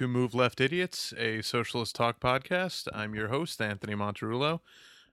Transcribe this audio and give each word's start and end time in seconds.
Welcome 0.00 0.14
to 0.14 0.18
Move 0.18 0.34
Left 0.34 0.62
Idiots, 0.62 1.12
a 1.18 1.42
socialist 1.42 1.94
talk 1.94 2.20
podcast. 2.20 2.88
I'm 2.90 3.14
your 3.14 3.28
host, 3.28 3.60
Anthony 3.60 3.92
Monterulo, 3.92 4.60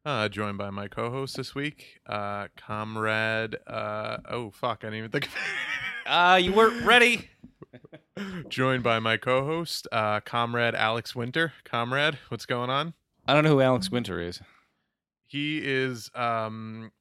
uh, 0.05 0.29
joined 0.29 0.57
by 0.57 0.69
my 0.69 0.87
co-host 0.87 1.35
this 1.35 1.53
week, 1.53 1.99
uh, 2.05 2.47
comrade. 2.55 3.57
Uh, 3.67 4.19
oh 4.29 4.49
fuck, 4.49 4.85
I 4.85 4.87
didn't 4.87 4.99
even 4.99 5.11
think. 5.11 5.29
Uh, 6.05 6.39
you 6.41 6.53
weren't 6.53 6.85
ready. 6.85 7.29
joined 8.47 8.81
by 8.81 8.97
my 8.97 9.17
co-host, 9.17 9.89
uh, 9.91 10.21
comrade 10.21 10.73
Alex 10.73 11.13
Winter. 11.13 11.51
Comrade, 11.65 12.17
what's 12.29 12.45
going 12.45 12.69
on? 12.69 12.93
I 13.27 13.33
don't 13.33 13.43
know 13.43 13.49
who 13.49 13.59
Alex 13.59 13.91
Winter 13.91 14.21
is. 14.21 14.39
He 15.25 15.57
is 15.61 16.09
um, 16.15 16.93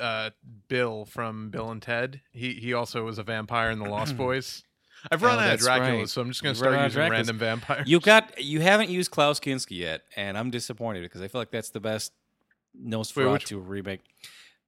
uh, 0.00 0.30
Bill 0.68 1.06
from 1.06 1.50
Bill 1.50 1.72
and 1.72 1.82
Ted. 1.82 2.20
He 2.30 2.52
he 2.52 2.72
also 2.72 3.04
was 3.04 3.18
a 3.18 3.24
vampire 3.24 3.72
in 3.72 3.80
the 3.80 3.88
Lost 3.88 4.16
Boys. 4.16 4.62
I've 5.10 5.22
run 5.22 5.38
Oh, 5.38 5.40
out 5.42 5.54
of 5.54 5.60
Dracula, 5.60 5.98
right. 5.98 6.08
so 6.08 6.20
I'm 6.20 6.28
just 6.28 6.42
going 6.42 6.54
to 6.54 6.58
start 6.58 6.74
using 6.80 7.00
Draculas. 7.02 7.10
random 7.10 7.38
vampires. 7.38 7.88
You 7.88 8.00
got 8.00 8.42
you 8.42 8.60
haven't 8.60 8.90
used 8.90 9.10
Klaus 9.10 9.38
Kinski 9.40 9.78
yet, 9.78 10.02
and 10.16 10.36
I'm 10.36 10.50
disappointed 10.50 11.02
because 11.02 11.20
I 11.22 11.28
feel 11.28 11.40
like 11.40 11.50
that's 11.50 11.70
the 11.70 11.80
best 11.80 12.12
Nosferatu 12.80 13.32
which- 13.32 13.52
remake. 13.52 14.00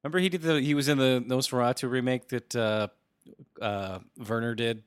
Remember 0.03 0.19
he 0.21 0.29
did 0.29 0.43
the 0.43 0.61
he 0.61 0.75
was 0.75 0.89
in 0.89 0.99
the 0.99 1.23
Nosferatu 1.27 1.91
remake 1.91 2.29
that 2.29 2.55
uh, 2.55 2.89
uh, 3.61 3.99
Werner 4.29 4.55
did. 4.55 4.83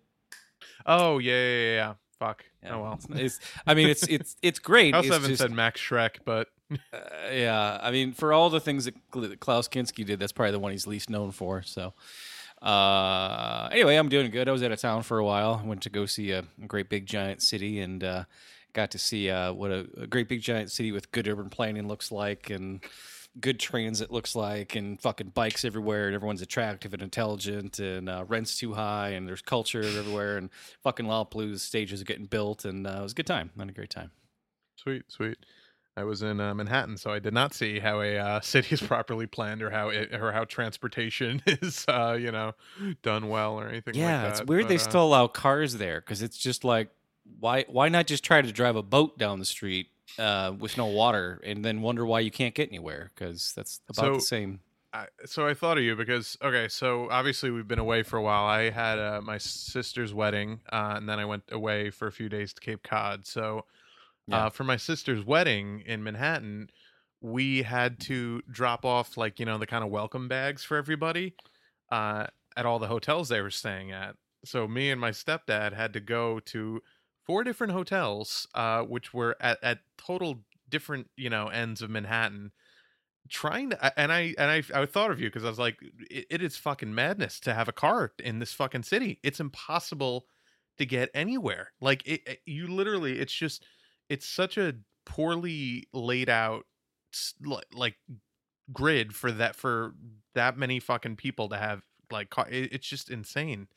Oh 0.86 1.18
yeah, 1.20 1.34
yeah, 1.34 1.74
yeah. 1.74 1.94
Fuck. 2.18 2.46
Yeah, 2.64 2.76
Oh 2.76 2.82
well. 2.82 2.94
it's, 2.94 3.06
it's- 3.10 3.40
I 3.68 3.74
mean 3.74 3.90
it's 3.90 4.04
it's 4.08 4.38
it's 4.42 4.60
great. 4.60 4.94
I 4.96 4.98
also 4.98 5.08
It's 5.08 5.16
haven't 5.16 5.30
just- 5.32 5.42
said 5.42 5.52
Max 5.52 5.82
Schreck, 5.82 6.18
but 6.24 6.48
uh, 6.72 6.78
yeah, 7.32 7.78
I 7.82 7.92
mean 7.92 8.14
for 8.14 8.32
all 8.32 8.50
the 8.50 8.62
things 8.62 8.86
that 8.86 8.96
Klaus 9.42 9.68
Kinski 9.68 10.06
did, 10.06 10.20
that's 10.20 10.32
probably 10.32 10.52
the 10.54 10.60
one 10.60 10.72
he's 10.72 10.88
least 10.88 11.10
known 11.10 11.32
for. 11.32 11.62
So. 11.64 11.94
Uh, 12.62 13.70
anyway, 13.72 13.96
I'm 13.96 14.10
doing 14.10 14.30
good. 14.30 14.48
I 14.48 14.52
was 14.52 14.62
out 14.64 14.72
of 14.72 14.80
town 14.80 15.04
for 15.04 15.18
a 15.18 15.26
while. 15.26 15.62
I 15.64 15.68
went 15.68 15.82
to 15.84 15.90
go 15.90 16.06
see 16.06 16.32
a, 16.32 16.44
great 16.68 16.90
big 16.90 17.06
giant 17.06 17.42
city 17.42 17.80
and 17.80 18.04
uh, 18.04 18.24
got 18.74 18.92
to 18.92 18.98
see 18.98 19.30
uh, 19.30 19.52
what 19.54 19.72
a, 19.72 19.88
a 19.98 20.08
great 20.08 20.28
big 20.28 20.42
giant 20.42 20.72
city 20.72 20.92
with 20.92 21.12
good 21.12 21.28
urban 21.28 21.50
planning 21.50 21.88
looks 21.88 22.12
like 22.12 22.50
and 22.50 22.84
good 23.40 23.60
transit 23.60 24.12
looks 24.12 24.36
like 24.36 24.76
and 24.76 25.02
fucking 25.02 25.30
bikes 25.30 25.64
everywhere 25.64 26.08
and 26.08 26.16
everyone's 26.16 26.42
attractive 26.42 26.94
and 26.94 27.02
intelligent 27.02 27.80
and 27.80 28.10
uh, 28.10 28.26
rent's 28.28 28.58
too 28.58 28.74
high 28.74 29.10
and 29.10 29.28
there's 29.28 29.42
culture 29.42 29.82
everywhere 29.82 30.38
and 30.38 30.50
fucking 30.84 31.06
Lollapalooza 31.06 31.60
stages 31.60 32.02
are 32.02 32.06
getting 32.06 32.26
built 32.26 32.66
and 32.66 32.86
uh, 32.86 32.98
it 33.00 33.04
was 33.04 33.14
a 33.14 33.16
good 33.16 33.28
time. 33.28 33.50
Had 33.58 33.70
a 33.70 33.74
great 33.74 33.90
time. 33.90 34.12
sweet, 34.76 35.04
sweet. 35.08 35.38
I 35.98 36.04
was 36.06 36.22
in 36.22 36.40
uh, 36.40 36.54
Manhattan, 36.54 36.98
so 36.98 37.12
I 37.12 37.20
did 37.20 37.34
not 37.34 37.54
see 37.54 37.80
how 37.80 38.02
a 38.02 38.18
uh, 38.18 38.40
city 38.42 38.74
is 38.74 38.82
properly 38.82 39.28
planned 39.28 39.62
or 39.62 39.70
how 39.70 39.90
it 39.90 40.14
or 40.14 40.32
how 40.32 40.46
transportation 40.46 41.42
is, 41.48 41.86
uh, 41.88 42.18
you 42.20 42.32
know, 42.32 42.54
done 43.02 43.28
well 43.30 43.60
or 43.60 43.68
anything. 43.68 43.96
Yeah, 43.96 44.24
like 44.24 44.32
it's 44.32 44.44
weird 44.46 44.64
But, 44.64 44.70
they 44.70 44.76
uh, 44.76 44.80
still 44.80 45.04
allow 45.04 45.28
cars 45.28 45.78
there 45.78 46.00
because 46.02 46.22
it's 46.22 46.38
just 46.38 46.64
like 46.64 46.90
why 47.40 47.66
why 47.68 47.90
not 47.90 48.08
just 48.08 48.24
try 48.24 48.42
to 48.42 48.52
drive 48.52 48.76
a 48.76 48.84
boat 48.84 49.18
down 49.18 49.40
the 49.40 49.46
street 49.46 49.88
uh, 50.18 50.54
with 50.58 50.78
no 50.78 50.86
water 50.86 51.42
and 51.46 51.64
then 51.64 51.82
wonder 51.82 52.06
why 52.06 52.20
you 52.22 52.32
can't 52.32 52.56
get 52.56 52.70
anywhere 52.70 53.12
because 53.14 53.54
that's 53.56 53.82
about 53.90 54.06
So- 54.06 54.14
the 54.16 54.22
same. 54.22 54.60
I, 54.94 55.06
so 55.26 55.48
I 55.48 55.54
thought 55.54 55.78
of 55.78 55.86
you 55.86 55.96
because 55.96 56.38
okay, 56.42 56.68
so 56.68 57.08
obviously 57.10 57.50
we've 57.50 57.68
been 57.68 57.80
away 57.80 58.04
for 58.04 58.18
a 58.18 58.22
while. 58.22 58.44
I 58.44 58.72
had 58.72 59.00
uh, 59.00 59.22
my 59.24 59.38
sister's 59.38 60.14
wedding, 60.14 60.60
uh, 60.70 60.96
and 60.98 61.08
then 61.08 61.18
I 61.18 61.24
went 61.24 61.44
away 61.50 61.92
for 61.92 62.08
a 62.08 62.12
few 62.12 62.28
days 62.28 62.52
to 62.52 62.60
Cape 62.60 62.84
Cod. 62.84 63.26
So 63.26 63.64
Yeah. 64.32 64.46
uh, 64.46 64.50
for 64.50 64.64
my 64.64 64.78
sister's 64.78 65.26
wedding 65.26 65.82
in 65.82 66.04
Manhattan, 66.04 66.70
we 67.22 67.64
had 67.64 68.00
to 68.02 68.42
drop 68.52 68.86
off 68.86 69.18
like 69.18 69.40
you 69.40 69.46
know 69.46 69.58
the 69.58 69.68
kind 69.68 69.84
of 69.84 69.90
welcome 69.92 70.28
bags 70.28 70.64
for 70.64 70.78
everybody 70.78 71.36
uh, 71.92 72.28
at 72.58 72.66
all 72.66 72.80
the 72.80 72.88
hotels 72.88 73.30
they 73.30 73.42
were 73.42 73.52
staying 73.52 73.92
at. 73.92 74.16
So 74.46 74.68
me 74.68 74.90
and 74.92 75.00
my 75.00 75.12
stepdad 75.12 75.74
had 75.74 75.94
to 75.94 76.00
go 76.00 76.40
to 76.42 76.82
four 77.26 77.44
different 77.44 77.74
hotels, 77.74 78.48
uh, 78.56 78.84
which 78.84 79.14
were 79.14 79.38
at, 79.40 79.60
at 79.64 79.80
total 79.98 80.46
different 80.70 81.10
you 81.18 81.30
know 81.30 81.48
ends 81.50 81.82
of 81.82 81.90
Manhattan 81.90 82.52
trying 83.30 83.70
to 83.70 84.00
and 84.00 84.12
i 84.12 84.34
and 84.38 84.50
i 84.52 84.82
i 84.82 84.86
thought 84.86 85.12
of 85.12 85.20
you 85.20 85.28
because 85.28 85.46
i 85.46 85.50
was 85.50 85.60
like 85.60 85.78
it, 86.10 86.26
it 86.30 86.42
is 86.42 86.58
fucking 86.58 86.94
madness 86.94 87.40
to 87.40 87.54
have 87.54 87.68
a 87.68 87.72
car 87.74 88.12
in 88.20 88.40
this 88.40 88.52
fucking 88.54 88.84
city 88.84 89.20
it's 89.24 89.40
impossible 89.40 90.26
to 90.78 90.86
get 90.86 91.10
anywhere 91.14 91.72
like 91.80 92.06
it, 92.06 92.22
it- 92.28 92.42
you 92.46 92.68
literally 92.68 93.20
it's 93.20 93.34
just 93.34 93.64
it's 94.12 94.28
such 94.28 94.58
a 94.58 94.76
poorly 95.06 95.88
laid 95.94 96.30
out 96.30 96.66
like 97.74 97.96
grid 98.72 99.14
for 99.16 99.32
that 99.32 99.56
for 99.56 99.94
that 100.36 100.58
many 100.58 100.80
fucking 100.80 101.16
people 101.16 101.50
to 101.50 101.58
have 101.58 101.82
like 102.12 102.34
it's 102.50 102.88
just 102.88 103.10
insane 103.10 103.68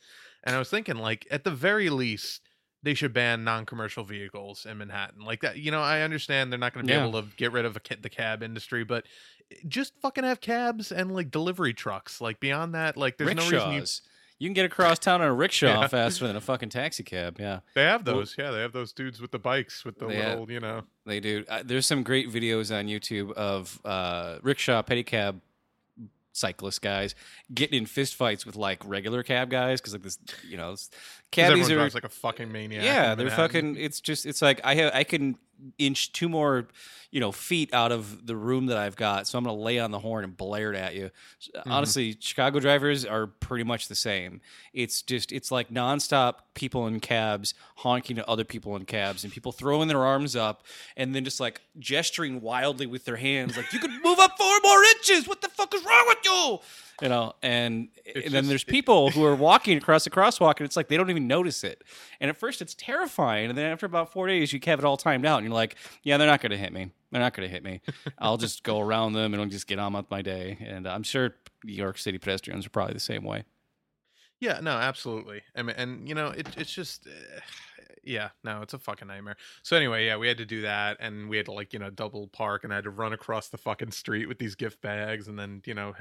and 0.45 0.55
i 0.55 0.59
was 0.59 0.69
thinking 0.71 0.97
like 0.97 1.27
at 1.31 1.43
the 1.45 1.51
very 1.51 1.91
least 1.91 2.43
they 2.83 2.95
should 2.95 3.13
ban 3.13 3.43
non-commercial 3.43 4.05
vehicles 4.05 4.67
in 4.67 4.79
manhattan 4.79 5.25
like 5.25 5.41
that 5.41 5.57
you 5.57 5.71
know 5.71 5.81
i 5.81 6.03
understand 6.03 6.53
they're 6.53 6.59
not 6.59 6.73
going 6.75 6.85
to 6.87 6.93
be 6.93 6.95
Yeah. 6.97 7.07
able 7.09 7.23
to 7.23 7.29
get 7.37 7.51
rid 7.53 7.65
of 7.65 7.77
ca- 7.83 7.97
the 8.01 8.11
cab 8.11 8.43
industry 8.43 8.85
but 8.85 9.05
eh, 9.51 9.57
just 9.67 9.95
fucking 10.01 10.23
have 10.25 10.41
cabs 10.41 10.93
and 10.93 11.13
like 11.13 11.31
delivery 11.31 11.75
trucks 11.75 12.21
like 12.21 12.39
beyond 12.39 12.75
that 12.75 12.97
like 12.97 13.17
there's 13.17 13.29
Rickshaws. 13.31 13.53
no 13.53 13.59
reason 13.59 13.73
you, 13.73 13.85
You 14.39 14.49
can 14.49 14.55
get 14.55 14.67
across 14.67 14.99
town 14.99 15.23
on 15.23 15.29
a 15.29 15.33
rickshaw 15.33 15.83
Yeah. 15.83 15.87
faster 15.87 16.27
than 16.27 16.35
a 16.37 16.41
fucking 16.41 16.69
taxi 16.71 17.03
cab. 17.03 17.37
Yeah, 17.39 17.61
they 17.75 17.83
have 17.85 18.05
Well- 18.07 18.17
those 18.17 18.35
yeah 18.37 18.51
they 18.51 18.61
have 18.61 18.73
those 18.73 18.93
dudes 18.93 19.21
with 19.21 19.31
the 19.31 19.39
bikes 19.39 19.85
with 19.85 19.99
the 19.99 20.07
They 20.09 20.17
have- 20.17 20.41
little 20.41 20.51
you 20.51 20.61
know 20.61 20.83
they 21.07 21.21
do. 21.21 21.45
Uh, 21.49 21.63
there's 21.65 21.87
some 21.87 22.03
great 22.03 22.29
videos 22.31 22.77
on 22.77 22.87
YouTube 22.87 23.33
of 23.33 23.81
uh, 23.85 24.39
rickshaw 24.43 24.83
pedicab 24.83 25.41
cyclist 26.37 26.83
guys 26.83 27.15
getting 27.55 27.79
in 27.79 27.87
fistfights 27.87 28.45
with 28.45 28.57
like 28.57 28.83
regular 28.85 29.23
cab 29.23 29.49
guys 29.51 29.81
because 29.81 29.93
like 29.93 30.03
this, 30.03 30.19
you 30.49 30.57
know, 30.57 30.75
cabbies 31.31 31.71
are 31.71 31.89
like 31.91 32.03
a 32.03 32.09
fucking 32.09 32.51
maniac 32.51 32.83
yeah 32.83 33.15
they're 33.15 33.31
fucking 33.31 33.77
it's 33.77 34.01
just 34.01 34.27
it's 34.27 34.43
like 34.43 34.61
i 34.65 34.75
have 34.75 34.93
i 34.95 35.05
can 35.05 35.37
inch 35.79 36.13
two 36.13 36.29
more 36.29 36.69
you 37.11 37.21
know 37.21 37.33
feet 37.33 37.73
out 37.73 37.93
of 37.93 38.27
the 38.27 38.37
room 38.37 38.67
that 38.67 38.77
i've 38.77 38.97
got. 38.97 39.27
So 39.27 39.39
i'm 39.39 39.45
gonna 39.45 39.57
lay 39.57 39.79
on 39.79 39.91
the 39.91 39.99
horn 39.99 40.25
and 40.25 40.37
blare 40.37 40.73
it 40.73 40.77
at 40.77 40.95
you. 40.95 41.11
Mm-hmm. 41.55 41.71
honestly 41.71 42.17
chicago 42.21 42.61
drivers 42.61 43.05
are 43.05 43.27
pretty 43.27 43.65
much 43.65 43.89
the 43.89 43.95
same. 43.95 44.41
It's 44.73 45.03
just 45.03 45.33
it's 45.33 45.51
like 45.51 45.71
nonstop 45.71 46.35
people 46.55 46.87
in 46.87 47.01
cabs 47.01 47.55
honking 47.77 48.19
at 48.19 48.29
other 48.29 48.45
people 48.45 48.77
in 48.77 48.85
cabs 48.85 49.25
and 49.25 49.33
people 49.33 49.53
throwing 49.53 49.89
their 49.89 50.05
arms 50.05 50.37
up 50.37 50.65
and 50.97 51.15
then 51.15 51.25
just 51.25 51.41
like 51.41 51.61
gesturing 51.79 52.41
wildly 52.41 52.87
with 52.87 53.05
their 53.05 53.17
hands 53.17 53.57
like 53.57 53.73
you 53.73 53.79
could 53.79 53.91
move 54.03 54.19
up 54.19 54.37
four 54.39 54.59
more 54.63 54.83
inches. 54.85 55.29
What 55.29 55.41
the 55.41 55.49
fuck 55.49 55.75
is 55.75 55.85
wrong 55.85 56.05
with 56.09 56.19
you 56.25 56.59
you 57.03 57.09
know 57.09 57.33
and, 57.43 57.89
and 58.15 58.25
then 58.25 58.33
just- 58.33 58.49
there's 58.49 58.65
people 58.65 59.11
who 59.11 59.25
are 59.25 59.35
walking 59.35 59.77
across 59.77 60.05
the 60.05 60.11
crosswalk 60.11 60.59
and 60.59 60.67
it's 60.67 60.77
like 60.77 60.89
they 60.89 60.97
don't 60.97 61.11
even 61.11 61.27
notice 61.27 61.65
it. 61.65 61.83
And 62.21 62.29
at 62.31 62.37
first 62.37 62.63
it's 62.63 62.75
terrifying 62.75 63.49
and 63.49 63.59
then 63.59 63.71
after 63.73 63.87
about 63.87 64.13
four 64.13 64.27
days 64.29 64.53
you 64.53 64.61
have 64.65 64.79
it 64.79 64.85
all 64.85 64.97
timed 64.97 65.27
out 65.27 65.39
and 65.39 65.47
you're 65.47 65.55
like 65.55 65.77
yeah 66.03 66.17
they're 66.17 66.29
not 66.29 66.41
going 66.41 66.51
to 66.53 66.59
hit 66.59 66.73
me. 66.73 66.91
They're 67.11 67.21
not 67.21 67.35
going 67.35 67.49
to 67.49 67.53
hit 67.53 67.63
me. 67.65 67.81
I'll 68.19 68.37
just 68.37 68.63
go 68.63 68.81
around 68.81 69.13
them 69.15 69.35
and 69.35 69.43
i'll 69.43 69.49
just 69.49 69.67
get 69.67 69.79
on 69.79 69.93
with 69.93 70.11
my 70.11 70.23
day. 70.23 70.59
And 70.61 70.87
i'm 70.87 71.03
sure 71.03 71.35
new 71.65 71.73
york 71.73 71.99
city 71.99 72.19
pedestrians 72.19 72.67
are 72.67 72.71
probably 72.71 72.95
the 72.95 73.01
same 73.01 73.25
way. 73.25 73.45
Yeah, 74.41 74.61
no, 74.61 74.73
absolutely. 74.73 75.43
I 75.57 75.63
mean, 75.63 75.75
and 75.79 76.09
you 76.09 76.15
know, 76.15 76.27
it, 76.29 76.49
it's 76.59 76.73
just, 76.75 77.07
uh, 77.07 77.41
yeah, 78.07 78.31
no, 78.43 78.63
it's 78.63 78.75
a 78.75 78.79
fucking 78.79 79.09
nightmare. 79.09 79.37
So 79.63 79.77
anyway, 79.77 80.07
yeah, 80.07 80.17
we 80.17 80.29
had 80.29 80.39
to 80.39 80.47
do 80.47 80.63
that, 80.63 80.97
and 81.01 81.29
we 81.29 81.37
had 81.37 81.47
to 81.47 81.53
like, 81.53 81.73
you 81.73 81.79
know, 81.79 81.91
double 81.91 82.29
park, 82.29 82.65
and 82.65 82.73
I 82.73 82.77
had 82.77 82.85
to 82.85 82.91
run 82.91 83.13
across 83.13 83.49
the 83.49 83.59
fucking 83.59 83.91
street 83.93 84.27
with 84.27 84.39
these 84.39 84.55
gift 84.55 84.81
bags, 84.81 85.29
and 85.29 85.39
then 85.39 85.63
you 85.67 85.75
know, 85.75 85.95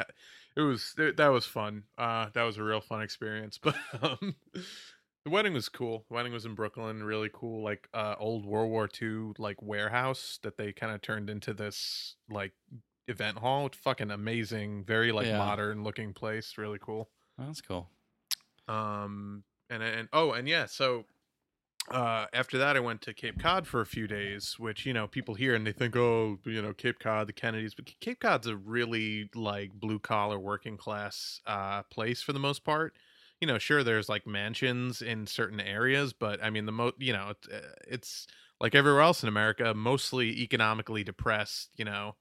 it 0.55 0.61
was 0.61 0.94
it, 0.97 1.17
that 1.17 1.27
was 1.29 1.45
fun. 1.45 1.83
Uh, 1.97 2.29
that 2.33 2.44
was 2.44 2.57
a 2.57 2.63
real 2.63 2.81
fun 2.81 3.01
experience. 3.01 3.57
But 3.63 3.75
um, 4.01 4.35
the 5.25 5.29
wedding 5.31 5.53
was 5.53 5.69
cool. 5.69 6.05
The 6.09 6.15
wedding 6.15 6.33
was 6.33 6.45
in 6.45 6.53
Brooklyn, 6.55 7.03
really 7.03 7.29
cool, 7.33 7.63
like 7.63 7.88
uh, 7.94 8.15
old 8.19 8.45
World 8.45 8.69
War 8.69 8.89
II 9.01 9.33
like 9.38 9.61
warehouse 9.61 10.39
that 10.44 10.57
they 10.57 10.73
kind 10.73 10.94
of 10.94 11.01
turned 11.01 11.29
into 11.29 11.53
this 11.53 12.15
like 12.29 12.51
event 13.07 13.38
hall. 13.38 13.67
It's 13.67 13.77
fucking 13.77 14.11
amazing, 14.11 14.83
very 14.85 15.11
like 15.13 15.27
Yeah. 15.27 15.38
modern 15.38 15.83
looking 15.83 16.13
place. 16.13 16.57
Really 16.57 16.79
cool 16.81 17.09
that's 17.35 17.61
cool 17.61 17.89
um 18.67 19.44
and 19.69 19.81
and 19.81 20.07
oh 20.13 20.31
and 20.31 20.47
yeah 20.47 20.65
so 20.65 21.06
uh 21.91 22.25
after 22.33 22.57
that 22.57 22.77
i 22.77 22.80
went 22.80 23.01
to 23.01 23.13
cape 23.13 23.38
cod 23.39 23.68
for 23.68 23.81
a 23.81 23.85
few 23.85 24.07
days 24.07 24.57
which 24.57 24.85
you 24.85 24.94
know 24.94 25.06
people 25.06 25.35
hear 25.35 25.53
and 25.53 25.68
they 25.68 25.71
think 25.71 25.95
oh 25.95 26.39
you 26.45 26.62
know 26.62 26.74
cape 26.74 26.97
cod 27.00 27.27
the 27.27 27.33
kennedys 27.33 27.74
but 27.75 27.85
cape 28.00 28.21
cod's 28.21 28.47
a 28.47 28.56
really 28.56 29.30
like 29.35 29.71
blue 29.74 30.00
collar 30.00 30.39
working 30.39 30.77
class 30.77 31.41
uh 31.45 31.83
place 31.83 32.21
for 32.21 32.33
the 32.33 32.39
most 32.39 32.63
part. 32.63 32.94
You 33.41 33.47
know 33.47 33.57
sure 33.57 33.83
there's 33.83 34.07
like 34.07 34.25
mansions 34.25 35.01
in 35.01 35.27
certain 35.27 35.59
areas 35.59 36.13
but 36.13 36.41
i 36.41 36.50
mean 36.50 36.65
the 36.65 36.71
mo 36.71 36.94
you 36.97 37.12
know 37.12 37.31
it's, 37.31 37.47
uh, 37.50 37.74
it's 37.85 38.27
like 38.62 38.74
everywhere 38.74 39.01
else 39.01 39.21
in 39.21 39.27
america 39.27 39.74
mostly 39.74 40.41
economically 40.41 41.03
depressed 41.03 41.71
you 41.75 41.83
know 41.83 42.15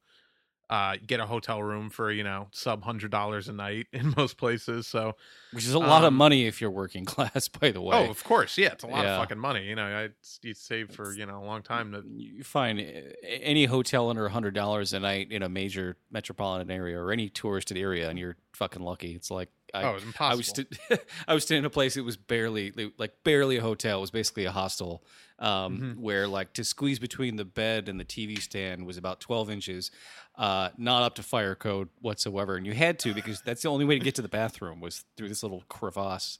uh 0.72 0.96
get 1.06 1.20
a 1.20 1.26
hotel 1.26 1.62
room 1.62 1.90
for 1.90 2.10
you 2.10 2.24
know 2.24 2.48
sub 2.50 2.82
hundred 2.82 3.10
dollars 3.10 3.46
a 3.48 3.52
night 3.52 3.86
in 3.92 4.14
most 4.16 4.36
places 4.38 4.86
so 4.86 5.14
which 5.52 5.64
is 5.66 5.74
a 5.74 5.78
lot 5.78 6.02
of 6.02 6.08
Um, 6.08 6.14
money 6.14 6.46
if 6.46 6.60
you're 6.62 6.70
working 6.70 7.04
class 7.14 7.48
by 7.48 7.70
the 7.70 7.82
way 7.82 8.06
Oh, 8.06 8.10
of 8.10 8.24
course, 8.24 8.56
yeah, 8.56 8.72
it's 8.72 8.84
a 8.84 8.86
lot 8.86 9.04
Yeah. 9.04 9.16
of 9.16 9.20
fucking 9.22 9.38
money. 9.38 9.66
You 9.68 9.74
know, 9.76 9.84
I 9.84 10.08
you 10.40 10.54
save 10.54 10.90
for 10.90 11.12
you 11.12 11.26
know 11.26 11.38
a 11.42 11.44
long 11.44 11.62
time 11.62 11.92
to. 11.92 12.02
you 12.06 12.42
find 12.42 12.80
any 13.22 13.66
hotel 13.66 14.08
under 14.08 14.26
hundred 14.30 14.54
dollars 14.54 14.94
a 14.94 15.00
night 15.00 15.30
in 15.30 15.42
a 15.42 15.48
major 15.50 15.96
metropolitan 16.10 16.70
area 16.70 16.98
or 16.98 17.12
any 17.12 17.28
tourist 17.28 17.70
area, 17.72 18.08
and 18.08 18.18
you're 18.18 18.36
fucking 18.54 18.82
lucky. 18.82 19.14
It's 19.14 19.30
like 19.30 19.50
I, 19.74 19.84
oh, 19.84 19.90
it 19.90 19.94
was 19.94 20.04
impossible. 20.04 20.32
I 20.32 20.36
was 20.36 20.46
st- 20.46 21.00
I 21.28 21.34
was 21.34 21.42
staying 21.44 21.60
in 21.60 21.64
a 21.64 21.70
place 21.70 21.94
that 21.94 22.04
was 22.04 22.16
barely 22.16 22.72
like 22.98 23.22
barely 23.24 23.56
a 23.56 23.62
hotel. 23.62 23.98
It 23.98 24.00
was 24.02 24.10
basically 24.10 24.44
a 24.44 24.52
hostel, 24.52 25.02
um, 25.38 25.78
Mhm. 25.78 25.96
where 25.98 26.28
like 26.28 26.52
to 26.54 26.64
squeeze 26.64 26.98
between 26.98 27.36
the 27.36 27.44
bed 27.44 27.88
and 27.88 27.98
the 27.98 28.04
TV 28.04 28.40
stand 28.40 28.84
was 28.84 28.96
about 28.98 29.20
twelve 29.20 29.48
inches, 29.48 29.90
uh, 30.36 30.70
not 30.76 31.02
up 31.02 31.14
to 31.14 31.22
fire 31.22 31.54
code 31.54 31.88
whatsoever, 32.00 32.56
and 32.56 32.66
you 32.66 32.74
had 32.74 32.98
to 33.00 33.14
because 33.14 33.40
that's 33.40 33.62
the 33.62 33.68
only 33.68 33.84
way 33.86 33.98
to 33.98 34.04
get 34.04 34.14
to 34.16 34.22
the 34.22 34.28
bathroom 34.28 34.80
was 34.80 35.04
through 35.16 35.28
this 35.28 35.42
little 35.42 35.64
crevasse. 35.68 36.38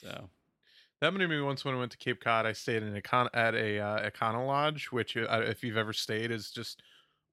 So 0.00 0.28
That 1.00 1.06
happened 1.06 1.20
to 1.20 1.28
me 1.28 1.40
once 1.40 1.64
when 1.64 1.74
I 1.74 1.78
went 1.78 1.92
to 1.92 1.98
Cape 1.98 2.20
Cod. 2.22 2.46
I 2.46 2.52
stayed 2.52 2.82
in 2.82 2.94
econ- 3.00 3.30
at 3.34 3.54
a 3.54 3.78
uh, 3.80 4.10
Econo 4.10 4.46
Lodge, 4.46 4.86
which, 4.92 5.16
uh, 5.16 5.42
if 5.44 5.62
you've 5.64 5.76
ever 5.76 5.92
stayed, 5.92 6.30
is 6.30 6.50
just 6.50 6.82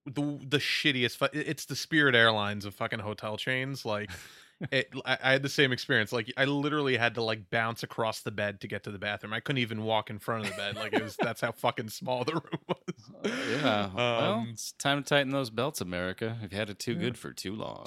the 0.06 0.40
the 0.48 0.58
shittiest. 0.60 1.18
Fu- 1.18 1.38
it's 1.38 1.66
the 1.66 1.76
Spirit 1.76 2.16
Airlines 2.16 2.66
of 2.66 2.74
fucking 2.76 3.00
hotel 3.00 3.38
chains. 3.38 3.86
Like, 3.86 4.10
it, 4.72 4.90
I, 5.06 5.18
I 5.22 5.32
had 5.34 5.44
the 5.44 5.50
same 5.50 5.72
experience. 5.72 6.12
Like, 6.12 6.32
I 6.38 6.46
literally 6.46 6.98
had 6.98 7.16
to 7.16 7.24
like 7.24 7.50
bounce 7.50 7.84
across 7.84 8.22
the 8.22 8.32
bed 8.32 8.62
to 8.62 8.68
get 8.68 8.84
to 8.84 8.92
the 8.92 9.00
bathroom. 9.00 9.34
I 9.34 9.40
couldn't 9.40 9.60
even 9.62 9.84
walk 9.84 10.10
in 10.10 10.20
front 10.20 10.42
of 10.42 10.48
the 10.48 10.54
bed. 10.54 10.78
Like, 10.78 10.94
it 10.94 11.02
was 11.02 11.18
that's 11.18 11.42
how 11.42 11.52
fucking 11.52 11.90
small 11.90 12.24
the 12.26 12.34
room 12.36 12.64
was. 12.68 13.12
uh, 13.24 13.30
yeah, 13.46 14.00
well, 14.18 14.50
Um, 14.50 14.50
it's 14.52 14.72
time 14.74 15.02
to 15.04 15.08
tighten 15.08 15.32
those 15.32 15.50
belts, 15.50 15.82
America. 15.82 16.38
You've 16.42 16.52
had 16.52 16.70
it 16.70 16.80
too 16.80 16.96
Yeah. 16.96 16.98
good 16.98 17.18
for 17.18 17.34
too 17.34 17.56
long. 17.56 17.86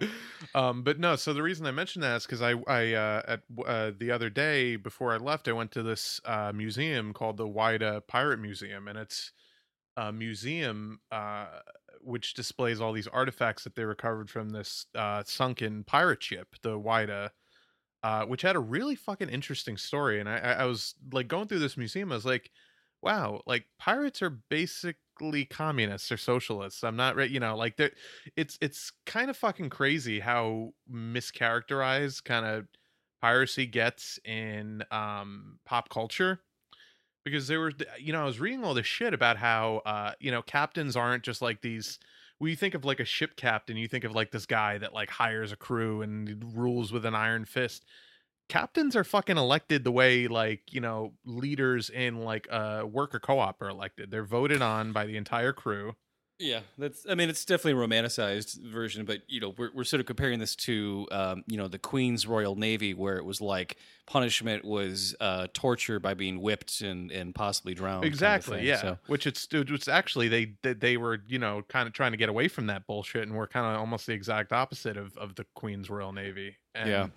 um, 0.54 0.82
but 0.82 0.98
no. 0.98 1.16
So 1.16 1.32
the 1.32 1.42
reason 1.42 1.66
I 1.66 1.70
mentioned 1.70 2.02
that 2.02 2.16
is 2.16 2.26
because 2.26 2.42
I, 2.42 2.52
I 2.66 2.92
uh, 2.92 3.22
at 3.26 3.42
uh, 3.64 3.92
the 3.98 4.10
other 4.10 4.30
day 4.30 4.76
before 4.76 5.12
I 5.12 5.16
left, 5.16 5.48
I 5.48 5.52
went 5.52 5.72
to 5.72 5.82
this 5.82 6.20
uh, 6.24 6.52
museum 6.54 7.12
called 7.12 7.36
the 7.36 7.48
Whydah 7.48 8.02
Pirate 8.06 8.38
Museum, 8.40 8.88
and 8.88 8.98
it's 8.98 9.32
a 9.96 10.12
museum 10.12 11.00
uh, 11.10 11.60
which 12.04 12.34
displays 12.34 12.80
all 12.80 12.92
these 12.92 13.08
artifacts 13.08 13.64
that 13.64 13.74
they 13.74 13.84
recovered 13.84 14.30
from 14.30 14.50
this 14.50 14.86
uh, 14.94 15.22
sunken 15.24 15.84
pirate 15.84 16.22
ship, 16.22 16.56
the 16.62 16.78
Whydah. 16.78 17.30
Uh, 18.02 18.26
which 18.26 18.42
had 18.42 18.54
a 18.54 18.60
really 18.60 18.94
fucking 18.94 19.30
interesting 19.30 19.78
story, 19.78 20.20
and 20.20 20.28
I, 20.28 20.36
I 20.36 20.64
was 20.66 20.94
like 21.10 21.26
going 21.26 21.48
through 21.48 21.60
this 21.60 21.78
museum. 21.78 22.12
I 22.12 22.16
was 22.16 22.26
like, 22.26 22.50
"Wow, 23.00 23.40
like 23.46 23.66
pirates 23.78 24.20
are 24.20 24.28
basically 24.28 25.46
communists 25.46 26.12
or 26.12 26.18
socialists." 26.18 26.84
I'm 26.84 26.96
not, 26.96 27.16
re- 27.16 27.28
you 27.28 27.40
know, 27.40 27.56
like 27.56 27.78
they're 27.78 27.92
it's 28.36 28.58
it's 28.60 28.92
kind 29.06 29.30
of 29.30 29.38
fucking 29.38 29.70
crazy 29.70 30.20
how 30.20 30.74
mischaracterized 30.92 32.24
kind 32.24 32.44
of 32.44 32.66
piracy 33.22 33.64
gets 33.66 34.18
in 34.24 34.82
um 34.90 35.58
pop 35.64 35.88
culture 35.88 36.42
because 37.24 37.48
there 37.48 37.60
were 37.60 37.72
you 37.98 38.12
know 38.12 38.22
i 38.22 38.24
was 38.24 38.38
reading 38.38 38.64
all 38.64 38.74
this 38.74 38.86
shit 38.86 39.14
about 39.14 39.36
how 39.36 39.82
uh 39.86 40.12
you 40.20 40.30
know 40.30 40.42
captains 40.42 40.96
aren't 40.96 41.22
just 41.24 41.42
like 41.42 41.60
these 41.62 41.98
when 42.38 42.50
you 42.50 42.56
think 42.56 42.74
of 42.74 42.84
like 42.84 43.00
a 43.00 43.04
ship 43.04 43.36
captain 43.36 43.76
you 43.76 43.88
think 43.88 44.04
of 44.04 44.14
like 44.14 44.30
this 44.30 44.46
guy 44.46 44.78
that 44.78 44.92
like 44.92 45.10
hires 45.10 45.52
a 45.52 45.56
crew 45.56 46.02
and 46.02 46.54
rules 46.54 46.92
with 46.92 47.04
an 47.06 47.14
iron 47.14 47.44
fist. 47.44 47.84
Captains 48.48 48.94
are 48.94 49.04
fucking 49.04 49.38
elected 49.38 49.84
the 49.84 49.90
way 49.90 50.28
like 50.28 50.60
you 50.70 50.80
know 50.80 51.14
leaders 51.24 51.88
in 51.88 52.20
like 52.24 52.46
a 52.50 52.86
worker 52.86 53.18
co-op 53.18 53.62
are 53.62 53.70
elected. 53.70 54.10
They're 54.10 54.24
voted 54.24 54.60
on 54.60 54.92
by 54.92 55.06
the 55.06 55.16
entire 55.16 55.52
crew 55.52 55.94
Yeah, 56.40 56.62
that's. 56.76 57.06
I 57.08 57.14
mean, 57.14 57.30
it's 57.30 57.44
definitely 57.44 57.80
a 57.80 57.86
romanticized 57.86 58.60
version, 58.68 59.04
but 59.04 59.22
you 59.28 59.38
know, 59.38 59.50
we're 59.56 59.70
we're 59.72 59.84
sort 59.84 60.00
of 60.00 60.06
comparing 60.06 60.40
this 60.40 60.56
to, 60.56 61.06
um, 61.12 61.44
you 61.46 61.56
know, 61.56 61.68
the 61.68 61.78
Queen's 61.78 62.26
Royal 62.26 62.56
Navy, 62.56 62.92
where 62.92 63.16
it 63.18 63.24
was 63.24 63.40
like 63.40 63.76
punishment 64.06 64.64
was 64.64 65.14
uh, 65.20 65.46
torture 65.54 66.00
by 66.00 66.14
being 66.14 66.40
whipped 66.40 66.80
and 66.80 67.12
and 67.12 67.36
possibly 67.36 67.72
drowned. 67.72 68.16
kind 68.16 68.34
of 68.34 68.42
exactly 68.42 68.60
thing. 68.60 68.66
yeah 68.66 68.74
So, 68.74 68.98
which 69.06 69.26
it's 69.26 69.46
it's 69.50 69.88
actually 69.88 70.28
they, 70.28 70.56
they 70.62 70.74
they 70.74 70.96
were 70.96 71.20
you 71.26 71.38
know 71.38 71.62
kind 71.62 71.86
of 71.86 71.94
trying 71.94 72.12
to 72.12 72.18
get 72.18 72.28
away 72.28 72.48
from 72.48 72.66
that 72.66 72.86
bullshit 72.86 73.22
and 73.22 73.34
were 73.34 73.46
kind 73.46 73.66
of 73.66 73.80
almost 73.80 74.06
the 74.06 74.12
exact 74.12 74.52
opposite 74.52 74.96
of 74.96 75.16
of 75.16 75.36
the 75.36 75.46
queen's 75.54 75.88
royal 75.88 76.12
navy 76.12 76.56
and, 76.74 76.88
Yeah. 76.88 77.08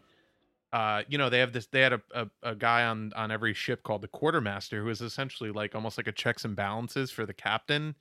uh 0.74 1.04
you 1.10 1.18
know 1.18 1.30
they 1.30 1.40
have 1.40 1.54
this 1.54 1.68
they 1.68 1.82
had 1.82 1.94
a, 1.94 2.02
a, 2.14 2.30
a 2.44 2.56
guy 2.56 2.86
on 2.86 3.14
on 3.16 3.32
every 3.32 3.54
ship 3.54 3.84
called 3.84 4.02
the 4.02 4.08
quartermaster 4.10 4.84
who 4.84 4.90
is 4.90 5.02
essentially 5.02 5.52
like 5.52 5.76
almost 5.76 5.98
like 5.98 6.08
a 6.08 6.14
checks 6.14 6.46
and 6.46 6.56
balances 6.56 7.12
for 7.12 7.26
the 7.26 7.34
captain 7.34 7.96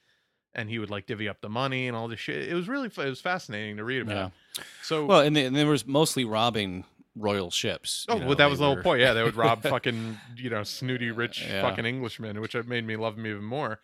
and 0.56 0.68
he 0.68 0.80
would 0.80 0.90
like 0.90 1.06
divvy 1.06 1.28
up 1.28 1.40
the 1.40 1.48
money 1.48 1.86
and 1.86 1.96
all 1.96 2.08
this 2.08 2.18
shit 2.18 2.48
it 2.48 2.54
was 2.54 2.68
really 2.68 2.88
it 2.88 2.96
was 2.96 3.20
fascinating 3.20 3.76
to 3.76 3.84
read 3.84 4.02
about 4.02 4.32
so 4.82 5.06
well, 5.06 5.20
and, 5.20 5.36
they, 5.36 5.44
and 5.44 5.54
there 5.54 5.66
was 5.66 5.86
mostly 5.86 6.24
robbing 6.24 6.84
royal 7.16 7.50
ships. 7.50 8.06
Oh, 8.08 8.18
know, 8.18 8.26
well, 8.26 8.36
that 8.36 8.50
was 8.50 8.58
the 8.58 8.66
whole 8.66 8.76
point. 8.82 9.00
Yeah, 9.00 9.14
they 9.14 9.22
would 9.22 9.36
rob 9.36 9.62
fucking, 9.62 10.18
you 10.36 10.50
know, 10.50 10.62
snooty 10.62 11.10
rich 11.10 11.44
Yeah. 11.46 11.62
fucking 11.62 11.86
Englishmen, 11.86 12.40
which 12.40 12.54
made 12.66 12.86
me 12.86 12.96
love 12.96 13.16
them 13.16 13.26
even 13.26 13.44
more. 13.44 13.80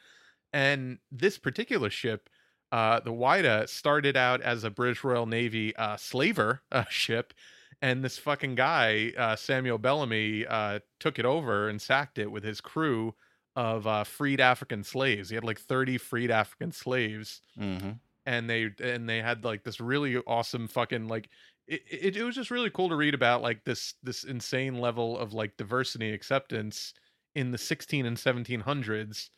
And 0.53 0.99
this 1.11 1.39
particular 1.39 1.91
ship, 1.91 2.29
uh, 2.71 3.01
the 3.01 3.13
Whydah, 3.13 3.69
started 3.69 4.17
out 4.17 4.43
as 4.43 4.65
a 4.65 4.71
British 4.71 5.03
Royal 5.03 5.27
Navy 5.27 5.75
uh, 5.77 5.97
slaver 5.97 6.63
uh, 6.71 6.85
ship, 6.91 7.33
and 7.81 8.05
this 8.05 8.19
fucking 8.19 8.55
guy, 8.55 9.13
uh, 9.17 9.35
Samuel 9.35 9.79
Bellamy, 9.79 10.47
uh, 10.47 10.81
took 11.01 11.19
it 11.19 11.25
over 11.25 11.69
and 11.69 11.81
sacked 11.83 12.19
it 12.19 12.31
with 12.31 12.45
his 12.45 12.61
crew 12.61 13.15
of 13.57 13.87
uh, 13.87 14.05
freed 14.05 14.41
African 14.41 14.85
slaves. 14.85 15.29
He 15.31 15.35
had 15.35 15.45
like 15.45 15.61
thirty 15.61 15.99
freed 15.99 16.31
African 16.31 16.73
slaves 16.73 17.43
Mhm. 17.57 18.01
and 18.27 18.49
they 18.49 18.71
and 18.81 19.09
they 19.09 19.21
had 19.21 19.45
like 19.45 19.65
this 19.65 19.81
really 19.81 20.17
awesome 20.19 20.69
fucking 20.69 21.09
like 21.09 21.29
it, 21.67 21.83
it, 21.91 22.17
it 22.17 22.23
was 22.25 22.35
just 22.35 22.51
really 22.51 22.71
cool 22.71 22.89
to 22.89 22.97
read 22.97 23.15
about 23.15 23.43
like 23.43 23.65
this 23.65 23.95
this 24.03 24.25
insane 24.25 24.79
level 24.79 25.19
of 25.19 25.33
like 25.33 25.57
diversity 25.57 26.13
acceptance 26.13 26.95
in 27.35 27.51
the 27.51 27.59
16 27.59 28.07
and 28.07 28.19
1700s 28.19 29.31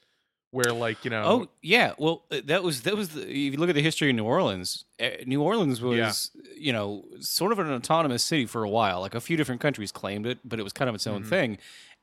where 0.51 0.73
like 0.73 1.05
you 1.05 1.11
know 1.11 1.27
Oh 1.27 1.49
yeah, 1.63 1.95
well 1.99 2.27
uh, 2.31 2.43
that 2.45 2.63
was 2.63 2.83
that 2.83 2.95
was 2.97 3.11
the, 3.11 3.23
if 3.23 3.31
you 3.31 3.57
look 3.57 3.71
at 3.71 3.75
the 3.75 3.83
history 3.83 4.11
of 4.11 4.17
New 4.17 4.25
Orleans, 4.27 4.85
eh, 4.99 5.25
New 5.27 5.41
Orleans 5.43 5.81
was 5.81 6.31
you 6.55 6.71
know 6.71 7.07
sort 7.21 7.51
of 7.53 7.59
an 7.59 7.71
autonomous 7.73 8.23
city 8.23 8.45
for 8.45 8.63
a 8.63 8.69
while. 8.69 9.01
Like 9.01 9.15
a 9.15 9.23
few 9.23 9.37
different 9.39 9.63
countries 9.63 9.91
claimed 9.91 10.27
it, 10.27 10.39
but 10.45 10.61
it 10.61 10.63
was 10.63 10.75
kind 10.75 10.89
of 10.91 10.95
its 10.95 11.07
own 11.07 11.23
Mhm. 11.23 11.25
thing. 11.25 11.57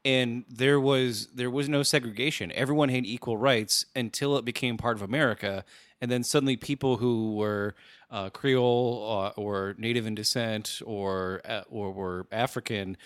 And 0.04 0.46
there 0.50 0.80
was 0.80 1.28
there 1.28 1.52
was 1.52 1.70
no 1.70 1.84
segregation. 1.84 2.52
Everyone 2.54 2.90
had 2.90 3.06
equal 3.06 3.38
rights 3.38 3.86
until 3.96 4.36
it 4.38 4.46
became 4.46 4.76
part 4.78 4.98
of 4.98 5.04
America, 5.04 5.64
and 6.02 6.10
then 6.10 6.24
suddenly 6.24 6.58
people 6.58 6.98
who 6.98 7.36
were 7.36 7.76
uh, 8.10 8.32
Creole 8.32 9.06
uh, 9.08 9.30
or 9.40 9.76
Native 9.78 10.08
in 10.08 10.16
descent 10.16 10.82
or 10.86 11.42
uh, 11.46 11.64
or 11.70 11.92
were 11.92 12.28
African 12.32 12.98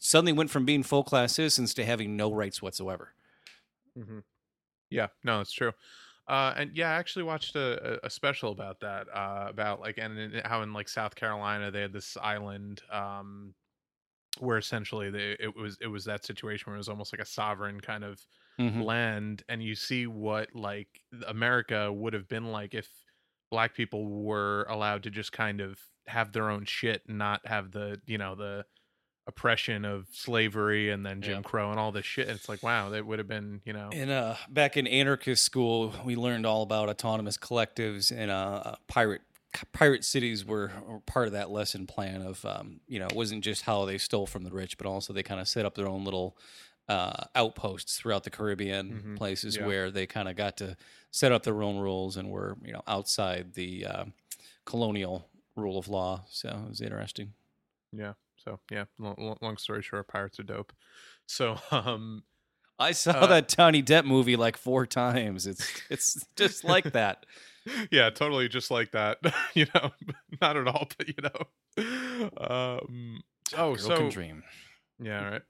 suddenly 0.00 0.32
went 0.32 0.50
from 0.50 0.64
being 0.64 0.82
full 0.82 1.04
class 1.04 1.34
citizens 1.34 1.74
to 1.74 1.84
having 1.84 2.16
no 2.16 2.32
rights 2.32 2.62
whatsoever. 2.62 3.14
Mhm. 3.96 4.24
Yeah, 4.90 5.08
no, 5.24 5.40
it's 5.40 5.52
true. 5.52 5.72
Uh, 6.28 6.54
and 6.56 6.76
yeah, 6.76 6.90
I 6.90 6.94
actually 6.94 7.24
watched 7.24 7.56
a, 7.56 8.04
a 8.06 8.10
special 8.10 8.52
about 8.52 8.80
that, 8.80 9.08
uh, 9.08 9.46
about 9.48 9.80
like 9.80 9.98
and, 9.98 10.18
and 10.18 10.46
how 10.46 10.62
in 10.62 10.72
like 10.72 10.88
South 10.88 11.14
Carolina 11.16 11.70
they 11.70 11.82
had 11.82 11.92
this 11.92 12.16
island, 12.18 12.82
um, 12.90 13.54
where 14.38 14.58
essentially 14.58 15.10
they 15.10 15.36
it 15.38 15.54
was 15.56 15.76
it 15.80 15.88
was 15.88 16.04
that 16.06 16.24
situation 16.24 16.64
where 16.70 16.76
it 16.76 16.78
was 16.78 16.88
almost 16.88 17.12
like 17.12 17.20
a 17.20 17.26
sovereign 17.26 17.80
kind 17.80 18.04
of 18.04 18.24
Mhm. 18.58 18.82
land, 18.82 19.42
and 19.48 19.62
you 19.62 19.74
see 19.74 20.06
what 20.06 20.54
like 20.54 20.88
America 21.26 21.92
would 21.92 22.12
have 22.14 22.28
been 22.28 22.46
like 22.52 22.74
if 22.74 22.88
black 23.50 23.74
people 23.74 24.06
were 24.24 24.64
allowed 24.68 25.02
to 25.04 25.10
just 25.10 25.32
kind 25.32 25.60
of 25.60 25.78
have 26.06 26.32
their 26.32 26.50
own 26.50 26.64
shit 26.64 27.02
and 27.08 27.18
not 27.18 27.46
have 27.46 27.70
the 27.72 28.00
you 28.06 28.18
know 28.18 28.34
the 28.34 28.64
oppression 29.26 29.84
of 29.84 30.08
slavery 30.12 30.90
and 30.90 31.06
then 31.06 31.22
Jim 31.22 31.42
Yeah. 31.42 31.42
Crow 31.42 31.70
and 31.70 31.80
all 31.80 31.92
this 31.92 32.06
shit. 32.06 32.28
It's 32.28 32.48
like 32.48 32.62
wow, 32.62 32.90
that 32.90 33.06
would 33.06 33.18
have 33.20 33.28
been 33.28 33.62
you 33.64 33.72
know 33.74 33.98
In 33.98 34.08
uh, 34.08 34.38
back 34.48 34.76
in 34.78 34.86
anarchist 34.86 35.44
school, 35.44 35.94
we 36.04 36.16
learned 36.16 36.46
all 36.46 36.62
about 36.62 36.88
autonomous 36.88 37.36
collectives 37.36 38.10
and 38.14 38.30
uh, 38.30 38.76
pirate 38.88 39.20
pirate 39.72 40.04
cities 40.04 40.44
were, 40.44 40.70
part 41.06 41.26
of 41.26 41.32
that 41.32 41.50
lesson 41.50 41.86
plan. 41.86 42.22
Of 42.22 42.44
um, 42.44 42.80
you 42.86 42.98
know, 42.98 43.06
it 43.06 43.14
wasn't 43.14 43.44
just 43.44 43.62
how 43.62 43.84
they 43.84 43.98
stole 43.98 44.26
from 44.26 44.44
the 44.44 44.50
rich, 44.50 44.78
but 44.78 44.86
also 44.86 45.12
they 45.12 45.22
kind 45.22 45.40
of 45.40 45.48
set 45.48 45.64
up 45.66 45.74
their 45.74 45.88
own 45.88 46.04
little 46.04 46.36
uh, 46.88 47.24
outposts 47.34 47.96
throughout 47.96 48.24
the 48.24 48.30
Caribbean, 48.30 49.02
Mhm. 49.04 49.16
places 49.16 49.56
Yeah. 49.56 49.66
where 49.66 49.90
they 49.90 50.06
kind 50.06 50.28
of 50.28 50.36
got 50.36 50.56
to 50.58 50.76
set 51.10 51.30
up 51.32 51.42
their 51.44 51.62
own 51.62 51.78
rules 51.78 52.16
and 52.16 52.30
were 52.30 52.56
you 52.64 52.72
know 52.72 52.82
outside 52.86 53.54
the 53.54 53.86
uh, 53.86 54.04
colonial 54.64 55.28
rule 55.56 55.78
of 55.78 55.88
law. 55.88 56.24
So 56.30 56.48
it 56.66 56.68
was 56.68 56.80
interesting. 56.80 57.34
Yeah. 57.92 58.14
So 58.36 58.58
yeah, 58.70 58.86
long, 58.98 59.36
long 59.40 59.56
story 59.58 59.82
short, 59.82 60.08
pirates 60.08 60.40
are 60.40 60.44
dope. 60.44 60.72
So 61.26 61.58
um, 61.70 62.24
I 62.78 62.92
saw 62.92 63.12
Uh, 63.12 63.26
that 63.28 63.48
Tony 63.48 63.82
Depp 63.82 64.04
movie 64.04 64.34
like 64.36 64.56
four 64.56 64.86
times. 64.86 65.46
It's 65.46 65.70
it's 65.88 66.26
just 66.36 66.64
like 66.64 66.92
that. 66.92 67.26
yeah, 67.90 68.10
totally 68.10 68.48
just 68.48 68.70
like 68.70 68.92
that. 68.92 69.18
you 69.54 69.66
know, 69.74 69.90
not 70.40 70.56
at 70.56 70.68
all, 70.68 70.88
but 70.96 71.08
you 71.08 71.14
know. 71.22 72.30
Um. 72.38 73.20
Oh, 73.56 73.74
Girl 73.74 73.76
so 73.76 73.96
can 73.96 74.08
dream. 74.08 74.42
yeah, 74.98 75.28
right. 75.28 75.42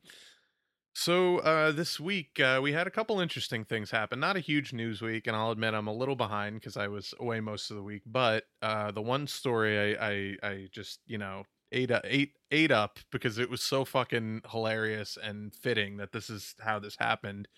So 0.95 1.39
uh, 1.39 1.73
this 1.73 1.99
week 1.99 2.39
uh, 2.39 2.61
we 2.63 2.73
had 2.73 2.87
a 2.87 2.91
couple 2.91 3.19
interesting 3.21 3.65
things 3.65 3.91
happen. 3.91 4.21
Not 4.21 4.37
a 4.37 4.41
huge 4.41 4.73
news 4.73 5.01
week, 5.01 5.27
and 5.27 5.35
I'll 5.35 5.51
admit 5.51 5.73
I'm 5.75 5.87
a 5.87 5.95
little 5.95 6.17
behind 6.17 6.57
because 6.57 6.77
I 6.77 6.89
was 6.89 7.15
away 7.19 7.41
most 7.41 7.71
of 7.71 7.77
the 7.77 7.83
week. 7.83 8.03
But 8.05 8.45
uh, 8.61 8.91
the 8.91 9.01
one 9.03 9.27
story 9.27 9.97
I, 9.97 10.09
I 10.09 10.37
I 10.43 10.69
just 10.71 11.01
you 11.07 11.19
know 11.19 11.45
ate 11.73 11.91
up, 11.91 12.03
ate 12.05 12.35
ate 12.51 12.71
up 12.71 12.99
because 13.11 13.39
it 13.39 13.49
was 13.49 13.63
so 13.63 13.85
fucking 13.85 14.43
hilarious 14.51 15.17
and 15.21 15.55
fitting 15.55 15.97
that 15.97 16.13
this 16.13 16.29
is 16.29 16.55
how 16.61 16.79
this 16.79 16.97
happened. 16.99 17.49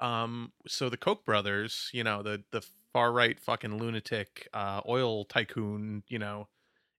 Um, 0.00 0.52
so 0.68 0.88
the 0.88 0.96
Koch 0.96 1.24
brothers, 1.24 1.90
you 1.92 2.04
know 2.04 2.22
the 2.22 2.44
the 2.52 2.62
far 2.92 3.12
right 3.12 3.38
fucking 3.38 3.78
lunatic 3.78 4.48
uh, 4.52 4.80
oil 4.88 5.24
tycoon, 5.24 6.02
you 6.08 6.18
know, 6.18 6.48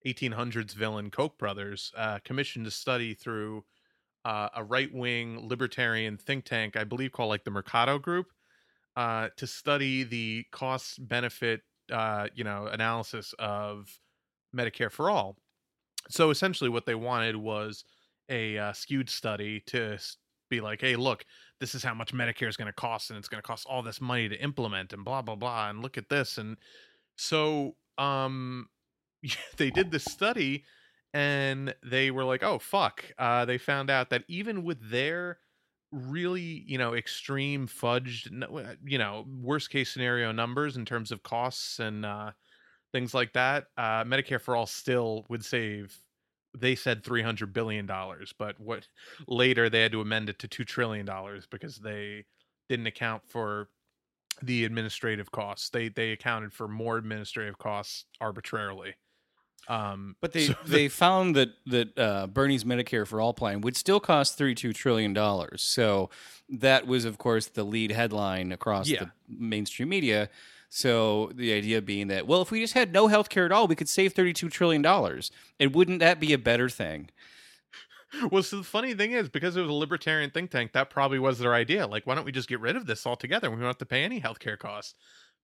1800s 0.06 0.74
villain 0.74 1.12
Koch 1.12 1.38
brothers 1.38 1.92
uh, 1.98 2.20
commissioned 2.24 2.68
a 2.68 2.72
study 2.72 3.14
through 3.14 3.66
uh, 4.26 4.50
a 4.56 4.64
right 4.64 4.94
wing 4.94 5.48
libertarian 5.48 6.18
think 6.18 6.46
tank, 6.46 6.76
I 6.76 6.84
believe 6.84 7.12
called 7.12 7.30
like 7.30 7.44
the 7.44 7.52
Mercado 7.52 7.98
Group, 8.00 8.28
uh, 8.96 9.30
to 9.38 9.48
study 9.48 10.04
the 10.04 10.46
cost 10.52 11.08
benefit, 11.08 11.62
uh, 11.92 12.28
you 12.34 12.44
know, 12.44 12.68
analysis 12.68 13.34
of 13.40 14.00
Medicare 14.56 14.92
for 14.92 15.10
all. 15.10 15.38
So 16.10 16.30
essentially, 16.30 16.70
what 16.70 16.86
they 16.86 16.96
wanted 16.96 17.36
was 17.36 17.84
a 18.30 18.58
uh, 18.58 18.74
skewed 18.74 19.10
study 19.10 19.62
to 19.68 19.98
be 20.50 20.62
like, 20.62 20.82
hey, 20.82 20.96
look, 20.96 21.26
this 21.60 21.76
is 21.76 21.84
how 21.84 21.94
much 21.94 22.14
Medicare 22.14 22.48
is 22.48 22.58
going 22.58 22.68
to 22.68 22.74
cost, 22.74 23.10
and 23.10 23.18
it's 23.18 23.28
going 23.28 23.42
to 23.42 23.48
cost 23.48 23.68
all 23.70 23.82
this 23.82 24.02
money 24.02 24.30
to 24.30 24.42
implement, 24.42 24.94
and 24.94 25.04
blah 25.04 25.22
blah 25.22 25.36
blah, 25.36 25.70
and 25.70 25.82
look 25.82 25.98
at 25.98 26.10
this, 26.10 26.38
and 26.38 26.58
so 27.18 27.76
um, 27.98 28.68
they 29.58 29.70
did 29.70 29.92
this 29.92 30.06
study, 30.06 30.64
and 31.14 31.74
they 31.84 32.12
were 32.12 32.24
like, 32.24 32.44
oh 32.44 32.60
fuck, 32.60 33.06
uh, 33.18 33.46
they 33.46 33.58
found 33.58 33.90
out 33.90 34.10
that 34.10 34.24
even 34.28 34.64
with 34.64 34.90
their 34.90 35.40
really 35.92 36.64
you 36.68 36.78
know 36.78 36.94
extreme 36.94 37.68
fudged 37.68 38.30
you 38.86 38.98
know 38.98 39.26
worst 39.42 39.72
case 39.72 39.92
scenario 39.92 40.32
numbers 40.32 40.78
in 40.78 40.86
terms 40.86 41.12
of 41.12 41.24
costs 41.24 41.80
and 41.80 42.06
uh 42.06 42.30
things 42.92 43.16
like 43.16 43.34
that 43.34 43.66
uh 43.78 44.04
medicare 44.04 44.40
for 44.40 44.56
all 44.56 44.68
still 44.68 45.26
would 45.30 45.44
save 45.44 45.98
they 46.58 46.76
said 46.76 47.04
300 47.04 47.54
billion 47.54 47.86
dollars 47.86 48.34
but 48.38 48.60
what 48.60 48.88
later 49.28 49.70
they 49.70 49.82
had 49.82 49.92
to 49.92 50.02
amend 50.02 50.30
it 50.30 50.40
to 50.40 50.48
2 50.48 50.64
trillion 50.66 51.06
dollars 51.06 51.46
because 51.46 51.78
they 51.78 52.26
didn't 52.70 52.88
account 52.88 53.22
for 53.28 53.70
the 54.42 54.66
administrative 54.66 55.32
costs 55.32 55.70
they 55.70 55.90
they 55.90 56.12
accounted 56.12 56.52
for 56.54 56.68
more 56.68 56.98
administrative 56.98 57.58
costs 57.58 58.06
arbitrarily 58.22 58.96
um 59.68 60.16
But 60.22 60.32
they 60.34 60.48
so 60.48 60.54
the- 60.64 60.70
they 60.72 60.88
found 60.88 61.36
that 61.36 61.50
that 61.68 61.98
uh, 62.00 62.28
Bernie's 62.28 62.64
Medicare 62.64 63.06
for 63.06 63.20
All 63.22 63.34
plan 63.34 63.62
would 63.62 63.76
still 63.76 64.00
cost 64.00 64.38
thirty 64.38 64.56
two 64.56 64.72
trillion 64.74 65.14
dollars. 65.14 65.62
So 65.62 66.10
that 66.48 66.88
was, 66.88 67.04
of 67.06 67.18
course, 67.18 67.48
the 67.48 67.64
lead 67.66 67.92
headline 67.92 68.52
across 68.54 68.88
Yeah. 68.88 69.04
the 69.04 69.12
mainstream 69.28 69.90
media. 69.90 70.30
So 70.70 71.32
the 71.34 71.52
idea 71.54 71.82
being 71.82 72.08
that 72.08 72.28
well, 72.28 72.42
if 72.42 72.52
we 72.52 72.62
just 72.62 72.74
had 72.76 72.94
no 72.94 73.08
health 73.08 73.30
care 73.30 73.46
at 73.46 73.52
all, 73.52 73.68
we 73.68 73.76
could 73.76 73.90
save 73.90 74.14
thirty 74.14 74.34
two 74.34 74.50
trillion 74.50 74.82
dollars. 74.82 75.32
And 75.60 75.74
wouldn't 75.74 76.00
that 76.00 76.20
be 76.20 76.32
a 76.34 76.38
better 76.38 76.70
thing? 76.70 77.10
well, 78.32 78.44
so 78.44 78.58
the 78.58 78.64
funny 78.64 78.94
thing 78.94 79.12
is, 79.12 79.30
because 79.30 79.56
it 79.56 79.62
was 79.62 79.70
a 79.70 79.74
libertarian 79.74 80.30
think 80.32 80.52
tank, 80.52 80.74
that 80.74 80.90
probably 80.90 81.20
was 81.20 81.40
their 81.40 81.54
idea. 81.54 81.86
Like, 81.88 82.06
why 82.08 82.16
don't 82.16 82.26
we 82.26 82.32
just 82.32 82.50
get 82.50 82.60
rid 82.60 82.76
of 82.76 82.86
this 82.86 83.06
altogether? 83.06 83.50
We 83.50 83.58
don't 83.58 83.66
have 83.66 83.78
to 83.80 83.86
pay 83.86 84.04
any 84.04 84.20
healthcare 84.22 84.58
costs. 84.58 84.96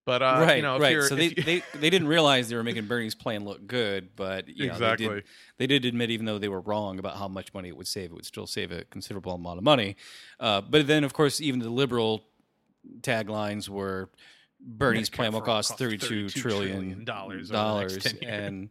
But 0.06 0.22
uh, 0.22 0.36
right, 0.42 0.58
you 0.58 0.62
know, 0.62 0.76
if 0.76 0.82
right. 0.84 0.92
you're- 0.92 1.08
So 1.08 1.16
they, 1.16 1.26
you- 1.36 1.44
they 1.44 1.64
they 1.74 1.90
didn't 1.90 2.08
realize 2.08 2.48
they 2.48 2.56
were 2.56 2.64
making 2.64 2.86
Bernie's 2.86 3.16
plan 3.16 3.44
look 3.44 3.66
good, 3.66 4.10
but 4.16 4.48
you 4.56 4.68
know, 4.68 4.74
exactly. 4.74 5.08
they 5.08 5.14
did 5.16 5.24
they 5.58 5.68
did 5.68 5.86
admit, 5.86 6.12
even 6.12 6.28
though 6.28 6.38
they 6.38 6.48
were 6.48 6.62
wrong 6.62 7.00
about 7.00 7.18
how 7.18 7.28
much 7.28 7.52
money 7.56 7.70
it 7.70 7.78
would 7.78 7.88
save, 7.88 8.12
it 8.12 8.14
would 8.14 8.26
still 8.26 8.46
save 8.46 8.72
a 8.72 8.84
considerable 8.86 9.34
amount 9.34 9.58
of 9.58 9.64
money. 9.64 9.96
Uh, 10.40 10.62
but 10.62 10.86
then, 10.86 11.04
of 11.04 11.14
course, 11.14 11.42
even 11.42 11.60
the 11.60 11.72
liberal 11.72 12.24
taglines 13.02 13.68
were 13.68 14.10
Bernie's 14.60 15.10
plan 15.10 15.32
will 15.34 15.42
cost 15.42 15.78
$32 15.78 16.30
trillion 16.34 17.04
dollars, 17.04 17.52
next 17.52 18.04
10 18.04 18.18
years. 18.22 18.42
and 18.42 18.70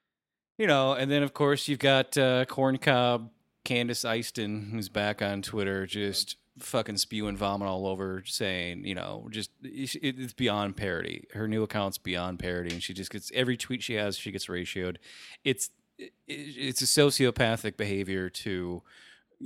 you 0.58 0.66
know, 0.66 0.92
and 0.94 1.10
then 1.10 1.22
of 1.22 1.34
course 1.34 1.68
you've 1.68 1.78
got 1.78 2.16
uh, 2.16 2.44
Corn 2.46 2.78
Cob 2.78 3.30
Candace 3.64 4.04
Easton, 4.04 4.70
who's 4.72 4.88
back 4.88 5.20
on 5.22 5.42
Twitter, 5.42 5.86
just 5.86 6.36
fucking 6.58 6.96
spewing 6.96 7.36
vomit 7.36 7.68
all 7.68 7.86
over, 7.86 8.22
saying, 8.24 8.84
you 8.86 8.94
know, 8.94 9.28
just 9.30 9.50
it- 9.62 9.98
it's 10.02 10.32
beyond 10.32 10.76
parody. 10.76 11.26
Her 11.34 11.46
new 11.46 11.62
account's 11.62 11.98
beyond 11.98 12.38
parody, 12.38 12.72
and 12.72 12.82
she 12.82 12.94
just 12.94 13.10
gets 13.10 13.30
every 13.34 13.56
tweet 13.58 13.82
she 13.82 13.94
has, 13.94 14.16
she 14.16 14.30
gets 14.30 14.46
ratioed. 14.46 14.96
It's 15.44 15.70
it, 15.98 16.12
it's 16.26 16.80
a 16.80 16.86
sociopathic 16.86 17.76
behavior 17.76 18.30
to, 18.30 18.82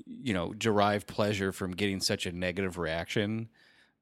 you 0.06 0.34
know, 0.34 0.52
derive 0.52 1.06
pleasure 1.08 1.50
from 1.52 1.72
getting 1.72 2.00
such 2.00 2.26
a 2.26 2.32
negative 2.32 2.78
reaction. 2.78 3.48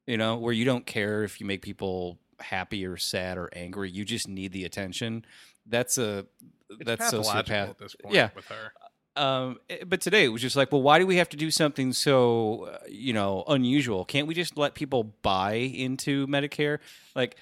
You 0.09 0.17
know, 0.17 0.39
where 0.39 0.55
you 0.55 0.65
don't 0.65 0.87
care 0.87 1.23
if 1.23 1.39
you 1.39 1.45
make 1.47 1.61
people 1.61 2.19
happy 2.41 2.87
or 2.87 2.97
sad 2.97 3.37
or 3.37 3.51
angry, 3.53 3.91
you 3.91 4.07
just 4.07 4.27
need 4.27 4.53
the 4.53 4.65
attention. 4.65 5.25
That's 5.67 5.99
a 5.99 6.25
it's 6.71 6.85
that's 6.85 7.13
sociopath. 7.13 7.51
at 7.71 7.79
this 7.79 7.95
point 7.95 8.15
Yeah. 8.15 8.31
with 8.35 8.47
her. 8.47 8.73
Um, 9.17 9.59
eh, 9.69 9.85
but 9.87 10.01
today 10.01 10.25
it 10.25 10.29
was 10.29 10.41
just 10.41 10.57
like, 10.57 10.73
well, 10.73 10.81
why 10.81 10.99
do 10.99 11.07
we 11.07 11.17
have 11.17 11.29
to 11.31 11.37
do 11.37 11.51
something 11.51 11.93
so 11.93 12.71
uh, 12.73 12.79
you 12.89 13.13
know 13.13 13.45
unusual? 13.49 14.07
Can't 14.07 14.27
we 14.27 14.35
just 14.35 14.57
let 14.57 14.75
people 14.75 15.05
buy 15.23 15.55
into 15.55 16.27
Medicare? 16.27 16.79
Like, 17.15 17.37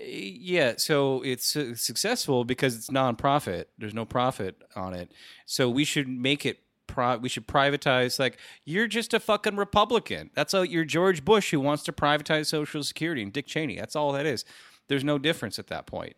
eh, 0.00 0.04
yeah, 0.06 0.74
so 0.76 1.22
it's 1.22 1.56
uh, 1.56 1.74
successful 1.74 2.44
because 2.44 2.76
it's 2.76 2.90
nonprofit. 2.90 3.64
There's 3.76 3.94
no 3.94 4.04
profit 4.04 4.62
on 4.76 4.94
it, 4.94 5.10
so 5.46 5.68
we 5.68 5.84
should 5.84 6.08
make 6.08 6.46
it. 6.46 6.60
Pri- 6.88 7.16
we 7.16 7.28
should 7.28 7.46
privatize. 7.46 8.18
Like, 8.18 8.38
you're 8.64 8.88
just 8.88 9.14
a 9.14 9.20
fucking 9.20 9.56
Republican. 9.56 10.30
That's 10.34 10.52
all. 10.54 10.64
You're 10.64 10.84
George 10.84 11.24
Bush 11.24 11.52
who 11.52 11.60
wants 11.60 11.84
to 11.84 11.92
privatize 11.92 12.46
Social 12.46 12.82
Security, 12.82 13.22
and 13.22 13.32
Dick 13.32 13.46
Cheney. 13.46 13.76
That's 13.76 13.94
all 13.94 14.10
that 14.12 14.26
is. 14.26 14.44
There's 14.88 15.04
no 15.04 15.18
difference 15.18 15.58
at 15.60 15.68
that 15.68 15.86
point. 15.86 16.16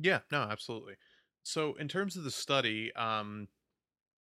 Yeah, 0.00 0.20
no, 0.32 0.42
absolutely. 0.42 0.94
So 1.44 1.74
in 1.74 1.88
terms 1.88 2.16
of 2.16 2.24
the 2.24 2.30
study, 2.30 2.92
um 2.94 3.48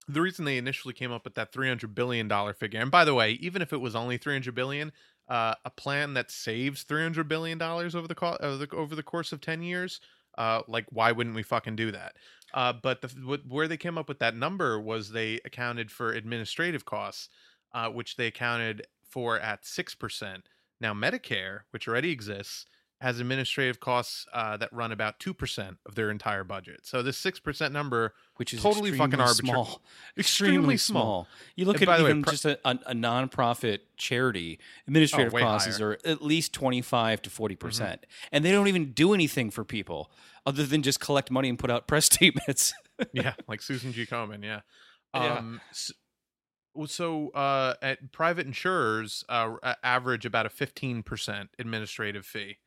the 0.08 0.22
reason 0.22 0.43
they 0.43 0.58
initially 0.58 0.93
came 0.93 1.13
up 1.13 1.24
with 1.24 1.36
that 1.36 1.53
300 1.53 1.96
billion 1.96 2.27
dollar 2.27 2.53
figure. 2.53 2.82
And 2.82 2.91
by 2.91 3.05
the 3.05 3.13
way, 3.13 3.32
even 3.34 3.62
if 3.62 3.72
it 3.72 3.79
was 3.79 3.96
only 3.96 4.17
300 4.17 4.53
billion, 4.53 4.91
uh 5.29 5.55
a 5.65 5.70
plan 5.70 6.13
that 6.15 6.29
saves 6.29 6.84
300 6.84 7.27
billion 7.27 7.58
dollars 7.58 7.96
over 7.96 8.08
the, 8.08 8.15
co- 8.15 8.38
over 8.41 8.58
the 8.65 8.75
over 8.75 8.96
the 8.96 9.03
course 9.03 9.32
of 9.32 9.39
10 9.41 9.63
years, 9.63 10.01
uh 10.38 10.62
like 10.68 10.86
why 10.90 11.12
wouldn't 11.12 11.36
we 11.36 11.44
fucking 11.44 11.75
do 11.75 11.92
that? 11.92 12.16
Uh 12.54 12.74
but 12.74 13.02
the 13.02 13.08
what, 13.25 13.42
where 13.48 13.68
they 13.68 13.78
came 13.78 13.98
up 13.98 14.08
with 14.08 14.20
that 14.20 14.36
number 14.36 14.80
was 14.80 15.10
they 15.10 15.40
accounted 15.46 15.92
for 15.92 16.12
administrative 16.12 16.86
costs, 16.86 17.30
uh 17.74 17.90
which 17.90 18.16
they 18.16 18.28
accounted 18.28 18.88
for 19.10 19.40
at 19.40 19.63
6%. 19.63 20.42
Now 20.82 20.94
Medicare, 20.94 21.62
which 21.72 21.88
already 21.88 22.12
exists, 22.12 22.66
has 23.04 23.20
administrative 23.20 23.80
costs 23.80 24.26
uh, 24.34 24.58
that 24.58 24.72
run 24.74 24.92
about 24.92 25.20
2% 25.20 25.78
of 25.86 25.96
their 25.96 26.10
entire 26.10 26.44
budget. 26.44 26.80
So 26.84 27.04
this 27.04 27.22
6% 27.24 27.72
number, 27.72 28.14
which 28.38 28.54
is 28.54 28.62
Totally 28.64 28.92
fucking 28.92 29.20
arbitrary. 29.20 29.36
small. 29.54 29.82
extremely 30.18 30.78
small. 30.78 31.28
You 31.56 31.66
look 31.66 31.82
And 31.82 31.90
at 31.90 31.98
the 31.98 32.04
way, 32.06 32.10
even 32.10 32.24
just 32.24 32.46
a, 32.46 32.58
a, 32.66 32.80
a 32.88 32.94
nonprofit 32.94 33.80
charity, 33.98 34.60
administrative 34.88 35.34
way 35.34 35.42
costs 35.42 35.78
higher. 35.78 35.90
are 35.90 35.98
at 36.06 36.22
least 36.24 36.54
twenty 36.54 36.82
five 36.82 37.22
to 37.24 37.30
forty 37.30 37.56
Mm-hmm. 37.56 37.68
percent, 37.68 38.06
and 38.32 38.44
they 38.44 38.52
don't 38.52 38.68
even 38.68 38.92
do 38.94 39.14
anything 39.14 39.52
for 39.52 39.64
people 39.64 40.10
other 40.46 40.66
than 40.66 40.82
just 40.82 41.00
collect 41.00 41.30
money 41.30 41.50
and 41.50 41.60
put 41.60 41.70
out 41.70 41.88
press 41.88 42.06
statements. 42.14 42.74
yeah, 43.14 43.34
like 43.48 43.62
Susan 43.62 43.92
G. 43.94 44.06
Komen, 44.06 44.44
yeah. 44.44 44.62
Yeah. 45.16 45.34
Um, 45.36 45.62
s- 45.70 45.92
well, 46.74 46.88
so 46.88 47.30
uh, 47.36 47.76
at 47.84 48.12
private 48.12 48.48
insurers 48.48 49.24
uh, 49.30 49.58
average 49.84 50.26
about 50.26 50.48
a 50.48 50.50
15% 50.50 51.50
administrative 51.60 52.26
fee. 52.26 52.58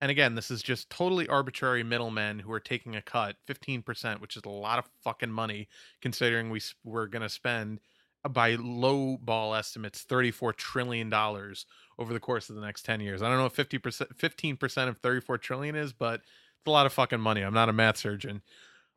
And 0.00 0.10
again, 0.10 0.34
this 0.34 0.50
is 0.50 0.62
just 0.62 0.90
totally 0.90 1.26
arbitrary 1.26 1.82
middlemen 1.82 2.38
who 2.38 2.52
are 2.52 2.60
taking 2.60 2.96
a 2.96 3.02
cut, 3.02 3.36
15%, 3.48 4.20
which 4.20 4.36
is 4.36 4.42
a 4.44 4.50
lot 4.50 4.78
of 4.78 4.84
fucking 5.02 5.30
money 5.30 5.68
considering 6.02 6.50
we 6.50 6.60
we're 6.84 7.06
going 7.06 7.22
to 7.22 7.28
spend 7.28 7.80
uh, 8.24 8.28
by 8.28 8.56
low 8.56 9.16
ball 9.16 9.54
estimates 9.54 10.02
34 10.02 10.52
trillion 10.52 11.08
dollars 11.08 11.64
over 11.98 12.12
the 12.12 12.20
course 12.20 12.50
of 12.50 12.56
the 12.56 12.62
next 12.62 12.84
10 12.84 13.00
years. 13.00 13.22
I 13.22 13.28
don't 13.28 13.38
know 13.38 13.44
what 13.44 13.54
50% 13.54 14.14
15% 14.16 14.88
of 14.88 14.98
34 14.98 15.38
trillion 15.38 15.74
is, 15.74 15.92
but 15.94 16.16
it's 16.16 16.66
a 16.66 16.70
lot 16.70 16.86
of 16.86 16.92
fucking 16.92 17.20
money. 17.20 17.40
I'm 17.40 17.54
not 17.54 17.70
a 17.70 17.72
math 17.72 17.96
surgeon. 17.96 18.42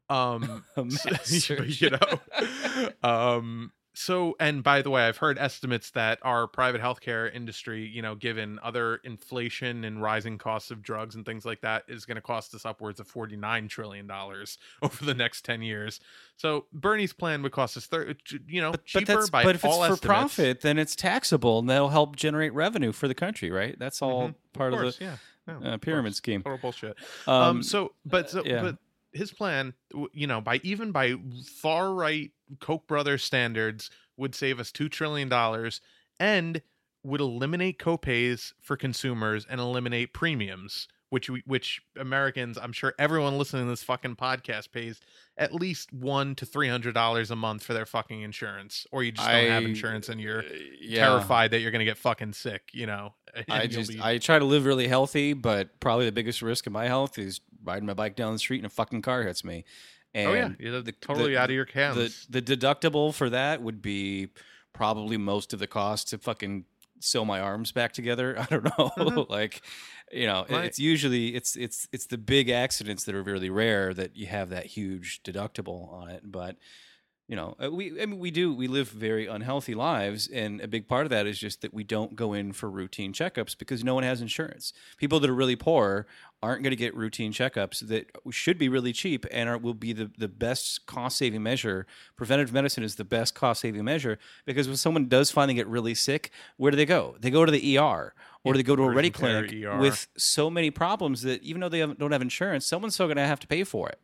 Um 0.10 0.66
math 0.76 1.50
you 1.82 1.92
know. 1.92 2.90
um 3.04 3.72
so 4.02 4.34
and 4.40 4.64
by 4.64 4.82
the 4.82 4.90
way, 4.90 5.06
I've 5.06 5.18
heard 5.18 5.38
estimates 5.38 5.92
that 5.92 6.20
our 6.22 6.48
private 6.48 6.80
healthcare 6.82 7.34
industry, 7.36 7.86
you 7.86 8.02
know, 8.02 8.16
given 8.16 8.58
other 8.64 8.96
inflation 9.04 9.84
and 9.84 10.02
rising 10.02 10.38
costs 10.38 10.72
of 10.72 10.82
drugs 10.82 11.16
and 11.16 11.26
things 11.26 11.44
like 11.46 11.60
that, 11.62 11.84
is 11.90 12.06
going 12.06 12.16
to 12.16 12.22
cost 12.22 12.56
us 12.56 12.66
upwards 12.66 13.02
of 13.02 13.08
forty 13.08 13.36
nine 13.36 13.68
trillion 13.68 14.08
dollars 14.08 14.58
over 14.82 15.04
the 15.04 15.14
next 15.14 15.44
ten 15.44 15.62
years. 15.62 16.00
So 16.38 16.66
Bernie's 16.72 17.12
plan 17.12 17.44
would 17.44 17.52
cost 17.52 17.76
us, 17.76 17.88
thir- 17.88 18.16
you 18.48 18.62
know, 18.62 18.72
but, 18.72 18.86
cheaper 18.86 19.16
but, 19.16 19.32
by 19.32 19.44
but 19.44 19.56
if 19.56 19.66
it's 19.66 19.76
for 19.76 19.84
estimates. 19.84 20.00
profit, 20.06 20.62
then 20.62 20.78
it's 20.80 20.96
taxable, 20.96 21.60
and 21.60 21.70
that'll 21.70 21.90
help 21.90 22.16
generate 22.16 22.54
revenue 22.54 22.94
for 22.94 23.10
the 23.10 23.16
country, 23.16 23.52
right? 23.52 23.78
That's 23.78 24.02
all 24.02 24.30
Mhm. 24.30 24.36
part 24.54 24.74
of, 24.74 24.80
course, 24.80 24.98
the 24.98 25.04
yeah, 25.06 25.18
No, 25.46 25.72
uh, 25.72 25.78
pyramid 25.78 26.16
scheme. 26.16 26.42
Total 26.42 26.58
bullshit. 26.58 26.96
Um, 27.28 27.34
Um, 27.36 27.64
so 27.64 27.94
but 28.06 28.30
so 28.30 28.44
yeah. 28.46 28.62
but 28.62 28.78
his 29.12 29.34
plan 29.34 29.74
you 30.14 30.28
know 30.28 30.40
by 30.40 30.62
even 30.64 30.92
by 30.94 31.16
far 31.62 31.94
right 31.94 32.32
koch 32.60 32.86
brothers 32.88 33.24
standards 33.24 33.90
would 34.18 34.36
save 34.36 34.60
us 34.60 34.72
2 34.72 34.90
trillion 34.90 35.30
dollars 35.30 35.82
and 36.20 36.62
would 37.04 37.22
eliminate 37.22 37.80
copays 37.80 38.54
for 38.60 38.76
consumers 38.76 39.46
and 39.50 39.60
eliminate 39.60 40.14
premiums 40.14 40.88
which 41.12 41.28
we, 41.28 41.42
which 41.48 41.82
Americans 41.98 42.58
I'm 42.58 42.72
sure 42.72 42.94
everyone 43.00 43.38
listening 43.38 43.66
to 43.66 43.70
this 43.70 43.82
fucking 43.82 44.16
podcast 44.16 44.72
pays 44.72 45.00
at 45.38 45.54
least 45.54 45.92
1 45.92 46.36
to 46.36 46.46
300 46.46 46.94
dollars 46.94 47.32
a 47.32 47.36
month 47.36 47.64
for 47.64 47.74
their 47.74 47.86
fucking 47.86 48.22
insurance 48.22 48.86
or 48.92 49.04
you 49.04 49.12
just 49.12 49.28
don't 49.28 49.50
have 49.50 49.64
insurance 49.64 50.10
and 50.10 50.22
you're 50.22 50.44
yeah. 50.80 51.08
terrified 51.08 51.52
that 51.52 51.62
you're 51.62 51.72
going 51.72 51.80
to 51.80 51.86
get 51.86 51.98
fucking 51.98 52.34
sick 52.34 52.70
you 52.74 52.86
know 52.86 53.14
I 53.50 53.68
just 53.68 53.92
be- 53.92 54.00
I 54.02 54.18
try 54.18 54.40
to 54.40 54.46
live 54.46 54.66
really 54.66 54.88
healthy, 54.88 55.34
but 55.34 55.80
probably 55.80 56.06
the 56.06 56.12
biggest 56.12 56.42
risk 56.42 56.68
of 56.68 56.74
my 56.74 56.86
health 56.86 57.18
is 57.18 57.42
riding 57.64 57.86
my 57.86 57.94
bike 57.94 58.16
down 58.16 58.34
the 58.34 58.40
street 58.40 58.58
and 58.58 58.66
a 58.66 58.70
fucking 58.70 59.02
car 59.02 59.24
hits 59.24 59.44
me. 59.44 59.66
And 60.14 60.28
oh 60.30 60.34
yeah, 60.34 60.50
you're 60.60 60.82
totally 61.02 61.34
the- 61.34 61.40
out 61.40 61.50
of 61.50 61.56
your 61.56 61.68
hands. 61.74 62.26
the 62.28 62.42
the 62.42 62.56
deductible 62.58 63.14
for 63.14 63.30
that 63.30 63.62
would 63.62 63.82
be 63.82 64.30
probably 64.74 65.18
most 65.18 65.54
of 65.54 65.60
the 65.60 65.68
cost 65.68 66.10
to 66.10 66.18
fucking 66.18 66.66
sew 67.00 67.24
my 67.26 67.40
arms 67.40 67.72
back 67.72 67.94
together. 67.94 68.36
I 68.40 68.46
don't 68.46 68.64
know. 68.66 68.92
Mhm. 68.98 69.30
like, 69.30 69.62
you 70.12 70.26
know, 70.26 70.46
Right. 70.50 70.66
it's 70.66 70.80
usually 70.80 71.36
it's 71.36 71.56
it's 71.56 71.88
it's 71.92 72.08
the 72.08 72.18
big 72.18 72.50
accidents 72.50 73.04
that 73.06 73.16
are 73.16 73.24
really 73.24 73.50
rare 73.50 73.94
that 73.94 74.16
you 74.16 74.28
have 74.28 74.50
that 74.50 74.66
huge 74.66 75.22
deductible 75.24 75.92
on 75.94 76.10
it. 76.10 76.24
But 76.26 76.56
you 77.30 77.36
know, 77.36 77.56
uh, 77.64 77.70
we 77.70 77.92
I 78.02 78.08
mean 78.08 78.18
we 78.18 78.32
do 78.32 78.52
we 78.52 78.68
live 78.68 78.90
very 78.90 79.28
unhealthy 79.28 79.76
lives, 79.76 80.28
and 80.28 80.60
a 80.62 80.68
big 80.68 80.88
part 80.88 81.06
of 81.06 81.12
that 81.12 81.28
is 81.28 81.38
just 81.38 81.62
that 81.62 81.72
we 81.72 81.84
don't 81.84 82.16
go 82.16 82.34
in 82.34 82.54
for 82.54 82.72
routine 82.72 83.14
checkups 83.14 83.56
because 83.56 83.84
no 83.84 83.94
one 83.94 84.04
has 84.04 84.20
insurance. 84.20 84.74
People 84.98 85.20
that 85.20 85.30
are 85.30 85.36
really 85.36 85.56
poor 85.56 86.08
aren't 86.42 86.64
going 86.64 86.72
to 86.72 86.76
get 86.76 86.96
routine 86.96 87.32
checkups 87.32 87.88
that 87.88 88.10
should 88.32 88.58
be 88.58 88.68
really 88.68 88.92
cheap 88.92 89.28
and 89.32 89.48
are, 89.48 89.60
will 89.60 89.76
be 89.76 89.94
the, 89.94 90.10
the 90.18 90.28
best 90.28 90.88
cost 90.88 91.18
saving 91.18 91.44
measure. 91.44 91.86
Preventive 92.16 92.52
medicine 92.52 92.84
is 92.84 92.96
the 92.96 93.06
best 93.06 93.36
cost 93.36 93.62
saving 93.62 93.84
measure 93.84 94.18
because 94.46 94.68
when 94.68 94.78
someone 94.78 95.08
does 95.08 95.30
finally 95.30 95.54
get 95.54 95.68
really 95.68 95.94
sick, 95.94 96.32
where 96.58 96.72
do 96.72 96.78
they 96.78 96.86
go? 96.86 97.16
They 97.20 97.30
go 97.30 97.46
to 97.46 97.52
the 97.52 97.78
ER 97.78 98.16
or 98.44 98.54
they 98.56 98.64
go 98.64 98.76
to 98.76 98.84
a 98.84 98.90
ready 98.90 99.12
clinic 99.12 99.54
ER. 99.54 99.78
with 99.78 100.08
so 100.18 100.50
many 100.50 100.72
problems 100.72 101.22
that 101.22 101.44
even 101.44 101.62
though 101.62 101.70
they 101.70 101.86
don't 101.86 102.12
have 102.12 102.24
insurance, 102.24 102.66
someone's 102.66 102.96
still 102.96 103.06
going 103.06 103.18
to 103.18 103.28
have 103.28 103.40
to 103.42 103.48
pay 103.48 103.64
for 103.64 103.88
it. 103.88 104.00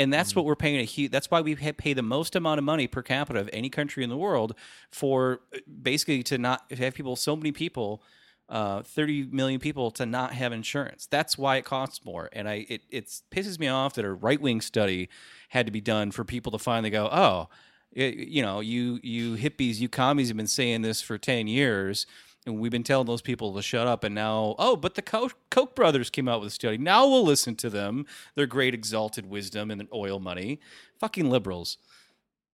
And 0.00 0.10
that's 0.12 0.34
what 0.34 0.44
we're 0.46 0.56
paying 0.56 0.80
a 0.80 0.84
huge. 0.84 1.10
That's 1.12 1.30
why 1.30 1.42
we 1.42 1.54
pay 1.54 1.92
the 1.92 2.02
most 2.02 2.34
amount 2.34 2.58
of 2.58 2.64
money 2.64 2.86
per 2.86 3.02
capita 3.02 3.38
of 3.38 3.50
any 3.52 3.68
country 3.68 4.02
in 4.02 4.08
the 4.08 4.16
world 4.16 4.54
for 4.90 5.40
uh, 5.54 5.58
basically 5.82 6.22
to 6.22 6.38
not 6.38 6.68
to 6.70 6.76
have 6.76 6.94
people. 6.94 7.16
So 7.16 7.36
many 7.36 7.52
people, 7.52 8.02
uh, 8.48 8.82
thirty 8.82 9.24
million 9.24 9.60
people, 9.60 9.90
to 9.90 10.06
not 10.06 10.32
have 10.32 10.54
insurance. 10.54 11.06
That's 11.06 11.36
why 11.36 11.56
it 11.56 11.64
costs 11.64 12.04
more. 12.04 12.30
And 12.32 12.48
I 12.48 12.66
it 12.68 12.82
it 12.90 13.04
pisses 13.30 13.58
me 13.58 13.68
off 13.68 13.92
that 13.94 14.04
a 14.06 14.12
right 14.12 14.40
wing 14.40 14.62
study 14.62 15.08
had 15.50 15.66
to 15.66 15.72
be 15.72 15.82
done 15.82 16.12
for 16.12 16.24
people 16.24 16.50
to 16.52 16.58
finally 16.58 16.90
go, 16.90 17.08
oh, 17.12 17.48
it, 17.92 18.14
you 18.14 18.42
know, 18.42 18.60
you 18.60 19.00
you 19.02 19.36
hippies, 19.36 19.80
you 19.80 19.88
commies 19.90 20.28
have 20.28 20.36
been 20.36 20.46
saying 20.46 20.82
this 20.82 21.02
for 21.02 21.18
ten 21.18 21.46
years. 21.46 22.06
And 22.46 22.58
we've 22.58 22.72
been 22.72 22.82
telling 22.82 23.06
those 23.06 23.20
people 23.20 23.54
to 23.54 23.62
shut 23.62 23.86
up, 23.86 24.02
and 24.02 24.14
now, 24.14 24.54
oh, 24.58 24.74
but 24.74 24.94
the 24.94 25.02
Koch, 25.02 25.74
brothers 25.74 26.08
came 26.08 26.26
out 26.26 26.40
with 26.40 26.48
a 26.48 26.50
study. 26.50 26.78
Now 26.78 27.06
we'll 27.06 27.24
listen 27.24 27.54
to 27.56 27.68
them, 27.68 28.06
their 28.34 28.46
great 28.46 28.72
exalted 28.72 29.26
wisdom 29.26 29.70
and 29.70 29.86
oil 29.92 30.18
money. 30.18 30.58
Fucking 30.98 31.28
liberals. 31.28 31.76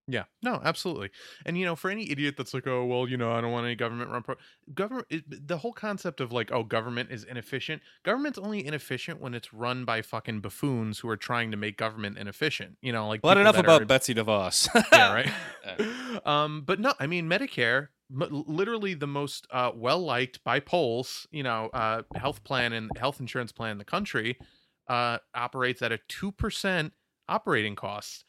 Yeah, 0.08 0.26
no, 0.44 0.62
absolutely. 0.64 1.10
And 1.48 1.58
you 1.58 1.66
know, 1.66 1.76
for 1.76 1.90
any 1.90 2.12
idiot 2.12 2.36
that's 2.38 2.54
like, 2.54 2.68
oh, 2.68 2.86
well, 2.86 3.08
you 3.10 3.18
know, 3.18 3.32
I 3.32 3.42
don't 3.42 3.52
want 3.52 3.66
any 3.66 3.76
government 3.76 4.12
run 4.12 4.22
pro 4.22 4.36
government. 4.74 5.08
It, 5.10 5.48
the 5.48 5.58
whole 5.58 5.74
concept 5.74 6.22
of 6.22 6.32
like, 6.32 6.52
oh, 6.52 6.64
government 6.64 7.10
is 7.12 7.24
inefficient. 7.24 7.82
Government's 8.04 8.38
only 8.38 8.64
inefficient 8.66 9.20
when 9.20 9.34
it's 9.34 9.52
run 9.52 9.84
by 9.84 10.04
fucking 10.04 10.42
buffoons 10.42 11.00
who 11.00 11.10
are 11.10 11.18
trying 11.18 11.50
to 11.52 11.58
make 11.58 11.78
government 11.78 12.18
inefficient. 12.20 12.78
You 12.82 12.92
know, 12.94 13.08
like 13.08 13.22
Well, 13.24 13.34
people 13.34 13.42
enough 13.42 13.58
about 13.58 13.82
are- 13.82 13.86
Betsy 13.86 14.14
DeVos. 14.14 14.68
yeah, 14.92 15.12
right. 15.14 16.26
um, 16.28 16.62
but 16.66 16.80
no, 16.80 16.94
I 17.00 17.08
mean 17.08 17.28
Medicare, 17.28 17.88
m- 18.12 18.44
literally 18.48 18.94
the 18.94 19.08
most 19.08 19.48
uh, 19.50 19.72
well 19.74 20.00
liked 20.00 20.44
by 20.44 20.60
polls, 20.60 21.26
you 21.32 21.42
know, 21.42 21.70
uh, 21.74 22.04
health 22.16 22.44
plan 22.44 22.74
and 22.74 22.92
health 22.96 23.20
insurance 23.20 23.52
plan 23.52 23.72
in 23.72 23.78
the 23.80 23.86
country, 23.86 24.38
uh, 24.88 25.18
operates 25.34 25.82
at 25.82 25.92
a 25.92 26.00
two 26.08 26.32
percent 26.32 26.94
operating 27.28 27.76
cost, 27.76 28.24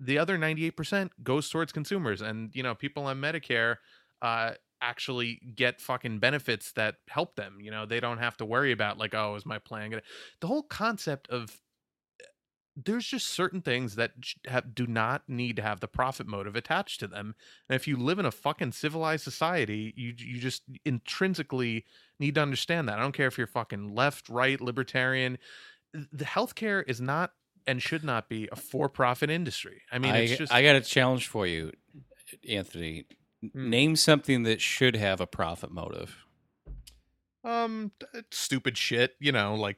the 0.00 0.18
other 0.18 0.38
ninety 0.38 0.66
eight 0.66 0.76
percent 0.76 1.12
goes 1.22 1.48
towards 1.48 1.72
consumers. 1.72 2.20
And 2.20 2.54
you 2.54 2.62
know, 2.62 2.74
people 2.74 3.04
on 3.04 3.20
Medicare 3.20 3.76
uh, 4.22 4.52
actually 4.80 5.40
get 5.54 5.80
fucking 5.80 6.18
benefits 6.18 6.72
that 6.72 6.96
help 7.08 7.36
them. 7.36 7.58
You 7.60 7.70
know, 7.70 7.86
they 7.86 8.00
don't 8.00 8.18
have 8.18 8.36
to 8.38 8.44
worry 8.44 8.72
about 8.72 8.98
like, 8.98 9.14
oh, 9.14 9.34
is 9.34 9.46
my 9.46 9.58
plan 9.58 9.90
gonna? 9.90 10.02
The 10.40 10.46
whole 10.46 10.62
concept 10.62 11.28
of 11.30 11.60
there's 12.76 13.06
just 13.06 13.28
certain 13.28 13.62
things 13.62 13.94
that 13.94 14.12
have, 14.46 14.74
do 14.74 14.86
not 14.86 15.22
need 15.28 15.56
to 15.56 15.62
have 15.62 15.80
the 15.80 15.88
profit 15.88 16.26
motive 16.26 16.54
attached 16.54 17.00
to 17.00 17.06
them. 17.06 17.34
And 17.68 17.76
if 17.76 17.88
you 17.88 17.96
live 17.96 18.18
in 18.18 18.26
a 18.26 18.30
fucking 18.30 18.72
civilized 18.72 19.24
society, 19.24 19.94
you 19.96 20.12
you 20.18 20.38
just 20.38 20.62
intrinsically 20.84 21.86
need 22.20 22.34
to 22.34 22.42
understand 22.42 22.88
that. 22.88 22.98
I 22.98 23.02
don't 23.02 23.12
care 23.16 23.28
if 23.28 23.38
you're 23.38 23.46
fucking 23.46 23.94
left, 23.94 24.28
right, 24.28 24.60
libertarian. 24.60 25.38
The 25.94 26.26
healthcare 26.26 26.84
is 26.86 27.00
not 27.00 27.32
and 27.66 27.82
should 27.82 28.04
not 28.04 28.28
be 28.28 28.48
a 28.52 28.56
for-profit 28.56 29.30
industry. 29.30 29.82
I 29.90 29.98
mean, 29.98 30.12
I, 30.12 30.18
it's 30.18 30.38
just 30.38 30.52
I 30.52 30.62
got 30.62 30.76
a 30.76 30.80
challenge 30.80 31.26
for 31.26 31.46
you, 31.46 31.72
Anthony. 32.48 33.06
Hmm. 33.52 33.70
Name 33.70 33.96
something 33.96 34.44
that 34.44 34.60
should 34.60 34.96
have 34.96 35.20
a 35.20 35.26
profit 35.26 35.70
motive. 35.70 36.24
um 37.44 37.92
stupid 38.30 38.76
shit, 38.76 39.14
you 39.20 39.30
know, 39.30 39.54
like 39.54 39.76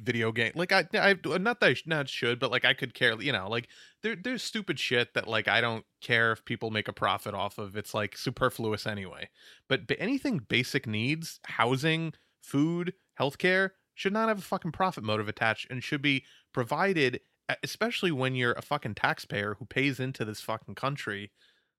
video 0.00 0.30
game. 0.32 0.52
Like 0.54 0.72
I, 0.72 0.86
I 0.94 1.16
not 1.38 1.60
that 1.60 1.66
I 1.70 1.74
sh- 1.74 1.82
not 1.86 2.08
should, 2.08 2.38
but 2.38 2.50
like 2.50 2.64
I 2.64 2.72
could 2.72 2.94
care, 2.94 3.20
you 3.20 3.32
know, 3.32 3.48
like 3.48 3.68
there 4.02 4.16
there's 4.16 4.42
stupid 4.42 4.78
shit 4.78 5.14
that 5.14 5.26
like 5.26 5.48
I 5.48 5.60
don't 5.60 5.84
care 6.00 6.30
if 6.32 6.44
people 6.44 6.70
make 6.70 6.88
a 6.88 6.92
profit 6.92 7.34
off 7.34 7.58
of. 7.58 7.76
It's 7.76 7.94
like 7.94 8.16
superfluous 8.16 8.86
anyway. 8.86 9.28
But, 9.68 9.86
but 9.88 9.96
anything 9.98 10.38
basic 10.48 10.86
needs, 10.86 11.40
housing, 11.44 12.14
food, 12.42 12.94
healthcare 13.18 13.70
should 13.94 14.12
not 14.12 14.28
have 14.28 14.38
a 14.38 14.42
fucking 14.42 14.72
profit 14.72 15.04
motive 15.04 15.28
attached 15.28 15.66
and 15.70 15.82
should 15.82 16.00
be 16.00 16.24
provided 16.52 17.20
especially 17.64 18.12
when 18.12 18.36
you're 18.36 18.52
a 18.52 18.62
fucking 18.62 18.94
taxpayer 18.94 19.56
who 19.58 19.64
pays 19.64 19.98
into 19.98 20.24
this 20.24 20.40
fucking 20.40 20.76
country. 20.76 21.32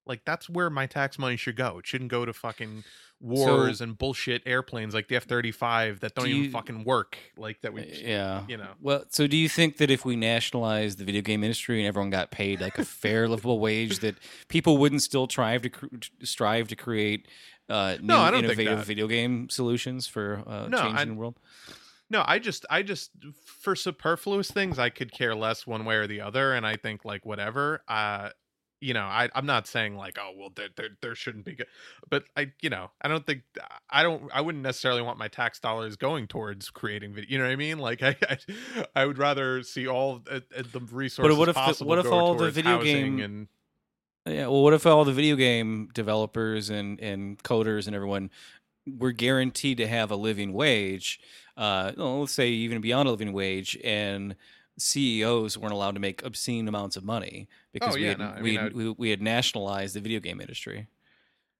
Like 0.06 0.26
that's 0.26 0.50
where 0.50 0.70
my 0.70 0.86
tax 0.86 1.18
money 1.18 1.38
should 1.38 1.56
go. 1.56 1.78
It 1.78 1.88
shouldn't 1.88 2.12
go 2.12 2.26
to 2.26 2.34
fucking 2.34 2.84
wars 3.22 3.80
and 3.82 3.98
bullshit 3.98 4.42
airplanes 4.46 4.94
like 4.94 5.08
the 5.08 5.16
F 5.16 5.24
thirty 5.26 5.52
five 5.52 6.00
that 6.02 6.16
don't 6.16 6.26
Do 6.26 6.32
even 6.32 6.44
you- 6.46 6.52
fucking 6.52 6.84
work. 6.84 7.18
Like 7.38 7.62
that 7.62 7.72
we, 7.72 7.86
Yeah. 8.04 8.44
you 8.50 8.58
know. 8.58 8.72
Well, 8.82 9.06
so 9.10 9.28
do 9.28 9.38
you 9.38 9.48
think 9.48 9.78
that 9.78 9.90
if 9.92 10.04
we 10.04 10.16
nationalized 10.18 10.98
the 10.98 11.06
video 11.06 11.22
game 11.22 11.42
industry 11.44 11.80
and 11.80 11.88
everyone 11.88 12.10
got 12.10 12.32
paid 12.32 12.60
like 12.60 12.78
a 12.80 12.84
fair 12.84 13.30
livable 13.30 13.60
wage, 13.60 14.00
that 14.00 14.16
people 14.50 14.78
wouldn't 14.78 15.04
still 15.04 15.30
strive 15.30 15.62
to 15.62 15.70
cr- 15.70 15.86
strive 16.24 16.68
to 16.70 16.76
create 16.76 17.28
uh, 17.70 17.96
new 18.02 18.08
No, 18.08 18.18
I 18.18 18.32
don't 18.32 18.44
innovative 18.44 18.84
video 18.86 19.08
game 19.08 19.48
solutions 19.50 20.06
for 20.08 20.44
uh, 20.46 20.68
No, 20.68 20.80
changing 20.82 20.98
I- 20.98 21.06
the 21.06 21.14
world? 21.14 21.38
No, 22.12 22.24
I 22.28 22.40
just, 22.40 22.66
I 22.70 22.84
just, 22.84 23.12
for 23.62 23.74
superfluous 23.74 24.52
things, 24.52 24.78
I 24.78 24.90
could 24.90 25.14
care 25.14 25.34
less 25.34 25.66
one 25.66 25.86
way 25.86 25.96
or 25.96 26.08
the 26.08 26.20
other, 26.20 26.54
and 26.54 26.68
I 26.68 26.76
think 26.76 27.06
like 27.06 27.26
whatever. 27.26 27.84
Uh, 27.88 28.30
you 28.82 28.94
know, 28.94 29.04
I, 29.04 29.30
I'm 29.34 29.46
not 29.46 29.66
saying 29.66 29.96
like, 29.96 30.18
oh 30.20 30.32
well, 30.38 30.50
there, 30.56 30.68
there, 30.76 30.90
there 31.02 31.16
shouldn't 31.16 31.46
be, 31.46 31.54
good. 31.56 31.68
but 32.10 32.24
I, 32.36 32.52
you 32.62 32.70
know, 32.70 32.92
I 33.02 33.08
don't 33.08 33.26
think, 33.26 33.44
I 33.90 34.04
don't, 34.04 34.24
I 34.34 34.42
wouldn't 34.42 34.64
necessarily 34.64 35.02
want 35.02 35.20
my 35.20 35.30
tax 35.30 35.60
dollars 35.60 35.96
going 35.96 36.28
towards 36.28 36.70
creating 36.70 37.14
video. 37.14 37.30
You 37.32 37.38
know 37.38 37.46
what 37.46 37.52
I 37.52 37.56
mean? 37.56 37.78
Like, 37.78 38.04
I, 38.04 38.18
I, 38.30 38.38
I 38.96 39.06
would 39.06 39.18
rather 39.18 39.64
see 39.64 39.88
all 39.88 40.22
uh, 40.30 40.42
uh, 40.58 40.64
the 40.72 40.82
resources 40.92 41.34
but 41.34 41.40
what 41.40 41.48
if 41.48 41.56
the- 41.56 41.86
what 41.86 42.00
if 42.00 42.08
all 42.12 42.36
the 42.36 42.52
video 42.52 42.84
game- 42.84 43.20
and 43.22 43.48
Yeah. 44.26 44.48
Well, 44.48 44.64
what 44.64 44.74
if 44.74 44.86
all 44.86 45.06
the 45.06 45.14
video 45.14 45.36
game 45.38 45.90
developers 45.94 46.70
and 46.70 47.00
and 47.00 47.42
coders 47.44 47.88
and 47.88 47.96
everyone 47.96 48.32
were 48.98 49.12
guaranteed 49.12 49.78
to 49.78 49.88
have 49.88 50.12
a 50.12 50.16
living 50.16 50.54
wage? 50.54 51.20
Uh, 51.62 51.92
well, 51.98 52.20
let's 52.22 52.32
say 52.34 52.50
even 52.50 52.82
beyond 52.82 53.08
a 53.08 53.12
living 53.12 53.34
wage, 53.34 53.78
and 53.84 54.36
CEOs 54.78 55.58
weren't 55.58 55.74
allowed 55.74 55.94
to 55.94 56.00
make 56.00 56.24
obscene 56.26 56.68
amounts 56.68 56.96
of 56.96 57.04
money 57.04 57.48
because 57.72 57.94
Oh, 57.94 57.98
we 57.98 58.04
yeah, 58.04 58.10
had 58.10 58.20
no, 58.20 58.34
we, 58.38 58.42
mean, 58.42 58.60
had- 58.60 58.74
we 58.74 58.90
we 58.92 59.10
had 59.12 59.22
nationalized 59.22 59.96
the 59.96 60.02
video 60.02 60.20
game 60.20 60.42
industry. 60.42 60.88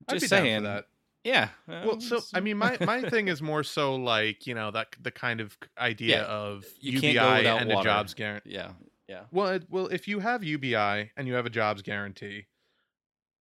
Just 0.10 0.24
be 0.24 0.28
down 0.28 0.42
for 0.42 0.46
saying. 0.48 0.64
that. 0.64 0.86
Yeah. 1.24 1.50
Well, 1.68 2.02
so 2.02 2.20
I 2.34 2.40
mean, 2.40 2.58
my 2.58 2.78
my 2.82 3.02
thing 3.10 3.28
is 3.28 3.44
more 3.44 3.64
so 3.64 3.96
like 3.96 4.48
you 4.48 4.56
know 4.56 4.72
that 4.72 4.88
the 5.00 5.12
kind 5.12 5.40
of 5.40 5.56
idea 5.78 6.22
Yeah, 6.22 6.24
of 6.26 6.66
you 6.80 6.94
UBI 6.94 7.02
can't 7.02 7.16
go 7.20 7.38
without 7.38 7.62
and 7.62 7.72
a 7.72 7.84
jobs 7.84 8.14
guarantee. 8.16 8.50
yeah, 8.54 8.72
yeah. 9.08 9.26
Well, 9.32 9.50
it, 9.50 9.66
well, 9.70 9.86
if 9.88 10.08
you 10.08 10.20
have 10.20 10.44
UBI 10.44 11.12
and 11.16 11.28
you 11.28 11.36
have 11.36 11.46
a 11.46 11.50
jobs 11.52 11.84
guarantee, 11.84 12.48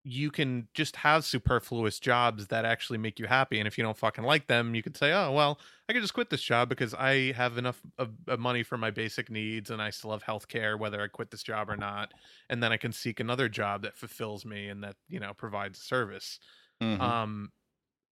you 0.03 0.31
can 0.31 0.69
just 0.75 0.97
have 0.97 1.25
superfluous 1.25 2.01
jobs 2.01 2.47
that 2.49 2.65
actually 2.65 2.99
make 2.99 3.19
you 3.19 3.27
happy. 3.27 3.59
And 3.59 3.69
if 3.69 3.77
you 3.77 3.85
don't 3.85 3.97
fucking 3.99 4.25
like 4.25 4.47
them, 4.47 4.75
you 4.75 4.83
could 4.83 4.97
say, 4.97 5.13
"Oh, 5.13 5.33
well, 5.33 5.61
I 5.89 5.93
could 5.93 6.03
just 6.03 6.15
quit 6.15 6.31
this 6.31 6.43
job 6.43 6.69
because 6.71 6.95
I 6.95 7.33
have 7.33 7.59
enough 7.59 7.83
of, 7.99 8.15
of 8.27 8.41
money 8.41 8.63
for 8.63 8.79
my 8.79 8.91
basic 8.91 9.31
needs, 9.31 9.71
and 9.71 9.83
I 9.83 9.91
still 9.91 10.13
have 10.13 10.23
health 10.23 10.49
care, 10.49 10.77
whether 10.79 11.03
I 11.03 11.09
quit 11.09 11.31
this 11.31 11.43
job 11.43 11.69
or 11.69 11.77
not. 11.77 12.15
And 12.49 12.63
then 12.63 12.73
I 12.73 12.79
can 12.79 12.93
seek 12.93 13.21
another 13.21 13.49
job 13.49 13.83
that 13.83 13.99
fulfills 13.99 14.45
me 14.45 14.69
and 14.69 14.83
that 14.85 14.97
you 15.09 15.21
know 15.21 15.35
provides 15.35 15.81
service." 15.83 16.39
Mhm. 16.81 17.11
um 17.11 17.53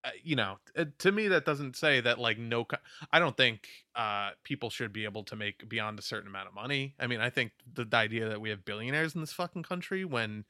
uh, 0.05 0.11
you 0.23 0.37
know 0.37 0.59
uh, 0.77 0.85
to 0.99 1.11
me 1.13 1.29
that 1.29 1.45
doesn't 1.45 1.77
say 1.77 2.01
that 2.01 2.19
like 2.19 2.39
no 2.39 2.65
co- 2.65 2.77
i 3.13 3.19
don't 3.19 3.37
think 3.37 3.69
uh 3.97 4.31
people 4.45 4.71
should 4.71 4.93
be 4.93 5.05
able 5.05 5.25
to 5.25 5.35
make 5.37 5.69
beyond 5.69 5.99
a 5.99 6.03
certain 6.03 6.29
amount 6.29 6.47
of 6.49 6.55
money 6.55 6.95
i 7.01 7.07
mean 7.07 7.21
i 7.21 7.29
think 7.31 7.53
the, 7.73 7.85
the 7.85 7.97
idea 7.97 8.29
that 8.29 8.41
we 8.41 8.51
have 8.51 8.65
billionaires 8.65 9.15
in 9.15 9.21
this 9.21 9.33
fucking 9.33 9.63
country 9.63 10.05
when 10.05 10.45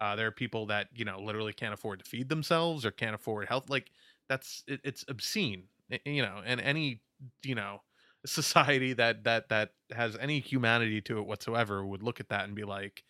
uh 0.00 0.16
there 0.16 0.26
are 0.26 0.32
people 0.32 0.66
that 0.66 0.88
you 0.94 1.04
know 1.04 1.20
literally 1.20 1.52
can't 1.52 1.74
afford 1.74 1.98
to 1.98 2.04
feed 2.04 2.28
themselves 2.28 2.84
or 2.84 2.90
can't 2.90 3.14
afford 3.14 3.48
health 3.48 3.68
like 3.68 3.90
that's 4.28 4.64
it, 4.66 4.80
it's 4.84 5.04
obscene 5.08 5.64
you 6.04 6.22
know 6.22 6.40
and 6.44 6.60
any 6.60 7.02
you 7.44 7.54
know 7.54 7.80
society 8.26 8.92
that 8.92 9.24
that 9.24 9.48
that 9.48 9.70
has 9.92 10.16
any 10.18 10.40
humanity 10.40 11.00
to 11.00 11.18
it 11.18 11.26
whatsoever 11.26 11.84
would 11.86 12.02
look 12.02 12.20
at 12.20 12.28
that 12.28 12.44
and 12.44 12.54
be 12.54 12.64
like 12.64 13.04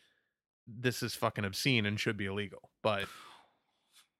this 0.66 1.02
is 1.02 1.14
fucking 1.14 1.44
obscene 1.44 1.86
and 1.86 1.98
should 1.98 2.16
be 2.16 2.26
illegal 2.26 2.70
but 2.82 3.06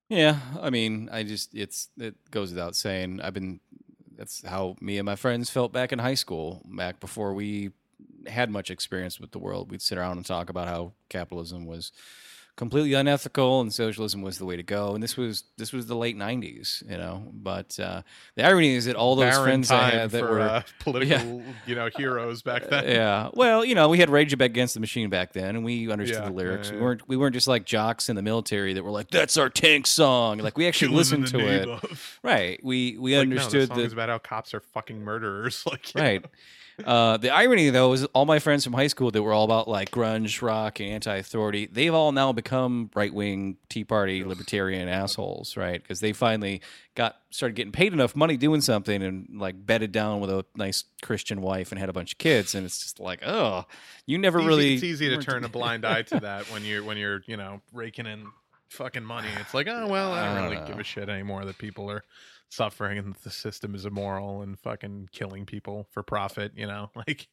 Yeah, 0.09 0.41
I 0.61 0.71
mean, 0.71 1.09
I 1.13 1.23
just 1.23 1.55
it's 1.55 1.89
it 1.97 2.17
goes 2.33 2.51
without 2.51 2.75
saying. 2.75 3.21
I've 3.21 3.33
been 3.35 3.61
that's 4.17 4.45
how 4.45 4.77
me 4.81 4.99
and 4.99 5.07
my 5.07 5.17
friends 5.17 5.51
felt 5.51 5.73
back 5.73 5.93
in 5.93 6.01
high 6.01 6.15
school, 6.15 6.63
back 6.67 6.99
before 7.01 7.33
we 7.33 7.71
had 8.27 8.51
much 8.51 8.71
experience 8.71 9.21
with 9.21 9.31
the 9.31 9.39
world, 9.39 9.71
we'd 9.71 9.81
sit 9.83 9.99
around 9.99 10.17
and 10.17 10.27
talk 10.27 10.51
about 10.51 10.69
how 10.69 10.93
capitalism 11.09 11.65
was 11.65 11.93
completely 12.61 12.93
unethical 12.93 13.63
and 13.63 13.73
socialism 13.73 14.21
was 14.21 14.37
the 14.37 14.45
way 14.45 14.55
to 14.55 14.63
go. 14.63 14.93
And 14.93 15.03
this 15.03 15.17
was 15.17 15.45
this 15.57 15.73
was 15.73 15.87
the 15.87 15.97
late 15.97 16.15
'90s, 16.17 16.89
you 16.89 16.99
know. 16.99 17.27
But 17.33 17.81
uh, 17.81 18.03
the 18.37 18.45
irony 18.45 18.75
is 18.75 18.85
that 18.85 18.97
all 18.97 19.17
those 19.17 19.31
Barren 19.33 19.45
friends 19.45 19.71
I 19.71 19.89
had 19.91 20.11
that 20.11 20.19
for 20.21 20.31
were 20.31 20.41
uh, 20.41 20.63
political, 20.81 21.43
you 21.67 21.75
know, 21.75 21.89
heroes 21.97 22.43
back 22.43 22.69
then. 22.69 22.85
yeah. 22.89 23.31
Well, 23.33 23.65
you 23.65 23.75
know, 23.75 23.89
we 23.89 23.97
had 23.99 24.11
Rage 24.11 24.35
Against 24.35 24.75
the 24.75 24.81
Machine 24.81 25.09
back 25.09 25.33
then, 25.33 25.57
and 25.57 25.65
we 25.65 25.91
understood 25.91 26.23
Yeah, 26.23 26.29
the 26.29 26.35
lyrics. 26.35 26.69
yeah, 26.69 26.77
We 26.77 26.83
weren't 26.83 27.09
we 27.09 27.17
weren't 27.17 27.33
just 27.35 27.49
like 27.49 27.65
jocks 27.65 28.11
in 28.11 28.17
the 28.17 28.23
military 28.23 28.75
that 28.75 28.85
were 28.85 28.91
like, 28.91 29.09
"That's 29.11 29.39
our 29.39 29.49
tank 29.49 29.87
song." 29.87 30.37
Like 30.39 30.59
we 30.59 30.69
actually 30.69 30.95
listened 30.95 31.29
to 31.29 31.39
it. 31.41 31.67
of- 31.67 32.19
Right. 32.23 32.61
We 32.63 32.99
we 32.99 33.17
Like, 33.17 33.27
no, 33.29 33.35
the 33.37 33.41
understood 33.41 33.69
song 33.69 33.79
that 33.79 33.93
about 33.95 34.11
how 34.11 34.19
cops 34.19 34.53
are 34.53 34.61
fucking 34.61 35.01
murderers. 35.01 35.65
Like, 35.71 35.93
right. 35.95 36.25
Uh, 36.85 37.17
the 37.19 37.31
irony, 37.31 37.69
though, 37.71 37.93
is 37.93 38.05
all 38.07 38.25
my 38.25 38.39
friends 38.39 38.65
from 38.65 38.73
high 38.73 38.87
school 38.87 39.11
that 39.11 39.23
were 39.23 39.33
all 39.33 39.45
about 39.45 39.69
like 39.69 39.91
grunge 39.91 40.41
rock 40.43 40.81
and 40.81 40.89
anti-authority. 40.89 41.67
They've 41.67 41.93
all 41.93 42.13
now 42.13 42.33
become 42.33 42.91
right-wing 42.95 43.59
Tea 43.69 43.85
Party 43.85 44.25
libertarian 44.25 44.89
assholes, 44.89 45.57
right? 45.57 45.83
Because 45.83 46.01
they 46.01 46.13
finally 46.13 46.63
got 46.95 47.17
started 47.31 47.55
getting 47.55 47.73
paid 47.73 47.93
enough 47.93 48.17
money 48.17 48.37
doing 48.37 48.61
something 48.61 49.03
and 49.03 49.29
like 49.39 49.55
bedded 49.67 49.93
down 49.93 50.21
with 50.21 50.31
a 50.31 50.45
nice 50.57 50.85
Christian 51.03 51.43
wife 51.43 51.71
and 51.71 51.79
had 51.79 51.89
a 51.89 51.93
bunch 51.93 52.13
of 52.13 52.19
kids, 52.19 52.55
and 52.55 52.65
it's 52.65 52.79
just 52.81 52.99
like, 53.01 53.21
oh, 53.27 53.65
you 54.07 54.17
never 54.19 54.39
It's 54.39 54.45
easy- 54.45 54.49
really. 54.49 54.75
it's 54.75 54.85
easy 54.85 55.09
to 55.11 55.19
turn 55.19 55.45
a 55.45 55.49
blind 55.49 55.85
eye 55.85 56.03
to 56.03 56.21
that 56.21 56.45
when 56.51 56.65
you're 56.65 56.83
when 56.83 56.97
you're 56.97 57.23
you 57.27 57.37
know 57.37 57.61
raking 57.73 58.07
in 58.07 58.27
fucking 58.71 59.05
money. 59.05 59.29
It's 59.41 59.53
like, 59.53 59.67
oh 59.69 59.87
well, 59.87 60.13
I 60.13 60.23
I 60.23 60.25
don't 60.27 60.35
don't 60.45 60.51
really 60.53 60.67
give 60.67 60.79
a 60.79 60.85
shit 60.85 61.09
anymore 61.09 61.45
that 61.45 61.59
people 61.59 61.91
are 61.91 62.05
suffering 62.51 62.99
and 62.99 63.15
the 63.23 63.31
system 63.31 63.75
is 63.75 63.87
immoral 63.87 64.43
and 64.43 64.59
fucking 64.59 65.09
killing 65.13 65.47
people 65.47 65.87
for 65.91 66.03
profit. 66.03 66.53
You 66.55 66.67
know, 66.67 66.91
like 66.95 67.29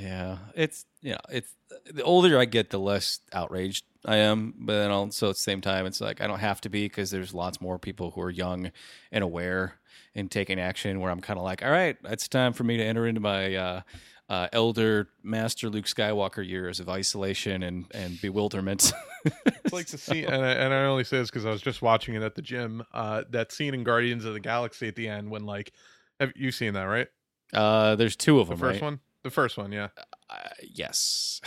Yeah, 0.00 0.38
it's 0.54 0.86
know, 1.02 1.18
it's 1.30 1.54
the 1.90 2.02
older 2.02 2.38
I 2.38 2.46
get, 2.46 2.70
the 2.70 2.78
less 2.78 3.20
outraged 3.32 3.84
I 4.04 4.16
am. 4.16 4.54
But 4.58 4.78
then 4.78 4.90
also 4.90 5.28
at 5.28 5.36
the 5.36 5.40
same 5.40 5.60
time, 5.60 5.86
it's 5.86 6.00
like 6.00 6.20
I 6.20 6.26
don't 6.26 6.40
have 6.40 6.60
to 6.62 6.68
be 6.68 6.86
because 6.86 7.10
there's 7.10 7.34
lots 7.34 7.60
more 7.60 7.78
people 7.78 8.10
who 8.12 8.20
are 8.22 8.30
young 8.30 8.72
and 9.12 9.22
aware 9.22 9.74
and 10.14 10.30
taking 10.30 10.58
action. 10.58 11.00
Where 11.00 11.10
I'm 11.10 11.20
kind 11.20 11.38
of 11.38 11.44
like, 11.44 11.62
all 11.64 11.70
right, 11.70 11.96
it's 12.04 12.28
time 12.28 12.52
for 12.52 12.64
me 12.64 12.76
to 12.76 12.84
enter 12.84 13.06
into 13.06 13.20
my 13.20 13.54
uh, 13.54 13.80
uh, 14.28 14.48
elder 14.52 15.08
master 15.22 15.68
Luke 15.68 15.84
Skywalker 15.84 16.46
years 16.46 16.80
of 16.80 16.88
isolation 16.88 17.62
and 17.62 17.86
and 17.92 18.20
bewilderment. 18.20 18.92
it's 19.24 19.72
like 19.72 19.86
the 19.86 19.98
scene, 19.98 20.24
and 20.24 20.44
I, 20.44 20.52
and 20.52 20.72
I 20.72 20.84
only 20.84 21.04
say 21.04 21.18
this 21.18 21.30
because 21.30 21.46
I 21.46 21.50
was 21.50 21.62
just 21.62 21.82
watching 21.82 22.14
it 22.14 22.22
at 22.22 22.34
the 22.34 22.42
gym. 22.42 22.82
Uh, 22.92 23.24
that 23.30 23.52
scene 23.52 23.74
in 23.74 23.84
Guardians 23.84 24.24
of 24.24 24.34
the 24.34 24.40
Galaxy 24.40 24.88
at 24.88 24.96
the 24.96 25.08
end 25.08 25.30
when 25.30 25.44
like, 25.44 25.72
have 26.20 26.32
you 26.36 26.50
seen 26.50 26.74
that 26.74 26.84
right? 26.84 27.08
uh, 27.52 27.96
there's 27.96 28.16
two 28.16 28.40
of 28.40 28.48
them. 28.48 28.58
The 28.58 28.64
first 28.66 28.80
right? 28.80 28.86
one, 28.86 29.00
the 29.22 29.30
first 29.30 29.56
one, 29.56 29.72
yeah. 29.72 29.88
Uh, 30.28 30.36
yes. 30.62 31.40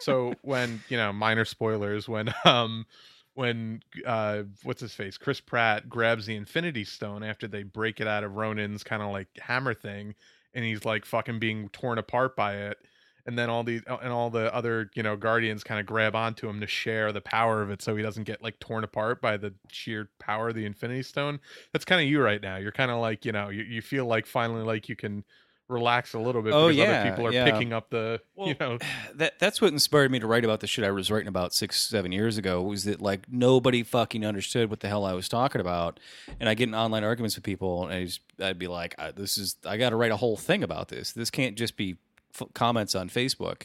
so 0.00 0.34
when 0.42 0.82
you 0.88 0.96
know 0.96 1.12
minor 1.12 1.44
spoilers 1.44 2.08
when 2.08 2.32
um 2.44 2.86
when 3.34 3.82
uh 4.06 4.44
what's 4.62 4.80
his 4.80 4.94
face 4.94 5.18
chris 5.18 5.40
pratt 5.40 5.88
grabs 5.88 6.26
the 6.26 6.36
infinity 6.36 6.84
stone 6.84 7.24
after 7.24 7.48
they 7.48 7.64
break 7.64 8.00
it 8.00 8.06
out 8.06 8.22
of 8.22 8.36
ronan's 8.36 8.84
kind 8.84 9.02
of 9.02 9.10
like 9.10 9.26
hammer 9.38 9.74
thing 9.74 10.14
and 10.54 10.64
he's 10.64 10.84
like 10.84 11.04
fucking 11.04 11.38
being 11.38 11.68
torn 11.70 11.98
apart 11.98 12.36
by 12.36 12.56
it 12.56 12.78
and 13.26 13.38
then 13.38 13.48
all 13.48 13.64
the 13.64 13.80
uh, 13.86 13.96
and 14.02 14.12
all 14.12 14.30
the 14.30 14.54
other 14.54 14.90
you 14.94 15.02
know 15.02 15.16
guardians 15.16 15.64
kind 15.64 15.80
of 15.80 15.86
grab 15.86 16.14
onto 16.14 16.48
him 16.48 16.60
to 16.60 16.66
share 16.66 17.12
the 17.12 17.20
power 17.20 17.62
of 17.62 17.70
it 17.70 17.82
so 17.82 17.96
he 17.96 18.02
doesn't 18.02 18.24
get 18.24 18.42
like 18.42 18.58
torn 18.60 18.84
apart 18.84 19.20
by 19.20 19.36
the 19.36 19.52
sheer 19.70 20.10
power 20.18 20.48
of 20.48 20.54
the 20.54 20.64
infinity 20.64 21.02
stone. 21.02 21.40
That's 21.72 21.84
kind 21.84 22.00
of 22.00 22.08
you 22.08 22.20
right 22.20 22.42
now. 22.42 22.56
You're 22.56 22.72
kind 22.72 22.90
of 22.90 22.98
like 23.00 23.24
you 23.24 23.32
know 23.32 23.48
you, 23.48 23.62
you 23.64 23.82
feel 23.82 24.06
like 24.06 24.26
finally 24.26 24.62
like 24.62 24.88
you 24.88 24.96
can 24.96 25.24
relax 25.68 26.12
a 26.14 26.18
little 26.18 26.42
bit 26.42 26.52
Oh, 26.52 26.68
because 26.68 26.76
yeah, 26.76 27.00
other 27.00 27.10
people 27.10 27.26
are 27.26 27.32
yeah. 27.32 27.44
picking 27.50 27.72
up 27.72 27.88
the 27.90 28.20
you 28.36 28.54
know 28.60 28.78
that 29.14 29.38
that's 29.38 29.60
what 29.60 29.72
inspired 29.72 30.10
me 30.10 30.18
to 30.18 30.26
write 30.26 30.44
about 30.44 30.60
the 30.60 30.66
shit 30.66 30.84
I 30.84 30.90
was 30.90 31.10
writing 31.10 31.28
about 31.28 31.54
six, 31.54 31.80
seven 31.80 32.12
years 32.12 32.36
ago. 32.38 32.62
Was 32.62 32.84
that 32.84 33.00
like 33.00 33.30
nobody 33.30 33.82
fucking 33.82 34.24
understood 34.26 34.70
what 34.70 34.80
the 34.80 34.88
hell 34.88 35.04
I 35.04 35.14
was 35.14 35.28
talking 35.28 35.60
about, 35.60 35.98
and 36.38 36.48
I 36.48 36.54
get 36.54 36.68
in 36.68 36.74
online 36.74 37.04
arguments 37.04 37.36
with 37.36 37.44
people, 37.44 37.84
and 37.84 37.92
I 37.94 38.04
just, 38.04 38.20
I'd 38.40 38.58
be 38.58 38.66
like, 38.68 38.94
I, 38.98 39.10
"This 39.10 39.38
is 39.38 39.56
I 39.64 39.76
got 39.76 39.90
to 39.90 39.96
write 39.96 40.12
a 40.12 40.16
whole 40.16 40.36
thing 40.36 40.62
about 40.62 40.88
this. 40.88 41.12
This 41.12 41.30
can't 41.30 41.56
just 41.56 41.76
be 41.76 41.96
f- 42.38 42.48
comments 42.54 42.94
on 42.94 43.08
Facebook." 43.08 43.62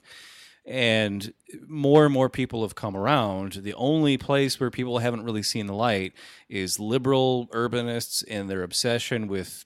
And 0.65 1.33
more 1.67 2.05
and 2.05 2.13
more 2.13 2.29
people 2.29 2.61
have 2.61 2.75
come 2.75 2.95
around. 2.95 3.53
The 3.53 3.73
only 3.73 4.17
place 4.17 4.59
where 4.59 4.69
people 4.69 4.99
haven't 4.99 5.23
really 5.23 5.41
seen 5.41 5.65
the 5.65 5.73
light 5.73 6.13
is 6.47 6.79
liberal 6.79 7.47
urbanists 7.53 8.23
and 8.29 8.49
their 8.49 8.61
obsession 8.61 9.27
with 9.27 9.65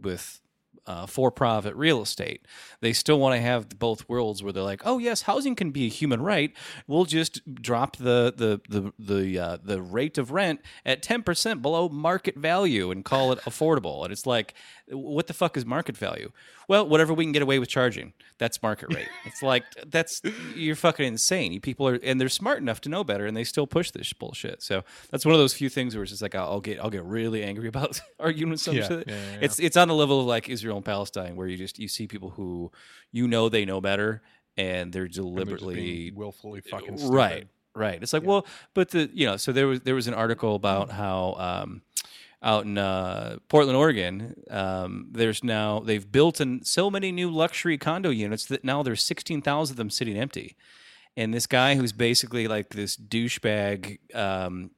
with 0.00 0.40
uh, 0.86 1.06
for-profit 1.06 1.74
real 1.76 2.02
estate. 2.02 2.46
They 2.80 2.92
still 2.92 3.18
want 3.18 3.34
to 3.36 3.40
have 3.40 3.68
both 3.78 4.08
worlds 4.08 4.42
where 4.42 4.52
they're 4.52 4.62
like, 4.62 4.82
"Oh 4.84 4.98
yes, 4.98 5.22
housing 5.22 5.54
can 5.54 5.70
be 5.70 5.86
a 5.86 5.88
human 5.88 6.20
right. 6.20 6.52
We'll 6.86 7.04
just 7.06 7.40
drop 7.54 7.96
the 7.96 8.32
the 8.36 8.60
the 8.68 8.92
the 8.98 9.38
uh, 9.38 9.58
the 9.62 9.80
rate 9.80 10.18
of 10.18 10.30
rent 10.30 10.60
at 10.84 11.02
ten 11.02 11.22
percent 11.22 11.62
below 11.62 11.88
market 11.88 12.36
value 12.36 12.90
and 12.90 13.04
call 13.04 13.32
it 13.32 13.38
affordable." 13.40 14.04
And 14.04 14.12
it's 14.12 14.26
like, 14.26 14.54
what 14.88 15.26
the 15.26 15.34
fuck 15.34 15.56
is 15.56 15.64
market 15.64 15.96
value? 15.96 16.32
Well, 16.66 16.88
whatever 16.88 17.12
we 17.12 17.24
can 17.24 17.32
get 17.32 17.42
away 17.42 17.58
with 17.58 17.68
charging, 17.68 18.14
that's 18.38 18.62
market 18.62 18.92
rate. 18.94 19.08
it's 19.26 19.42
like 19.42 19.64
that's 19.86 20.22
you're 20.54 20.76
fucking 20.76 21.06
insane. 21.06 21.52
You 21.52 21.60
people 21.60 21.86
are 21.88 21.98
and 22.02 22.20
they're 22.20 22.28
smart 22.30 22.58
enough 22.58 22.80
to 22.82 22.88
know 22.88 23.04
better, 23.04 23.26
and 23.26 23.36
they 23.36 23.44
still 23.44 23.66
push 23.66 23.90
this 23.90 24.12
bullshit. 24.12 24.62
So 24.62 24.82
that's 25.10 25.24
one 25.26 25.34
of 25.34 25.40
those 25.40 25.52
few 25.54 25.68
things 25.68 25.94
where 25.94 26.02
it's 26.02 26.10
just 26.12 26.22
like 26.22 26.34
I'll, 26.34 26.44
I'll 26.52 26.60
get 26.60 26.80
I'll 26.80 26.90
get 26.90 27.04
really 27.04 27.42
angry 27.42 27.68
about 27.68 28.00
arguing 28.20 28.50
with 28.50 28.60
some 28.60 28.76
Yeah, 28.76 28.88
shit. 28.88 29.04
yeah, 29.08 29.14
yeah. 29.14 29.38
It's 29.42 29.58
it's 29.60 29.76
on 29.76 29.88
the 29.88 29.94
level 29.94 30.20
of 30.20 30.26
like 30.26 30.48
Israel 30.48 30.73
and 30.76 30.84
Palestine, 30.84 31.36
where 31.36 31.46
you 31.46 31.56
just 31.56 31.78
you 31.78 31.88
see 31.88 32.06
people 32.06 32.30
who 32.30 32.70
you 33.12 33.28
know 33.28 33.48
they 33.48 33.64
know 33.64 33.80
better, 33.80 34.22
and 34.56 34.66
they're 34.66 34.74
and 34.82 34.92
they're 34.92 35.08
deliberately 35.08 36.12
willfully 36.14 36.60
fucking 36.60 36.98
stupid. 36.98 37.14
right, 37.14 37.46
right. 37.74 38.02
It's 38.02 38.12
like 38.12 38.22
Yeah. 38.22 38.28
well, 38.28 38.46
but 38.74 38.90
the 38.90 39.10
you 39.12 39.26
know, 39.26 39.36
so 39.36 39.52
there 39.52 39.66
was 39.66 39.80
there 39.80 39.94
was 39.94 40.06
an 40.06 40.14
article 40.14 40.54
about 40.54 40.90
how 40.90 41.34
um, 41.38 41.82
out 42.42 42.64
in 42.64 42.76
uh, 42.76 43.38
Portland, 43.48 43.76
Oregon, 43.76 44.34
um, 44.50 45.08
there's 45.12 45.42
now 45.42 45.80
they've 45.80 46.10
built 46.10 46.40
in 46.40 46.62
so 46.64 46.90
many 46.90 47.10
new 47.10 47.30
luxury 47.30 47.78
condo 47.78 48.10
units 48.10 48.46
that 48.46 48.64
now 48.64 48.82
there's 48.82 49.02
sixteen 49.02 49.40
thousand 49.40 49.74
of 49.74 49.76
them 49.78 49.90
sitting 49.90 50.16
empty, 50.16 50.56
and 51.16 51.32
this 51.32 51.46
guy 51.46 51.74
who's 51.74 51.92
basically 51.92 52.46
like 52.46 52.70
this 52.70 52.96
douchebag. 52.96 54.14
Um, 54.14 54.70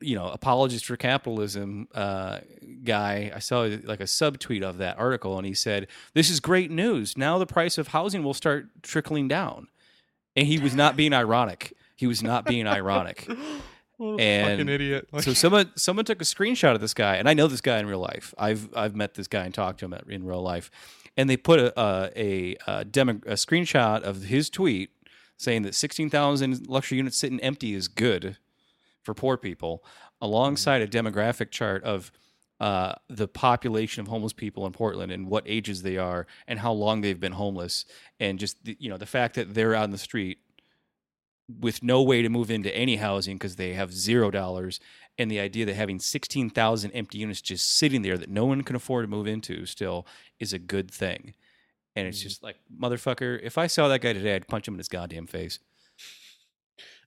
you 0.00 0.14
know, 0.16 0.28
apologist 0.28 0.86
for 0.86 0.96
capitalism 0.96 1.88
uh, 1.94 2.40
guy. 2.84 3.32
I 3.34 3.38
saw 3.38 3.62
like 3.84 4.00
a 4.00 4.04
subtweet 4.04 4.62
of 4.62 4.78
that 4.78 4.98
article, 4.98 5.36
and 5.38 5.46
he 5.46 5.54
said, 5.54 5.88
"This 6.14 6.30
is 6.30 6.40
great 6.40 6.70
news. 6.70 7.16
Now 7.16 7.38
the 7.38 7.46
price 7.46 7.78
of 7.78 7.88
housing 7.88 8.22
will 8.22 8.34
start 8.34 8.68
trickling 8.82 9.28
down." 9.28 9.68
And 10.36 10.46
he 10.46 10.58
was 10.58 10.74
not 10.74 10.96
being 10.96 11.12
ironic. 11.12 11.74
He 11.96 12.06
was 12.06 12.22
not 12.22 12.44
being 12.44 12.66
ironic. 12.66 13.28
And 14.00 14.58
fucking 14.58 14.68
idiot. 14.68 15.08
Like, 15.12 15.22
So 15.22 15.32
someone 15.32 15.70
someone 15.76 16.04
took 16.04 16.20
a 16.20 16.24
screenshot 16.24 16.74
of 16.74 16.80
this 16.80 16.94
guy, 16.94 17.14
and 17.16 17.28
I 17.28 17.34
know 17.34 17.46
this 17.46 17.60
guy 17.60 17.78
in 17.78 17.86
real 17.86 18.00
life. 18.00 18.34
I've 18.36 18.68
I've 18.76 18.96
met 18.96 19.14
this 19.14 19.28
guy 19.28 19.44
and 19.44 19.54
talked 19.54 19.78
to 19.80 19.84
him 19.84 19.94
at- 19.94 20.08
in 20.08 20.24
real 20.24 20.42
life, 20.42 20.68
and 21.16 21.30
they 21.30 21.36
put 21.36 21.60
a 21.60 21.80
a, 21.80 22.10
a, 22.16 22.56
a, 22.66 22.84
demo, 22.84 23.12
a 23.24 23.34
screenshot 23.34 24.02
of 24.02 24.24
his 24.24 24.50
tweet 24.50 24.90
saying 25.36 25.62
that 25.62 25.76
sixteen 25.76 26.10
thousand 26.10 26.66
luxury 26.66 26.98
units 26.98 27.16
sitting 27.16 27.38
empty 27.40 27.72
is 27.72 27.86
good 27.86 28.36
for 29.04 29.14
poor 29.14 29.36
people, 29.36 29.84
alongside 30.20 30.82
a 30.82 30.88
demographic 30.88 31.50
chart 31.50 31.84
of 31.84 32.10
uh, 32.60 32.94
the 33.08 33.28
population 33.28 34.00
of 34.00 34.08
homeless 34.08 34.32
people 34.32 34.64
in 34.66 34.72
Portland 34.72 35.12
and 35.12 35.26
what 35.28 35.44
ages 35.46 35.82
they 35.82 35.96
are 35.96 36.26
and 36.48 36.58
how 36.60 36.72
long 36.72 37.00
they've 37.00 37.20
been 37.20 37.32
homeless, 37.32 37.84
and 38.18 38.38
just 38.38 38.64
the, 38.64 38.76
you 38.80 38.88
know 38.88 38.96
the 38.96 39.06
fact 39.06 39.34
that 39.36 39.54
they're 39.54 39.76
on 39.76 39.90
the 39.90 39.98
street 39.98 40.38
with 41.60 41.82
no 41.82 42.02
way 42.02 42.22
to 42.22 42.28
move 42.30 42.50
into 42.50 42.74
any 42.74 42.96
housing 42.96 43.36
because 43.36 43.56
they 43.56 43.74
have 43.74 43.92
zero 43.92 44.30
dollars, 44.30 44.80
and 45.18 45.30
the 45.30 45.40
idea 45.40 45.66
that 45.66 45.74
having 45.74 45.98
sixteen 45.98 46.48
thousand 46.48 46.90
empty 46.92 47.18
units 47.18 47.42
just 47.42 47.68
sitting 47.68 48.02
there 48.02 48.16
that 48.16 48.30
no 48.30 48.46
one 48.46 48.62
can 48.62 48.76
afford 48.76 49.04
to 49.04 49.08
move 49.08 49.26
into 49.26 49.66
still 49.66 50.06
is 50.40 50.52
a 50.54 50.58
good 50.58 50.90
thing. 50.90 51.34
And 51.96 52.08
it's 52.08 52.18
Mhm. 52.20 52.22
just 52.22 52.42
like 52.42 52.56
motherfucker. 52.74 53.38
If 53.42 53.58
I 53.58 53.66
saw 53.66 53.88
that 53.88 54.00
guy 54.00 54.14
today, 54.14 54.34
I'd 54.34 54.48
punch 54.48 54.66
him 54.66 54.74
in 54.74 54.78
his 54.78 54.88
goddamn 54.88 55.26
face. 55.26 55.58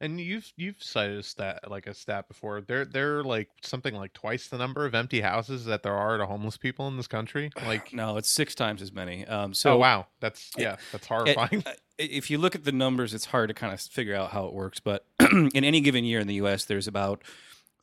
And 0.01 0.19
you've 0.19 0.51
you've 0.55 0.81
cited 0.81 1.17
a 1.19 1.23
stat 1.23 1.69
like 1.69 1.87
a 1.87 1.93
stat 1.93 2.27
before. 2.27 2.61
There 2.61 2.85
there 2.85 3.19
are 3.19 3.23
like 3.23 3.49
something 3.61 3.95
like 3.95 4.13
twice 4.13 4.47
the 4.47 4.57
number 4.57 4.85
of 4.85 4.93
empty 4.95 5.21
houses 5.21 5.65
that 5.65 5.83
there 5.83 5.95
are 5.95 6.17
to 6.17 6.25
homeless 6.25 6.57
people 6.57 6.87
in 6.87 6.97
this 6.97 7.07
country. 7.07 7.51
Like 7.65 7.93
No, 7.93 8.17
it's 8.17 8.29
six 8.29 8.55
times 8.55 8.81
as 8.81 8.91
many. 8.91 9.25
Um, 9.25 9.53
so 9.53 9.73
oh 9.73 9.77
wow, 9.77 10.07
that's 10.19 10.51
it- 10.57 10.61
yeah, 10.63 10.75
that's 10.91 11.07
horrifying. 11.07 11.63
uh, 11.65 11.73
if 11.97 12.29
you 12.29 12.37
look 12.37 12.53
at 12.55 12.63
the 12.63 12.71
numbers, 12.71 13.13
it's 13.13 13.25
hard 13.25 13.47
to 13.49 13.53
kind 13.53 13.73
of 13.73 13.81
figure 13.81 14.15
out 14.15 14.31
how 14.31 14.45
it 14.45 14.53
works. 14.53 14.79
But 14.79 15.05
in 15.19 15.63
any 15.63 15.81
given 15.81 16.03
year 16.03 16.19
in 16.19 16.27
the 16.27 16.35
U.S., 16.35 16.65
there's 16.65 16.87
about 16.87 17.23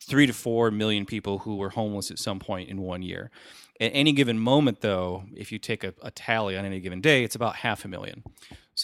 three 0.00 0.26
to 0.26 0.32
four 0.32 0.70
million 0.70 1.04
people 1.06 1.40
who 1.40 1.56
were 1.56 1.70
homeless 1.70 2.10
at 2.10 2.18
some 2.18 2.38
point 2.38 2.68
in 2.68 2.80
one 2.80 3.02
year. 3.02 3.30
At 3.80 3.90
any 3.92 4.12
given 4.12 4.38
moment, 4.38 4.82
though, 4.82 5.24
if 5.34 5.50
you 5.50 5.58
take 5.58 5.82
a, 5.82 5.94
a 6.00 6.12
tally 6.12 6.56
on 6.56 6.64
any 6.64 6.78
given 6.78 7.00
day, 7.00 7.24
it's 7.24 7.34
about 7.34 7.56
half 7.56 7.84
a 7.84 7.88
million. 7.88 8.22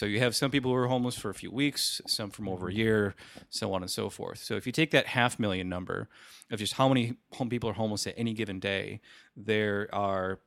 So 0.01 0.07
you 0.07 0.17
have 0.17 0.35
some 0.35 0.49
people 0.49 0.71
who 0.71 0.77
are 0.77 0.87
homeless 0.87 1.15
for 1.15 1.29
a 1.29 1.35
few 1.35 1.51
weeks, 1.51 2.01
some 2.07 2.31
from 2.31 2.49
over 2.49 2.69
a 2.69 2.73
year, 2.73 3.13
so 3.49 3.71
on 3.75 3.83
and 3.83 3.91
so 3.91 4.09
forth. 4.09 4.39
So 4.39 4.55
if 4.55 4.65
you 4.65 4.71
take 4.71 4.89
that 4.89 5.05
half 5.05 5.37
million 5.37 5.69
number 5.69 6.09
of 6.49 6.57
just 6.57 6.73
how 6.73 6.87
many 6.87 7.17
home 7.33 7.49
people 7.49 7.69
are 7.69 7.73
homeless 7.73 8.07
at 8.07 8.15
any 8.17 8.33
given 8.33 8.59
day, 8.59 8.99
there 9.37 9.87
are 9.93 10.39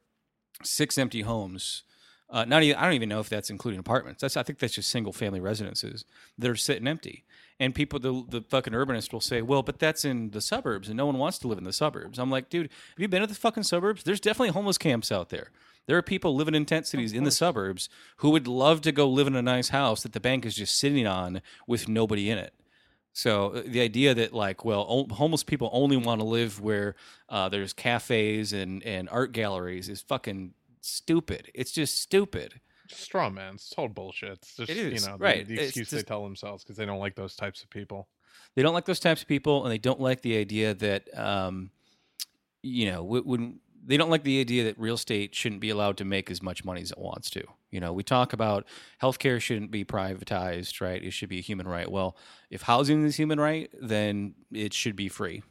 six 0.64 0.98
empty 0.98 1.22
homes 1.22 1.84
Uh, 2.30 2.44
not 2.44 2.62
even 2.64 2.76
I 2.80 2.84
don't 2.84 2.94
even 2.94 3.08
know 3.08 3.20
if 3.20 3.28
that's 3.28 3.50
including 3.50 3.78
apartments. 3.78 4.20
That's 4.22 4.36
I 4.36 4.42
think 4.42 4.58
that's 4.58 4.74
just 4.74 4.90
single 4.90 5.12
family 5.12 5.40
residences 5.40 6.04
that 6.38 6.50
are 6.50 6.56
sitting 6.56 6.88
empty. 6.88 7.24
And 7.60 7.74
people, 7.74 8.00
the 8.00 8.24
the 8.28 8.42
fucking 8.42 8.72
urbanist 8.72 9.12
will 9.12 9.20
say, 9.20 9.40
well, 9.42 9.62
but 9.62 9.78
that's 9.78 10.04
in 10.04 10.30
the 10.30 10.40
suburbs, 10.40 10.88
and 10.88 10.96
no 10.96 11.06
one 11.06 11.18
wants 11.18 11.38
to 11.40 11.48
live 11.48 11.58
in 11.58 11.64
the 11.64 11.72
suburbs. 11.72 12.18
I'm 12.18 12.30
like, 12.36 12.48
dude, 12.48 12.70
have 12.94 13.02
you 13.02 13.08
been 13.08 13.20
to 13.20 13.28
the 13.28 13.34
fucking 13.46 13.62
suburbs? 13.64 14.02
There's 14.02 14.20
definitely 14.20 14.52
homeless 14.52 14.78
camps 14.78 15.12
out 15.12 15.28
there. 15.28 15.48
There 15.86 15.96
are 15.98 16.02
people 16.02 16.34
living 16.34 16.54
in 16.54 16.64
tent 16.64 16.86
cities 16.86 17.12
in 17.12 17.24
the 17.24 17.30
suburbs 17.30 17.88
who 18.18 18.30
would 18.30 18.46
love 18.46 18.80
to 18.82 18.92
go 18.92 19.08
live 19.08 19.26
in 19.26 19.36
a 19.36 19.42
nice 19.42 19.68
house 19.68 20.02
that 20.02 20.12
the 20.12 20.20
bank 20.20 20.46
is 20.46 20.54
just 20.54 20.76
sitting 20.76 21.06
on 21.06 21.42
with 21.66 21.88
nobody 21.88 22.30
in 22.30 22.38
it. 22.38 22.54
So 23.12 23.50
uh, 23.50 23.62
the 23.66 23.80
idea 23.80 24.14
that 24.14 24.32
like, 24.32 24.64
well, 24.64 24.86
o- 24.88 25.14
homeless 25.14 25.44
people 25.44 25.70
only 25.72 25.96
want 25.96 26.20
to 26.20 26.26
live 26.26 26.60
where 26.60 26.96
uh, 27.28 27.48
there's 27.48 27.72
cafes 27.72 28.52
and 28.52 28.82
and 28.82 29.08
art 29.08 29.32
galleries 29.32 29.88
is 29.88 30.00
fucking 30.02 30.54
stupid. 30.80 31.50
It's 31.54 31.70
just 31.70 32.00
stupid. 32.00 32.60
straw 32.88 33.30
man. 33.30 33.54
It's 33.54 33.70
total 33.70 33.90
bullshit. 33.90 34.32
It's 34.38 34.56
just 34.56 34.70
It 34.70 34.76
is, 34.76 35.04
you 35.04 35.10
know 35.10 35.16
right. 35.18 35.46
the 35.46 35.54
It's 35.54 35.76
excuse 35.76 35.90
they 35.90 36.02
tell 36.02 36.24
themselves 36.24 36.64
because 36.64 36.76
they 36.76 36.86
don't 36.86 36.98
like 36.98 37.14
those 37.14 37.36
types 37.36 37.62
of 37.62 37.70
people. 37.70 38.08
They 38.56 38.62
don't 38.62 38.74
like 38.74 38.84
those 38.84 39.00
types 39.00 39.22
of 39.22 39.28
people, 39.28 39.64
and 39.64 39.72
they 39.72 39.78
don't 39.78 40.00
like 40.00 40.22
the 40.22 40.36
idea 40.36 40.74
that, 40.74 41.16
um, 41.18 41.70
you 42.62 42.90
know, 42.90 43.02
when 43.02 43.60
they 43.86 43.96
don't 43.96 44.10
like 44.10 44.24
the 44.24 44.40
idea 44.40 44.64
that 44.64 44.78
real 44.78 44.94
estate 44.94 45.34
shouldn't 45.34 45.60
be 45.60 45.70
allowed 45.70 45.96
to 45.98 46.04
make 46.04 46.30
as 46.30 46.42
much 46.42 46.64
money 46.64 46.80
as 46.80 46.90
it 46.90 46.98
wants 46.98 47.28
to. 47.30 47.44
You 47.70 47.80
know, 47.80 47.92
we 47.92 48.02
talk 48.02 48.32
about 48.32 48.66
healthcare 49.02 49.40
shouldn't 49.40 49.70
be 49.70 49.84
privatized, 49.84 50.80
right? 50.80 51.02
It 51.02 51.10
should 51.12 51.28
be 51.28 51.38
a 51.38 51.42
human 51.42 51.68
right. 51.68 51.90
Well, 51.90 52.16
if 52.50 52.62
housing 52.62 53.04
is 53.04 53.16
human 53.16 53.38
right, 53.38 53.70
then 53.80 54.34
it 54.52 54.72
should 54.72 54.96
be 54.96 55.08
free. 55.08 55.42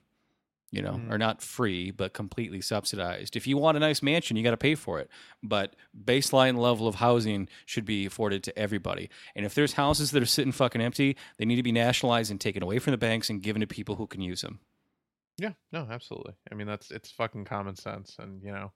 You 0.71 0.81
know, 0.81 0.93
Mhm. 0.93 1.11
or 1.11 1.19
not 1.19 1.43
free, 1.43 1.91
but 1.91 2.13
completely 2.13 2.59
subsidized. 2.59 3.35
If 3.35 3.45
you 3.45 3.57
want 3.59 3.77
a 3.77 3.79
nice 3.79 4.01
mansion, 4.01 4.35
you 4.35 4.43
got 4.43 4.51
to 4.51 4.57
pay 4.57 4.73
for 4.73 4.99
it. 4.99 5.07
But 5.43 5.75
baseline 5.95 6.57
level 6.57 6.87
of 6.87 6.95
housing 6.95 7.47
should 7.67 7.85
be 7.85 8.07
afforded 8.07 8.41
to 8.45 8.57
everybody. 8.57 9.11
And 9.35 9.45
if 9.45 9.53
there's 9.53 9.73
houses 9.73 10.09
that 10.09 10.23
are 10.23 10.25
sitting 10.25 10.51
fucking 10.51 10.81
empty, 10.81 11.15
they 11.37 11.45
need 11.45 11.57
to 11.57 11.63
be 11.63 11.71
nationalized 11.71 12.31
and 12.31 12.41
taken 12.41 12.63
away 12.63 12.79
from 12.79 12.89
the 12.89 12.97
banks 12.97 13.29
and 13.29 13.43
given 13.43 13.59
to 13.59 13.67
people 13.67 13.97
who 13.97 14.07
can 14.07 14.21
use 14.21 14.41
them. 14.41 14.61
Yeah, 15.37 15.53
no, 15.71 15.87
absolutely. 15.89 16.33
I 16.51 16.55
mean, 16.55 16.67
that's 16.67 16.91
it's 16.91 17.11
fucking 17.11 17.45
common 17.45 17.75
sense, 17.75 18.17
and 18.19 18.41
you 18.43 18.51
know, 18.51 18.71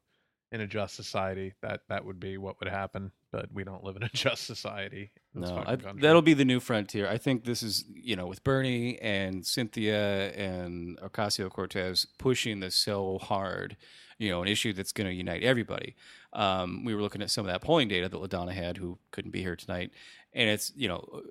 in 0.52 0.62
a 0.62 0.68
just 0.68 0.96
society, 0.96 1.54
that 1.62 1.82
that 1.90 2.06
would 2.06 2.20
be 2.20 2.38
what 2.38 2.60
would 2.60 2.70
happen. 2.70 3.12
But 3.32 3.52
we 3.52 3.64
don't 3.64 3.84
live 3.84 3.96
in 3.96 4.04
a 4.04 4.10
just 4.14 4.46
society. 4.46 5.12
No, 5.34 5.64
I, 5.68 5.76
that'll 5.76 6.22
be 6.22 6.34
the 6.34 6.46
new 6.46 6.60
frontier. 6.60 7.08
I 7.08 7.18
think 7.18 7.44
this 7.44 7.62
is, 7.62 7.86
you 7.94 8.16
know, 8.16 8.26
with 8.26 8.44
Bernie 8.44 8.98
and 9.00 9.46
Cynthia 9.46 10.32
and 10.32 10.98
Ocasio 11.00 11.50
Cortez 11.50 12.08
pushing 12.18 12.60
this 12.60 12.76
so 12.76 13.20
hard, 13.20 13.78
you 14.18 14.32
know, 14.32 14.42
an 14.42 14.48
issue 14.48 14.74
that's 14.74 14.94
going 14.94 15.08
to 15.08 15.14
unite 15.14 15.44
everybody. 15.44 15.96
Um, 16.34 16.86
we 16.86 16.96
were 16.96 17.02
looking 17.02 17.22
at 17.22 17.30
some 17.30 17.46
of 17.46 17.52
that 17.52 17.62
polling 17.62 17.88
data 17.88 18.10
that 18.10 18.18
LaDonna 18.18 18.54
had, 18.54 18.78
who 18.78 18.98
couldn't 19.12 19.32
be 19.32 19.42
here 19.42 19.56
tonight, 19.56 19.92
and 20.34 20.50
it's, 20.50 20.72
you 20.76 20.88
know, 20.88 21.22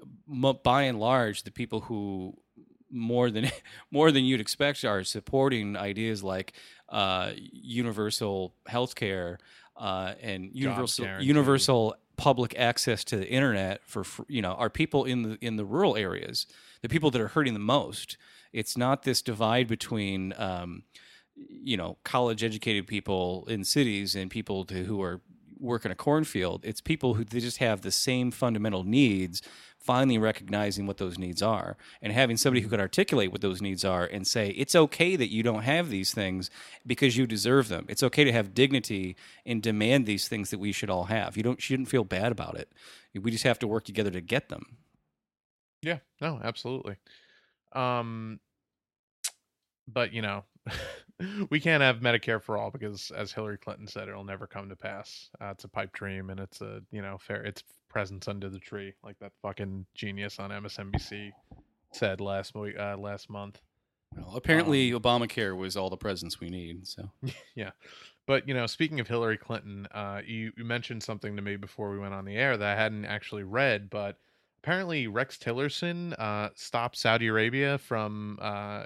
by 0.63 0.83
and 0.83 1.01
large, 1.01 1.43
the 1.43 1.51
people 1.51 1.81
who 1.81 2.37
more 2.91 3.31
than 3.31 3.51
more 3.91 4.11
than 4.11 4.25
you'd 4.25 4.41
expect 4.41 4.85
are 4.85 5.05
supporting 5.05 5.77
ideas 5.77 6.23
like 6.23 6.53
uh, 6.89 7.33
universal 7.37 8.55
health 8.67 8.95
care 8.95 9.39
uh, 9.77 10.15
and 10.21 10.51
universal 10.53 11.07
universal 11.21 11.95
public 12.17 12.59
access 12.59 13.05
to 13.05 13.17
the 13.17 13.29
internet 13.29 13.81
for 13.85 14.05
you 14.29 14.41
know 14.41 14.53
are 14.53 14.71
people 14.71 15.05
in 15.05 15.23
the 15.23 15.39
in 15.41 15.57
the 15.57 15.65
rural 15.65 15.97
areas 15.97 16.47
the 16.83 16.89
people 16.89 17.11
that 17.11 17.21
are 17.21 17.29
hurting 17.29 17.53
the 17.53 17.59
most. 17.59 18.17
It's 18.53 18.77
not 18.77 19.03
this 19.03 19.23
divide 19.23 19.67
between 19.67 20.33
um, 20.37 20.85
you 21.35 21.77
know 21.77 21.99
college 22.05 22.45
educated 22.45 22.87
people 22.87 23.45
in 23.49 23.65
cities 23.65 24.15
and 24.15 24.31
people 24.31 24.65
to, 24.67 24.85
who 24.85 25.03
are 25.03 25.21
work 25.59 25.85
in 25.85 25.91
a 25.91 25.97
cornfield. 25.97 26.65
It's 26.65 26.81
people 26.81 27.15
who 27.15 27.25
they 27.25 27.41
just 27.41 27.59
have 27.59 27.81
the 27.81 27.91
same 27.91 28.31
fundamental 28.31 28.85
needs 28.85 29.43
finally 29.87 30.19
recognizing 30.19 30.87
what 30.87 30.99
those 30.99 31.19
needs 31.19 31.41
are 31.43 31.77
and 32.03 32.13
having 32.13 32.37
somebody 32.37 32.61
who 32.61 32.69
can 32.69 32.81
articulate 32.81 33.31
what 33.31 33.41
those 33.41 33.63
needs 33.63 33.85
are 33.85 34.05
and 34.05 34.27
say 34.27 34.49
it's 34.51 34.75
okay 34.75 35.17
that 35.17 35.31
you 35.31 35.43
don't 35.43 35.63
have 35.63 35.89
these 35.89 36.13
things 36.13 36.51
because 36.87 37.17
you 37.17 37.27
deserve 37.27 37.69
them 37.69 37.87
it's 37.89 38.03
okay 38.03 38.25
to 38.25 38.33
have 38.33 38.53
dignity 38.53 39.17
and 39.45 39.63
demand 39.63 40.05
these 40.07 40.29
things 40.29 40.51
that 40.51 40.59
we 40.59 40.73
should 40.73 40.91
all 40.91 41.05
have 41.05 41.37
you 41.37 41.43
don't 41.43 41.63
shouldn't 41.63 41.89
feel 41.89 42.05
bad 42.05 42.33
about 42.33 42.57
it 42.57 42.71
we 43.15 43.31
just 43.31 43.45
have 43.45 43.59
to 43.59 43.67
work 43.67 43.85
together 43.85 44.11
to 44.11 44.21
get 44.21 44.49
them 44.49 44.77
Yeah, 45.83 45.99
no, 46.21 46.41
absolutely. 46.43 46.97
Um, 47.73 48.41
but 49.87 50.13
you 50.13 50.23
know, 50.23 50.45
we 51.51 51.61
can't 51.61 51.83
have 51.83 52.01
Medicare 52.01 52.43
for 52.43 52.57
all 52.57 52.71
because, 52.71 53.13
as 53.15 53.33
Hillary 53.33 53.59
Clinton 53.59 53.87
said, 53.87 54.09
it'll 54.09 54.25
never 54.25 54.47
come 54.47 54.69
to 54.69 54.77
pass. 54.77 55.31
Uh, 55.41 55.51
it's 55.51 55.65
a 55.65 55.69
pipe 55.69 55.93
dream, 55.93 56.31
and 56.31 56.41
it's 56.41 56.61
a 56.61 56.83
you 56.91 57.03
know 57.03 57.19
fair. 57.19 57.43
It's 57.45 57.63
presents 57.97 58.29
under 58.29 58.51
the 58.51 58.59
tree, 58.59 58.93
like 59.03 59.19
that 59.21 59.33
fucking 59.41 59.87
genius 59.95 60.39
on 60.39 60.51
MSNBC 60.51 61.31
said 61.93 62.21
last 62.21 62.55
week, 62.55 62.79
uh, 62.79 62.95
last 62.99 63.31
month. 63.31 63.63
well, 64.15 64.37
apparently 64.37 64.91
obamacare 64.91 65.57
was 65.57 65.79
all 65.79 65.89
the 65.89 65.97
presents 65.97 66.39
we 66.39 66.51
need 66.51 66.87
so 66.87 67.11
yeah. 67.55 67.71
But 68.27 68.47
you 68.47 68.53
know, 68.53 68.67
speaking 68.67 69.01
of 69.01 69.09
Hillary 69.09 69.39
Clinton, 69.39 69.89
uh, 69.93 70.21
you, 70.27 70.53
you 70.59 70.65
mentioned 70.67 71.03
something 71.03 71.37
to 71.37 71.41
me 71.41 71.57
before 71.57 71.91
we 71.91 71.99
went 71.99 72.13
on 72.13 72.27
the 72.27 72.37
air 72.37 72.59
that 72.59 72.77
I 72.77 72.79
hadn't 72.79 73.07
actually 73.07 73.45
read, 73.45 73.89
but 73.89 74.19
apparently 74.63 75.07
Rex 75.07 75.39
Tillerson 75.39 76.13
uh, 76.19 76.51
stopped 76.55 76.99
Saudi 76.99 77.29
Arabia 77.29 77.79
from 77.79 78.39
uh, 78.43 78.85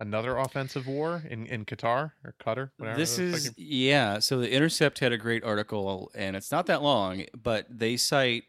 another 0.00 0.36
offensive 0.36 0.86
war 0.86 1.22
in, 1.30 1.46
in 1.46 1.64
Qatar 1.64 2.12
or 2.24 2.34
Qatar. 2.38 2.72
Whatever 2.76 2.98
This 2.98 3.18
is 3.18 3.54
yeah. 3.56 4.18
So 4.18 4.38
the 4.38 4.52
Intercept 4.52 4.98
had 4.98 5.12
a 5.12 5.18
great 5.18 5.44
article, 5.44 6.10
and 6.14 6.36
it's 6.36 6.52
not 6.52 6.66
that 6.66 6.82
long, 6.82 7.24
but 7.42 7.66
they 7.70 7.96
cite 7.96 8.44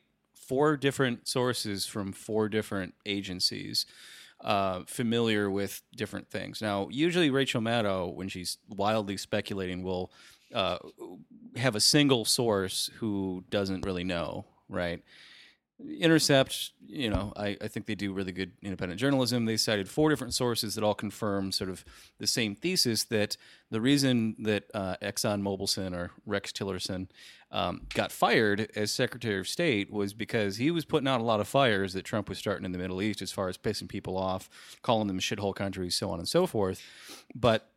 four 0.51 0.75
different 0.75 1.29
sources 1.29 1.85
from 1.85 2.11
four 2.11 2.49
different 2.49 2.93
agencies 3.05 3.85
uh, 4.41 4.81
familiar 4.85 5.49
with 5.49 5.81
different 5.95 6.29
things. 6.29 6.61
Now, 6.61 6.89
usually 6.91 7.29
Rachel 7.29 7.61
Maddow, 7.61 8.13
when 8.13 8.27
she's 8.27 8.57
wildly 8.67 9.15
speculating, 9.15 9.81
will 9.81 10.11
uh, 10.53 10.79
have 11.55 11.77
a 11.77 11.79
single 11.79 12.25
source 12.25 12.89
who 12.97 13.45
doesn't 13.49 13.85
really 13.85 14.03
know, 14.03 14.43
right? 14.67 15.01
Intercept, 15.99 16.71
you 16.85 17.09
know, 17.09 17.33
I, 17.35 17.57
I 17.61 17.67
think 17.67 17.85
they 17.85 17.95
do 17.95 18.13
really 18.13 18.31
good 18.31 18.51
independent 18.61 18.99
journalism. 18.99 19.45
They 19.45 19.57
cited 19.57 19.89
four 19.89 20.09
different 20.09 20.33
sources 20.33 20.75
that 20.75 20.83
all 20.83 20.93
confirm 20.93 21.51
sort 21.51 21.69
of 21.69 21.85
the 22.19 22.27
same 22.27 22.55
thesis 22.55 23.03
that 23.05 23.37
the 23.69 23.81
reason 23.81 24.35
that 24.39 24.65
uh, 24.73 24.95
Exxon 25.01 25.41
Mobilson 25.41 25.95
or 25.95 26.11
Rex 26.25 26.51
Tillerson 26.51 27.07
um, 27.51 27.81
got 27.93 28.11
fired 28.11 28.69
as 28.75 28.91
Secretary 28.91 29.39
of 29.39 29.47
State 29.47 29.91
was 29.91 30.13
because 30.13 30.57
he 30.57 30.71
was 30.71 30.85
putting 30.85 31.07
out 31.07 31.21
a 31.21 31.23
lot 31.23 31.39
of 31.39 31.47
fires 31.47 31.93
that 31.93 32.03
Trump 32.03 32.29
was 32.29 32.37
starting 32.37 32.65
in 32.65 32.71
the 32.71 32.77
Middle 32.77 33.01
East 33.01 33.21
as 33.21 33.31
far 33.31 33.49
as 33.49 33.57
pissing 33.57 33.89
people 33.89 34.17
off, 34.17 34.49
calling 34.81 35.07
them 35.07 35.19
shithole 35.19 35.55
countries, 35.55 35.95
so 35.95 36.09
on 36.09 36.19
and 36.19 36.27
so 36.27 36.45
forth. 36.45 36.81
But 37.35 37.69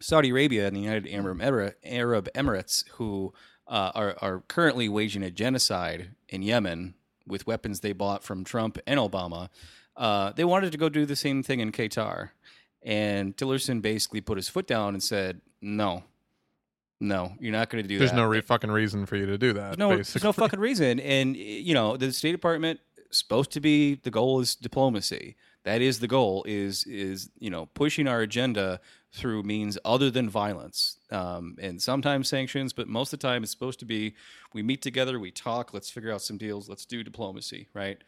Saudi 0.00 0.30
Arabia 0.30 0.66
and 0.66 0.76
the 0.76 0.80
United 0.80 1.08
Arab, 1.12 2.28
Emirates, 2.34 2.84
who 2.92 3.32
uh, 3.66 3.92
are, 3.94 4.16
are 4.20 4.40
currently 4.48 4.88
waging 4.88 5.22
a 5.22 5.30
genocide 5.30 6.10
in 6.28 6.42
Yemen 6.42 6.94
with 7.26 7.46
weapons 7.46 7.80
they 7.80 7.92
bought 7.92 8.22
from 8.22 8.44
Trump 8.44 8.78
and 8.86 8.98
Obama, 8.98 9.48
uh, 9.96 10.32
they 10.32 10.44
wanted 10.44 10.72
to 10.72 10.78
go 10.78 10.88
do 10.88 11.06
the 11.06 11.16
same 11.16 11.42
thing 11.42 11.60
in 11.60 11.72
Qatar. 11.72 12.30
And 12.82 13.36
Tillerson 13.36 13.82
basically 13.82 14.20
put 14.20 14.36
his 14.36 14.48
foot 14.48 14.66
down 14.66 14.94
and 14.94 15.02
said, 15.02 15.40
no, 15.60 16.04
no, 17.00 17.32
you're 17.40 17.52
not 17.52 17.68
going 17.68 17.82
to 17.82 17.88
do 17.88 17.98
There's 17.98 18.10
that. 18.10 18.16
There's 18.16 18.24
no 18.24 18.30
re- 18.30 18.40
fucking 18.40 18.70
reason 18.70 19.06
for 19.06 19.16
you 19.16 19.26
to 19.26 19.36
do 19.36 19.52
that. 19.54 19.76
There's 19.76 19.78
no, 19.78 19.90
there's 19.90 20.22
no 20.22 20.32
fucking 20.32 20.60
reason. 20.60 21.00
And 21.00 21.36
you 21.36 21.74
know, 21.74 21.96
the 21.96 22.12
State 22.12 22.32
Department 22.32 22.80
supposed 23.10 23.50
to 23.52 23.60
be 23.60 23.96
the 23.96 24.10
goal 24.10 24.40
is 24.40 24.54
diplomacy. 24.54 25.36
That 25.66 25.82
is 25.82 25.98
the 25.98 26.06
goal. 26.06 26.44
Is 26.46 26.84
is 26.84 27.28
you 27.38 27.50
know 27.50 27.66
pushing 27.66 28.06
our 28.06 28.20
agenda 28.20 28.80
through 29.12 29.42
means 29.42 29.76
other 29.84 30.12
than 30.12 30.30
violence, 30.30 30.98
um, 31.10 31.56
and 31.60 31.82
sometimes 31.82 32.28
sanctions. 32.28 32.72
But 32.72 32.86
most 32.86 33.12
of 33.12 33.18
the 33.18 33.26
time, 33.26 33.42
it's 33.42 33.50
supposed 33.50 33.80
to 33.80 33.84
be 33.84 34.14
we 34.54 34.62
meet 34.62 34.80
together, 34.80 35.18
we 35.18 35.32
talk, 35.32 35.74
let's 35.74 35.90
figure 35.90 36.12
out 36.12 36.22
some 36.22 36.38
deals, 36.38 36.68
let's 36.68 36.86
do 36.86 37.02
diplomacy, 37.02 37.66
right? 37.74 37.98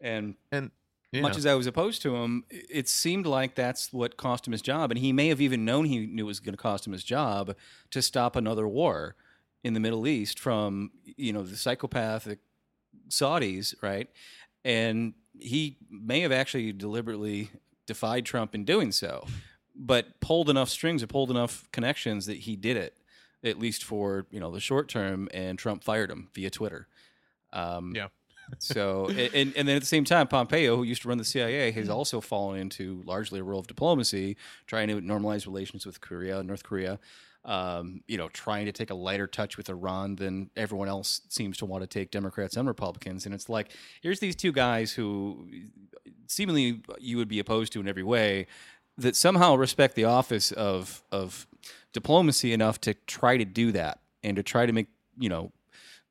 And 0.00 0.34
and 0.50 0.72
yeah. 1.12 1.20
much 1.20 1.36
as 1.36 1.46
I 1.46 1.54
was 1.54 1.68
opposed 1.68 2.02
to 2.02 2.16
him, 2.16 2.44
it 2.50 2.88
seemed 2.88 3.24
like 3.24 3.54
that's 3.54 3.92
what 3.92 4.16
cost 4.16 4.44
him 4.48 4.52
his 4.52 4.62
job. 4.62 4.90
And 4.90 4.98
he 4.98 5.12
may 5.12 5.28
have 5.28 5.40
even 5.40 5.64
known 5.64 5.84
he 5.84 6.06
knew 6.06 6.24
it 6.24 6.26
was 6.26 6.40
going 6.40 6.54
to 6.54 6.60
cost 6.60 6.88
him 6.88 6.92
his 6.92 7.04
job 7.04 7.54
to 7.92 8.02
stop 8.02 8.34
another 8.34 8.66
war 8.66 9.14
in 9.62 9.74
the 9.74 9.80
Middle 9.80 10.08
East 10.08 10.40
from, 10.40 10.90
you 11.04 11.32
know, 11.32 11.44
the 11.44 11.56
psychopathic 11.56 12.40
Saudis, 13.08 13.74
right? 13.82 14.08
And 14.66 15.14
he 15.38 15.76
may 15.88 16.20
have 16.22 16.32
actually 16.32 16.72
deliberately 16.72 17.50
defied 17.86 18.26
Trump 18.26 18.52
in 18.52 18.64
doing 18.64 18.90
so, 18.90 19.24
but 19.76 20.20
pulled 20.20 20.50
enough 20.50 20.68
strings 20.68 21.04
or 21.04 21.06
pulled 21.06 21.30
enough 21.30 21.68
connections 21.70 22.26
that 22.26 22.38
he 22.38 22.56
did 22.56 22.76
it, 22.76 22.96
at 23.44 23.60
least 23.60 23.84
for, 23.84 24.26
you 24.32 24.40
know, 24.40 24.50
the 24.50 24.58
short 24.58 24.88
term, 24.88 25.28
and 25.32 25.56
Trump 25.56 25.84
fired 25.84 26.10
him 26.10 26.30
via 26.34 26.50
Twitter. 26.50 26.88
Um, 27.52 27.92
Yeah. 27.94 28.08
so, 28.58 29.08
and, 29.08 29.52
and 29.56 29.68
then 29.68 29.76
at 29.76 29.82
the 29.82 29.86
same 29.86 30.04
time, 30.04 30.28
Pompeo, 30.28 30.76
who 30.76 30.82
used 30.84 31.02
to 31.02 31.08
run 31.08 31.18
the 31.18 31.24
CIA, 31.24 31.70
has 31.72 31.88
also 31.88 32.20
fallen 32.20 32.60
into 32.60 33.02
largely 33.04 33.40
a 33.40 33.42
role 33.42 33.58
of 33.58 33.66
diplomacy, 33.66 34.36
trying 34.66 34.88
to 34.88 35.00
normalize 35.00 35.46
relations 35.46 35.84
with 35.84 36.00
Korea, 36.00 36.42
North 36.42 36.62
Korea. 36.62 37.00
Um, 37.46 38.00
you 38.08 38.18
know, 38.18 38.28
trying 38.28 38.66
to 38.66 38.72
take 38.72 38.90
a 38.90 38.94
lighter 38.94 39.28
touch 39.28 39.56
with 39.56 39.68
Iran 39.70 40.16
than 40.16 40.50
everyone 40.56 40.88
else 40.88 41.22
seems 41.28 41.56
to 41.58 41.64
want 41.64 41.82
to 41.82 41.86
take 41.86 42.10
Democrats 42.10 42.56
and 42.56 42.66
Republicans. 42.66 43.24
And 43.24 43.34
it's 43.34 43.48
like, 43.48 43.70
here's 44.02 44.18
these 44.18 44.34
two 44.34 44.50
guys 44.50 44.92
who 44.92 45.48
seemingly 46.26 46.82
you 46.98 47.16
would 47.16 47.28
be 47.28 47.38
opposed 47.38 47.72
to 47.72 47.80
in 47.80 47.88
every 47.88 48.02
way 48.02 48.48
that 48.98 49.14
somehow 49.14 49.54
respect 49.54 49.94
the 49.94 50.04
office 50.04 50.50
of 50.52 51.04
of 51.12 51.46
diplomacy 51.92 52.52
enough 52.52 52.80
to 52.80 52.94
try 53.06 53.36
to 53.36 53.44
do 53.44 53.70
that 53.72 54.00
and 54.24 54.36
to 54.36 54.42
try 54.42 54.66
to 54.66 54.72
make 54.72 54.88
you 55.16 55.28
know 55.28 55.52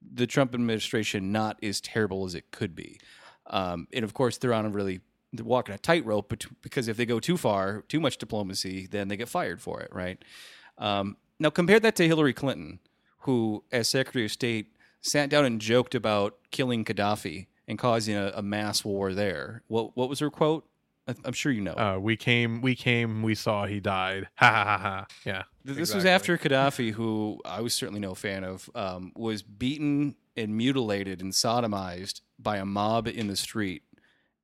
the 0.02 0.26
Trump 0.26 0.54
administration 0.54 1.34
not 1.34 1.62
as 1.62 1.82
terrible 1.82 2.26
as 2.26 2.34
it 2.34 2.52
could 2.52 2.76
be. 2.76 3.00
Um, 3.48 3.88
and 3.92 4.06
of 4.06 4.14
course, 4.14 4.38
they're 4.38 4.54
on 4.54 4.66
a 4.66 4.70
really 4.70 5.02
they're 5.34 5.44
walking 5.44 5.76
a 5.76 5.78
tightrope 5.78 6.34
because 6.62 6.88
if 6.88 6.96
they 6.96 7.06
go 7.06 7.20
too 7.20 7.36
far, 7.36 7.84
too 7.90 8.00
much 8.00 8.18
diplomacy, 8.18 8.88
then 8.90 9.10
they 9.10 9.18
get 9.18 9.28
fired 9.28 9.62
for 9.62 9.82
it, 9.82 9.90
right? 9.92 10.24
Um, 10.78 11.18
now 11.40 11.50
compare 11.50 11.80
that 11.80 11.96
to 11.98 12.08
Hillary 12.08 12.34
Clinton, 12.34 12.80
who, 13.20 13.64
as 13.72 13.90
Secretary 13.90 14.26
of 14.26 14.32
State, 14.32 14.76
sat 15.02 15.30
down 15.30 15.46
and 15.46 15.62
joked 15.62 15.96
about 15.96 16.38
killing 16.52 16.84
Gaddafi 16.84 17.48
and 17.68 17.78
causing 17.78 18.16
a, 18.16 18.32
a 18.36 18.42
mass 18.42 18.84
war 18.86 19.14
there. 19.14 19.64
What 19.68 19.96
what 19.96 20.10
was 20.10 20.20
her 20.20 20.30
quote? 20.30 20.68
I'm 21.24 21.34
sure 21.34 21.52
you 21.52 21.62
know. 21.62 21.74
Uh, 21.74 22.00
we 22.00 22.18
came, 22.18 22.62
we 22.62 22.74
came, 22.76 23.22
we 23.22 23.36
saw 23.36 23.66
he 23.66 23.80
died. 23.80 24.28
Ha 24.38 24.52
ha 24.52 24.64
ha 24.64 24.78
ha. 24.78 25.06
Yeah. 25.24 25.44
This 25.64 25.78
exactly. 25.78 25.96
was 25.98 26.06
after 26.06 26.38
Gaddafi, 26.38 26.92
who 26.94 27.40
I 27.46 27.62
was 27.62 27.74
certainly 27.74 28.00
no 28.00 28.16
fan 28.16 28.44
of, 28.44 28.70
um, 28.74 29.12
was 29.16 29.44
beaten 29.44 30.16
and 30.36 30.58
mutilated 30.58 31.22
and 31.22 31.32
sodomized 31.32 32.22
by 32.40 32.58
a 32.58 32.66
mob 32.66 33.08
in 33.08 33.28
the 33.28 33.36
street. 33.36 33.84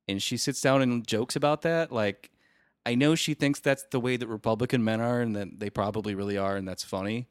And 0.08 0.22
she 0.22 0.36
sits 0.36 0.60
down 0.60 0.82
and 0.82 1.06
jokes 1.06 1.34
about 1.34 1.62
that. 1.62 1.90
Like, 1.90 2.30
I 2.84 2.94
know 2.94 3.14
she 3.14 3.34
thinks 3.34 3.60
that's 3.60 3.84
the 3.90 4.00
way 4.00 4.16
that 4.16 4.26
Republican 4.26 4.82
men 4.82 5.00
are, 5.00 5.20
and 5.20 5.36
that 5.36 5.60
they 5.60 5.70
probably 5.70 6.14
really 6.14 6.36
are, 6.36 6.56
and 6.56 6.66
that's 6.66 6.84
funny. 6.84 7.28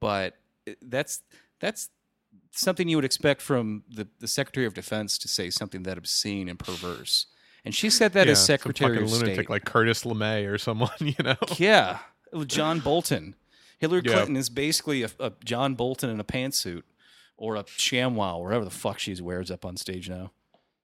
But 0.00 0.36
eh, 0.66 0.74
that's 0.80 1.20
that's 1.60 1.90
something 2.52 2.88
you 2.88 2.96
would 2.96 3.04
expect 3.04 3.40
from 3.40 3.84
the, 3.88 4.08
the 4.20 4.28
Secretary 4.28 4.66
of 4.66 4.74
Defense 4.74 5.18
to 5.18 5.28
say 5.28 5.50
something 5.50 5.82
that 5.84 5.98
obscene 5.98 6.48
and 6.48 6.58
perverse. 6.58 7.26
And 7.64 7.74
she 7.74 7.90
said 7.90 8.12
that 8.14 8.26
yeah, 8.26 8.32
as 8.32 8.44
Secretary 8.44 8.96
some 8.96 9.04
of 9.04 9.12
lunatic 9.12 9.34
State, 9.34 9.50
like 9.50 9.64
Curtis 9.64 10.04
LeMay 10.04 10.50
or 10.50 10.58
someone, 10.58 10.90
you 10.98 11.14
know. 11.22 11.36
Yeah, 11.56 11.98
John 12.46 12.80
Bolton. 12.80 13.36
Hillary 13.78 14.02
Clinton 14.02 14.36
is 14.36 14.48
basically 14.48 15.02
a, 15.02 15.10
a, 15.18 15.32
John 15.44 15.74
Bolton 15.74 16.08
in 16.08 16.20
a 16.20 16.24
pantsuit 16.24 16.82
or 17.36 17.56
a 17.56 17.64
ShamWow, 17.64 18.40
whatever 18.40 18.64
the 18.64 18.70
fuck 18.70 19.00
she 19.00 19.20
wears 19.20 19.50
up 19.50 19.64
on 19.64 19.76
stage 19.76 20.08
now. 20.08 20.30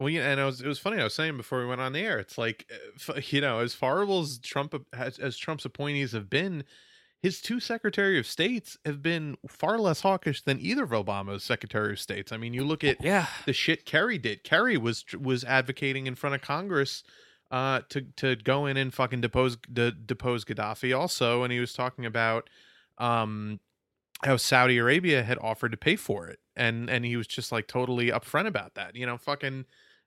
Well, 0.01 0.09
yeah, 0.09 0.31
and 0.31 0.39
it 0.39 0.45
was 0.45 0.61
it 0.61 0.69
was 0.69 0.79
funny. 0.79 1.01
I 1.01 1.05
was 1.05 1.15
saying 1.15 1.37
before 1.37 1.59
we 1.59 1.67
went 1.67 1.81
on 1.81 1.93
the 1.93 2.01
air, 2.01 2.19
it's 2.19 2.39
like, 2.39 2.71
uh, 3.09 3.21
you 3.27 3.41
know, 3.41 3.59
as 3.59 3.75
horrible 3.75 4.21
as 4.21 4.39
Trump 4.39 4.75
as, 4.93 5.19
as 5.19 5.37
Trump's 5.37 5.65
appointees 5.65 6.13
have 6.13 6.31
been, 6.31 6.63
his 7.21 7.41
two 7.41 7.59
Secretary 7.59 8.17
of 8.19 8.27
States 8.27 8.79
have 8.85 9.03
been 9.03 9.37
far 9.49 9.77
less 9.77 10.03
hawkish 10.03 10.43
than 10.43 10.61
either 10.61 10.85
of 10.85 10.91
Obama's 10.91 11.43
Secretary 11.43 11.93
of 11.93 12.01
States. 12.01 12.31
I 12.31 12.37
mean, 12.37 12.55
you 12.55 12.65
look 12.65 12.85
at 12.85 13.03
yeah. 13.03 13.27
the 13.45 13.53
shit 13.53 13.85
Kerry 13.85 14.19
did. 14.19 14.45
Kerry 14.45 14.77
was 14.77 15.05
was 15.21 15.43
advocating 15.43 16.07
in 16.07 16.15
front 16.15 16.37
of 16.37 16.43
Congress 16.43 17.03
uh, 17.51 17.81
to 17.89 18.03
to 18.19 18.37
go 18.37 18.67
in 18.67 18.77
and 18.77 18.95
fucking 18.95 19.21
depose 19.21 19.57
de, 19.73 19.91
depose 19.91 20.45
Gaddafi 20.45 20.97
also, 20.97 21.43
and 21.43 21.53
he 21.53 21.59
was 21.59 21.73
talking 21.73 22.07
about 22.07 22.49
um, 22.99 23.59
how 24.23 24.37
Saudi 24.37 24.79
Arabia 24.79 25.25
had 25.25 25.39
offered 25.39 25.73
to 25.73 25.77
pay 25.77 25.97
for 25.97 26.29
it, 26.29 26.39
and 26.55 26.89
and 26.89 27.05
he 27.05 27.17
was 27.17 27.27
just 27.27 27.51
like 27.51 27.67
totally 27.67 28.13
upfront 28.13 28.47
about 28.47 28.77
that. 28.77 28.95
You 28.95 29.07
know, 29.07 29.17
fucking. 29.17 29.65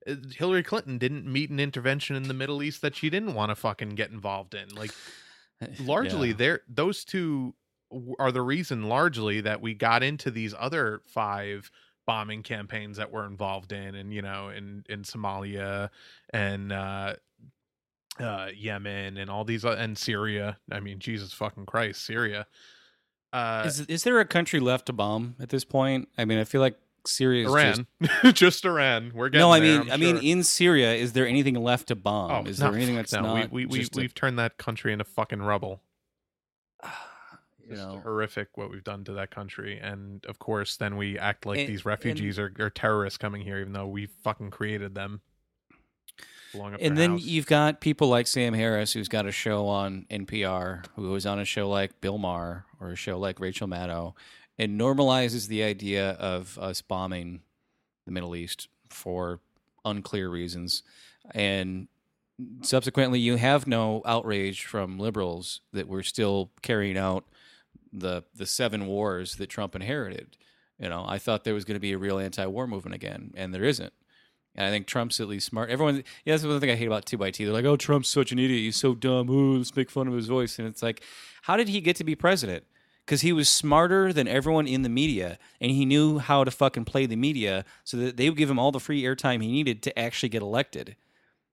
Uh, 0.08 0.16
Hillary 0.36 0.64
Clinton 0.64 0.98
didn't 0.98 1.26
meet 1.26 1.50
an 1.50 1.60
intervention 1.60 2.16
in 2.16 2.24
the 2.24 2.34
Middle 2.34 2.64
East 2.64 2.82
that 2.82 2.96
she 2.96 3.10
didn't 3.10 3.34
want 3.34 3.50
to 3.50 3.56
fucking 3.56 3.90
get 3.90 4.12
involved 4.12 4.54
in. 4.54 4.70
Like 4.76 4.92
largely 5.80 6.30
yeah. 6.30 6.36
there 6.38 6.62
those 6.68 7.06
two 7.06 7.54
are 8.20 8.32
the 8.32 8.42
reason 8.42 8.84
largely 8.88 9.42
that 9.42 9.62
we 9.62 9.74
got 9.74 10.04
into 10.04 10.32
these 10.32 10.54
other 10.58 11.02
five 11.06 11.72
bombing 12.06 12.44
campaigns 12.44 12.98
that 12.98 13.12
we're 13.12 13.26
involved 13.26 13.72
in 13.72 13.96
and 13.96 14.14
you 14.14 14.22
know 14.22 14.50
in 14.50 14.84
in 14.90 15.04
Somalia 15.04 15.90
and 16.32 16.72
uh 16.72 17.16
uh 18.20 18.48
Yemen 18.56 19.18
and 19.18 19.30
all 19.30 19.44
these 19.44 19.64
and 19.64 19.98
Syria 19.98 20.58
I 20.72 20.80
mean 20.80 21.00
Jesus 21.00 21.34
fucking 21.34 21.66
Christ 21.66 22.04
Syria 22.04 22.48
uh 23.34 23.64
is 23.66 23.82
is 23.82 24.04
there 24.04 24.20
a 24.20 24.26
country 24.26 24.60
left 24.60 24.88
to 24.88 24.94
bomb 24.94 25.36
at 25.40 25.50
this 25.50 25.64
point 25.64 26.10
I 26.18 26.26
mean 26.26 26.40
I 26.40 26.44
feel 26.44 26.62
like 26.62 26.78
Syria 27.06 27.50
Iran, 27.50 27.88
just... 28.02 28.36
just, 28.36 28.66
Iran. 28.66 29.12
We're 29.14 29.30
getting 29.30 29.48
no. 29.48 29.52
I 29.52 29.60
there, 29.60 29.84
mean, 29.84 29.92
i 29.92 29.98
mean, 29.98 30.18
in 30.18 30.44
Syria, 30.44 30.94
is 30.94 31.14
there 31.14 31.28
anything 31.28 31.56
left 31.56 31.88
to 31.88 31.96
bomb? 31.96 32.32
Oh, 32.32 32.50
is 32.50 32.60
no, 32.60 32.68
there 32.68 32.76
anything 32.76 32.96
that's 32.96 33.14
no, 33.14 33.22
not? 33.22 33.52
We, 33.52 33.66
we, 33.66 33.80
we 33.80 33.88
we've 33.96 34.14
turned 34.14 34.40
that 34.40 34.58
country 34.58 34.94
into 34.94 35.06
fucking 35.06 35.42
rubble. 35.42 35.82
you 37.70 37.76
know, 37.76 38.02
horrific 38.04 38.50
what 38.56 38.70
we've 38.70 38.84
done 38.84 39.04
to 39.06 39.14
that 39.14 39.32
country, 39.32 39.80
and 39.80 40.26
of 40.26 40.40
course, 40.40 40.78
then 40.78 40.98
we 40.98 41.18
act 41.18 41.46
like 41.46 41.60
and, 41.60 41.70
these 41.70 41.86
refugees 41.86 42.38
and, 42.38 42.60
are, 42.60 42.66
are 42.66 42.70
terrorists 42.70 43.18
coming 43.18 43.42
here, 43.42 43.60
even 43.60 43.74
though 43.74 43.88
we 43.88 44.06
fucking 44.06 44.52
created 44.52 44.96
them. 44.96 45.22
And 46.54 46.98
then 46.98 47.12
house. 47.12 47.24
you've 47.24 47.46
got 47.46 47.80
people 47.80 48.10
like 48.10 48.28
Sam 48.28 48.54
Harris, 48.54 48.92
who's 48.94 49.08
got 49.08 49.26
a 49.26 49.32
show 49.32 49.68
on 49.68 50.06
NPR, 50.10 50.86
who 50.96 51.10
was 51.12 51.26
on 51.26 51.40
a 51.40 51.46
show 51.46 51.70
like 51.70 52.02
Bill 52.02 52.18
Maher 52.18 52.66
or 52.80 52.92
a 52.92 52.96
show 52.96 53.18
like 53.18 53.40
Rachel 53.40 53.68
Maddow, 53.68 54.14
and 54.62 54.80
normalizes 54.80 55.47
the 55.47 55.63
idea 55.63 56.12
of 56.12 56.56
us 56.60 56.84
bombing 56.84 57.41
the 58.06 58.12
Middle 58.12 58.36
East 58.36 58.67
for 58.89 59.39
unclear 59.84 60.30
reasons. 60.30 60.84
And 61.34 61.88
subsequently, 62.62 63.19
you 63.19 63.38
have 63.38 63.65
no 63.65 64.04
outrage 64.06 64.65
from 64.65 65.00
liberals 65.00 65.62
that 65.74 65.88
we're 65.88 66.04
still 66.04 66.52
carrying 66.62 66.95
out 66.95 67.26
the 67.91 68.24
the 68.36 68.45
seven 68.45 68.86
wars 68.86 69.36
that 69.38 69.47
Trump 69.47 69.76
inherited. 69.76 70.38
You 70.78 70.89
know, 70.89 71.06
I 71.08 71.17
thought 71.17 71.43
there 71.43 71.56
was 71.56 71.65
going 71.65 71.76
to 71.76 71.80
be 71.80 71.93
a 71.93 71.97
real 71.97 72.19
anti-war 72.19 72.67
movement 72.67 72.93
again, 72.93 73.34
and 73.36 73.56
there 73.56 73.63
isn't. 73.63 73.93
And 74.54 74.67
I 74.67 74.69
think 74.69 74.86
Trump's 74.86 75.19
at 75.19 75.28
least 75.28 75.47
smart. 75.47 75.71
Everyone, 75.71 76.04
yeah, 76.24 76.34
that's 76.34 76.43
one 76.43 76.60
thing 76.60 76.69
I 76.69 76.76
hate 76.76 76.86
about 76.86 77.08
two 77.08 77.17
by 77.17 77.32
two. 77.32 77.45
They're 77.45 77.54
like, 77.54 77.65
"Oh, 77.65 77.78
Trump's 77.78 78.10
such 78.10 78.32
an 78.32 78.38
idiot. 78.38 78.60
He's 78.60 78.76
so 78.76 78.93
dumb. 78.93 79.28
Ooh, 79.32 79.58
let's 79.58 79.76
make 79.76 79.89
fun 79.89 80.08
of 80.08 80.13
his 80.13 80.28
voice." 80.28 80.60
And 80.60 80.67
it's 80.67 80.84
like, 80.84 81.02
how 81.41 81.58
did 81.58 81.69
he 81.69 81.82
get 81.82 81.95
to 81.95 82.04
be 82.04 82.15
president? 82.15 82.63
Because 83.12 83.24
he 83.24 83.34
was 83.34 83.50
smarter 83.50 84.13
than 84.13 84.26
everyone 84.26 84.65
in 84.65 84.84
the 84.84 84.89
media 84.89 85.38
and 85.60 85.69
he 85.69 85.84
knew 85.84 86.17
how 86.17 86.45
to 86.45 86.50
fucking 86.50 86.86
play 86.86 87.06
the 87.06 87.17
media 87.17 87.65
so 87.84 87.97
that 87.97 88.15
they 88.15 88.30
would 88.30 88.38
give 88.38 88.50
him 88.50 88.58
all 88.58 88.71
the 88.71 88.80
free 88.80 89.04
airtime 89.04 89.43
he 89.43 89.52
needed 89.52 89.84
to 89.84 90.00
actually 90.00 90.30
get 90.30 90.41
elected. 90.41 90.95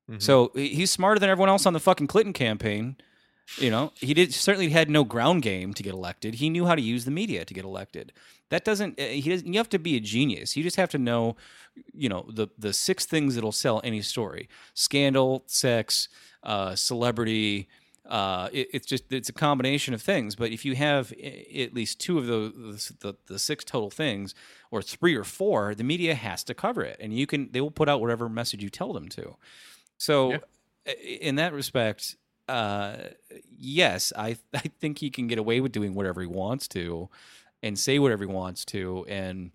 Mm-hmm. 0.08 0.20
So 0.20 0.52
he's 0.54 0.92
smarter 0.92 1.18
than 1.18 1.28
everyone 1.28 1.48
else 1.48 1.66
on 1.66 1.72
the 1.72 1.80
fucking 1.80 2.06
Clinton 2.06 2.32
campaign. 2.32 2.96
You 3.56 3.72
know, 3.72 3.92
he 3.96 4.14
did 4.14 4.32
certainly 4.32 4.68
had 4.68 4.88
no 4.88 5.02
ground 5.02 5.42
game 5.42 5.74
to 5.74 5.82
get 5.82 5.94
elected. 5.94 6.36
He 6.36 6.48
knew 6.48 6.66
how 6.66 6.76
to 6.76 6.80
use 6.80 7.04
the 7.04 7.10
media 7.10 7.44
to 7.44 7.52
get 7.52 7.64
elected. 7.64 8.12
That 8.50 8.64
doesn't 8.64 8.94
eh, 8.96 9.14
he 9.14 9.28
doesn't 9.28 9.52
you 9.52 9.58
have 9.58 9.68
to 9.70 9.80
be 9.80 9.96
a 9.96 10.00
genius. 10.00 10.56
You 10.56 10.62
just 10.62 10.76
have 10.76 10.90
to 10.90 10.98
know, 10.98 11.34
you 11.92 12.08
know, 12.08 12.24
the 12.32 12.46
the 12.56 12.72
six 12.72 13.04
things 13.04 13.34
that'll 13.34 13.50
sell 13.50 13.80
any 13.82 14.00
story. 14.02 14.48
Scandal, 14.74 15.42
sex, 15.46 16.08
uh, 16.44 16.76
celebrity, 16.76 17.68
uh, 18.08 18.48
it, 18.52 18.68
it's 18.72 18.86
just 18.86 19.12
it's 19.12 19.28
a 19.28 19.32
combination 19.32 19.92
of 19.92 20.00
things. 20.00 20.34
But 20.34 20.50
if 20.50 20.64
you 20.64 20.74
have 20.74 21.12
at 21.12 21.74
least 21.74 22.00
two 22.00 22.18
of 22.18 22.26
those, 22.26 22.92
the, 23.00 23.14
the 23.26 23.38
six 23.38 23.64
total 23.64 23.90
things, 23.90 24.34
or 24.70 24.80
three 24.80 25.14
or 25.14 25.24
four, 25.24 25.74
the 25.74 25.84
media 25.84 26.14
has 26.14 26.42
to 26.44 26.54
cover 26.54 26.82
it, 26.82 26.96
and 27.00 27.12
you 27.12 27.26
can 27.26 27.50
they 27.52 27.60
will 27.60 27.70
put 27.70 27.88
out 27.88 28.00
whatever 28.00 28.28
message 28.28 28.62
you 28.62 28.70
tell 28.70 28.92
them 28.92 29.08
to. 29.10 29.36
So, 29.98 30.32
yeah. 30.86 30.92
in 30.92 31.34
that 31.36 31.52
respect, 31.52 32.16
uh, 32.48 32.96
yes, 33.56 34.12
I 34.16 34.38
I 34.54 34.70
think 34.80 34.98
he 34.98 35.10
can 35.10 35.26
get 35.26 35.38
away 35.38 35.60
with 35.60 35.72
doing 35.72 35.94
whatever 35.94 36.22
he 36.22 36.26
wants 36.26 36.66
to, 36.68 37.10
and 37.62 37.78
say 37.78 37.98
whatever 37.98 38.24
he 38.24 38.32
wants 38.32 38.64
to, 38.66 39.04
and 39.06 39.50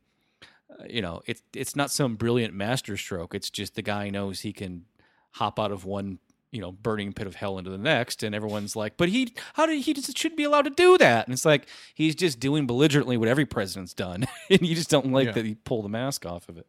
uh, 0.70 0.84
you 0.88 1.02
know, 1.02 1.22
it's 1.26 1.42
it's 1.54 1.76
not 1.76 1.90
some 1.90 2.16
brilliant 2.18 2.54
masterstroke. 2.54 3.34
It's 3.34 3.50
just 3.50 3.74
the 3.74 3.82
guy 3.82 4.12
knows 4.12 4.42
he 4.42 4.54
can 4.54 4.86
hop 5.32 5.60
out 5.60 5.72
of 5.72 5.86
one 5.86 6.20
you 6.54 6.62
know 6.62 6.72
burning 6.72 7.12
pit 7.12 7.28
of 7.28 7.36
hell 7.36 7.58
into 7.58 7.72
the 7.72 7.78
next 7.78 8.24
and 8.24 8.34
everyone's 8.36 8.76
like 8.76 8.96
but 8.96 9.10
he 9.10 9.34
how 9.56 9.66
did 9.66 9.82
he 9.82 9.94
just 9.94 10.18
shouldn't 10.18 10.38
be 10.38 10.44
allowed 10.44 10.64
to 10.64 10.70
do 10.70 10.98
that? 11.00 11.28
And 11.28 11.34
it's 11.34 11.46
like 11.46 11.68
he's 11.94 12.16
just 12.16 12.40
doing 12.40 12.68
belligerently 12.68 13.18
what 13.18 13.28
every 13.28 13.46
president's 13.46 13.94
done 13.94 14.26
and 14.50 14.62
you 14.62 14.76
just 14.76 14.90
don't 14.90 15.12
like 15.12 15.28
yeah. 15.28 15.32
that 15.34 15.46
he 15.46 15.56
pulled 15.56 15.86
the 15.86 15.90
mask 15.90 16.26
off 16.26 16.48
of 16.48 16.58
it. 16.58 16.68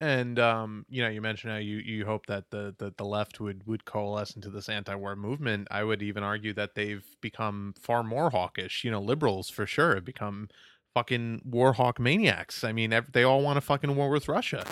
And 0.00 0.38
um, 0.38 0.84
you 0.88 1.02
know 1.02 1.08
you 1.08 1.22
mentioned 1.22 1.52
how 1.52 1.58
you 1.58 1.78
you 1.78 2.04
hope 2.04 2.26
that 2.26 2.50
the, 2.50 2.74
the 2.78 2.92
the 2.96 3.04
left 3.04 3.40
would 3.40 3.66
would 3.66 3.84
coalesce 3.84 4.36
into 4.36 4.50
this 4.50 4.68
anti-war 4.68 5.16
movement. 5.16 5.68
I 5.70 5.82
would 5.82 6.02
even 6.02 6.22
argue 6.22 6.52
that 6.52 6.74
they've 6.74 7.04
become 7.20 7.74
far 7.80 8.02
more 8.02 8.30
hawkish. 8.30 8.84
You 8.84 8.90
know 8.90 9.00
liberals 9.00 9.48
for 9.48 9.66
sure 9.66 9.94
have 9.94 10.04
become 10.04 10.48
fucking 10.94 11.42
war 11.44 11.72
hawk 11.72 11.98
maniacs. 11.98 12.64
I 12.64 12.72
mean 12.72 12.94
they 13.12 13.22
all 13.22 13.40
want 13.40 13.56
a 13.56 13.62
fucking 13.62 13.96
war 13.96 14.10
with 14.10 14.28
russia 14.28 14.64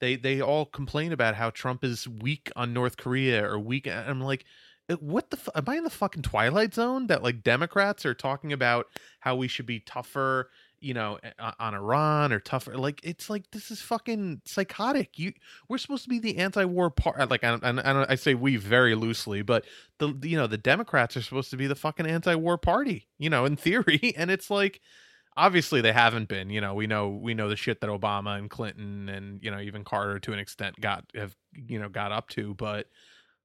they 0.00 0.16
they 0.16 0.40
all 0.40 0.66
complain 0.66 1.12
about 1.12 1.34
how 1.34 1.50
Trump 1.50 1.84
is 1.84 2.08
weak 2.08 2.50
on 2.56 2.72
North 2.72 2.96
Korea 2.96 3.44
or 3.44 3.58
weak. 3.58 3.86
I'm 3.88 4.20
like, 4.20 4.44
uh, 4.88 4.96
what 4.96 5.30
the? 5.30 5.36
Fu- 5.36 5.50
am 5.54 5.64
I 5.66 5.76
in 5.76 5.84
the 5.84 5.90
fucking 5.90 6.22
twilight 6.22 6.74
zone 6.74 7.06
that 7.08 7.22
like 7.22 7.42
Democrats 7.42 8.06
are 8.06 8.14
talking 8.14 8.52
about 8.52 8.86
how 9.20 9.36
we 9.36 9.48
should 9.48 9.66
be 9.66 9.80
tougher 9.80 10.50
you 10.80 10.94
know, 10.94 11.18
on 11.58 11.74
Iran 11.74 12.32
or 12.32 12.40
tougher. 12.40 12.76
Like 12.76 13.00
it's 13.02 13.28
like 13.28 13.50
this 13.50 13.70
is 13.70 13.80
fucking 13.80 14.42
psychotic. 14.44 15.18
You 15.18 15.32
we're 15.68 15.78
supposed 15.78 16.04
to 16.04 16.08
be 16.08 16.18
the 16.18 16.38
anti-war 16.38 16.90
part. 16.90 17.30
Like 17.30 17.44
I, 17.44 17.58
I, 17.62 17.70
I, 17.70 18.12
I 18.12 18.14
say 18.14 18.34
we 18.34 18.56
very 18.56 18.94
loosely, 18.94 19.42
but 19.42 19.64
the 19.98 20.14
you 20.22 20.36
know 20.36 20.46
the 20.46 20.58
Democrats 20.58 21.16
are 21.16 21.22
supposed 21.22 21.50
to 21.50 21.56
be 21.56 21.66
the 21.66 21.74
fucking 21.74 22.06
anti-war 22.06 22.58
party. 22.58 23.08
You 23.18 23.30
know, 23.30 23.44
in 23.44 23.56
theory, 23.56 24.14
and 24.16 24.30
it's 24.30 24.50
like 24.50 24.80
obviously 25.38 25.80
they 25.80 25.92
haven't 25.92 26.28
been. 26.28 26.50
You 26.50 26.60
know, 26.60 26.74
we 26.74 26.86
know 26.86 27.08
we 27.08 27.32
know 27.32 27.48
the 27.48 27.56
shit 27.56 27.80
that 27.80 27.88
Obama 27.88 28.36
and 28.36 28.50
Clinton 28.50 29.08
and 29.08 29.42
you 29.42 29.50
know 29.50 29.60
even 29.60 29.84
Carter 29.84 30.18
to 30.18 30.32
an 30.32 30.38
extent 30.38 30.78
got 30.80 31.04
have 31.14 31.34
you 31.54 31.78
know 31.78 31.88
got 31.88 32.12
up 32.12 32.28
to, 32.30 32.54
but 32.54 32.88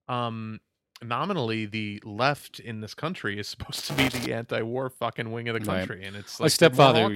um 0.08 0.60
nominally 1.02 1.66
the 1.66 2.00
left 2.04 2.60
in 2.60 2.80
this 2.80 2.94
country 2.94 3.38
is 3.38 3.48
supposed 3.54 3.86
to 3.86 3.94
be 3.94 4.08
the 4.08 4.32
anti-war 4.32 4.90
fucking 4.90 5.30
wing 5.30 5.48
of 5.48 5.54
the 5.54 5.70
Right. 5.70 5.86
country 5.86 6.04
and 6.04 6.16
it's 6.16 6.38
like 6.40 6.44
more 6.44 6.48
stepfather, 6.50 7.10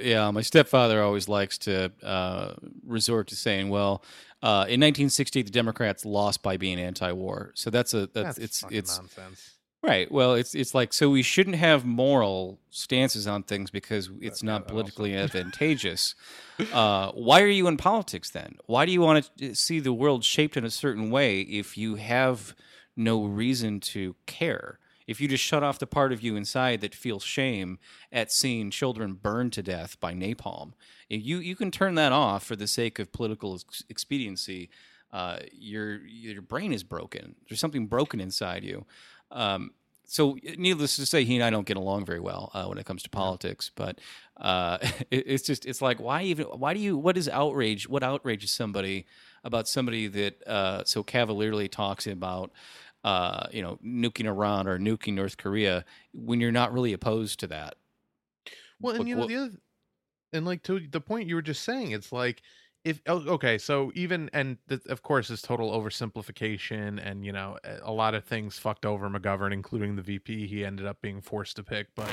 yeah, 0.00 0.30
my 0.30 0.42
stepfather 0.42 1.02
always 1.02 1.28
likes 1.28 1.58
to 1.58 1.92
uh, 2.02 2.54
resort 2.86 3.28
to 3.28 3.36
saying, 3.36 3.68
"Well, 3.68 4.04
uh, 4.42 4.66
in 4.68 4.80
1960, 4.80 5.42
the 5.42 5.50
Democrats 5.50 6.04
lost 6.04 6.42
by 6.42 6.56
being 6.56 6.78
anti-war." 6.78 7.52
So 7.54 7.70
that's 7.70 7.94
a 7.94 8.00
that's, 8.00 8.12
That's 8.12 8.38
it's 8.38 8.64
it's 8.70 8.98
nonsense 8.98 9.59
right. 9.82 10.10
Well, 10.10 10.34
it's 10.34 10.54
it's 10.54 10.74
like 10.74 10.92
so 10.92 11.10
we 11.10 11.22
shouldn't 11.22 11.56
have 11.56 11.84
moral 11.84 12.58
stances 12.70 13.26
on 13.26 13.42
things 13.42 13.70
because 13.70 14.10
it's 14.20 14.42
not 14.42 14.68
politically 14.68 15.16
advantageous. 15.16 16.14
Uh, 16.74 17.10
why 17.12 17.40
are 17.40 17.46
you 17.46 17.66
in 17.66 17.78
politics 17.78 18.28
then? 18.28 18.56
Why 18.66 18.84
do 18.84 18.92
you 18.92 19.00
want 19.00 19.30
to 19.38 19.54
see 19.54 19.80
the 19.80 19.94
world 19.94 20.24
shaped 20.24 20.58
in 20.58 20.64
a 20.64 20.70
certain 20.70 21.10
way 21.10 21.40
if 21.40 21.78
you 21.78 21.94
have 21.94 22.54
no 22.96 23.24
reason 23.24 23.80
to 23.80 24.14
care? 24.26 24.78
If 25.06 25.20
you 25.20 25.26
just 25.26 25.42
shut 25.42 25.62
off 25.64 25.78
the 25.78 25.86
part 25.86 26.12
of 26.12 26.22
you 26.22 26.36
inside 26.36 26.82
that 26.82 26.94
feels 26.94 27.24
shame 27.24 27.78
at 28.12 28.30
seeing 28.30 28.70
children 28.70 29.14
burned 29.14 29.54
to 29.54 29.62
death 29.62 29.98
by 30.00 30.12
napalm, 30.12 30.72
you 31.08 31.38
you 31.38 31.56
can 31.56 31.70
turn 31.70 31.94
that 31.96 32.12
off 32.12 32.44
for 32.44 32.56
the 32.56 32.68
sake 32.68 32.98
of 32.98 33.10
political 33.10 33.54
ex- 33.54 33.84
expediency. 33.88 34.68
Uh, 35.12 35.38
your 35.52 36.06
your 36.06 36.42
brain 36.42 36.72
is 36.72 36.84
broken. 36.84 37.34
There's 37.48 37.58
something 37.58 37.86
broken 37.86 38.20
inside 38.20 38.62
you. 38.62 38.86
Um, 39.30 39.72
so, 40.04 40.36
needless 40.58 40.96
to 40.96 41.06
say, 41.06 41.22
he 41.24 41.36
and 41.36 41.44
I 41.44 41.50
don't 41.50 41.66
get 41.66 41.76
along 41.76 42.04
very 42.04 42.18
well 42.18 42.50
uh, 42.52 42.64
when 42.66 42.78
it 42.78 42.84
comes 42.84 43.04
to 43.04 43.10
politics. 43.10 43.70
But 43.74 44.00
uh, 44.36 44.78
it, 45.10 45.24
it's 45.26 45.44
just 45.44 45.66
it's 45.66 45.80
like 45.80 46.00
why 46.00 46.22
even 46.22 46.46
why 46.46 46.74
do 46.74 46.80
you 46.80 46.96
what 46.96 47.16
is 47.16 47.28
outrage? 47.28 47.88
What 47.88 48.02
outrages 48.02 48.50
somebody 48.50 49.06
about 49.44 49.68
somebody 49.68 50.08
that 50.08 50.46
uh, 50.48 50.84
so 50.84 51.02
cavalierly 51.04 51.68
talks 51.68 52.06
about 52.08 52.50
uh, 53.04 53.46
you 53.52 53.62
know 53.62 53.78
nuking 53.84 54.26
Iran 54.26 54.66
or 54.66 54.78
nuking 54.78 55.14
North 55.14 55.36
Korea 55.36 55.84
when 56.12 56.40
you're 56.40 56.50
not 56.52 56.72
really 56.72 56.92
opposed 56.92 57.38
to 57.40 57.46
that? 57.48 57.76
well 58.80 58.94
and 58.94 59.00
What- 59.00 59.08
you 59.08 59.14
know 59.14 59.20
what- 59.20 59.28
the 59.28 59.36
other 59.36 59.56
and 60.32 60.46
like 60.46 60.62
to 60.64 60.80
the 60.80 61.00
point 61.00 61.28
you 61.28 61.34
were 61.36 61.42
just 61.42 61.62
saying 61.64 61.90
it's 61.92 62.12
like 62.12 62.42
if 62.84 63.00
oh, 63.06 63.18
okay 63.28 63.58
so 63.58 63.92
even 63.94 64.30
and 64.32 64.56
th- 64.68 64.86
of 64.86 65.02
course 65.02 65.28
it's 65.30 65.42
total 65.42 65.70
oversimplification 65.72 66.98
and 67.04 67.24
you 67.26 67.32
know 67.32 67.58
a- 67.84 67.92
lot 67.92 68.14
of 68.14 68.24
things 68.24 68.58
fucked 68.58 68.86
over 68.86 69.08
mcgovern 69.10 69.52
including 69.52 69.96
the 69.96 70.02
vp 70.02 70.46
he 70.46 70.64
ended 70.64 70.86
up 70.86 71.00
being 71.02 71.20
forced 71.20 71.56
to 71.56 71.62
pick 71.62 71.88
but 71.94 72.10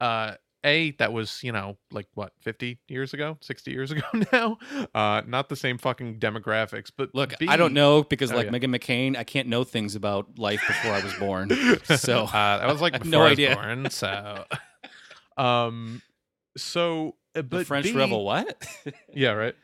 uh 0.00 0.34
a 0.64 0.90
that 0.92 1.12
was 1.12 1.40
you 1.44 1.52
know 1.52 1.76
like 1.92 2.08
what 2.14 2.32
50 2.40 2.80
years 2.88 3.14
ago 3.14 3.38
60 3.40 3.70
years 3.70 3.90
ago 3.92 4.02
now 4.32 4.58
uh 4.94 5.22
not 5.26 5.48
the 5.48 5.54
same 5.54 5.78
fucking 5.78 6.18
demographics 6.18 6.90
but 6.96 7.14
Look, 7.14 7.38
B, 7.38 7.46
I 7.46 7.56
don't 7.56 7.72
know 7.72 8.02
because 8.02 8.32
Oh, 8.32 8.36
like 8.36 8.46
yeah. 8.46 8.52
Meghan 8.52 8.74
McCain, 8.76 9.16
I 9.16 9.22
can't 9.22 9.46
know 9.46 9.62
things 9.62 9.94
about 9.94 10.36
life 10.38 10.60
before 10.66 10.92
I 10.92 11.00
was 11.04 11.14
born. 11.14 11.50
So 11.84 12.24
uh, 12.24 12.58
that 12.58 12.66
was 12.66 12.80
like 12.80 13.04
no 13.04 13.22
idea. 13.22 13.54
born, 13.54 13.90
so 13.90 14.44
um 15.36 16.02
so 16.56 17.14
uh, 17.36 17.42
the 17.42 17.42
but 17.42 17.66
French 17.66 17.86
B, 17.86 17.92
rebel, 17.92 18.24
what? 18.24 18.66
yeah 19.14 19.30
right 19.32 19.54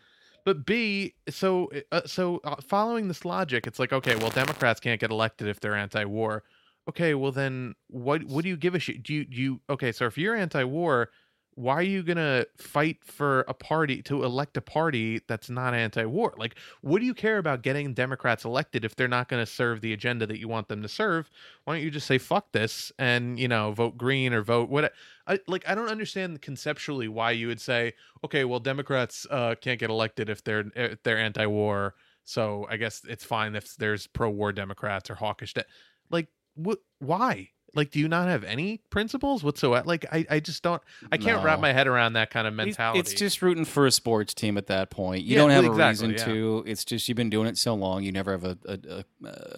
but 0.45 0.67
b 0.67 1.15
so 1.29 1.71
uh, 1.93 2.03
so 2.07 2.41
uh, 2.45 2.57
following 2.61 3.09
this 3.09 3.25
logic 3.25 3.67
it's 3.67 3.79
like 3.79 3.93
okay 3.93 4.17
well 4.17 4.31
democrats 4.31 4.81
can't 4.81 5.01
get 5.01 5.11
elected 5.11 5.49
if 5.49 5.61
they're 5.61 5.75
anti-war. 5.77 6.43
Okay 6.89 7.15
well 7.15 7.33
then 7.33 7.75
what 7.89 8.25
what 8.25 8.43
do 8.43 8.49
you 8.49 8.57
give 8.57 8.75
a 8.75 8.79
shit? 8.79 9.03
Do 9.03 9.15
you 9.15 9.25
do 9.25 9.37
you 9.37 9.61
okay 9.71 9.93
so 9.93 10.07
if 10.07 10.19
you're 10.19 10.35
anti-war 10.35 11.11
why 11.55 11.75
are 11.75 11.83
you 11.83 12.03
gonna 12.03 12.47
fight 12.57 12.99
for 13.05 13.41
a 13.43 13.55
party 13.55 14.03
to 14.03 14.25
elect 14.25 14.57
a 14.57 14.61
party 14.61 15.21
that's 15.27 15.51
not 15.51 15.75
anti-war? 15.75 16.35
Like 16.37 16.57
what 16.81 17.01
do 17.01 17.07
you 17.07 17.15
care 17.15 17.39
about 17.39 17.63
getting 17.63 17.95
democrats 17.95 18.45
elected 18.45 18.85
if 18.85 18.97
they're 18.97 19.09
not 19.09 19.29
to 19.29 19.47
serve 19.47 19.81
the 19.81 19.93
agenda 19.93 20.27
that 20.27 20.39
you 20.39 20.49
want 20.49 20.69
them 20.69 20.83
to 20.83 20.89
serve? 20.89 21.31
Why 21.65 21.75
don't 21.75 21.85
you 21.85 21.91
just 21.91 22.07
say 22.07 22.19
fuck 22.19 22.53
this 22.53 22.93
and 22.99 23.39
you 23.39 23.49
know 23.49 23.73
vote 23.73 23.97
green 23.97 24.33
or 24.33 24.43
vote 24.43 24.69
what 24.69 24.93
I, 25.27 25.39
like 25.47 25.69
i 25.69 25.75
don't 25.75 25.89
understand 25.89 26.41
conceptually 26.43 27.09
why 27.09 27.33
you 27.33 27.49
would 27.49 27.61
say 27.61 27.95
okay 28.25 28.45
well 28.45 28.61
democrats 28.61 29.27
uh, 29.31 29.55
can't 29.61 29.79
get 29.79 29.91
elected 29.91 30.29
if 30.29 30.43
they're 30.45 30.65
if 30.75 31.03
they're 31.03 31.19
anti-war 31.19 31.95
so 32.25 32.67
i 32.71 32.77
guess 32.77 33.03
it's 33.09 33.25
fine 33.25 33.55
if 33.55 33.77
there's 33.77 34.07
pro-war 34.07 34.53
democrats 34.53 35.11
or 35.11 35.15
hawkish 35.15 35.55
de- 35.55 35.65
like 36.11 36.29
what 36.55 36.79
why 36.99 37.49
like 37.75 37.91
do 37.91 37.99
you 37.99 38.09
not 38.09 38.29
have 38.29 38.45
any 38.45 38.79
principles 38.91 39.43
whatsoever 39.43 39.87
like 39.87 40.05
i, 40.13 40.27
I 40.29 40.41
just 40.41 40.63
don't 40.63 40.83
i 41.11 41.17
can't 41.17 41.43
wrap 41.45 41.59
my 41.61 41.73
head 41.73 41.87
around 41.87 42.13
that 42.15 42.31
kind 42.31 42.47
of 42.47 42.55
mentality 42.55 43.01
It's 43.01 43.15
just 43.15 43.41
rooting 43.43 43.65
for 43.65 43.87
a 43.87 43.91
sports 43.91 44.35
team 44.35 44.59
at 44.59 44.67
that 44.67 44.91
point. 44.91 45.25
You 45.25 45.35
Yeah, 45.37 45.39
don't 45.43 45.51
have 45.51 45.65
exactly, 45.65 46.07
a 46.07 46.11
yeah. 46.11 46.15
reason 46.15 46.35
to. 46.35 46.65
It's 46.67 46.85
just 46.85 47.09
you've 47.09 47.17
been 47.17 47.31
doing 47.31 47.47
it 47.49 47.57
so 47.59 47.75
long. 47.75 48.03
You 48.03 48.13
never 48.13 48.33
have 48.33 48.45
a 48.45 48.59
a, 48.67 48.79
a, 48.91 49.05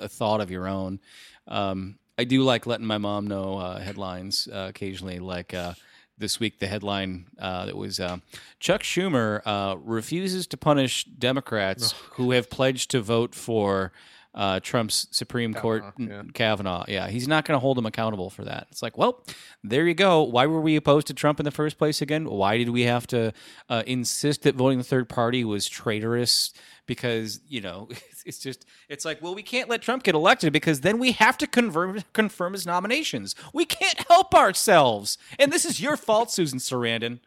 a 0.05 0.09
thought 0.09 0.41
of 0.41 0.51
your 0.51 0.69
own. 0.69 1.01
Um, 1.49 1.99
I 2.17 2.25
do 2.25 2.43
like 2.43 2.67
letting 2.67 2.87
my 2.87 2.99
mom 2.99 3.27
know 3.27 3.59
uh, 3.59 3.79
headlines 3.81 4.47
uh, 4.53 4.67
occasionally. 4.69 5.19
Like 5.19 5.53
uh, 5.53 5.75
this 6.17 6.39
week, 6.39 6.61
the 6.61 6.69
headline 6.69 7.27
uh, 7.39 7.67
that 7.67 7.77
was 7.77 7.99
uh, 7.99 8.19
Chuck 8.61 8.83
Schumer 8.83 9.43
uh, 9.45 9.77
refuses 9.79 10.47
to 10.49 10.57
punish 10.57 11.05
Democrats 11.05 11.93
who 12.12 12.31
have 12.31 12.49
pledged 12.51 12.91
to 12.93 13.01
vote 13.01 13.35
for. 13.35 13.93
Uh, 14.35 14.59
Trump's 14.59 15.07
Supreme 15.12 15.55
Court 15.55 15.82
Kavanaugh, 15.82 16.14
yeah. 16.14 16.22
Kavanaugh, 16.35 16.85
yeah, 16.89 17.09
he's 17.09 17.28
not 17.28 17.45
going 17.45 17.55
to 17.55 17.61
hold 17.61 17.78
him 17.78 17.87
accountable 17.87 18.30
for 18.30 18.45
that. 18.45 18.66
It's 18.70 18.82
like, 18.82 18.99
well, 18.99 19.24
there 19.62 19.87
you 19.87 19.95
go. 19.95 20.24
Why 20.24 20.47
were 20.47 20.61
we 20.61 20.74
opposed 20.74 21.07
to 21.07 21.14
Trump 21.14 21.39
in 21.39 21.45
the 21.45 21.53
first 21.53 21.78
place 21.78 22.03
again? 22.03 22.28
Why 22.28 22.59
did 22.59 22.70
we 22.70 22.82
have 22.82 23.07
to 23.09 23.32
uh, 23.68 23.85
insist 23.87 24.43
that 24.43 24.57
voting 24.57 24.78
the 24.78 24.85
third 24.85 25.09
party 25.09 25.45
was 25.45 25.68
traitorous? 25.68 26.53
Because 26.87 27.41
you 27.49 27.61
know, 27.61 27.87
it's, 27.91 28.22
it's 28.26 28.39
just 28.39 28.66
it's 28.89 29.05
like, 29.05 29.22
well, 29.22 29.37
we 29.37 29.43
can't 29.43 29.68
let 29.70 29.82
Trump 29.82 30.03
get 30.03 30.16
elected 30.16 30.53
because 30.53 30.80
then 30.80 30.99
we 30.99 31.12
have 31.12 31.39
to 31.39 31.47
confirm 31.47 32.03
confirm 32.12 32.55
his 32.55 32.66
nominations. 32.66 33.37
We 33.53 33.64
can't 33.64 33.99
help 34.09 34.35
ourselves, 34.35 35.16
and 35.39 35.53
this 35.53 35.64
is 35.64 35.80
your 35.80 35.97
fault, 35.97 36.32
Susan 36.32 36.59
Sarandon. 36.59 37.20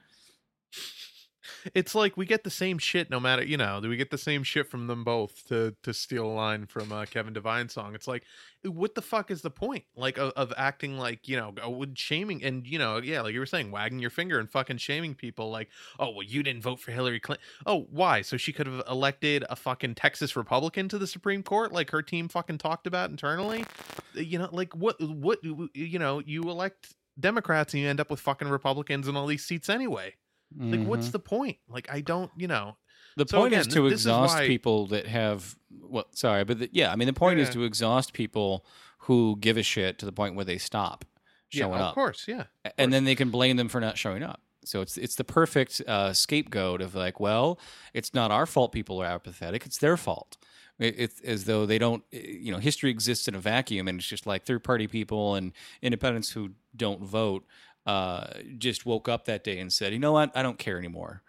It's 1.74 1.96
like 1.96 2.18
we 2.18 2.26
get 2.26 2.44
the 2.44 2.50
same 2.50 2.78
shit 2.78 3.10
no 3.10 3.20
matter 3.20 3.44
you 3.44 3.58
know 3.58 3.80
do 3.82 3.90
we 3.90 3.98
get 3.98 4.12
the 4.12 4.18
same 4.18 4.44
shit 4.44 4.70
from 4.70 4.88
them 4.88 5.04
both 5.04 5.48
to 5.48 5.76
to 5.84 5.94
steal 5.94 6.26
a 6.26 6.34
line 6.34 6.66
from 6.66 6.92
a 6.92 7.06
kevin 7.06 7.34
devine 7.34 7.70
song. 7.70 7.96
It's 7.96 8.08
like 8.08 8.24
what 8.64 8.96
the 8.96 9.02
fuck 9.02 9.32
is 9.32 9.42
the 9.42 9.50
point 9.50 9.84
like 9.96 10.18
of, 10.18 10.32
of 10.36 10.54
acting 10.58 10.98
like 10.98 11.28
you 11.28 11.38
know 11.38 11.54
uh, 11.64 11.70
with 11.70 11.98
shaming 11.98 12.44
and 12.44 12.66
you 12.66 12.80
know 12.80 12.98
yeah 12.98 13.22
like 13.22 13.34
you 13.34 13.40
were 13.40 13.46
saying 13.46 13.72
wagging 13.72 14.00
your 14.00 14.10
finger 14.10 14.40
and 14.40 14.50
fucking 14.50 14.78
shaming 14.78 15.16
people 15.16 15.50
like 15.50 15.70
oh 16.00 16.10
well 16.10 16.24
you 16.24 16.44
didn't 16.44 16.62
vote 16.62 16.80
for 16.80 16.92
hillary 16.92 17.20
clinton. 17.20 17.46
Oh 17.66 17.88
why? 17.90 18.22
So 18.22 18.38
she 18.38 18.54
could 18.54 18.68
have 18.68 18.84
elected 18.90 19.46
a 19.50 19.56
fucking 19.56 19.96
texas 19.96 20.36
republican 20.36 20.90
to 20.90 20.98
the 20.98 21.08
supreme 21.08 21.44
court 21.44 21.72
like 21.72 21.92
her 21.92 22.02
team 22.02 22.28
fucking 22.28 22.58
talked 22.58 22.88
about 22.88 23.10
internally? 23.10 23.66
You 24.14 24.40
know 24.40 24.50
like 24.52 24.76
what 24.76 25.02
what 25.02 25.40
you 25.44 26.00
know 26.00 26.20
you 26.20 26.44
elect 26.44 26.94
democrats 27.20 27.74
and 27.74 27.82
you 27.82 27.90
end 27.90 28.00
up 28.00 28.12
with 28.12 28.20
fucking 28.20 28.48
republicans 28.48 29.08
in 29.08 29.16
all 29.16 29.26
these 29.26 29.44
seats 29.44 29.70
anyway 29.70 30.14
like 30.58 30.82
what's 30.86 31.10
Mhm. 31.10 31.12
the 31.14 31.20
point 31.20 31.58
like 31.68 31.88
i 31.92 32.00
don't 32.02 32.32
you 32.38 32.48
know 32.48 32.78
the 33.16 33.26
so 33.28 33.38
point 33.40 33.54
again, 33.54 33.62
is 33.62 33.68
to 33.74 33.90
this 33.90 34.00
is 34.02 34.06
exhaust 34.06 34.36
why- 34.36 34.48
people 34.48 34.88
that 34.88 35.08
have 35.08 35.56
well, 35.82 36.06
sorry, 36.12 36.44
but 36.44 36.60
the, 36.60 36.70
yeah, 36.72 36.92
I 36.92 36.96
mean 36.96 37.08
the 37.08 37.14
point 37.14 37.40
is 37.40 37.50
to 37.52 37.64
exhaust 37.64 38.14
people 38.14 38.66
who 39.00 39.38
give 39.40 39.58
a 39.58 39.64
shit 39.64 39.98
to 40.00 40.06
the 40.06 40.12
point 40.12 40.36
where 40.36 40.46
they 40.46 40.58
stop 40.58 41.04
showing 41.50 41.80
yeah, 41.80 41.86
up. 41.86 41.90
of 41.90 41.96
course 41.96 42.26
yeah 42.28 42.44
A- 42.66 42.80
and 42.80 42.92
then 42.94 43.06
they 43.06 43.16
can 43.16 43.30
blame 43.32 43.58
them 43.58 43.70
for 43.70 43.80
not 43.82 43.98
showing 43.98 44.22
up. 44.24 44.42
So 44.66 44.82
it's 44.82 44.98
it's 44.98 45.16
the 45.16 45.24
perfect 45.24 45.82
uh, 45.88 46.12
scapegoat 46.14 46.82
of 46.82 46.94
like, 46.94 47.20
well, 47.20 47.58
it's 47.94 48.14
not 48.14 48.32
our 48.32 48.46
fault 48.46 48.72
people 48.74 49.02
are 49.02 49.06
apathetic; 49.06 49.66
it's 49.66 49.78
their 49.78 49.96
fault. 49.98 50.38
It, 50.78 50.96
it's 50.98 51.22
as 51.22 51.46
though 51.46 51.66
they 51.66 51.80
don't, 51.80 52.04
eh, 52.14 52.20
you 52.42 52.52
know, 52.52 52.58
history 52.60 52.90
exists 52.92 53.28
in 53.30 53.34
a 53.36 53.40
vacuum, 53.40 53.88
and 53.88 53.98
it's 54.00 54.08
just 54.08 54.28
like 54.28 54.44
third 54.44 54.64
party 54.64 54.86
people 54.88 55.36
and 55.36 55.54
independents 55.82 56.32
who 56.32 56.52
don't 56.76 57.02
vote 57.02 57.46
uh, 57.88 58.28
just 58.58 58.86
woke 58.86 59.08
up 59.08 59.26
that 59.26 59.46
day 59.46 59.58
and 59.60 59.72
said, 59.72 59.94
you 59.94 60.00
know 60.00 60.12
what, 60.12 60.36
I 60.36 60.44
don't 60.44 60.60
care 60.60 60.78
anymore. 60.78 61.24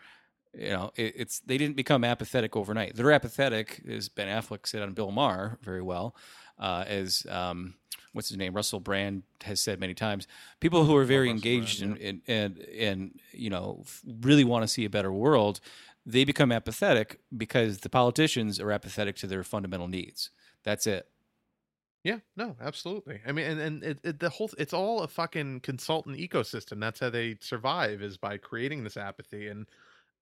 You 0.52 0.70
know, 0.70 0.92
it, 0.96 1.14
it's 1.16 1.38
they 1.40 1.56
didn't 1.56 1.76
become 1.76 2.02
apathetic 2.02 2.56
overnight. 2.56 2.96
They're 2.96 3.12
apathetic, 3.12 3.80
as 3.88 4.08
Ben 4.08 4.26
Affleck 4.26 4.66
said 4.66 4.82
on 4.82 4.92
Bill 4.92 5.12
Maher 5.12 5.58
very 5.62 5.82
well, 5.82 6.16
uh, 6.58 6.84
as 6.88 7.24
um, 7.30 7.74
what's 8.12 8.28
his 8.28 8.38
name, 8.38 8.54
Russell 8.54 8.80
Brand 8.80 9.22
has 9.42 9.60
said 9.60 9.78
many 9.78 9.94
times. 9.94 10.26
People 10.58 10.84
who 10.84 10.96
are 10.96 11.04
very 11.04 11.30
engaged 11.30 11.80
Brand, 11.80 11.98
and, 12.00 12.22
and 12.26 12.58
and 12.58 13.20
you 13.30 13.50
know 13.50 13.84
really 14.20 14.42
want 14.42 14.64
to 14.64 14.68
see 14.68 14.84
a 14.84 14.90
better 14.90 15.12
world, 15.12 15.60
they 16.04 16.24
become 16.24 16.50
apathetic 16.50 17.20
because 17.36 17.78
the 17.78 17.90
politicians 17.90 18.58
are 18.58 18.72
apathetic 18.72 19.14
to 19.16 19.28
their 19.28 19.44
fundamental 19.44 19.86
needs. 19.86 20.30
That's 20.64 20.88
it. 20.88 21.06
Yeah, 22.08 22.20
no, 22.36 22.56
absolutely. 22.60 23.20
I 23.26 23.32
mean, 23.32 23.44
and 23.46 23.60
and 23.60 23.84
it, 23.84 24.00
it, 24.02 24.20
the 24.20 24.30
whole 24.30 24.50
it's 24.56 24.72
all 24.72 25.02
a 25.02 25.08
fucking 25.08 25.60
consultant 25.60 26.16
ecosystem. 26.16 26.80
That's 26.80 27.00
how 27.00 27.10
they 27.10 27.36
survive 27.42 28.00
is 28.00 28.16
by 28.16 28.38
creating 28.38 28.84
this 28.84 28.96
apathy 28.96 29.48
and 29.48 29.66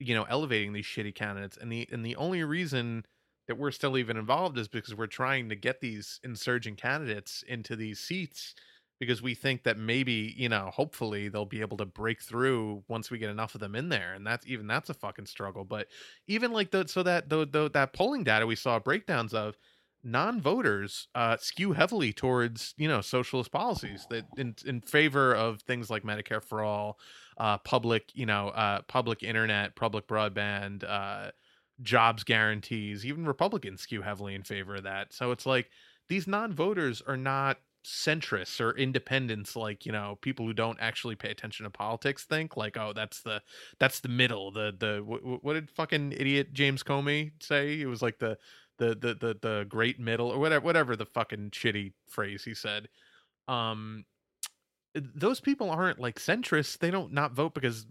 you 0.00 0.14
know 0.14 0.24
elevating 0.24 0.72
these 0.72 0.84
shitty 0.86 1.14
candidates. 1.14 1.56
And 1.56 1.70
the 1.70 1.88
and 1.92 2.04
the 2.04 2.16
only 2.16 2.42
reason 2.42 3.04
that 3.46 3.56
we're 3.58 3.70
still 3.70 3.96
even 3.96 4.16
involved 4.16 4.58
is 4.58 4.66
because 4.66 4.96
we're 4.96 5.06
trying 5.06 5.48
to 5.50 5.54
get 5.54 5.80
these 5.80 6.18
insurgent 6.24 6.78
candidates 6.78 7.44
into 7.46 7.76
these 7.76 8.00
seats 8.00 8.54
because 8.98 9.22
we 9.22 9.34
think 9.34 9.62
that 9.64 9.78
maybe 9.78 10.34
you 10.36 10.48
know 10.48 10.70
hopefully 10.72 11.28
they'll 11.28 11.44
be 11.44 11.60
able 11.60 11.76
to 11.76 11.86
break 11.86 12.20
through 12.22 12.82
once 12.88 13.10
we 13.10 13.18
get 13.18 13.30
enough 13.30 13.54
of 13.54 13.60
them 13.60 13.76
in 13.76 13.88
there 13.90 14.14
and 14.14 14.26
that's 14.26 14.46
even 14.46 14.66
that's 14.66 14.90
a 14.90 14.94
fucking 14.94 15.26
struggle 15.26 15.64
but 15.64 15.86
even 16.26 16.52
like 16.52 16.70
the 16.70 16.86
so 16.88 17.02
that 17.02 17.28
the, 17.28 17.46
the 17.46 17.70
that 17.70 17.92
polling 17.92 18.24
data 18.24 18.46
we 18.46 18.56
saw 18.56 18.78
breakdowns 18.78 19.34
of 19.34 19.56
non-voters 20.06 21.08
uh, 21.16 21.36
skew 21.38 21.72
heavily 21.72 22.12
towards 22.12 22.74
you 22.78 22.86
know 22.86 23.00
socialist 23.00 23.50
policies 23.50 24.06
that 24.08 24.24
in 24.36 24.54
in 24.64 24.80
favor 24.80 25.34
of 25.34 25.60
things 25.62 25.90
like 25.90 26.04
Medicare 26.04 26.42
for 26.42 26.62
all, 26.62 26.98
uh, 27.38 27.58
public 27.58 28.10
you 28.14 28.24
know 28.24 28.48
uh, 28.50 28.82
public 28.82 29.22
internet, 29.22 29.74
public 29.74 30.06
broadband, 30.06 30.84
uh, 30.88 31.32
jobs 31.82 32.22
guarantees. 32.22 33.04
Even 33.04 33.26
Republicans 33.26 33.80
skew 33.80 34.02
heavily 34.02 34.34
in 34.34 34.44
favor 34.44 34.76
of 34.76 34.84
that. 34.84 35.12
So 35.12 35.32
it's 35.32 35.44
like 35.44 35.70
these 36.08 36.28
non-voters 36.28 37.02
are 37.06 37.16
not 37.16 37.58
centrists 37.84 38.60
or 38.60 38.76
independents 38.76 39.54
like 39.54 39.86
you 39.86 39.92
know 39.92 40.18
people 40.20 40.44
who 40.44 40.52
don't 40.52 40.78
actually 40.80 41.14
pay 41.14 41.30
attention 41.30 41.62
to 41.62 41.70
politics 41.70 42.24
think 42.24 42.56
like 42.56 42.76
oh 42.76 42.92
that's 42.92 43.22
the 43.22 43.40
that's 43.78 44.00
the 44.00 44.08
middle 44.08 44.50
the 44.50 44.74
the 44.76 45.00
what, 45.04 45.44
what 45.44 45.52
did 45.52 45.70
fucking 45.70 46.10
idiot 46.10 46.52
James 46.52 46.82
Comey 46.82 47.30
say 47.40 47.80
it 47.80 47.86
was 47.86 48.02
like 48.02 48.18
the 48.18 48.36
the 48.78 48.88
the 48.88 49.14
the 49.14 49.36
the 49.40 49.66
great 49.68 49.98
middle 49.98 50.28
or 50.28 50.38
whatever 50.38 50.64
whatever 50.64 50.96
the 50.96 51.06
fucking 51.06 51.50
shitty 51.50 51.92
phrase 52.08 52.44
he 52.44 52.54
said 52.54 52.88
um 53.48 54.04
those 55.14 55.40
people 55.40 55.70
aren't 55.70 55.98
like 55.98 56.18
centrists 56.18 56.78
they 56.78 56.90
don't 56.90 57.12
not 57.12 57.32
vote 57.32 57.54
because 57.54 57.86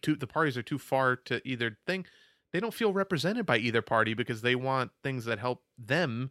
two, 0.00 0.16
the 0.16 0.26
parties 0.26 0.56
are 0.56 0.62
too 0.62 0.78
far 0.78 1.16
to 1.16 1.40
either 1.46 1.78
thing. 1.86 2.06
They 2.52 2.60
don't 2.60 2.74
feel 2.74 2.92
represented 2.92 3.46
by 3.46 3.58
either 3.58 3.80
party 3.80 4.14
because 4.14 4.42
they 4.42 4.54
want 4.54 4.90
things 5.02 5.24
that 5.24 5.38
help 5.38 5.62
them 5.78 6.30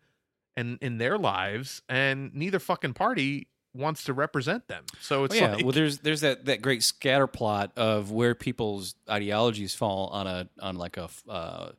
and 0.55 0.77
in 0.81 0.97
their 0.97 1.17
lives 1.17 1.81
and 1.87 2.33
neither 2.35 2.59
fucking 2.59 2.93
party 2.93 3.47
wants 3.73 4.03
to 4.03 4.13
represent 4.13 4.67
them. 4.67 4.83
So 4.99 5.23
it's 5.23 5.33
Well, 5.33 5.43
yeah, 5.43 5.55
like 5.55 5.63
well, 5.63 5.71
there's 5.71 5.99
there's 5.99 6.21
that, 6.21 6.45
that 6.45 6.61
great 6.61 6.83
scatter 6.83 7.27
plot 7.27 7.71
of 7.77 8.11
where 8.11 8.35
people's 8.35 8.95
ideologies 9.09 9.73
fall 9.73 10.07
on 10.07 10.27
a 10.27 10.49
on 10.59 10.75
like 10.75 10.97
a 10.97 11.09
uh, 11.29 11.71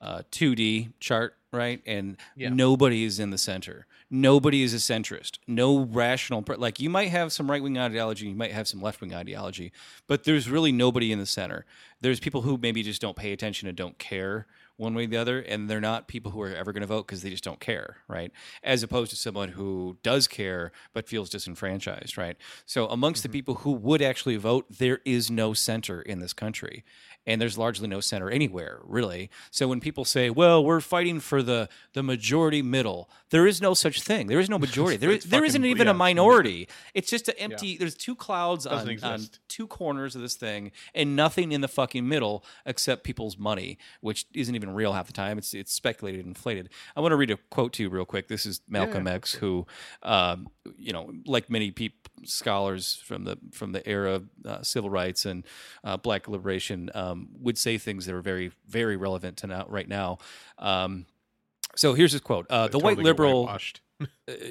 uh, 0.00 0.22
2D 0.30 0.92
chart, 1.00 1.37
right? 1.52 1.80
And 1.86 2.16
Yeah. 2.36 2.50
nobody 2.50 3.04
is 3.04 3.18
in 3.18 3.30
the 3.30 3.38
center. 3.38 3.86
Nobody 4.10 4.62
is 4.62 4.74
a 4.74 4.78
centrist. 4.78 5.38
No 5.46 5.80
rational 5.84 6.42
per- 6.42 6.56
like 6.56 6.80
you 6.80 6.90
might 6.90 7.08
have 7.08 7.32
some 7.32 7.50
right 7.50 7.62
wing 7.62 7.78
ideology, 7.78 8.26
you 8.28 8.34
might 8.34 8.52
have 8.52 8.68
some 8.68 8.80
left 8.80 9.00
wing 9.00 9.14
ideology, 9.14 9.72
but 10.06 10.24
there's 10.24 10.48
really 10.48 10.72
nobody 10.72 11.12
in 11.12 11.18
the 11.18 11.26
center. 11.26 11.64
There's 12.00 12.20
people 12.20 12.42
who 12.42 12.58
maybe 12.58 12.82
just 12.82 13.00
don't 13.00 13.16
pay 13.16 13.32
attention 13.32 13.68
and 13.68 13.76
don't 13.76 13.98
care 13.98 14.46
one 14.78 14.94
way 14.94 15.04
or 15.04 15.06
the 15.08 15.16
other, 15.16 15.40
and 15.40 15.68
they're 15.68 15.80
not 15.80 16.08
people 16.08 16.30
who 16.30 16.40
are 16.40 16.54
ever 16.54 16.72
going 16.72 16.80
to 16.80 16.86
vote 16.86 17.06
because 17.06 17.22
they 17.22 17.30
just 17.30 17.44
don't 17.44 17.60
care, 17.60 17.98
right? 18.06 18.32
As 18.62 18.82
opposed 18.82 19.10
to 19.10 19.16
someone 19.16 19.50
who 19.50 19.98
does 20.02 20.26
care 20.28 20.72
but 20.94 21.08
feels 21.08 21.28
disenfranchised, 21.28 22.16
right? 22.16 22.36
So 22.64 22.86
amongst 22.86 23.24
the 23.24 23.28
people 23.28 23.56
who 23.56 23.72
would 23.72 24.00
actually 24.00 24.36
vote, 24.36 24.66
there 24.70 25.00
is 25.04 25.30
no 25.30 25.52
center 25.52 26.00
in 26.00 26.20
this 26.20 26.32
country, 26.32 26.84
and 27.26 27.42
there's 27.42 27.58
largely 27.58 27.88
no 27.88 28.00
center 28.00 28.30
anywhere, 28.30 28.80
really. 28.84 29.30
So 29.50 29.66
when 29.68 29.80
people 29.80 30.04
say, 30.04 30.30
"Well, 30.30 30.64
we're 30.64 30.80
fighting 30.80 31.20
for 31.20 31.42
the 31.42 31.68
the 31.92 32.02
majority 32.02 32.62
middle," 32.62 33.10
there 33.30 33.46
is 33.46 33.60
no 33.60 33.74
such 33.74 34.00
thing. 34.02 34.28
There 34.28 34.40
is 34.40 34.48
no 34.48 34.58
majority. 34.66 34.96
There, 34.96 35.10
It's 35.10 35.26
there 35.26 35.44
isn't 35.44 35.64
even 35.64 35.88
yeah, 35.88 35.90
a 35.90 35.94
minority. 35.94 36.68
It's 36.94 37.10
just 37.10 37.28
an 37.28 37.34
empty. 37.38 37.76
There's 37.76 37.96
two 37.96 38.14
clouds 38.14 38.64
on, 38.66 38.88
on 39.02 39.20
two 39.48 39.66
corners 39.66 40.14
of 40.14 40.22
this 40.22 40.36
thing 40.36 40.70
and 40.94 41.16
nothing 41.16 41.52
in 41.52 41.60
the 41.60 41.68
fucking 41.68 42.08
middle 42.08 42.44
except 42.64 43.04
people's 43.04 43.36
money, 43.36 43.76
which 44.00 44.26
isn't 44.32 44.54
even 44.54 44.67
real 44.74 44.92
half 44.92 45.06
the 45.06 45.12
time. 45.12 45.38
It's 45.38 45.54
it's 45.54 45.72
speculated, 45.72 46.26
inflated. 46.26 46.70
I 46.96 47.00
want 47.00 47.12
to 47.12 47.16
read 47.16 47.30
a 47.30 47.36
quote 47.50 47.72
to 47.74 47.82
you 47.82 47.88
real 47.88 48.04
quick. 48.04 48.28
This 48.28 48.46
is 48.46 48.60
Malcolm 48.68 49.06
X, 49.06 49.34
who, 49.34 49.66
um, 50.02 50.48
you 50.76 50.92
know, 50.92 51.12
like 51.26 51.50
many 51.50 51.70
peop 51.70 52.08
scholars 52.24 53.00
from 53.04 53.24
the 53.24 53.38
from 53.52 53.72
the 53.72 53.86
era 53.88 54.14
of 54.14 54.28
uh, 54.44 54.62
civil 54.62 54.90
rights 54.90 55.26
and 55.26 55.44
uh, 55.84 55.96
black 55.96 56.28
liberation, 56.28 56.90
um, 56.94 57.28
would 57.40 57.58
say 57.58 57.78
things 57.78 58.06
that 58.06 58.14
are 58.14 58.22
very 58.22 58.52
very 58.66 58.96
relevant 58.96 59.36
to 59.38 59.46
now 59.46 59.66
right 59.68 59.88
now. 59.88 60.18
Um, 60.58 61.06
so 61.76 61.94
here's 61.94 62.12
his 62.12 62.20
quote: 62.20 62.46
uh, 62.50 62.66
"The 62.66 62.72
totally 62.72 62.94
white 62.96 63.04
liberal." 63.04 63.48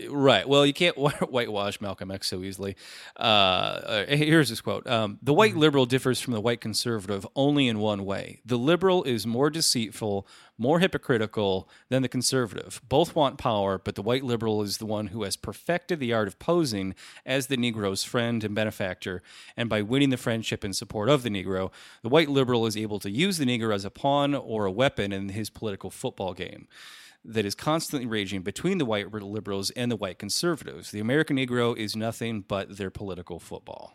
Right. 0.09 0.47
Well, 0.47 0.65
you 0.65 0.73
can't 0.73 0.97
whitewash 1.29 1.79
Malcolm 1.79 2.11
X 2.11 2.27
so 2.27 2.43
easily. 2.43 2.75
Uh, 3.17 3.21
uh, 3.21 4.05
here's 4.07 4.49
his 4.49 4.61
quote 4.61 4.85
um, 4.87 5.19
The 5.21 5.33
white 5.33 5.55
liberal 5.55 5.85
differs 5.85 6.19
from 6.19 6.33
the 6.33 6.41
white 6.41 6.61
conservative 6.61 7.25
only 7.35 7.67
in 7.67 7.79
one 7.79 8.05
way. 8.05 8.41
The 8.45 8.57
liberal 8.57 9.03
is 9.03 9.25
more 9.25 9.49
deceitful, 9.49 10.27
more 10.57 10.79
hypocritical 10.79 11.69
than 11.89 12.01
the 12.01 12.09
conservative. 12.09 12.81
Both 12.87 13.15
want 13.15 13.37
power, 13.37 13.77
but 13.77 13.95
the 13.95 14.01
white 14.01 14.23
liberal 14.23 14.61
is 14.61 14.77
the 14.77 14.85
one 14.85 15.07
who 15.07 15.23
has 15.23 15.37
perfected 15.37 15.99
the 15.99 16.13
art 16.13 16.27
of 16.27 16.39
posing 16.39 16.93
as 17.25 17.47
the 17.47 17.57
Negro's 17.57 18.03
friend 18.03 18.43
and 18.43 18.53
benefactor. 18.53 19.21
And 19.55 19.69
by 19.69 19.81
winning 19.81 20.09
the 20.09 20.17
friendship 20.17 20.63
and 20.63 20.75
support 20.75 21.09
of 21.09 21.23
the 21.23 21.29
Negro, 21.29 21.71
the 22.01 22.09
white 22.09 22.29
liberal 22.29 22.65
is 22.65 22.75
able 22.75 22.99
to 22.99 23.09
use 23.09 23.37
the 23.37 23.45
Negro 23.45 23.73
as 23.73 23.85
a 23.85 23.91
pawn 23.91 24.35
or 24.35 24.65
a 24.65 24.71
weapon 24.71 25.13
in 25.13 25.29
his 25.29 25.49
political 25.49 25.89
football 25.89 26.33
game 26.33 26.67
that 27.25 27.45
is 27.45 27.55
constantly 27.55 28.07
raging 28.07 28.41
between 28.41 28.77
the 28.77 28.85
white 28.85 29.11
liberals 29.11 29.69
and 29.71 29.91
the 29.91 29.95
white 29.95 30.19
conservatives. 30.19 30.91
The 30.91 30.99
American 30.99 31.37
Negro 31.37 31.75
is 31.75 31.95
nothing 31.95 32.41
but 32.41 32.77
their 32.77 32.89
political 32.89 33.39
football. 33.39 33.93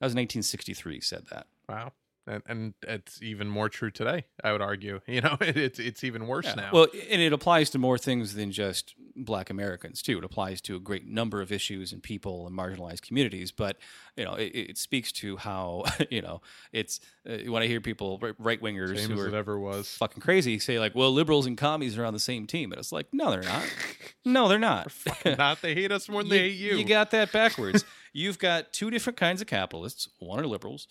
That 0.00 0.06
was 0.06 0.14
1963. 0.14 1.00
Said 1.00 1.26
that. 1.30 1.46
Wow. 1.68 1.92
And, 2.26 2.42
and 2.46 2.74
it's 2.82 3.22
even 3.22 3.48
more 3.48 3.68
true 3.68 3.90
today. 3.90 4.24
I 4.42 4.52
would 4.52 4.62
argue. 4.62 5.00
You 5.14 5.20
know, 5.20 5.36
it, 5.40 5.56
it's 5.56 5.78
it's 5.78 6.02
even 6.02 6.26
worse 6.26 6.56
now. 6.56 6.70
Well, 6.72 6.88
and 7.08 7.22
it 7.22 7.32
applies 7.32 7.70
to 7.70 7.78
more 7.78 7.98
things 7.98 8.34
than 8.34 8.50
just 8.50 8.94
Black 9.14 9.48
Americans 9.48 10.02
too. 10.02 10.18
It 10.18 10.24
applies 10.24 10.60
to 10.62 10.74
a 10.74 10.80
great 10.80 11.06
number 11.06 11.40
of 11.40 11.52
issues 11.52 11.92
and 11.92 12.02
people 12.02 12.46
and 12.46 12.58
marginalized 12.58 13.02
communities. 13.02 13.52
But 13.52 13.76
you 14.16 14.24
know, 14.24 14.34
it, 14.34 14.46
it 14.54 14.78
speaks 14.78 15.12
to 15.12 15.36
how 15.36 15.84
you 16.10 16.20
know 16.20 16.40
it's 16.72 16.98
uh, 17.28 17.50
when 17.50 17.62
I 17.62 17.66
hear 17.66 17.80
people 17.80 18.20
right 18.38 18.60
wingers 18.60 18.98
who 19.06 19.20
are 19.20 19.28
it 19.28 19.34
ever 19.34 19.58
was. 19.58 19.88
fucking 19.88 20.20
crazy 20.20 20.58
say 20.58 20.80
like, 20.80 20.94
well, 20.94 21.12
liberals 21.12 21.46
and 21.46 21.56
commies 21.56 21.96
are 21.96 22.04
on 22.04 22.12
the 22.12 22.18
same 22.18 22.46
team, 22.46 22.72
and 22.72 22.78
it's 22.78 22.92
like, 22.92 23.06
no, 23.12 23.30
they're 23.30 23.42
not. 23.42 23.64
no, 24.24 24.48
they're 24.48 24.58
not. 24.58 24.92
Not 25.24 25.62
they 25.62 25.74
hate 25.74 25.92
us 25.92 26.08
more 26.08 26.22
than 26.22 26.30
they 26.30 26.50
hate 26.50 26.56
you. 26.56 26.76
You 26.76 26.84
got 26.84 27.10
that 27.12 27.30
backwards. 27.30 27.84
You've 28.12 28.38
got 28.38 28.72
two 28.72 28.90
different 28.90 29.16
kinds 29.16 29.40
of 29.40 29.46
capitalists. 29.48 30.08
One 30.18 30.38
are 30.38 30.46
liberals, 30.46 30.86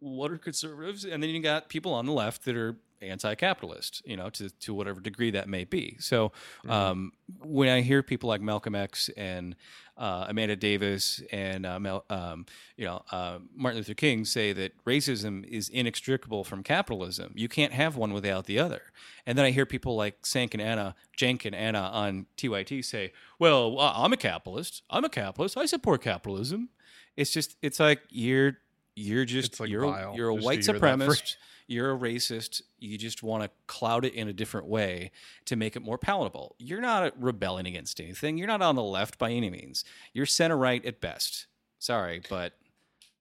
one 0.00 0.32
are 0.32 0.38
conservatives, 0.38 1.04
and 1.04 1.22
then 1.22 1.30
you 1.30 1.40
got 1.40 1.68
people 1.68 1.92
on 1.92 2.06
the 2.06 2.12
left 2.12 2.44
that 2.44 2.56
are 2.56 2.76
anti-capitalist. 3.00 4.02
You 4.04 4.16
know, 4.16 4.30
to 4.30 4.50
to 4.50 4.74
whatever 4.74 5.00
degree 5.00 5.30
that 5.32 5.48
may 5.48 5.64
be. 5.64 5.96
So 5.98 6.32
um, 6.68 7.12
when 7.40 7.68
I 7.68 7.80
hear 7.80 8.02
people 8.02 8.28
like 8.28 8.40
Malcolm 8.40 8.74
X 8.74 9.10
and 9.16 9.56
uh, 9.96 10.26
Angela 10.28 10.56
Davis 10.56 11.22
and 11.32 11.66
uh, 11.66 11.78
Mel, 11.80 12.04
um, 12.10 12.46
you 12.76 12.84
know 12.84 13.02
uh, 13.10 13.38
Martin 13.54 13.78
Luther 13.78 13.94
King 13.94 14.24
say 14.24 14.52
that 14.52 14.72
racism 14.84 15.44
is 15.44 15.68
inextricable 15.68 16.44
from 16.44 16.62
capitalism. 16.62 17.32
You 17.34 17.48
can't 17.48 17.72
have 17.72 17.96
one 17.96 18.12
without 18.12 18.46
the 18.46 18.58
other. 18.58 18.82
And 19.26 19.36
then 19.36 19.44
I 19.44 19.50
hear 19.50 19.66
people 19.66 19.96
like 19.96 20.24
Sank 20.24 20.54
and 20.54 20.62
Ana, 20.62 20.94
Cenk 21.16 21.44
and 21.44 21.54
Ana 21.54 21.90
on 21.92 22.26
TYT 22.36 22.84
say, 22.84 23.12
"Well, 23.38 23.78
I'm 23.80 24.12
a 24.12 24.16
capitalist. 24.16 24.82
I'm 24.90 25.04
a 25.04 25.10
capitalist. 25.10 25.56
I 25.56 25.66
support 25.66 26.02
capitalism." 26.02 26.70
It's 27.16 27.32
just 27.32 27.56
it's 27.62 27.80
like 27.80 28.02
you're 28.10 28.58
you're 28.98 29.24
just 29.24 29.58
like, 29.60 29.68
you're 29.70 29.84
a, 29.84 29.90
vile 29.90 30.14
you're 30.16 30.28
a 30.28 30.34
white 30.34 30.64
hear 30.64 30.74
that 30.74 30.80
phrase. 30.80 30.90
supremacist. 31.08 31.36
You're 31.70 31.92
a 31.94 31.98
racist. 31.98 32.62
You 32.78 32.96
just 32.96 33.22
want 33.22 33.42
to 33.44 33.50
cloud 33.66 34.04
it 34.06 34.14
in 34.14 34.26
a 34.28 34.32
different 34.32 34.68
way 34.68 35.10
to 35.44 35.54
make 35.54 35.76
it 35.76 35.82
more 35.82 35.98
palatable. 35.98 36.56
You're 36.58 36.80
not 36.80 37.02
uh, 37.02 37.10
rebelling 37.18 37.66
against 37.66 38.00
anything. 38.00 38.38
You're 38.38 38.46
not 38.46 38.62
on 38.62 38.74
the 38.74 38.82
left 38.82 39.18
by 39.18 39.30
any 39.32 39.50
means. 39.50 39.84
You're 40.14 40.24
center 40.26 40.56
right 40.56 40.82
at 40.86 41.00
best. 41.02 41.46
Sorry, 41.78 42.22
but 42.30 42.54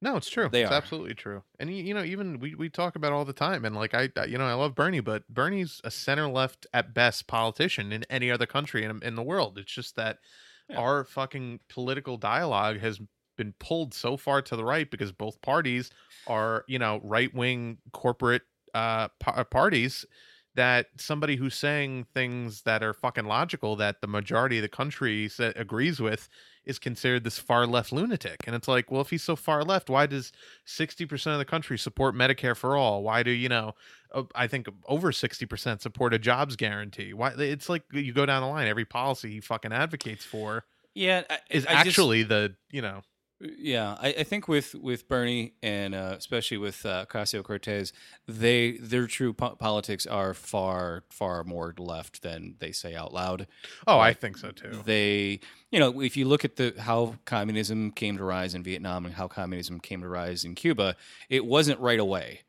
No, 0.01 0.15
it's 0.15 0.30
true. 0.30 0.47
They 0.49 0.61
it's 0.63 0.71
are. 0.71 0.75
absolutely 0.75 1.13
true. 1.13 1.43
And 1.59 1.69
you 1.75 1.93
know, 1.93 2.03
even 2.03 2.39
we, 2.39 2.55
we 2.55 2.69
talk 2.69 2.95
about 2.95 3.11
all 3.11 3.25
the 3.25 3.34
time. 3.34 3.65
And 3.65 3.75
like 3.75 3.93
I, 3.93 4.09
I- 4.15 4.25
you 4.25 4.38
know, 4.38 4.45
I 4.47 4.53
love 4.53 4.75
Bernie, 4.75 5.01
but 5.01 5.28
Bernie's 5.28 5.82
a 5.84 5.91
center 5.91 6.28
left 6.30 6.65
at 6.73 6.93
best 6.93 7.28
politician 7.28 7.91
in 7.91 8.05
any 8.09 8.32
other 8.32 8.45
country 8.45 8.84
in 8.86 9.03
in 9.03 9.15
the 9.15 9.23
world. 9.23 9.57
It's 9.57 9.71
just 9.73 9.95
that 9.97 10.19
Yeah. 10.69 10.78
our 10.78 11.03
fucking 11.03 11.59
political 11.67 12.15
dialogue 12.17 12.80
has 12.80 13.01
been 13.38 13.53
pulled 13.59 13.93
so 13.93 14.17
far 14.17 14.41
to 14.41 14.55
the 14.55 14.65
right 14.65 14.89
because 14.91 15.11
both 15.11 15.41
parties 15.41 15.89
are 16.27 16.65
you 16.67 16.77
know 16.79 16.99
right 17.03 17.33
wing 17.33 17.77
corporate 17.93 18.41
uh 18.73 19.07
pa- 19.19 19.43
parties 19.45 20.05
that 20.55 20.88
somebody 20.97 21.35
who's 21.35 21.53
saying 21.53 22.03
things 22.15 22.63
that 22.63 22.81
are 22.81 22.91
fucking 22.91 23.25
logical 23.25 23.75
that 23.75 24.01
the 24.01 24.07
majority 24.07 24.57
of 24.57 24.63
the 24.63 24.67
country 24.67 25.29
sa- 25.29 25.51
agrees 25.55 25.99
with 25.99 26.27
is 26.65 26.79
considered 26.79 27.23
this 27.23 27.38
far 27.38 27.67
left 27.67 27.91
lunatic. 27.91 28.38
And 28.47 28.55
it's 28.55 28.67
like, 28.67 28.89
well, 28.89 29.01
if 29.01 29.11
he's 29.11 29.21
so 29.23 29.35
far 29.35 29.63
left, 29.63 29.88
why 29.88 30.07
does 30.07 30.31
60% 30.65 31.31
of 31.31 31.38
the 31.38 31.45
country 31.45 31.77
support 31.77 32.15
Medicare 32.15 32.57
for 32.57 32.75
all? 32.75 33.03
Why 33.03 33.21
do, 33.21 33.29
you 33.29 33.47
know, 33.49 33.75
uh, 34.15 34.23
I 34.33 34.47
think 34.47 34.67
over 34.88 35.11
60% 35.11 35.79
support 35.79 36.15
a 36.15 36.19
jobs 36.19 36.55
guarantee? 36.55 37.13
Why 37.13 37.33
it's 37.38 37.69
like 37.69 37.83
you 37.93 38.11
go 38.11 38.25
down 38.25 38.41
the 38.41 38.47
line, 38.49 38.67
every 38.67 38.85
policy 38.85 39.29
he 39.29 39.39
fucking 39.41 39.71
advocates 39.71 40.25
for. 40.25 40.65
Yeah, 40.95 41.21
I, 41.29 41.38
is 41.51 41.67
I 41.67 41.73
just- 41.83 41.88
actually 41.89 42.23
the 42.23 42.55
you 42.71 42.81
know 42.81 43.01
Yeah, 43.39 43.95
I, 43.99 44.07
I 44.19 44.23
think 44.23 44.47
with 44.47 44.73
with 44.73 45.07
Bernie 45.07 45.53
and 45.61 45.93
uh, 45.93 46.15
especially 46.17 46.57
with 46.57 46.83
uh, 46.85 47.05
Ocasio 47.05 47.43
Cortez, 47.43 47.93
they 48.27 48.77
their 48.77 49.05
true 49.05 49.31
po- 49.31 49.55
politics 49.55 50.07
are 50.07 50.33
far 50.33 51.03
far 51.11 51.43
more 51.43 51.75
left 51.77 52.23
than 52.23 52.55
they 52.57 52.71
say 52.71 52.95
out 52.95 53.13
loud. 53.13 53.45
oh 53.85 53.99
I 53.99 54.13
think 54.13 54.38
so 54.38 54.49
too. 54.49 54.81
They, 54.85 55.39
you 55.71 55.79
know, 55.79 56.01
if 56.01 56.17
you 56.17 56.25
look 56.25 56.45
at 56.45 56.55
the 56.55 56.73
how 56.79 57.15
communism 57.25 57.91
came 57.91 58.17
to 58.17 58.23
rise 58.23 58.55
in 58.55 58.63
Vietnam 58.63 59.05
and 59.05 59.13
how 59.13 59.27
communism 59.27 59.79
came 59.79 60.01
to 60.01 60.07
rise 60.09 60.43
in 60.43 60.55
Cuba, 60.55 60.95
it 61.29 61.45
wasn't 61.45 61.79
right 61.79 61.99
away. 61.99 62.41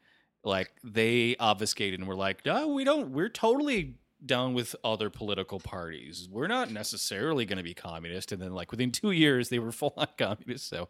Like 0.42 0.72
they 0.82 1.36
obfuscated 1.38 2.00
and 2.00 2.08
were 2.08 2.16
like, 2.16 2.46
"No, 2.46 2.68
we 2.68 2.84
don't. 2.84 3.10
We're 3.10 3.28
totally 3.28 3.96
down 4.24 4.54
with 4.54 4.74
other 4.82 5.10
political 5.10 5.60
parties. 5.60 6.28
We're 6.30 6.46
not 6.48 6.70
necessarily 6.70 7.44
going 7.46 7.58
to 7.58 7.62
be 7.64 7.74
communist." 7.74 8.32
And 8.32 8.40
then, 8.42 8.52
like 8.52 8.70
within 8.70 8.90
two 8.90 9.10
years, 9.10 9.48
they 9.48 9.58
were 9.58 9.72
full 9.72 9.94
on 9.96 10.08
communist. 10.16 10.68
So, 10.68 10.88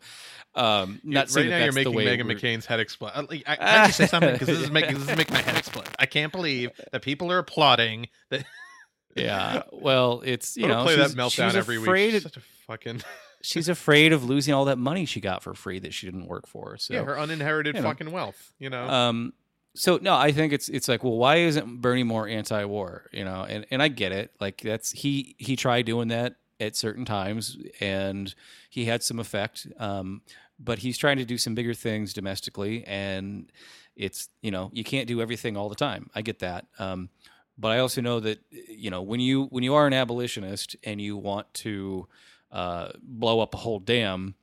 um, 0.54 1.00
not 1.04 1.30
saying 1.30 1.46
right 1.48 1.50
that 1.50 1.58
now 1.58 1.64
you're 1.64 1.72
making 1.72 1.92
Meghan 1.94 2.26
we're- 2.26 2.34
McCain's 2.40 2.66
head 2.66 2.80
explode. 2.80 3.28
Like, 3.30 3.44
I, 3.46 3.56
I 3.60 3.66
have 3.78 3.86
to 3.88 3.92
say 3.92 4.06
something 4.06 4.32
because 4.32 4.48
this 4.48 4.58
is 4.60 4.70
making 4.70 4.98
this 4.98 5.08
is 5.08 5.16
making 5.16 5.34
my 5.34 5.42
head 5.42 5.56
explode. 5.56 5.88
I 5.98 6.06
can't 6.06 6.32
believe 6.32 6.70
that 6.92 7.02
people 7.02 7.30
are 7.32 7.38
applauding 7.38 8.08
that. 8.30 8.44
Yeah, 9.16 9.62
well, 9.72 10.22
it's 10.24 10.56
you 10.56 10.68
know 10.68 10.84
play 10.84 10.94
she's, 10.94 11.12
that 11.14 11.20
meltdown 11.20 11.46
she's 11.48 11.56
every 11.56 11.78
afraid 11.78 12.12
week. 12.12 12.22
Such 12.22 12.36
a 12.36 12.40
fucking 12.68 13.02
she's 13.42 13.68
afraid 13.68 14.12
of 14.12 14.22
losing 14.24 14.54
all 14.54 14.66
that 14.66 14.78
money 14.78 15.06
she 15.06 15.20
got 15.20 15.42
for 15.42 15.54
free 15.54 15.80
that 15.80 15.92
she 15.92 16.06
didn't 16.06 16.26
work 16.26 16.46
for. 16.46 16.76
So 16.76 16.94
yeah, 16.94 17.02
her 17.02 17.18
uninherited 17.18 17.74
you 17.74 17.82
know. 17.82 17.88
fucking 17.88 18.12
wealth. 18.12 18.52
You 18.60 18.70
know, 18.70 18.86
Um, 18.88 19.32
so 19.78 19.98
no, 20.02 20.16
I 20.16 20.32
think 20.32 20.52
it's 20.52 20.68
it's 20.68 20.88
like, 20.88 21.04
well, 21.04 21.16
why 21.16 21.36
isn't 21.36 21.80
Bernie 21.80 22.02
more 22.02 22.26
anti-war? 22.26 23.04
You 23.12 23.24
know, 23.24 23.46
and 23.48 23.64
and 23.70 23.80
I 23.80 23.86
get 23.86 24.10
it. 24.10 24.32
Like 24.40 24.60
that's 24.60 24.90
he 24.90 25.36
he 25.38 25.54
tried 25.54 25.86
doing 25.86 26.08
that 26.08 26.34
at 26.58 26.74
certain 26.74 27.04
times, 27.04 27.56
and 27.78 28.34
he 28.68 28.86
had 28.86 29.04
some 29.04 29.20
effect. 29.20 29.68
Um, 29.78 30.22
but 30.58 30.80
he's 30.80 30.98
trying 30.98 31.18
to 31.18 31.24
do 31.24 31.38
some 31.38 31.54
bigger 31.54 31.74
things 31.74 32.12
domestically, 32.12 32.84
and 32.88 33.52
it's 33.94 34.28
you 34.42 34.50
know 34.50 34.70
you 34.72 34.82
can't 34.82 35.06
do 35.06 35.22
everything 35.22 35.56
all 35.56 35.68
the 35.68 35.76
time. 35.76 36.10
I 36.12 36.22
get 36.22 36.40
that. 36.40 36.66
Um, 36.80 37.08
but 37.56 37.70
I 37.70 37.78
also 37.78 38.00
know 38.00 38.18
that 38.18 38.40
you 38.50 38.90
know 38.90 39.02
when 39.02 39.20
you 39.20 39.44
when 39.44 39.62
you 39.62 39.74
are 39.74 39.86
an 39.86 39.92
abolitionist 39.92 40.74
and 40.82 41.00
you 41.00 41.16
want 41.16 41.54
to 41.54 42.08
uh, 42.50 42.88
blow 43.00 43.38
up 43.38 43.54
a 43.54 43.58
whole 43.58 43.78
dam, 43.78 44.34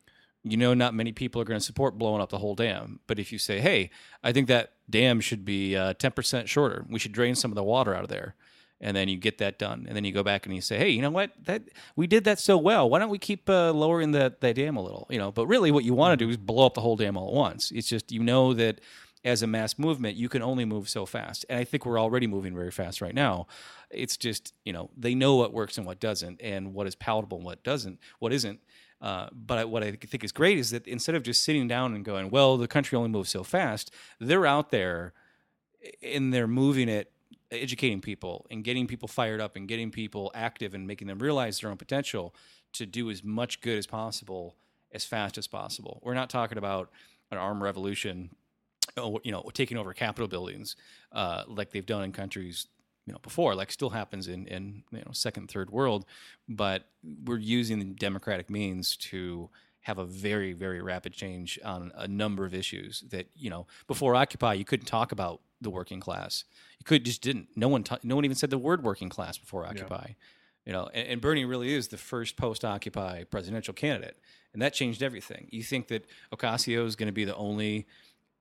you 0.46 0.56
know 0.56 0.74
not 0.74 0.94
many 0.94 1.12
people 1.12 1.42
are 1.42 1.46
going 1.46 1.60
to 1.60 1.66
support 1.66 1.98
blowing 1.98 2.22
up 2.22 2.30
the 2.30 2.38
whole 2.38 2.56
dam. 2.56 3.02
But 3.06 3.20
if 3.20 3.34
you 3.34 3.38
say, 3.38 3.60
hey, 3.60 3.90
I 4.24 4.32
think 4.32 4.48
that 4.48 4.74
dam 4.90 5.22
should 5.22 5.46
be 5.46 5.76
uh, 5.76 5.94
ten 5.94 6.12
percent 6.12 6.50
shorter, 6.50 6.86
we 6.90 7.00
should 7.00 7.12
drain 7.12 7.36
some 7.36 7.52
of 7.52 7.56
the 7.56 7.64
water 7.64 7.94
out 7.94 8.04
of 8.04 8.10
there, 8.10 8.36
and 8.80 8.96
then 8.96 9.08
you 9.08 9.18
get 9.18 9.38
that 9.40 9.58
done, 9.58 9.86
and 9.88 9.96
then 9.96 10.04
you 10.06 10.12
go 10.12 10.24
back 10.24 10.46
and 10.46 10.56
you 10.56 10.62
say, 10.62 10.78
hey, 10.78 10.90
you 10.90 11.02
know 11.02 11.10
what, 11.10 11.32
that 11.44 11.64
we 11.96 12.08
did 12.08 12.24
that 12.26 12.40
so 12.40 12.58
well. 12.58 12.90
Why 12.90 13.00
don't 13.00 13.10
we 13.10 13.18
keep 13.18 13.50
uh, 13.50 13.72
lowering 13.72 14.12
that 14.12 14.42
that 14.42 14.56
dam 14.56 14.78
a 14.78 14.82
little? 14.82 15.08
You 15.10 15.18
know, 15.18 15.32
but 15.32 15.48
really, 15.48 15.72
what 15.72 15.84
you 15.84 15.94
want 15.94 16.18
to 16.18 16.26
do 16.26 16.30
is 16.30 16.38
blow 16.38 16.66
up 16.66 16.74
the 16.74 16.82
whole 16.82 16.96
dam 16.96 17.18
all 17.18 17.28
at 17.28 17.34
once. 17.34 17.72
It's 17.72 17.88
just 17.88 18.12
you 18.12 18.24
know 18.24 18.54
that 18.54 18.82
as 19.26 19.42
a 19.42 19.48
mass 19.48 19.80
movement, 19.80 20.16
you 20.16 20.30
can 20.30 20.44
only 20.44 20.66
move 20.66 20.88
so 20.88 21.06
fast. 21.06 21.46
And 21.50 21.60
I 21.60 21.64
think 21.64 21.84
we're 21.84 22.00
already 22.00 22.28
moving 22.28 22.54
very 22.54 22.70
fast 22.70 23.02
right 23.02 23.16
now. 23.16 23.48
It's 23.90 24.18
just, 24.18 24.54
you 24.64 24.72
know, 24.72 24.92
they 24.96 25.16
know 25.16 25.36
what 25.36 25.52
works 25.52 25.80
and 25.80 25.88
what 25.88 26.00
doesn't, 26.00 26.40
and 26.42 26.76
what 26.76 26.86
is 26.86 26.94
palatable 26.94 27.38
and 27.40 27.46
what 27.46 27.64
doesn't, 27.64 28.00
what 28.20 28.32
isn't. 28.32 28.60
Uh, 29.06 29.28
but 29.32 29.70
what 29.70 29.84
I 29.84 29.91
think 29.91 30.24
is 30.24 30.32
great 30.32 30.58
is 30.58 30.72
that 30.72 30.88
instead 30.88 31.14
of 31.14 31.22
just 31.22 31.43
sitting 31.43 31.68
down 31.68 31.93
and 31.93 32.03
going, 32.03 32.32
well, 32.32 32.58
the 32.58 32.68
country 32.68 32.95
only 32.95 33.10
moves 33.10 33.30
so 33.30 33.43
fast, 33.43 33.91
they're 34.20 34.47
out 34.47 34.72
there 34.72 35.14
and 36.01 36.34
they're 36.34 36.47
moving 36.47 36.89
it, 36.89 37.12
educating 37.51 38.01
people 38.01 38.47
and 38.49 38.64
getting 38.64 38.88
people 38.88 39.08
fired 39.08 39.39
up 39.39 39.56
and 39.56 39.68
getting 39.68 39.91
people 39.91 40.32
active 40.34 40.74
and 40.74 40.88
making 40.88 41.08
them 41.08 41.20
realize 41.20 41.60
their 41.60 41.70
own 41.70 41.78
potential 41.78 42.34
to 42.74 42.88
do 42.88 43.12
as 43.12 43.24
much 43.24 43.62
good 43.62 43.78
as 43.78 43.86
possible 43.86 44.56
as 44.91 45.06
fast 45.06 45.38
as 45.38 45.45
possible. 45.45 46.01
We're 46.03 46.16
not 46.16 46.32
talking 46.32 46.58
about 46.58 46.89
an 47.30 47.38
armed 47.38 47.62
revolution 47.62 48.32
oh, 48.97 49.20
you 49.24 49.32
know, 49.32 49.43
taking 49.53 49.78
over 49.78 49.93
Capitol 49.93 50.28
buildings, 50.28 50.76
uh, 51.12 51.43
like 51.47 51.72
they've 51.72 51.86
done 51.86 52.03
in 52.03 52.12
countries, 52.12 52.68
you 53.06 53.14
know, 53.14 53.20
before, 53.22 53.56
like 53.56 53.72
still 53.72 53.91
happens 53.91 54.28
in 54.28 54.47
in 54.47 54.84
you 54.91 54.99
know 54.99 55.12
second, 55.12 55.49
third 55.49 55.70
world, 55.70 56.06
but 56.49 56.86
we're 57.24 57.38
using 57.38 57.80
the 57.80 57.86
democratic 57.86 58.49
means 58.49 58.97
to 58.97 59.49
have 59.82 59.99
a 59.99 60.06
very, 60.06 60.53
very 60.53 60.82
rapid 60.82 61.14
change 61.14 61.60
on 61.64 61.91
a 61.95 62.08
number 62.08 62.45
of 62.45 62.53
issues 62.56 63.03
that 63.10 63.28
you 63.36 63.49
know 63.49 63.68
before 63.88 64.16
Occupy 64.16 64.53
you 64.53 64.66
couldn't 64.66 64.88
talk 64.88 65.12
about 65.12 65.41
the 65.62 65.70
working 65.70 65.99
class. 65.99 66.43
You 66.80 66.86
could 66.86 67.06
just 67.06 67.22
didn't. 67.22 67.49
No 67.56 67.68
one, 67.68 67.84
ta- 67.84 67.99
no 68.03 68.16
one 68.16 68.26
even 68.26 68.36
said 68.36 68.49
the 68.49 68.58
word 68.58 68.84
working 68.84 69.10
class 69.10 69.38
before 69.38 69.66
Occupy. 69.66 70.10
You 70.66 70.74
know, 70.74 70.89
and, 70.93 71.08
and 71.08 71.22
Bernie 71.22 71.45
really 71.45 71.74
is 71.74 71.89
the 71.89 71.97
first 71.97 72.38
post-Occupy 72.38 73.26
presidential 73.26 73.74
candidate, 73.74 74.18
and 74.51 74.62
that 74.64 74.74
changed 74.74 75.03
everything. 75.03 75.47
You 75.51 75.62
think 75.62 75.89
that 75.89 76.06
Ocasio 76.34 76.86
is 76.86 76.95
going 76.95 77.08
to 77.08 77.14
be 77.14 77.24
the 77.24 77.36
only 77.36 77.86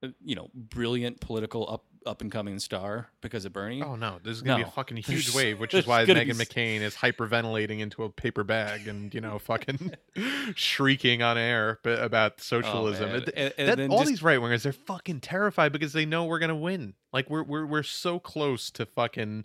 uh, 0.04 0.08
you 0.24 0.34
know, 0.34 0.50
brilliant 0.54 1.20
political 1.20 1.70
up 1.70 1.84
up 2.06 2.20
and 2.20 2.30
coming 2.30 2.58
star 2.58 3.08
because 3.20 3.44
of 3.44 3.52
Bernie. 3.52 3.82
oh 3.82 3.96
no, 3.96 4.18
this 4.22 4.36
is 4.36 4.42
gonna 4.42 4.62
be 4.64 4.68
a 4.68 4.70
fucking 4.72 4.96
huge 4.98 5.06
There's- 5.26 5.34
wave, 5.34 5.60
which 5.60 5.74
is 5.74 5.86
why 5.86 6.04
Meghan 6.04 6.38
be- 6.38 6.44
McCain 6.44 6.80
is 6.80 6.94
hyperventilating 6.94 7.80
into 7.80 8.04
a 8.04 8.10
paper 8.10 8.44
bag 8.44 8.86
and 8.88 9.12
you 9.14 9.20
know 9.20 9.38
fucking 9.38 9.92
shrieking 10.54 11.22
on 11.22 11.38
air 11.38 11.78
about 11.84 12.32
oh, 12.38 12.42
socialism. 12.42 13.10
Oh. 13.10 13.14
It- 13.16 13.30
And- 13.36 13.54
and 13.58 13.80
that- 13.80 13.90
all 13.90 13.98
just- 14.00 14.10
these 14.10 14.22
right 14.22 14.38
wingers, 14.38 14.62
they're 14.62 14.72
fucking 14.72 15.20
terrified 15.20 15.72
because 15.72 15.92
they 15.92 16.06
know 16.06 16.24
we're 16.24 16.38
gonna 16.38 16.54
win. 16.56 16.94
Like 17.12 17.30
we're 17.30 17.42
we're 17.44 17.66
we're 17.66 17.82
so 17.82 18.18
close 18.18 18.70
to 18.72 18.86
fucking 18.86 19.44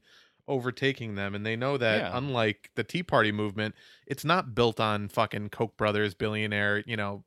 overtaking 0.49 1.15
them, 1.15 1.35
and 1.35 1.45
they 1.45 1.55
know 1.55 1.77
that 1.77 2.05
Yeah. 2.05 2.09
unlike 2.11 2.71
the 2.75 2.83
Tea 2.83 3.03
Party 3.03 3.31
movement, 3.31 3.75
it's 4.07 4.25
not 4.25 4.55
built 4.55 4.79
on 4.79 5.07
fucking 5.09 5.49
Koch 5.49 5.77
brothers 5.77 6.13
billionaire, 6.13 6.79
you 6.85 6.97
know, 6.97 7.23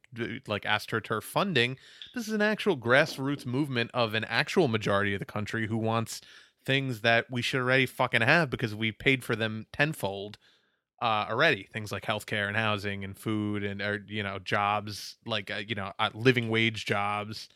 like 0.46 0.64
astroturf 0.64 1.22
funding. 1.22 1.78
This 2.14 2.28
is 2.28 2.34
an 2.34 2.42
actual 2.42 2.76
grassroots 2.76 3.46
movement 3.46 3.90
of 3.94 4.14
an 4.14 4.24
actual 4.24 4.68
majority 4.68 5.14
of 5.14 5.20
the 5.20 5.24
country 5.26 5.66
who 5.66 5.78
wants 5.78 6.20
things 6.66 7.00
that 7.00 7.30
we 7.30 7.42
should 7.42 7.60
already 7.60 7.86
fucking 7.86 8.22
have 8.22 8.50
because 8.50 8.74
we 8.74 8.92
paid 8.92 9.24
for 9.24 9.34
them 9.36 9.66
tenfold 9.72 10.38
uh, 11.00 11.26
already. 11.30 11.68
Things 11.72 11.92
like 11.92 12.04
healthcare 12.04 12.46
and 12.48 12.56
housing 12.56 13.04
and 13.04 13.18
food 13.18 13.64
and 13.64 13.82
or, 13.82 14.04
you 14.06 14.22
know 14.22 14.38
jobs 14.38 15.16
like 15.26 15.50
uh, 15.50 15.62
you 15.66 15.74
know 15.74 15.92
uh, 15.98 16.10
living 16.14 16.48
wage 16.48 16.84
jobs. 16.86 17.48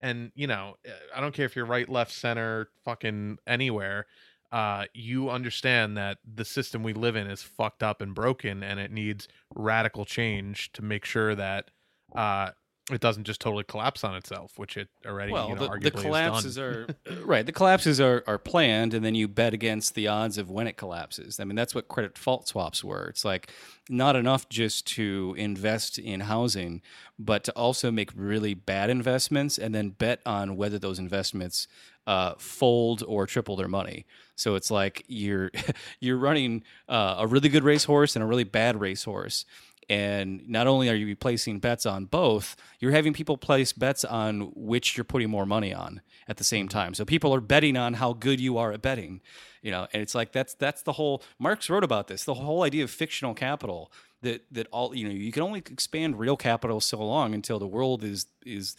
And 0.00 0.32
you 0.34 0.46
know, 0.46 0.76
uh, 0.86 0.92
I 1.14 1.20
don't 1.20 1.34
care 1.34 1.46
if 1.46 1.56
you're 1.56 1.66
right, 1.66 1.88
left, 1.88 2.12
center, 2.12 2.70
fucking 2.84 3.38
anywhere. 3.46 4.06
Uh, 4.52 4.84
you 4.94 5.28
understand 5.28 5.96
that 5.96 6.18
the 6.24 6.44
system 6.44 6.82
we 6.82 6.92
live 6.92 7.16
in 7.16 7.26
is 7.26 7.42
fucked 7.42 7.82
up 7.82 8.00
and 8.00 8.14
broken, 8.14 8.62
and 8.62 8.78
it 8.78 8.90
needs 8.90 9.28
radical 9.54 10.04
change 10.04 10.72
to 10.72 10.82
make 10.82 11.04
sure 11.04 11.34
that 11.34 11.70
uh, 12.14 12.50
it 12.92 13.00
doesn't 13.00 13.24
just 13.24 13.40
totally 13.40 13.64
collapse 13.64 14.04
on 14.04 14.14
itself, 14.14 14.52
which 14.58 14.76
it 14.76 14.88
already 15.04 15.32
well, 15.32 15.48
you 15.48 15.56
know, 15.56 15.62
the, 15.62 15.68
arguably 15.68 15.82
the 15.82 15.90
collapses 15.90 16.56
are 16.56 16.86
right. 17.24 17.44
The 17.44 17.50
collapses 17.50 18.00
are, 18.00 18.22
are 18.28 18.38
planned, 18.38 18.94
and 18.94 19.04
then 19.04 19.16
you 19.16 19.26
bet 19.26 19.52
against 19.52 19.96
the 19.96 20.06
odds 20.06 20.38
of 20.38 20.50
when 20.50 20.68
it 20.68 20.76
collapses. 20.76 21.40
I 21.40 21.44
mean, 21.44 21.56
that's 21.56 21.74
what 21.74 21.88
credit 21.88 22.14
default 22.14 22.46
swaps 22.46 22.84
were. 22.84 23.06
It's 23.08 23.24
like 23.24 23.50
not 23.88 24.14
enough 24.14 24.48
just 24.48 24.86
to 24.94 25.34
invest 25.36 25.98
in 25.98 26.20
housing, 26.20 26.80
but 27.18 27.42
to 27.44 27.52
also 27.52 27.90
make 27.90 28.10
really 28.14 28.54
bad 28.54 28.88
investments 28.88 29.58
and 29.58 29.74
then 29.74 29.90
bet 29.90 30.20
on 30.24 30.56
whether 30.56 30.78
those 30.78 31.00
investments 31.00 31.66
uh, 32.06 32.34
fold 32.38 33.02
or 33.06 33.26
triple 33.26 33.56
their 33.56 33.68
money. 33.68 34.06
So 34.36 34.54
it's 34.54 34.70
like 34.70 35.04
you're 35.08 35.50
you're 36.00 36.18
running 36.18 36.64
uh, 36.88 37.16
a 37.18 37.26
really 37.26 37.48
good 37.48 37.64
racehorse 37.64 38.16
and 38.16 38.22
a 38.22 38.26
really 38.26 38.44
bad 38.44 38.80
racehorse. 38.80 39.44
And 39.88 40.48
not 40.48 40.66
only 40.66 40.88
are 40.88 40.94
you 40.94 41.14
placing 41.14 41.60
bets 41.60 41.86
on 41.86 42.06
both, 42.06 42.56
you're 42.80 42.90
having 42.90 43.12
people 43.12 43.38
place 43.38 43.72
bets 43.72 44.04
on 44.04 44.50
which 44.56 44.96
you're 44.96 45.04
putting 45.04 45.30
more 45.30 45.46
money 45.46 45.72
on 45.72 46.00
at 46.26 46.38
the 46.38 46.44
same 46.44 46.66
time. 46.66 46.92
So 46.92 47.04
people 47.04 47.32
are 47.32 47.40
betting 47.40 47.76
on 47.76 47.94
how 47.94 48.12
good 48.12 48.40
you 48.40 48.58
are 48.58 48.72
at 48.72 48.82
betting, 48.82 49.20
you 49.62 49.70
know. 49.70 49.86
And 49.92 50.02
it's 50.02 50.14
like 50.14 50.32
that's 50.32 50.54
that's 50.54 50.82
the 50.82 50.92
whole. 50.92 51.22
Marx 51.38 51.70
wrote 51.70 51.84
about 51.84 52.08
this. 52.08 52.24
The 52.24 52.34
whole 52.34 52.64
idea 52.64 52.82
of 52.82 52.90
fictional 52.90 53.32
capital 53.32 53.92
that 54.22 54.44
that 54.50 54.66
all 54.72 54.94
you 54.94 55.06
know 55.06 55.14
you 55.14 55.30
can 55.30 55.42
only 55.42 55.60
expand 55.60 56.18
real 56.18 56.36
capital 56.36 56.80
so 56.80 56.98
long 56.98 57.34
until 57.34 57.58
the 57.58 57.66
world 57.66 58.02
is 58.02 58.26
is 58.44 58.76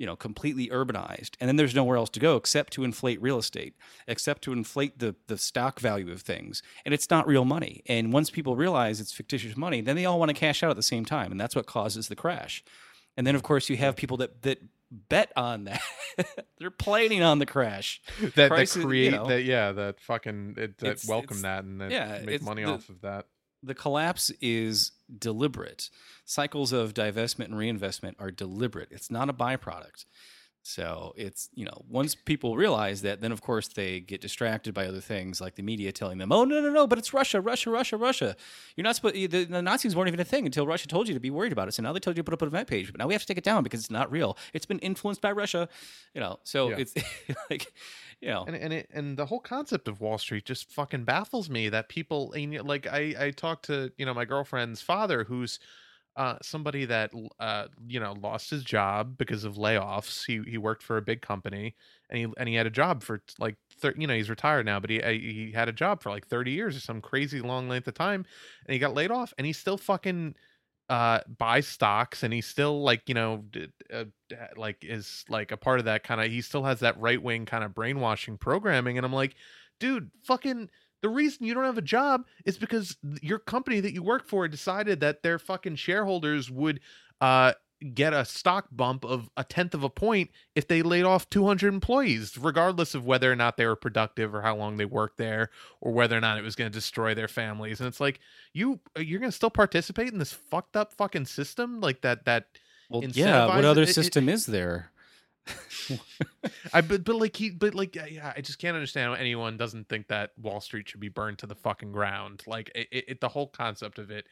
you 0.00 0.06
know 0.06 0.16
completely 0.16 0.66
urbanized 0.68 1.32
and 1.38 1.46
then 1.46 1.56
there's 1.56 1.74
nowhere 1.74 1.96
else 1.98 2.08
to 2.10 2.18
go 2.20 2.36
except 2.36 2.72
to 2.72 2.84
inflate 2.84 3.20
real 3.20 3.38
estate 3.38 3.74
except 4.08 4.42
to 4.42 4.52
inflate 4.52 4.98
the 4.98 5.14
the 5.26 5.36
stock 5.36 5.78
value 5.78 6.10
of 6.10 6.22
things 6.22 6.62
and 6.84 6.94
it's 6.94 7.10
not 7.10 7.26
real 7.26 7.44
money. 7.44 7.82
And 7.86 8.12
once 8.12 8.30
people 8.30 8.56
realize 8.56 8.98
it's 9.00 9.12
fictitious 9.12 9.56
money 9.56 9.80
then 9.82 9.96
they 9.96 10.06
all 10.06 10.18
want 10.18 10.30
to 10.30 10.34
cash 10.34 10.62
out 10.62 10.70
at 10.70 10.76
the 10.76 10.82
same 10.82 11.04
time 11.04 11.30
and 11.30 11.38
that's 11.40 11.54
what 11.54 11.66
causes 11.66 12.08
the 12.08 12.16
crash. 12.16 12.64
And 13.16 13.26
then 13.26 13.34
of 13.34 13.42
course 13.42 13.68
you 13.68 13.76
have 13.76 13.94
people 13.94 14.16
that 14.16 14.42
that 14.42 14.58
bet 14.90 15.30
on 15.36 15.64
that. 15.68 15.82
They're 16.58 16.70
planning 16.70 17.22
on 17.22 17.38
the 17.38 17.46
crash. 17.46 18.00
That, 18.20 18.34
that 18.34 18.48
prices, 18.48 18.76
you 18.76 18.82
create 18.86 19.12
know. 19.12 19.26
that 19.26 19.42
yeah 19.42 19.72
that 19.72 20.00
fucking 20.00 20.54
it, 20.56 20.78
that 20.78 20.86
It's- 20.86 21.06
welcome 21.08 21.38
it's- 21.38 21.42
that 21.42 21.64
and 21.64 21.80
that 21.82 21.90
yeah, 21.90 22.22
make 22.24 22.42
money 22.42 22.64
the- 22.64 22.70
off 22.72 22.88
of 22.88 23.02
that. 23.02 23.26
the 23.62 23.74
collapse 23.74 24.30
is 24.40 24.92
deliberate. 25.18 25.90
Cycles 26.24 26.72
of 26.72 26.94
divestment 26.94 27.46
and 27.46 27.58
reinvestment 27.58 28.16
are 28.18 28.30
deliberate. 28.30 28.88
It's 28.90 29.10
not 29.10 29.28
a 29.28 29.34
byproduct. 29.34 30.04
So 30.62 31.14
it's, 31.16 31.48
you 31.54 31.64
know, 31.64 31.84
once 31.88 32.14
people 32.14 32.54
realize 32.56 33.00
that, 33.02 33.22
then 33.22 33.32
of 33.32 33.40
course 33.40 33.68
they 33.68 34.00
get 34.00 34.20
distracted 34.20 34.74
by 34.74 34.86
other 34.86 35.00
things 35.00 35.40
like 35.40 35.54
the 35.54 35.62
media 35.62 35.90
telling 35.90 36.18
them, 36.18 36.30
oh, 36.32 36.44
no, 36.44 36.60
no, 36.60 36.70
no, 36.70 36.86
but 36.86 36.98
it's 36.98 37.14
Russia, 37.14 37.40
Russia, 37.40 37.70
Russia, 37.70 37.96
Russia. 37.96 38.36
You're 38.76 38.84
not 38.84 38.94
supposed, 38.96 39.14
the, 39.14 39.26
the 39.44 39.62
Nazis 39.62 39.96
weren't 39.96 40.08
even 40.08 40.20
a 40.20 40.24
thing 40.24 40.44
until 40.44 40.66
Russia 40.66 40.86
told 40.86 41.08
you 41.08 41.14
to 41.14 41.20
be 41.20 41.30
worried 41.30 41.52
about 41.52 41.68
it. 41.68 41.72
So 41.72 41.82
now 41.82 41.92
they 41.94 41.98
told 41.98 42.16
you 42.16 42.22
to 42.22 42.24
put 42.24 42.34
up 42.34 42.42
an 42.42 42.48
event 42.48 42.68
page, 42.68 42.92
but 42.92 42.98
now 42.98 43.06
we 43.06 43.14
have 43.14 43.22
to 43.22 43.26
take 43.26 43.38
it 43.38 43.44
down 43.44 43.62
because 43.62 43.80
it's 43.80 43.90
not 43.90 44.10
real. 44.12 44.36
It's 44.52 44.66
been 44.66 44.78
influenced 44.80 45.22
by 45.22 45.32
Russia, 45.32 45.68
you 46.14 46.20
know, 46.20 46.38
so 46.44 46.68
Yeah. 46.70 46.76
it's 46.78 46.94
like, 47.50 47.72
you 48.20 48.28
know, 48.28 48.44
and 48.46 48.54
and 48.54 48.72
it, 48.74 48.90
and 48.92 49.16
the 49.16 49.24
whole 49.26 49.40
concept 49.40 49.88
of 49.88 50.02
Wall 50.02 50.18
Street 50.18 50.44
just 50.44 50.70
fucking 50.70 51.04
baffles 51.04 51.48
me 51.48 51.70
that 51.70 51.88
people 51.88 52.32
and 52.32 52.52
like 52.68 52.86
I 52.86 53.14
I 53.18 53.30
talked 53.30 53.64
to 53.66 53.92
you 53.96 54.04
know 54.04 54.12
my 54.12 54.26
girlfriend's 54.26 54.82
father 54.82 55.24
who's 55.24 55.58
uh 56.20 56.36
somebody 56.42 56.84
that 56.84 57.10
uh 57.40 57.66
you 57.88 57.98
know 57.98 58.12
lost 58.20 58.50
his 58.50 58.62
job 58.64 59.16
because 59.18 59.44
of 59.44 59.54
layoffs. 59.56 60.26
He 60.26 60.42
he 60.50 60.58
worked 60.58 60.82
for 60.82 60.98
a 60.98 61.02
big 61.02 61.22
company 61.22 61.74
and 62.10 62.18
he 62.18 62.26
and 62.36 62.48
he 62.48 62.54
had 62.56 62.66
a 62.66 62.70
job 62.70 63.02
for 63.02 63.22
like 63.38 63.56
thir- 63.78 63.94
you 63.96 64.06
know 64.06 64.14
he's 64.14 64.30
retired 64.30 64.66
now 64.66 64.80
but 64.80 64.90
he 64.90 65.02
uh, 65.02 65.10
he 65.10 65.52
had 65.54 65.68
a 65.68 65.72
job 65.72 66.02
for 66.02 66.10
like 66.10 66.26
30 66.26 66.50
years 66.52 66.76
or 66.76 66.80
some 66.80 67.00
crazy 67.00 67.40
long 67.40 67.68
length 67.68 67.88
of 67.88 67.94
time 67.94 68.26
and 68.66 68.72
he 68.74 68.78
got 68.78 68.94
laid 68.94 69.10
off 69.10 69.32
and 69.38 69.46
he 69.46 69.52
still 69.52 69.78
fucking 69.78 70.34
uh 70.88 71.20
buys 71.38 71.66
stocks 71.68 72.22
and 72.24 72.34
he's 72.34 72.46
still 72.46 72.82
like 72.82 73.02
you 73.08 73.14
know 73.14 73.44
uh, 73.92 74.04
d- 74.28 74.36
like 74.56 74.78
is 74.82 75.24
like 75.28 75.52
a 75.52 75.56
part 75.56 75.78
of 75.78 75.84
that 75.84 76.02
kind 76.02 76.20
of 76.20 76.26
he 76.28 76.40
still 76.40 76.64
has 76.64 76.80
that 76.80 76.98
right 77.00 77.22
wing 77.22 77.46
kind 77.46 77.64
of 77.64 77.74
brainwashing 77.74 78.36
programming 78.36 78.98
and 78.98 79.06
i'm 79.06 79.12
like 79.12 79.36
dude 79.78 80.10
fucking 80.24 80.68
the 81.02 81.08
reason 81.08 81.46
you 81.46 81.54
don't 81.54 81.64
have 81.64 81.78
a 81.78 81.82
job 81.82 82.26
is 82.44 82.58
because 82.58 82.96
your 83.22 83.38
company 83.38 83.80
that 83.80 83.92
you 83.94 84.02
work 84.02 84.26
for 84.26 84.46
decided 84.48 85.00
that 85.00 85.22
their 85.22 85.38
fucking 85.38 85.76
shareholders 85.76 86.50
would 86.50 86.80
uh 87.20 87.52
get 87.94 88.12
a 88.12 88.26
stock 88.26 88.66
bump 88.70 89.06
of 89.06 89.30
a 89.38 89.42
tenth 89.44 89.72
of 89.72 89.82
a 89.82 89.88
point 89.88 90.30
if 90.54 90.68
they 90.68 90.82
laid 90.82 91.04
off 91.04 91.30
200 91.30 91.72
employees 91.72 92.36
regardless 92.36 92.94
of 92.94 93.06
whether 93.06 93.32
or 93.32 93.36
not 93.36 93.56
they 93.56 93.64
were 93.64 93.74
productive 93.74 94.34
or 94.34 94.42
how 94.42 94.54
long 94.54 94.76
they 94.76 94.84
worked 94.84 95.16
there 95.16 95.48
or 95.80 95.90
whether 95.92 96.14
or 96.14 96.20
not 96.20 96.36
it 96.36 96.42
was 96.42 96.54
going 96.54 96.70
to 96.70 96.74
destroy 96.78 97.14
their 97.14 97.26
families 97.28 97.80
and 97.80 97.86
it's 97.86 97.98
like 98.00 98.20
you 98.52 98.78
uh, 98.98 99.00
you're 99.00 99.18
going 99.18 99.30
to 99.30 99.36
still 99.36 99.48
participate 99.48 100.08
in 100.12 100.18
this 100.18 100.32
fucked 100.32 100.76
up 100.76 100.92
fucking 100.92 101.24
system 101.24 101.80
like 101.80 102.02
that 102.02 102.26
that 102.26 102.48
well, 102.90 103.02
yeah, 103.04 103.46
what 103.46 103.64
other 103.64 103.82
it- 103.82 103.88
it- 103.90 103.94
system 103.94 104.28
is 104.28 104.44
there? 104.46 104.90
I 106.72 106.80
but, 106.80 107.04
but 107.04 107.16
like 107.16 107.36
he 107.36 107.50
but 107.50 107.74
like 107.74 107.96
yeah, 107.96 108.32
I 108.36 108.40
just 108.40 108.58
can't 108.58 108.74
understand 108.74 109.08
how 109.08 109.14
anyone 109.14 109.56
doesn't 109.56 109.88
think 109.88 110.08
that 110.08 110.30
Wall 110.40 110.60
Street 110.60 110.88
should 110.88 111.00
be 111.00 111.08
burned 111.08 111.38
to 111.38 111.46
the 111.46 111.54
fucking 111.54 111.92
ground. 111.92 112.42
Like 112.46 112.70
it, 112.74 112.88
it, 112.90 113.20
the 113.20 113.28
whole 113.28 113.48
concept 113.48 113.98
of 113.98 114.10
it 114.10 114.26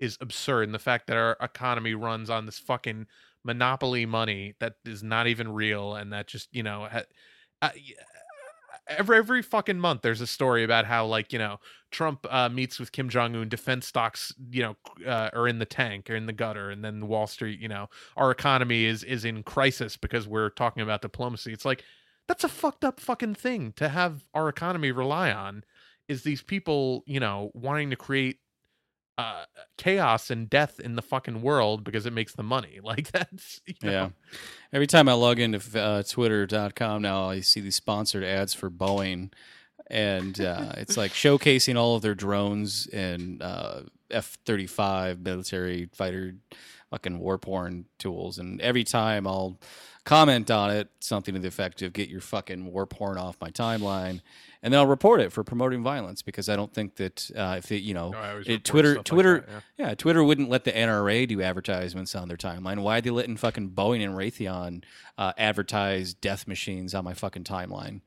is 0.00 0.16
absurd, 0.20 0.64
and 0.64 0.74
the 0.74 0.78
fact 0.78 1.06
that 1.08 1.16
our 1.16 1.36
economy 1.40 1.94
runs 1.94 2.30
on 2.30 2.46
this 2.46 2.58
fucking 2.58 3.06
monopoly 3.44 4.06
money 4.06 4.54
that 4.60 4.74
is 4.84 5.02
not 5.02 5.26
even 5.26 5.52
real, 5.52 5.94
and 5.96 6.12
that 6.12 6.26
just 6.28 6.48
you 6.52 6.62
know. 6.62 6.88
Ha- 6.90 7.02
y- 7.62 7.94
Every 8.88 9.16
every 9.16 9.42
fucking 9.42 9.78
month, 9.78 10.02
there's 10.02 10.20
a 10.20 10.26
story 10.26 10.64
about 10.64 10.86
how 10.86 11.06
like 11.06 11.32
you 11.32 11.38
know 11.38 11.58
Trump 11.90 12.26
uh, 12.28 12.48
meets 12.48 12.80
with 12.80 12.92
Kim 12.92 13.08
Jong 13.08 13.36
Un, 13.36 13.48
defense 13.48 13.86
stocks 13.86 14.34
you 14.50 14.62
know 14.62 14.76
uh, 15.06 15.30
are 15.32 15.46
in 15.46 15.58
the 15.58 15.66
tank 15.66 16.10
or 16.10 16.16
in 16.16 16.26
the 16.26 16.32
gutter, 16.32 16.70
and 16.70 16.84
then 16.84 17.06
Wall 17.06 17.26
Street 17.26 17.60
you 17.60 17.68
know 17.68 17.88
our 18.16 18.30
economy 18.30 18.84
is 18.84 19.04
is 19.04 19.24
in 19.24 19.42
crisis 19.42 19.96
because 19.96 20.26
we're 20.26 20.50
talking 20.50 20.82
about 20.82 21.02
diplomacy. 21.02 21.52
It's 21.52 21.64
like 21.64 21.84
that's 22.28 22.44
a 22.44 22.48
fucked 22.48 22.84
up 22.84 23.00
fucking 23.00 23.34
thing 23.34 23.72
to 23.76 23.88
have 23.88 24.24
our 24.34 24.48
economy 24.48 24.90
rely 24.90 25.32
on 25.32 25.64
is 26.08 26.22
these 26.22 26.42
people, 26.42 27.02
you 27.06 27.20
know, 27.20 27.50
wanting 27.54 27.90
to 27.90 27.96
create 27.96 28.38
uh 29.18 29.44
chaos 29.76 30.30
and 30.30 30.48
death 30.48 30.80
in 30.80 30.96
the 30.96 31.02
fucking 31.02 31.42
world 31.42 31.84
because 31.84 32.06
it 32.06 32.12
makes 32.12 32.34
the 32.34 32.42
money. 32.42 32.80
Like 32.84 33.10
that's 33.12 33.60
you 33.66 33.74
know, 33.82 33.90
Yeah. 33.90 34.08
Every 34.72 34.86
time 34.86 35.08
I 35.08 35.12
log 35.12 35.38
into 35.38 35.60
uh, 35.80 36.02
twitter.com 36.02 37.02
now, 37.02 37.28
I 37.28 37.40
see 37.40 37.60
these 37.60 37.76
sponsored 37.76 38.24
ads 38.24 38.54
for 38.54 38.70
Boeing. 38.70 39.32
And 39.88 40.40
uh, 40.40 40.72
it's 40.76 40.96
like 40.96 41.12
showcasing 41.12 41.76
all 41.76 41.96
of 41.96 42.02
their 42.02 42.14
drones 42.14 42.86
and 42.92 43.42
uh, 43.42 43.82
F 44.10 44.38
35 44.46 45.20
military 45.20 45.88
fighter 45.92 46.34
fucking 46.90 47.18
war 47.18 47.38
porn 47.38 47.86
tools. 47.98 48.38
And 48.38 48.60
every 48.60 48.84
time 48.84 49.26
I'll 49.26 49.58
comment 50.04 50.50
on 50.50 50.70
it, 50.70 50.88
something 51.00 51.34
to 51.34 51.40
the 51.40 51.48
effect 51.48 51.80
of 51.82 51.92
get 51.92 52.08
your 52.08 52.20
fucking 52.20 52.70
war 52.70 52.86
porn 52.86 53.16
off 53.18 53.36
my 53.40 53.50
timeline. 53.50 54.20
And 54.64 54.72
then 54.72 54.78
I'll 54.80 54.86
report 54.86 55.20
it 55.20 55.32
for 55.32 55.42
promoting 55.42 55.82
violence 55.82 56.22
because 56.22 56.48
I 56.48 56.54
don't 56.54 56.72
think 56.72 56.94
that 56.96 57.28
uh, 57.36 57.56
if 57.58 57.72
it, 57.72 57.78
you 57.82 57.94
know, 57.94 58.10
No, 58.10 58.42
it- 58.46 58.64
Twitter, 58.64 58.94
like 58.96 59.04
Twitter, 59.04 59.40
that, 59.40 59.62
yeah. 59.76 59.88
yeah, 59.88 59.94
Twitter 59.94 60.22
wouldn't 60.22 60.48
let 60.50 60.62
the 60.64 60.70
NRA 60.72 61.26
do 61.26 61.42
advertisements 61.42 62.14
on 62.14 62.28
their 62.28 62.36
timeline. 62.36 62.78
Why 62.80 62.98
are 62.98 63.00
they 63.00 63.10
letting 63.10 63.36
fucking 63.36 63.70
Boeing 63.70 64.04
and 64.04 64.14
Raytheon 64.14 64.84
uh, 65.18 65.32
advertise 65.36 66.14
death 66.14 66.46
machines 66.46 66.94
on 66.94 67.04
my 67.04 67.14
fucking 67.14 67.42
timeline? 67.44 68.02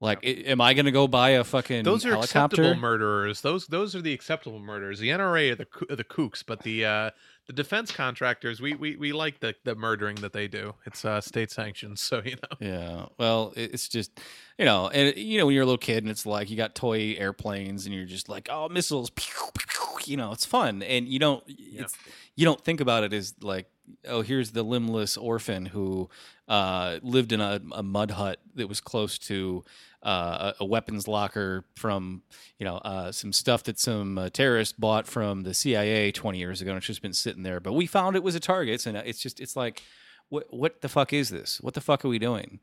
Like, 0.00 0.18
i- 0.24 0.28
am 0.46 0.60
I 0.60 0.74
going 0.74 0.84
to 0.84 0.92
go 0.92 1.08
buy 1.08 1.30
a 1.30 1.42
fucking 1.42 1.82
Those 1.84 2.04
are 2.04 2.10
helicopter? 2.10 2.62
acceptable 2.62 2.74
murderers. 2.80 3.40
Those 3.40 3.66
those 3.66 3.96
are 3.96 4.02
the 4.02 4.12
acceptable 4.12 4.60
murderers. 4.60 4.98
The 5.00 5.08
NRA 5.08 5.52
are 5.52 5.54
the 5.56 5.66
are 5.90 5.96
the 5.96 6.04
kooks, 6.04 6.44
but 6.46 6.62
the 6.62 6.84
uh 6.84 7.10
the 7.46 7.52
defense 7.52 7.92
contractors, 7.92 8.60
we 8.60 8.74
we, 8.74 8.96
we 8.96 9.12
like 9.12 9.40
the 9.40 9.54
the 9.64 9.74
murdering 9.74 10.16
that 10.16 10.32
they 10.32 10.48
do. 10.48 10.74
It's 10.84 11.04
uh 11.04 11.20
state 11.20 11.50
sanctioned, 11.50 11.98
so 12.00 12.22
you 12.24 12.36
know. 12.36 12.56
Yeah. 12.60 13.06
Well, 13.18 13.52
it's 13.56 13.88
just, 13.88 14.18
you 14.58 14.64
know, 14.64 14.88
and 14.88 15.16
you 15.16 15.38
know 15.38 15.46
when 15.46 15.54
you're 15.54 15.62
a 15.62 15.66
little 15.66 15.78
kid 15.78 16.04
and 16.04 16.10
it's 16.10 16.26
like 16.26 16.50
you 16.50 16.56
got 16.56 16.74
toy 16.74 17.14
airplanes 17.18 17.86
and 17.86 17.94
you're 17.94 18.04
just 18.04 18.28
like, 18.28 18.48
oh, 18.50 18.68
missiles, 18.68 19.10
pew, 19.10 19.32
pew, 19.58 19.98
you 20.04 20.16
know, 20.16 20.32
it's 20.32 20.44
fun, 20.44 20.82
and 20.82 21.08
you 21.08 21.18
don't, 21.18 21.42
it's, 21.46 21.94
you 22.34 22.44
don't 22.44 22.60
think 22.62 22.80
about 22.80 23.04
it 23.04 23.12
as 23.12 23.34
like, 23.40 23.68
oh, 24.08 24.22
here's 24.22 24.50
the 24.52 24.62
limbless 24.62 25.16
orphan 25.16 25.66
who 25.66 26.08
uh, 26.48 26.98
lived 27.02 27.32
in 27.32 27.40
a, 27.40 27.60
a 27.72 27.82
mud 27.82 28.12
hut 28.12 28.38
that 28.54 28.68
was 28.68 28.80
close 28.80 29.18
to 29.18 29.64
uh, 30.02 30.52
a, 30.58 30.62
a 30.62 30.64
weapons 30.64 31.08
locker 31.08 31.64
from, 31.74 32.22
you 32.58 32.64
know, 32.64 32.76
uh, 32.78 33.10
some 33.10 33.32
stuff 33.32 33.64
that 33.64 33.78
some 33.78 34.18
uh, 34.18 34.28
terrorist 34.30 34.78
bought 34.80 35.06
from 35.06 35.42
the 35.42 35.54
CIA 35.54 36.12
20 36.12 36.38
years 36.38 36.60
ago, 36.62 36.70
and 36.70 36.78
it's 36.78 36.86
just 36.86 37.02
been 37.02 37.12
sitting 37.12 37.42
there. 37.42 37.58
But 37.60 37.72
we 37.72 37.86
found 37.86 38.14
it 38.16 38.22
was 38.22 38.34
a 38.34 38.40
target, 38.40 38.86
and 38.86 38.96
it's 38.98 39.20
just, 39.20 39.40
it's 39.40 39.56
like, 39.56 39.82
what, 40.28 40.46
what 40.52 40.80
the 40.80 40.88
fuck 40.88 41.12
is 41.12 41.30
this? 41.30 41.60
What 41.60 41.74
the 41.74 41.80
fuck 41.80 42.04
are 42.04 42.08
we 42.08 42.18
doing? 42.18 42.60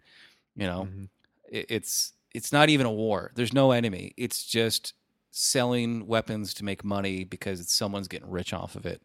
You 0.55 0.67
know, 0.67 0.87
Mhm. 0.91 1.09
it, 1.49 1.65
it's 1.69 2.13
it's 2.33 2.51
not 2.51 2.69
even 2.69 2.85
a 2.87 2.91
war. 2.91 3.31
There's 3.35 3.53
no 3.53 3.71
enemy. 3.71 4.13
It's 4.17 4.43
just 4.43 4.93
selling 5.31 6.07
weapons 6.07 6.53
to 6.55 6.63
make 6.65 6.83
money 6.83 7.23
because 7.23 7.69
someone's 7.69 8.07
getting 8.07 8.29
rich 8.29 8.53
off 8.53 8.75
of 8.75 8.85
it. 8.85 9.01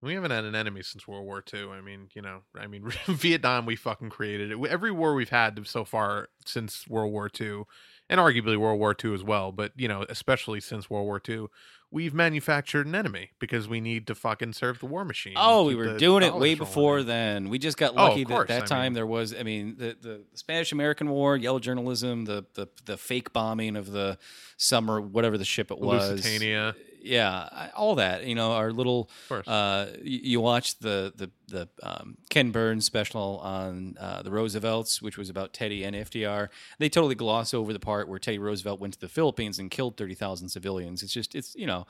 We 0.00 0.14
haven't 0.14 0.30
had 0.30 0.44
an 0.44 0.54
enemy 0.54 0.82
since 0.82 1.08
World 1.08 1.24
War 1.26 1.42
II. 1.52 1.70
I 1.70 1.80
mean, 1.80 2.08
you 2.14 2.22
know, 2.22 2.42
I 2.56 2.66
mean, 2.68 2.88
Vietnam, 3.06 3.66
we 3.66 3.74
fucking 3.76 4.10
created 4.10 4.52
it. 4.52 4.58
Every 4.68 4.92
war 4.92 5.14
we've 5.14 5.30
had 5.30 5.66
so 5.66 5.84
far 5.84 6.28
since 6.44 6.86
World 6.88 7.12
War 7.12 7.28
II, 7.40 7.62
and 8.08 8.20
arguably 8.20 8.56
World 8.56 8.78
War 8.78 8.94
II 9.02 9.12
as 9.14 9.24
well, 9.24 9.50
but, 9.52 9.72
you 9.76 9.88
know, 9.88 10.06
especially 10.08 10.60
since 10.60 10.88
World 10.88 11.04
War 11.06 11.20
II, 11.28 11.46
we've 11.90 12.14
manufactured 12.14 12.86
an 12.86 12.94
enemy 12.94 13.30
because 13.40 13.66
we 13.66 13.80
need 13.80 14.06
to 14.06 14.14
fucking 14.14 14.52
serve 14.52 14.78
the 14.78 14.86
war 14.86 15.04
machine. 15.04 15.32
Oh, 15.36 15.64
we 15.64 15.74
were 15.74 15.96
doing 15.98 16.22
it 16.22 16.34
way 16.34 16.54
before 16.54 17.00
in. 17.00 17.06
then. 17.06 17.48
We 17.48 17.58
just 17.58 17.76
got 17.76 17.92
Oh, 17.96 18.04
lucky 18.08 18.24
course, 18.24 18.46
that 18.48 18.60
that 18.60 18.62
I 18.64 18.66
time 18.66 18.82
mean- 18.84 18.92
there 18.94 19.06
was. 19.06 19.34
I 19.34 19.42
mean, 19.42 19.76
the 19.78 19.96
the 20.00 20.24
Spanish 20.34 20.70
American 20.70 21.08
War, 21.08 21.36
yellow 21.36 21.58
journalism, 21.58 22.24
the 22.26 22.44
the 22.54 22.68
the 22.84 22.96
fake 22.98 23.32
bombing 23.32 23.74
of 23.74 23.90
the 23.90 24.16
summer, 24.58 25.00
whatever 25.00 25.36
the 25.38 25.44
ship 25.46 25.70
it 25.70 25.78
was. 25.78 26.10
Lusitania. 26.10 26.76
Yeah, 27.00 27.70
all 27.76 27.94
that. 27.96 28.24
You 28.24 28.34
know, 28.34 28.52
our 28.52 28.72
little. 28.72 29.10
Uh, 29.48 29.86
you, 30.02 30.20
you 30.22 30.40
watched 30.40 30.82
the 30.82 31.12
the 31.16 31.30
the 31.48 31.68
um, 31.82 32.18
Ken 32.30 32.50
Burns 32.50 32.84
special 32.84 33.40
on 33.42 33.96
uh, 33.98 34.22
the 34.22 34.30
Roosevelts, 34.30 35.00
which 35.00 35.16
was 35.16 35.30
about 35.30 35.52
Teddy 35.52 35.84
and 35.84 35.94
FDR. 35.96 36.48
They 36.78 36.88
totally 36.88 37.14
gloss 37.14 37.54
over 37.54 37.72
the 37.72 37.80
part 37.80 38.08
where 38.08 38.18
Teddy 38.18 38.38
Roosevelt 38.38 38.80
went 38.80 38.94
to 38.94 39.00
the 39.00 39.08
Philippines 39.08 39.58
and 39.58 39.70
killed 39.70 39.96
thirty 39.96 40.14
thousand 40.14 40.48
civilians. 40.48 41.02
It's 41.02 41.12
just 41.12 41.34
it's 41.34 41.54
you 41.54 41.66
know, 41.66 41.86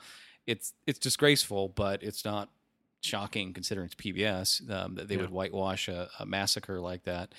it's 0.47 0.73
it's 0.87 0.99
disgraceful, 0.99 1.69
but 1.69 2.03
it's 2.03 2.25
not 2.25 2.49
shocking 3.01 3.53
considering 3.53 3.85
it's 3.85 3.95
PBS 3.95 4.69
um, 4.69 4.95
that 4.95 5.07
they 5.07 5.15
Yeah. 5.15 5.21
would 5.21 5.29
whitewash 5.29 5.87
a, 5.87 6.09
a 6.19 6.25
massacre 6.25 6.79
like 6.79 7.03
that. 7.03 7.33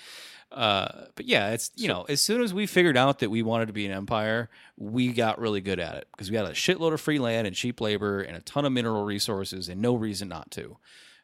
Uh, 0.51 1.05
but 1.15 1.25
yeah, 1.25 1.51
it's 1.51 1.71
you 1.75 1.87
So- 1.87 1.93
know, 1.93 2.03
as 2.03 2.19
soon 2.21 2.41
as 2.41 2.53
we 2.53 2.65
figured 2.67 2.97
out 2.97 3.19
that 3.19 3.29
we 3.29 3.41
wanted 3.43 3.67
to 3.67 3.73
be 3.73 3.85
an 3.85 3.91
empire, 3.91 4.49
we 4.77 5.13
got 5.13 5.39
really 5.39 5.61
good 5.61 5.79
at 5.79 5.95
it 5.95 6.07
because 6.11 6.29
we 6.31 6.37
had 6.37 6.45
a 6.45 6.51
shitload 6.51 6.93
of 6.93 6.99
free 7.01 7.19
land 7.19 7.47
and 7.47 7.55
cheap 7.55 7.79
labor 7.79 8.21
and 8.21 8.35
a 8.35 8.41
ton 8.41 8.65
of 8.65 8.71
mineral 8.71 9.03
resources 9.03 9.69
and 9.69 9.81
no 9.81 9.93
reason 9.95 10.27
not 10.27 10.49
to. 10.51 10.77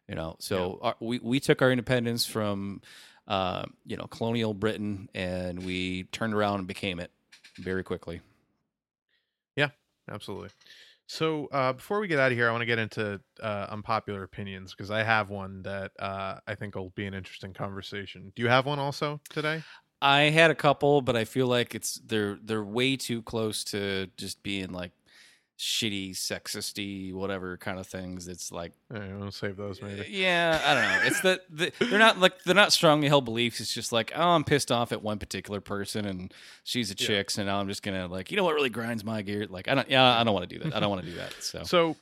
You 0.07 0.15
know, 0.15 0.37
so 0.39 0.79
our, 0.81 0.95
we 1.01 1.19
we 1.19 1.39
took 1.41 1.61
our 1.61 1.69
independence 1.71 2.25
from 2.25 2.81
uh, 3.27 3.65
you 3.85 3.97
know 3.97 4.05
colonial 4.05 4.53
Britain 4.53 5.09
and 5.13 5.65
we 5.65 6.03
turned 6.13 6.33
around 6.33 6.59
and 6.59 6.67
became 6.67 6.99
it 7.01 7.11
very 7.57 7.83
quickly. 7.83 8.21
Yeah, 9.57 9.69
absolutely. 10.09 10.49
So 11.07 11.47
uh, 11.47 11.73
before 11.73 11.99
we 11.99 12.07
get 12.07 12.19
out 12.19 12.31
of 12.31 12.37
here, 12.37 12.49
I 12.49 12.51
want 12.51 12.61
to 12.61 12.65
get 12.65 12.79
into 12.79 13.21
uh, 13.41 13.67
unpopular 13.69 14.23
opinions 14.23 14.73
because 14.73 14.91
I 14.91 15.03
have 15.03 15.29
one 15.29 15.61
that 15.63 15.91
uh, 15.99 16.39
I 16.45 16.55
think 16.55 16.75
will 16.75 16.89
be 16.91 17.05
an 17.05 17.13
interesting 17.13 17.53
conversation. 17.53 18.33
Do 18.35 18.41
you 18.41 18.49
have 18.49 18.65
one 18.65 18.77
also 18.77 19.21
today? 19.29 19.63
I 20.01 20.23
had 20.23 20.51
a 20.51 20.55
couple, 20.55 21.01
but 21.01 21.15
I 21.15 21.25
feel 21.25 21.47
like 21.47 21.73
it's 21.73 21.95
they're 22.05 22.37
they're 22.43 22.63
way 22.63 22.97
too 22.97 23.23
close 23.23 23.63
to 23.65 24.07
just 24.17 24.43
being 24.43 24.71
like 24.71 24.91
shitty, 25.57 26.11
sexisty, 26.11 27.13
whatever 27.13 27.57
kind 27.57 27.79
of 27.79 27.87
things. 27.87 28.27
It's 28.27 28.51
like, 28.51 28.73
Yeah, 28.93 29.15
we'll 29.17 29.31
save 29.31 29.57
those 29.57 29.81
maybe. 29.81 30.05
yeah, 30.09 30.61
I 30.63 30.73
don't 30.73 30.83
know. 30.83 31.01
It's 31.07 31.21
the, 31.21 31.41
the 31.79 31.85
they're 31.89 31.99
not 31.99 32.19
like 32.19 32.43
they're 32.43 32.53
not 32.55 32.71
strongly 32.71 33.07
held 33.07 33.25
beliefs. 33.25 33.59
It's 33.59 33.73
just 33.73 33.91
like, 33.91 34.11
oh, 34.15 34.21
I'm 34.29 34.43
pissed 34.43 34.71
off 34.71 34.91
at 34.91 35.01
one 35.01 35.17
particular 35.19 35.59
person, 35.61 36.05
and 36.05 36.33
she's 36.63 36.91
a 36.91 36.95
Yeah. 36.99 37.07
chick, 37.07 37.31
so 37.31 37.43
now 37.43 37.59
I'm 37.59 37.67
just 37.67 37.81
gonna 37.83 38.07
like, 38.07 38.29
you 38.31 38.37
know 38.37 38.43
what 38.43 38.53
really 38.55 38.69
grinds 38.69 39.03
my 39.03 39.21
gear? 39.23 39.47
Like, 39.49 39.67
I 39.67 39.75
don't, 39.75 39.89
yeah, 39.89 40.19
I 40.19 40.23
don't 40.23 40.33
want 40.33 40.49
to 40.49 40.57
do 40.57 40.63
that. 40.63 40.75
I 40.75 40.79
don't 40.79 40.89
want 40.89 41.03
to 41.03 41.09
do 41.09 41.15
that. 41.17 41.33
So, 41.39 41.63
So, 41.63 41.95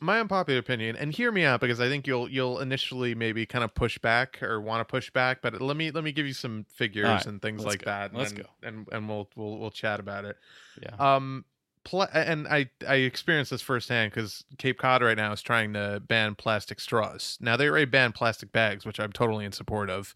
my 0.00 0.18
unpopular 0.20 0.58
opinion, 0.58 0.96
and 0.96 1.12
hear 1.12 1.30
me 1.30 1.44
out 1.44 1.60
because 1.60 1.80
I 1.80 1.88
think 1.88 2.06
you'll 2.06 2.28
you'll 2.28 2.58
initially 2.60 3.14
maybe 3.14 3.46
kind 3.46 3.62
of 3.64 3.72
push 3.74 3.98
back 3.98 4.40
or 4.42 4.60
want 4.60 4.80
to 4.80 4.84
push 4.84 5.10
back, 5.10 5.42
but 5.42 5.60
let 5.60 5.76
me 5.76 5.90
let 5.90 6.04
me 6.04 6.12
give 6.12 6.26
you 6.26 6.32
some 6.34 6.66
figures 6.74 7.04
right, 7.06 7.26
and 7.26 7.40
things 7.42 7.64
like 7.64 7.80
go. 7.84 7.90
that. 7.90 8.10
And, 8.10 8.18
Let's 8.18 8.32
then- 8.32 8.42
go. 8.42 8.48
and 8.68 8.88
and 8.92 9.08
we'll 9.08 9.28
we'll 9.36 9.58
we'll 9.58 9.70
chat 9.70 9.98
about 10.00 10.24
it. 10.24 10.36
yeah, 10.80 10.94
Um, 11.16 11.44
pla- 11.84 12.08
and 12.12 12.46
I 12.48 12.70
I 12.86 12.96
experienced 12.96 13.50
this 13.50 13.62
firsthand 13.62 14.12
because 14.12 14.44
Cape 14.58 14.78
Cod 14.78 15.02
right 15.02 15.16
now 15.16 15.32
is 15.32 15.42
trying 15.42 15.72
to 15.74 16.02
ban 16.06 16.34
plastic 16.34 16.80
straws. 16.80 17.38
Now 17.40 17.56
they 17.56 17.68
already 17.68 17.84
banned 17.86 18.14
plastic 18.14 18.52
bags, 18.52 18.84
which 18.84 19.00
I'm 19.00 19.12
totally 19.12 19.44
in 19.44 19.52
support 19.52 19.90
of. 19.90 20.14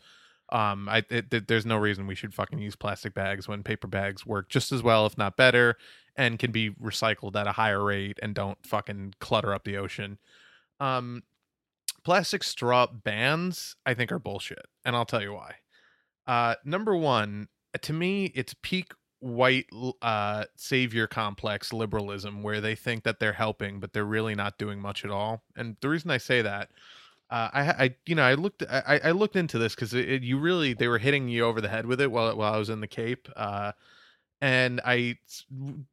Um, 0.53 0.89
I 0.89 0.99
it, 1.11 1.33
it- 1.33 1.49
there's 1.49 1.67
no 1.67 1.77
reason 1.77 2.07
we 2.07 2.15
should 2.15 2.35
fucking 2.35 2.59
use 2.61 2.77
plastic 2.77 3.15
bags 3.15 3.49
when 3.49 3.63
paper 3.63 3.89
bags 3.89 4.25
work 4.27 4.49
just 4.49 4.73
as 4.73 4.83
well, 4.83 5.07
if 5.07 5.19
not 5.19 5.37
better, 5.37 5.77
and 6.17 6.39
can 6.39 6.53
be 6.53 6.71
recycled 6.71 7.35
at 7.37 7.47
a 7.49 7.53
higher 7.53 7.83
rate 7.85 8.19
and 8.23 8.35
don't 8.35 8.59
fucking 8.65 9.15
clutter 9.21 9.53
up 9.55 9.65
the 9.65 9.77
ocean. 9.77 10.19
Um, 10.81 11.23
plastic 12.05 12.43
straw 12.45 12.87
bans 12.87 13.77
I 13.85 13.95
think 13.95 14.13
are 14.13 14.19
bullshit, 14.19 14.67
and 14.85 14.95
I'll 14.95 15.05
tell 15.07 15.23
you 15.23 15.33
why. 15.33 15.57
Uh, 16.27 16.55
number 16.65 16.97
one, 16.97 17.49
to 17.83 17.93
me, 17.93 18.27
it's 18.35 18.55
peak 18.63 18.93
white 19.21 19.67
uh 20.03 20.45
savior 20.57 21.07
complex 21.07 21.73
liberalism 21.73 22.43
where 22.43 22.61
they 22.61 22.75
think 22.75 23.03
that 23.05 23.19
they're 23.19 23.33
helping 23.33 23.81
but 23.81 23.93
they're 23.93 24.05
really 24.05 24.35
not 24.35 24.59
doing 24.59 24.79
much 24.81 25.05
at 25.05 25.11
all 25.11 25.43
and 25.57 25.77
the 25.81 25.89
reason 25.89 26.11
i 26.11 26.19
say 26.19 26.43
that 26.43 26.69
uh, 27.29 27.51
I, 27.53 27.61
I, 27.63 27.95
you 28.07 28.15
know, 28.15 28.23
I 28.23 28.35
looked, 28.35 28.63
I, 28.71 29.01
I 29.03 29.11
looked 29.11 29.35
into 29.35 29.59
this 29.59 29.75
because 29.75 29.93
you 29.93 30.39
really, 30.39 30.75
they 30.75 30.87
were 30.87 30.99
hitting 30.99 31.29
you 31.29 31.45
over 31.45 31.61
the 31.61 31.69
head 31.69 31.85
with 31.85 32.01
it 32.01 32.11
while, 32.11 32.37
while 32.37 32.55
I 32.55 32.57
was 32.57 32.71
in 32.71 32.81
the 32.81 32.87
Cape, 32.87 33.29
uh, 33.35 33.73
and 34.41 34.81
I, 34.85 35.19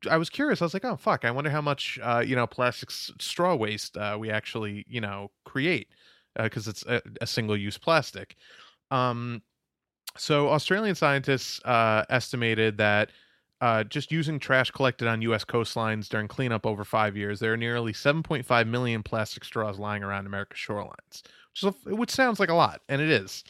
I 0.10 0.18
was 0.18 0.30
curious. 0.30 0.62
I 0.62 0.66
was 0.66 0.74
like, 0.74 0.86
oh 0.86 0.98
fuck, 0.98 1.26
I 1.26 1.32
wonder 1.32 1.50
how 1.50 1.62
much, 1.62 1.98
uh, 2.04 2.24
you 2.26 2.36
know, 2.36 2.46
plastic 2.46 2.92
s- 2.92 3.12
straw 3.20 3.56
waste 3.56 3.98
uh, 3.98 4.18
we 4.20 4.30
actually, 4.30 4.86
you 4.88 5.02
know, 5.02 5.32
create 5.46 5.88
because 6.38 6.68
it's 6.68 6.86
a, 6.86 7.02
a 7.22 7.28
single-use 7.28 7.78
plastic. 7.78 8.36
Um, 8.92 9.42
so 10.18 10.50
Australian 10.50 10.96
scientists 10.96 11.60
uh, 11.66 12.06
estimated 12.10 12.78
that 12.78 13.10
uh, 13.62 13.84
just 13.84 14.12
using 14.12 14.40
trash 14.40 14.72
collected 14.72 15.08
on 15.08 15.22
U.S. 15.22 15.46
coastlines 15.46 16.10
during 16.10 16.28
cleanup 16.28 16.66
over 16.66 16.84
five 16.84 17.16
years, 17.16 17.40
there 17.40 17.54
are 17.54 17.58
nearly 17.58 17.94
7.5 17.94 18.68
million 18.68 19.02
plastic 19.02 19.46
straws 19.46 19.80
lying 19.80 20.04
around 20.04 20.26
America's 20.26 20.60
shorelines, 20.60 21.24
which, 21.62 21.74
which 21.86 22.12
sounds 22.12 22.40
like 22.40 22.50
a 22.50 22.54
lot, 22.54 22.82
and 22.90 23.02
it 23.02 23.10
is. 23.10 23.44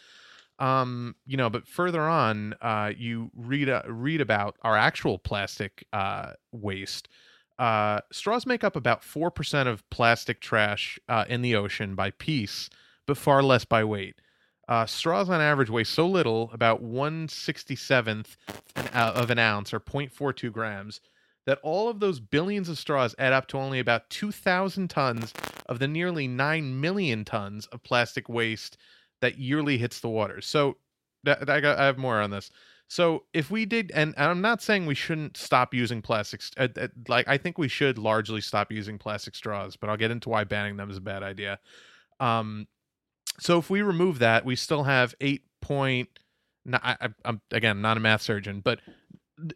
Um, 0.60 1.16
you 1.26 1.36
know, 1.36 1.50
but 1.50 1.68
further 1.68 2.04
on, 2.04 2.54
uh, 2.62 2.92
you 2.96 3.32
read 3.36 3.70
uh, 3.70 3.82
read 3.88 4.22
about 4.22 4.56
our 4.62 4.78
actual 4.78 5.18
plastic 5.18 5.86
uh, 5.94 6.34
waste. 6.52 7.10
Uh, 7.58 8.02
straws 8.12 8.46
make 8.46 8.64
up 8.64 8.76
about 8.76 9.04
four 9.04 9.32
percent 9.32 9.68
of 9.68 9.88
plastic 9.90 10.42
trash 10.42 11.00
in 11.28 11.42
the 11.42 11.56
ocean 11.56 11.96
by 11.96 12.12
piece, 12.12 12.70
but 13.08 13.18
far 13.18 13.42
less 13.42 13.66
by 13.66 13.84
weight. 13.84 14.16
Uh, 14.68 14.86
straws 14.86 15.30
on 15.30 15.42
average 15.42 15.70
weigh 15.70 15.84
so 15.84 16.08
little, 16.08 16.50
about 16.54 16.84
167th 16.84 18.38
uh, 18.76 19.12
of 19.16 19.30
an 19.30 19.40
ounce 19.40 19.74
or 19.74 19.80
0.42 19.80 20.52
grams, 20.52 21.02
that 21.46 21.60
all 21.64 21.90
of 21.90 22.00
those 22.00 22.20
billions 22.20 22.70
of 22.70 22.78
straws 22.78 23.14
add 23.20 23.34
up 23.34 23.48
to 23.48 23.58
only 23.58 23.80
about 23.80 24.10
2,000 24.10 24.90
tons 24.90 25.34
of 25.68 25.80
the 25.80 25.88
nearly 25.88 26.28
9 26.28 26.80
million 26.80 27.26
tons 27.26 27.66
of 27.68 27.84
plastic 27.84 28.30
waste 28.30 28.78
that 29.20 29.38
yearly 29.38 29.78
hits 29.78 30.00
the 30.00 30.10
waters. 30.10 30.46
So 30.46 30.78
that, 31.24 31.50
I, 31.50 31.60
got, 31.60 31.78
I 31.78 31.86
have 31.86 31.98
more 31.98 32.22
on 32.22 32.30
this. 32.30 32.50
So 32.88 33.24
if 33.34 33.50
we 33.50 33.66
did, 33.66 33.92
and, 33.96 34.14
and 34.18 34.30
I'm 34.30 34.42
not 34.42 34.62
saying 34.62 34.86
we 34.86 34.96
shouldn't 34.96 35.36
stop 35.36 35.74
using 35.74 36.02
plastics. 36.02 36.52
Uh, 36.58 36.68
uh, 36.80 36.88
like 37.08 37.28
I 37.28 37.38
think 37.38 37.58
we 37.58 37.68
should 37.68 37.98
largely 37.98 38.42
stop 38.42 38.72
using 38.72 38.98
plastic 38.98 39.36
straws, 39.36 39.76
but 39.76 39.90
I'll 39.90 39.98
get 39.98 40.12
into 40.12 40.30
why 40.30 40.44
banning 40.44 40.78
them 40.78 40.92
is 40.92 40.98
a 40.98 41.02
bad 41.02 41.24
idea. 41.24 41.60
Um, 42.20 42.68
so 43.40 43.60
if 43.60 43.70
we 43.70 43.82
remove 43.82 44.20
that, 44.20 44.46
we 44.46 44.56
still 44.56 44.84
have 44.84 45.16
eight 45.22 45.44
point. 45.62 46.10
I, 46.72 47.10
I'm 47.26 47.42
again 47.52 47.82
not 47.82 47.98
a 47.98 48.00
math 48.00 48.22
surgeon, 48.22 48.62
but 48.62 48.80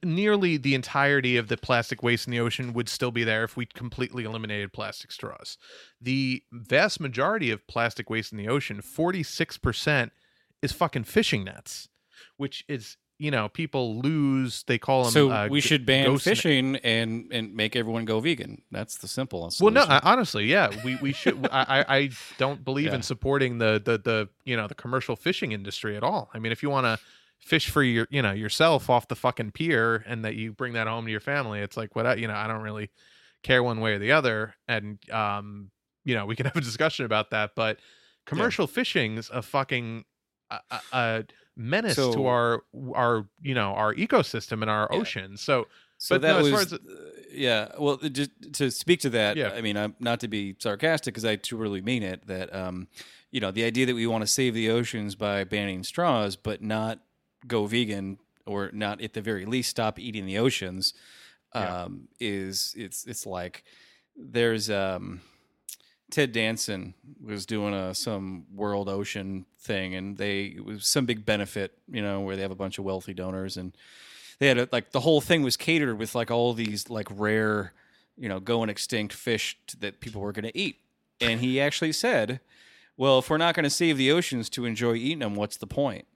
nearly 0.03 0.57
the 0.57 0.75
entirety 0.75 1.37
of 1.37 1.47
the 1.47 1.57
plastic 1.57 2.03
waste 2.03 2.27
in 2.27 2.31
the 2.31 2.39
ocean 2.39 2.73
would 2.73 2.89
still 2.89 3.11
be 3.11 3.23
there 3.23 3.43
if 3.43 3.55
we 3.55 3.65
completely 3.65 4.23
eliminated 4.23 4.73
plastic 4.73 5.11
straws. 5.11 5.57
The 6.01 6.43
vast 6.51 6.99
majority 6.99 7.51
of 7.51 7.67
plastic 7.67 8.09
waste 8.09 8.31
in 8.31 8.37
the 8.37 8.47
ocean, 8.47 8.81
46%, 8.81 10.11
is 10.61 10.71
fucking 10.71 11.03
fishing 11.03 11.43
nets, 11.43 11.89
which 12.37 12.65
is, 12.67 12.97
you 13.19 13.31
know, 13.31 13.49
people 13.49 13.99
lose, 13.99 14.63
they 14.67 14.77
call 14.77 15.03
them. 15.03 15.11
so 15.11 15.31
uh, 15.31 15.47
we 15.49 15.59
should 15.59 15.85
ban 15.85 16.17
fishing 16.19 16.75
and 16.77 17.27
and 17.31 17.55
make 17.55 17.75
everyone 17.75 18.05
go 18.05 18.19
vegan. 18.19 18.61
That's 18.71 18.97
the 18.97 19.07
simple. 19.07 19.49
solution. 19.49 19.75
Well, 19.75 19.87
no. 19.87 19.91
I, 19.91 19.99
honestly, 20.03 20.45
yeah, 20.45 20.69
we, 20.85 20.97
we 20.97 21.13
should. 21.13 21.47
I, 21.51 21.83
I 21.87 22.09
don't 22.37 22.63
believe 22.63 22.87
Yeah. 22.87 22.95
in 22.95 23.01
supporting 23.01 23.57
the, 23.57 23.81
the 23.83 23.97
the 23.97 24.29
you 24.45 24.55
know 24.55 24.67
the 24.67 24.75
commercial 24.75 25.15
fishing 25.15 25.51
industry 25.51 25.97
at 25.97 26.03
all. 26.03 26.29
I 26.33 26.39
mean, 26.39 26.51
if 26.51 26.61
you 26.61 26.69
want 26.69 26.85
to 26.85 26.99
fish 27.39 27.69
for 27.69 27.81
your 27.83 28.07
you 28.11 28.21
know 28.21 28.31
yourself 28.33 28.89
off 28.89 29.07
the 29.07 29.15
fucking 29.15 29.51
pier 29.51 30.03
and 30.07 30.23
that 30.25 30.35
you 30.35 30.51
bring 30.53 30.73
that 30.73 30.87
home 30.87 31.05
to 31.05 31.11
your 31.11 31.19
family, 31.19 31.59
it's 31.59 31.77
like 31.77 31.95
what 31.95 32.05
I, 32.05 32.15
you 32.15 32.27
know. 32.27 32.35
I 32.35 32.47
don't 32.47 32.61
really 32.61 32.89
care 33.43 33.63
one 33.63 33.79
way 33.79 33.93
or 33.93 33.99
the 33.99 34.11
other, 34.11 34.53
and 34.67 34.99
um, 35.11 35.71
you 36.05 36.13
know, 36.13 36.25
we 36.27 36.35
can 36.35 36.45
have 36.45 36.55
a 36.55 36.61
discussion 36.61 37.05
about 37.05 37.31
that. 37.31 37.51
But 37.55 37.79
commercial 38.25 38.67
fishing's 38.67 39.29
a 39.33 39.41
fucking 39.41 40.05
a, 40.51 40.59
a, 40.71 40.79
a 40.93 41.23
menace 41.57 41.95
to 41.95 42.25
our 42.27 42.63
our 42.95 43.25
you 43.41 43.53
know 43.55 43.73
our 43.73 43.93
ecosystem 43.95 44.61
and 44.61 44.69
our 44.69 44.87
Yeah. 44.91 44.99
ocean. 44.99 45.37
So 45.37 45.67
So 45.99 46.13
But 46.15 46.21
that 46.21 46.33
no, 46.33 46.37
as 46.39 46.43
was, 46.43 46.51
far 46.53 46.61
as 46.61 46.79
yeah. 47.31 47.71
Well, 47.79 47.97
just 47.97 48.29
to 48.53 48.69
speak 48.71 48.99
to 49.01 49.09
that, 49.09 49.35
Yeah. 49.35 49.49
I 49.49 49.61
mean, 49.61 49.75
I'm 49.75 49.95
not 49.99 50.19
to 50.19 50.27
be 50.27 50.55
sarcastic 50.59 51.13
because 51.15 51.25
I 51.25 51.35
truly 51.37 51.81
mean 51.81 52.03
it. 52.03 52.27
That 52.27 52.53
um, 52.55 52.87
you 53.31 53.39
know, 53.41 53.49
the 53.51 53.63
idea 53.63 53.85
that 53.87 53.95
we 53.95 54.05
want 54.07 54.21
to 54.21 54.27
save 54.27 54.53
the 54.53 54.69
oceans 54.69 55.15
by 55.15 55.43
banning 55.43 55.83
straws, 55.83 56.35
but 56.35 56.61
not 56.61 56.99
go 57.47 57.65
vegan 57.65 58.19
or 58.45 58.69
not 58.73 59.01
at 59.01 59.13
the 59.13 59.21
very 59.21 59.45
least 59.45 59.69
stop 59.71 59.97
eating 59.99 60.25
the 60.27 60.37
oceans, 60.37 60.93
Yeah. 61.55 61.83
um, 61.85 62.07
is 62.19 62.73
it's 62.77 63.05
it's 63.07 63.25
like 63.25 63.63
there's 64.15 64.69
um. 64.69 65.21
Ted 66.09 66.31
Danson 66.31 66.93
was 67.21 67.45
doing 67.45 67.73
a 67.73 67.93
some 67.93 68.45
world 68.53 68.87
ocean 68.87 69.45
thing, 69.59 69.95
and 69.95 70.17
they 70.17 70.45
it 70.57 70.63
was 70.63 70.87
some 70.87 71.05
big 71.05 71.25
benefit, 71.25 71.77
you 71.91 72.01
know, 72.01 72.21
where 72.21 72.35
they 72.35 72.41
have 72.41 72.51
a 72.51 72.55
bunch 72.55 72.77
of 72.77 72.85
wealthy 72.85 73.13
donors, 73.13 73.57
and 73.57 73.75
they 74.39 74.47
had 74.47 74.57
a, 74.57 74.69
like 74.71 74.91
the 74.91 75.01
whole 75.01 75.21
thing 75.21 75.43
was 75.43 75.57
catered 75.57 75.97
with 75.97 76.15
like 76.15 76.31
all 76.31 76.53
these 76.53 76.89
like 76.89 77.07
rare, 77.11 77.73
you 78.17 78.29
know, 78.29 78.39
going 78.39 78.69
extinct 78.69 79.13
fish 79.13 79.57
that 79.79 79.99
people 79.99 80.21
were 80.21 80.31
going 80.31 80.45
to 80.45 80.57
eat, 80.57 80.77
and 81.19 81.41
he 81.41 81.59
actually 81.59 81.91
said, 81.91 82.39
"Well, 82.95 83.19
if 83.19 83.29
we're 83.29 83.37
not 83.37 83.55
going 83.55 83.65
to 83.65 83.69
save 83.69 83.97
the 83.97 84.11
oceans 84.11 84.49
to 84.51 84.65
enjoy 84.65 84.95
eating 84.95 85.19
them, 85.19 85.35
what's 85.35 85.57
the 85.57 85.67
point?" 85.67 86.07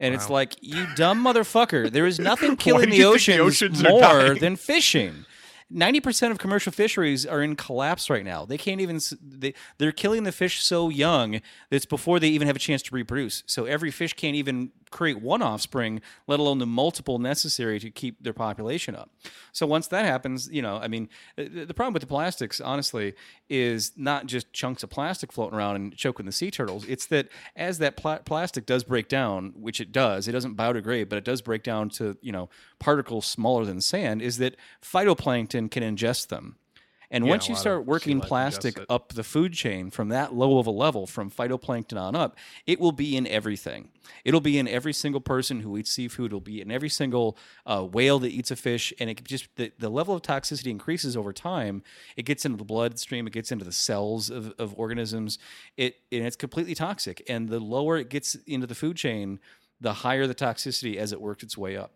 And 0.00 0.14
it's 0.14 0.28
like, 0.28 0.56
you 0.60 0.86
dumb 0.96 1.24
motherfucker. 1.24 1.90
There 1.90 2.04
is 2.04 2.18
nothing 2.30 2.56
killing 2.56 2.90
the 2.90 2.96
think 2.96 3.02
the 3.02 3.04
oceans, 3.06 3.40
oceans 3.40 3.82
more 3.82 4.34
than 4.34 4.56
fishing. 4.56 5.24
90% 5.72 6.30
of 6.30 6.38
commercial 6.38 6.72
fisheries 6.72 7.24
are 7.26 7.42
in 7.42 7.56
collapse 7.56 8.10
right 8.10 8.24
now. 8.24 8.44
They 8.44 8.58
can't 8.58 8.80
even 8.80 9.00
they 9.22 9.54
they're 9.78 9.92
killing 9.92 10.24
the 10.24 10.32
fish 10.32 10.62
so 10.62 10.88
young 10.88 11.32
that 11.32 11.42
it's 11.70 11.86
before 11.86 12.20
they 12.20 12.28
even 12.28 12.46
have 12.46 12.56
a 12.56 12.60
chance 12.60 12.82
to 12.82 12.94
reproduce. 12.94 13.42
So 13.46 13.64
every 13.64 13.90
fish 13.90 14.12
can't 14.12 14.36
even 14.36 14.70
create 14.94 15.20
one 15.20 15.42
offspring, 15.42 16.00
let 16.28 16.38
alone 16.38 16.58
the 16.58 16.66
multiple 16.66 17.18
necessary 17.18 17.80
to 17.80 17.90
keep 17.90 18.22
their 18.22 18.32
population 18.32 18.94
up. 18.94 19.10
So 19.50 19.66
once 19.66 19.88
that 19.88 20.04
happens, 20.04 20.48
you 20.52 20.62
know, 20.62 20.76
I 20.76 20.86
mean, 20.86 21.08
uh, 21.36 21.44
the, 21.52 21.64
the 21.64 21.74
problem 21.74 21.94
with 21.94 22.02
the 22.02 22.06
plastics 22.06 22.60
honestly 22.60 23.14
is 23.48 23.92
not 23.96 24.26
just 24.26 24.52
chunks 24.52 24.84
of 24.84 24.90
plastic 24.90 25.32
floating 25.32 25.58
around 25.58 25.76
and 25.76 25.96
choking 25.96 26.26
the 26.26 26.32
sea 26.32 26.50
turtles. 26.50 26.84
It's 26.86 27.06
that 27.06 27.28
as 27.56 27.78
that 27.78 27.96
pla- 27.96 28.18
plastic 28.18 28.66
does 28.66 28.84
break 28.84 29.08
down, 29.08 29.52
which 29.56 29.80
it 29.80 29.90
does, 29.90 30.28
it 30.28 30.32
doesn't 30.32 30.56
biodegrade, 30.56 31.08
but 31.08 31.18
it 31.18 31.24
does 31.24 31.42
break 31.42 31.64
down 31.64 31.88
to, 31.90 32.16
you 32.20 32.30
know, 32.30 32.48
particles 32.78 33.26
smaller 33.26 33.64
than 33.64 33.80
sand, 33.80 34.22
is 34.22 34.38
that 34.38 34.54
phytoplankton 34.80 35.53
can 35.68 35.82
ingest 35.82 36.28
them. 36.28 36.56
And 37.10 37.24
Yeah, 37.24 37.30
once 37.30 37.48
you 37.48 37.54
start 37.54 37.86
working 37.86 38.20
plastic 38.20 38.80
up 38.88 39.12
the 39.12 39.22
food 39.22 39.52
chain 39.52 39.90
from 39.90 40.08
that 40.08 40.34
low 40.34 40.58
of 40.58 40.66
a 40.66 40.70
level, 40.70 41.06
from 41.06 41.30
phytoplankton 41.30 41.96
on 41.96 42.16
up, 42.16 42.36
it 42.66 42.80
will 42.80 42.90
be 42.90 43.16
in 43.16 43.26
everything. 43.28 43.90
It'll 44.24 44.40
be 44.40 44.58
in 44.58 44.66
every 44.66 44.92
single 44.92 45.20
person 45.20 45.60
who 45.60 45.76
eats 45.76 45.92
seafood. 45.92 46.26
It'll 46.26 46.40
be 46.40 46.60
in 46.60 46.72
every 46.72 46.88
single 46.88 47.36
uh, 47.66 47.82
whale 47.84 48.18
that 48.18 48.32
eats 48.32 48.50
a 48.50 48.56
fish, 48.56 48.92
and 48.98 49.08
it 49.08 49.22
just 49.22 49.46
the, 49.54 49.70
the 49.78 49.88
level 49.88 50.14
of 50.14 50.22
toxicity 50.22 50.72
increases 50.72 51.16
over 51.16 51.32
time. 51.32 51.84
It 52.16 52.24
gets 52.24 52.44
into 52.44 52.58
the 52.58 52.64
bloodstream. 52.64 53.28
It 53.28 53.32
gets 53.32 53.52
into 53.52 53.64
the 53.64 53.72
cells 53.72 54.28
of, 54.28 54.52
of 54.58 54.74
organisms. 54.76 55.38
It 55.76 55.96
and 56.10 56.26
it's 56.26 56.36
completely 56.36 56.74
toxic. 56.74 57.22
And 57.28 57.48
the 57.48 57.60
lower 57.60 57.96
it 57.96 58.08
gets 58.08 58.34
into 58.46 58.66
the 58.66 58.74
food 58.74 58.96
chain, 58.96 59.38
the 59.80 59.92
higher 59.92 60.26
the 60.26 60.34
toxicity 60.34 60.96
as 60.96 61.12
it 61.12 61.20
works 61.20 61.44
its 61.44 61.56
way 61.56 61.76
up. 61.76 61.92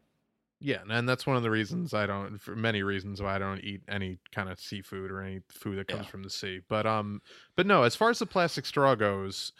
Yeah, 0.61 0.83
and 0.91 1.09
that's 1.09 1.25
one 1.25 1.37
of 1.37 1.45
the 1.45 1.51
reasons 1.51 1.95
I 1.95 2.07
don't, 2.07 2.39
for 2.39 2.57
many 2.57 2.83
reasons 2.83 3.23
why 3.23 3.37
I 3.37 3.39
don't 3.39 3.63
eat 3.63 3.83
any 3.87 4.19
kind 4.33 4.49
of 4.49 4.59
seafood 4.61 5.11
or 5.11 5.21
any 5.23 5.41
food 5.49 5.79
that 5.79 5.87
comes 5.87 6.05
Yeah. 6.05 6.09
from 6.09 6.25
the 6.25 6.31
sea. 6.31 6.63
But 6.69 6.85
um, 6.85 7.23
but 7.55 7.65
no, 7.67 7.85
as 7.85 7.95
far 7.95 8.11
as 8.11 8.19
the 8.19 8.27
plastic 8.27 8.67
straw 8.67 8.97
goes, 8.97 9.53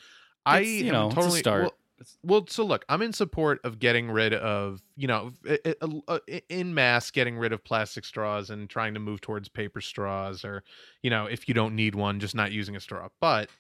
I 0.47 0.61
It's, 0.61 0.81
you 0.81 0.91
know, 0.93 1.11
totally 1.11 1.41
start. 1.41 1.55
Well, 1.55 1.79
well, 2.23 2.47
so 2.49 2.65
look, 2.65 2.85
I'm 2.89 3.03
in 3.03 3.13
support 3.13 3.61
of 3.65 3.79
getting 3.81 4.11
rid 4.11 4.33
of, 4.35 4.83
you 4.97 5.09
know, 5.09 5.33
i- 5.49 5.59
i- 5.67 5.75
uh, 6.09 6.19
in 6.49 6.75
mass 6.75 7.11
getting 7.11 7.37
rid 7.39 7.53
of 7.53 7.65
plastic 7.65 8.05
straws 8.05 8.51
and 8.51 8.71
trying 8.71 8.95
to 8.95 9.01
move 9.01 9.21
towards 9.21 9.49
paper 9.49 9.81
straws, 9.81 10.45
or 10.45 10.65
you 11.03 11.11
know, 11.11 11.27
if 11.27 11.49
you 11.49 11.55
don't 11.55 11.77
need 11.77 11.95
one, 11.97 12.21
just 12.21 12.35
not 12.37 12.53
using 12.53 12.77
a 12.77 12.81
straw. 12.81 13.09
But 13.21 13.51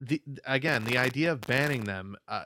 the 0.00 0.22
again, 0.46 0.84
the 0.84 0.98
idea 0.98 1.32
of 1.32 1.46
banning 1.46 1.84
them, 1.84 2.16
uh, 2.28 2.44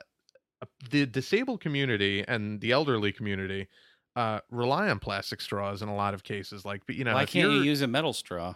uh, 0.61 0.65
the 0.91 1.05
disabled 1.05 1.61
community 1.61 2.23
and 2.27 2.61
the 2.61 2.71
elderly 2.71 3.11
community 3.13 3.67
uh, 4.15 4.39
rely 4.51 4.89
on 4.89 4.99
plastic 4.99 5.41
straws 5.41 5.81
in 5.81 5.89
a 5.89 5.95
lot 5.95 6.13
of 6.13 6.23
cases. 6.23 6.65
Like, 6.65 6.81
but 6.85 6.95
you 6.95 7.03
know, 7.03 7.13
Why 7.13 7.25
can't 7.25 7.51
you 7.51 7.61
use 7.61 7.81
a 7.81 7.87
metal 7.87 8.13
straw? 8.13 8.55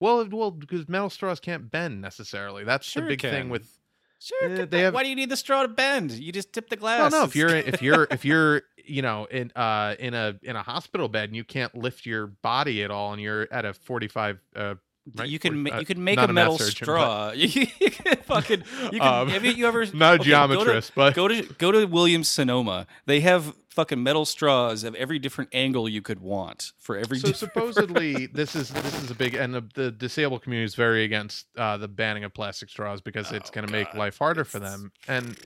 well, 0.00 0.26
well, 0.30 0.50
because 0.50 0.88
metal 0.88 1.10
straws 1.10 1.38
can't 1.40 1.70
bend 1.70 2.00
necessarily. 2.00 2.64
That's 2.64 2.86
Sure 2.86 3.02
the 3.02 3.08
big 3.08 3.20
thing 3.20 3.48
with. 3.48 3.78
Sure. 4.18 4.56
Could 4.56 4.70
they 4.70 4.82
have- 4.82 4.94
Why 4.94 5.02
do 5.02 5.08
you 5.08 5.16
need 5.16 5.30
the 5.30 5.36
straw 5.36 5.62
to 5.62 5.68
bend? 5.68 6.12
You 6.12 6.30
just 6.30 6.52
tip 6.52 6.68
the 6.70 6.76
glass. 6.76 7.10
Well, 7.12 7.22
no, 7.22 7.24
if 7.26 7.34
you're 7.34 7.48
if 7.56 7.82
you're 7.82 8.06
if 8.10 8.24
you're 8.24 8.62
you 8.84 9.02
know 9.02 9.24
in 9.26 9.50
uh 9.56 9.96
in 9.98 10.14
a 10.14 10.38
in 10.42 10.54
a 10.56 10.62
hospital 10.62 11.08
bed 11.08 11.28
and 11.28 11.36
you 11.36 11.42
can't 11.44 11.74
lift 11.74 12.06
your 12.06 12.28
body 12.28 12.82
at 12.84 12.90
all 12.92 13.12
and 13.12 13.20
you're 13.20 13.48
at 13.52 13.64
a 13.64 13.72
45 13.74 14.38
uh 14.54 14.74
right, 15.16 15.28
you 15.28 15.38
can 15.38 15.62
ma- 15.62 15.70
uh, 15.76 15.80
you 15.80 15.86
can 15.86 16.02
make 16.02 16.18
a 16.18 16.28
metal 16.28 16.58
surgeon, 16.58 16.70
but- 16.70 16.84
straw. 16.84 17.30
you 17.34 17.66
can 17.90 18.16
fucking 18.18 18.62
you 18.92 19.00
can. 19.00 19.02
Um, 19.02 19.28
have 19.28 19.44
you 19.44 19.66
ever 19.66 19.84
not 19.94 20.26
a 20.26 20.34
okay, 20.46 20.54
go 20.54 20.64
to- 20.64 20.92
but 20.94 21.14
Go 21.14 21.28
to 21.28 21.42
go 21.58 21.72
to 21.72 21.84
Williams 21.86 22.28
Sonoma. 22.28 22.86
They 23.06 23.20
have 23.20 23.54
fucking 23.70 24.02
metal 24.02 24.26
straws 24.26 24.84
of 24.84 24.94
every 24.96 25.18
different 25.18 25.48
angle 25.54 25.88
you 25.88 26.02
could 26.02 26.20
want 26.20 26.72
for 26.78 26.96
every. 26.96 27.18
so 27.18 27.28
different- 27.28 27.38
supposedly 27.54 28.26
this 28.26 28.54
is 28.54 28.68
this 28.70 29.02
is 29.02 29.10
a 29.10 29.14
big 29.14 29.34
and 29.34 29.54
the, 29.54 29.64
the 29.74 29.90
disabled 29.90 30.42
community 30.42 30.66
is 30.66 30.74
very 30.74 31.04
against 31.04 31.46
uh 31.56 31.76
the 31.78 31.88
banning 31.88 32.22
of 32.22 32.34
plastic 32.34 32.68
straws 32.68 33.00
because 33.00 33.32
it's 33.32 33.48
Oh, 33.50 33.54
going 33.54 33.66
to 33.66 33.72
make 33.72 33.94
life 33.94 34.18
harder 34.18 34.44
for 34.44 34.58
them 34.58 34.92
and 35.08 35.38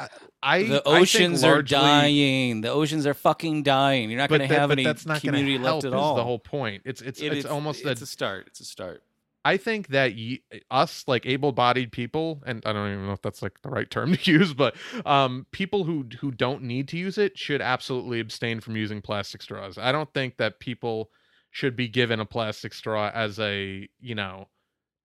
I, 0.00 0.08
I 0.42 0.62
the 0.62 0.64
I 0.64 0.68
think 0.70 0.84
oceans 0.86 1.44
are 1.44 1.62
dying. 1.62 2.60
The 2.60 2.70
oceans 2.70 3.06
are 3.06 3.14
fucking 3.14 3.62
dying. 3.64 4.10
You're 4.10 4.18
not 4.18 4.28
going 4.28 4.40
to 4.42 4.46
have 4.46 4.70
any 4.70 4.84
that's 4.84 5.06
not 5.06 5.20
community 5.20 5.58
left 5.58 5.84
at 5.84 5.92
all. 5.92 6.14
the 6.14 6.24
whole 6.24 6.38
point 6.38 6.82
it's 6.84 7.00
it's 7.02 7.20
It 7.20 7.32
it's 7.32 7.38
is- 7.40 7.46
almost 7.46 7.84
it's 7.84 8.00
a 8.00 8.04
a 8.04 8.06
start. 8.06 8.46
It's 8.48 8.60
a 8.60 8.64
start. 8.64 9.02
I 9.44 9.56
think 9.56 9.88
that 9.88 10.12
y- 10.14 10.40
us 10.70 11.04
like 11.06 11.24
able-bodied 11.24 11.90
people, 11.92 12.42
and 12.44 12.62
I 12.66 12.72
don't 12.72 12.92
even 12.92 13.06
know 13.06 13.12
if 13.12 13.22
that's 13.22 13.40
like 13.40 13.62
the 13.62 13.70
right 13.70 13.88
term 13.90 14.14
to 14.16 14.30
use, 14.32 14.52
but 14.52 14.76
um, 15.06 15.46
people 15.52 15.84
who 15.84 16.06
who 16.20 16.30
don't 16.32 16.62
need 16.64 16.88
to 16.88 16.98
use 16.98 17.18
it 17.18 17.38
should 17.38 17.62
absolutely 17.62 18.20
abstain 18.20 18.60
from 18.60 18.76
using 18.76 19.00
plastic 19.00 19.40
straws. 19.42 19.78
I 19.78 19.90
don't 19.92 20.12
think 20.12 20.36
that 20.36 20.60
people 20.60 21.10
should 21.50 21.76
be 21.76 21.88
given 21.88 22.20
a 22.20 22.26
plastic 22.26 22.74
straw 22.74 23.10
as 23.14 23.38
a 23.40 23.88
you 24.00 24.14
know 24.14 24.48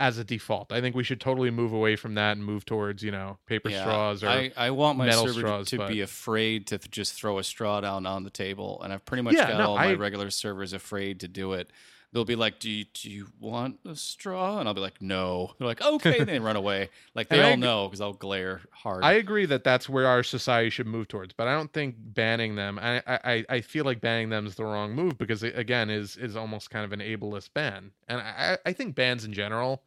as 0.04 0.18
a 0.18 0.24
default. 0.24 0.72
I 0.74 0.82
think 0.82 0.96
we 0.96 1.04
should 1.06 1.22
totally 1.22 1.50
move 1.50 1.72
away 1.72 1.96
from 1.96 2.16
that 2.16 2.34
and 2.36 2.44
move 2.44 2.66
towards 2.66 3.02
you 3.04 3.12
know 3.12 3.38
paper 3.46 3.70
Yeah, 3.70 3.82
straws 3.84 4.24
or 4.24 4.28
I, 4.30 4.52
I 4.58 4.72
want 4.72 4.98
my 4.98 5.06
metal 5.06 5.28
server 5.28 5.40
straws, 5.40 5.68
to 5.70 5.78
but- 5.78 5.88
be 5.90 6.02
afraid 6.02 6.68
to 6.68 6.78
just 6.78 7.14
throw 7.14 7.38
a 7.40 7.44
straw 7.44 7.80
down 7.82 8.06
on 8.06 8.24
the 8.24 8.30
table, 8.30 8.82
and 8.84 8.92
I've 8.92 9.06
pretty 9.06 9.24
much 9.24 9.36
Yeah, 9.36 9.48
got 9.52 9.58
no, 9.60 9.70
all 9.72 9.76
my 9.78 9.94
regular 9.94 10.30
servers 10.30 10.74
afraid 10.74 11.22
to 11.22 11.28
do 11.28 11.54
it. 11.54 11.72
They'll 12.12 12.26
be 12.26 12.36
like, 12.36 12.60
"Do 12.60 12.70
you, 12.70 12.86
do 12.94 13.10
you 13.10 13.28
want 13.40 13.80
a 13.88 13.96
straw?" 13.96 14.60
And 14.60 14.68
I'll 14.68 14.76
be 14.76 14.82
like, 14.82 15.02
"No." 15.02 15.54
They're 15.58 15.66
like, 15.68 15.82
"Okay," 15.82 16.20
and 16.20 16.28
they 16.30 16.38
run 16.38 16.56
away. 16.56 16.90
Like 17.16 17.28
they 17.28 17.40
And 17.40 17.48
all 17.50 17.58
know 17.58 17.88
because 17.88 18.02
I'll 18.02 18.14
glare 18.14 18.62
hard. 18.72 19.04
I 19.04 19.14
agree 19.14 19.48
that 19.48 19.64
that's 19.64 19.90
where 19.90 20.06
our 20.06 20.22
society 20.22 20.70
should 20.70 20.86
move 20.86 21.08
towards, 21.08 21.34
but 21.34 21.48
I 21.48 21.56
don't 21.56 21.74
think 21.74 21.96
banning 21.98 22.56
them. 22.56 22.78
I 22.80 22.98
I, 23.08 23.20
I- 23.34 23.46
I 23.50 23.62
feel 23.62 23.84
like 23.86 24.00
banning 24.00 24.30
them 24.30 24.46
is 24.46 24.54
the 24.54 24.64
wrong 24.66 24.94
move 24.94 25.18
because 25.18 25.42
it 25.42 25.58
again 25.58 25.90
is 25.90 26.16
is 26.18 26.36
almost 26.36 26.70
kind 26.70 26.86
of 26.86 26.92
an 26.92 27.00
ableist 27.00 27.50
ban, 27.56 27.90
and 28.08 28.22
I 28.22 28.60
I 28.64 28.74
think 28.74 28.94
bans 28.94 29.26
in 29.26 29.34
general 29.34 29.82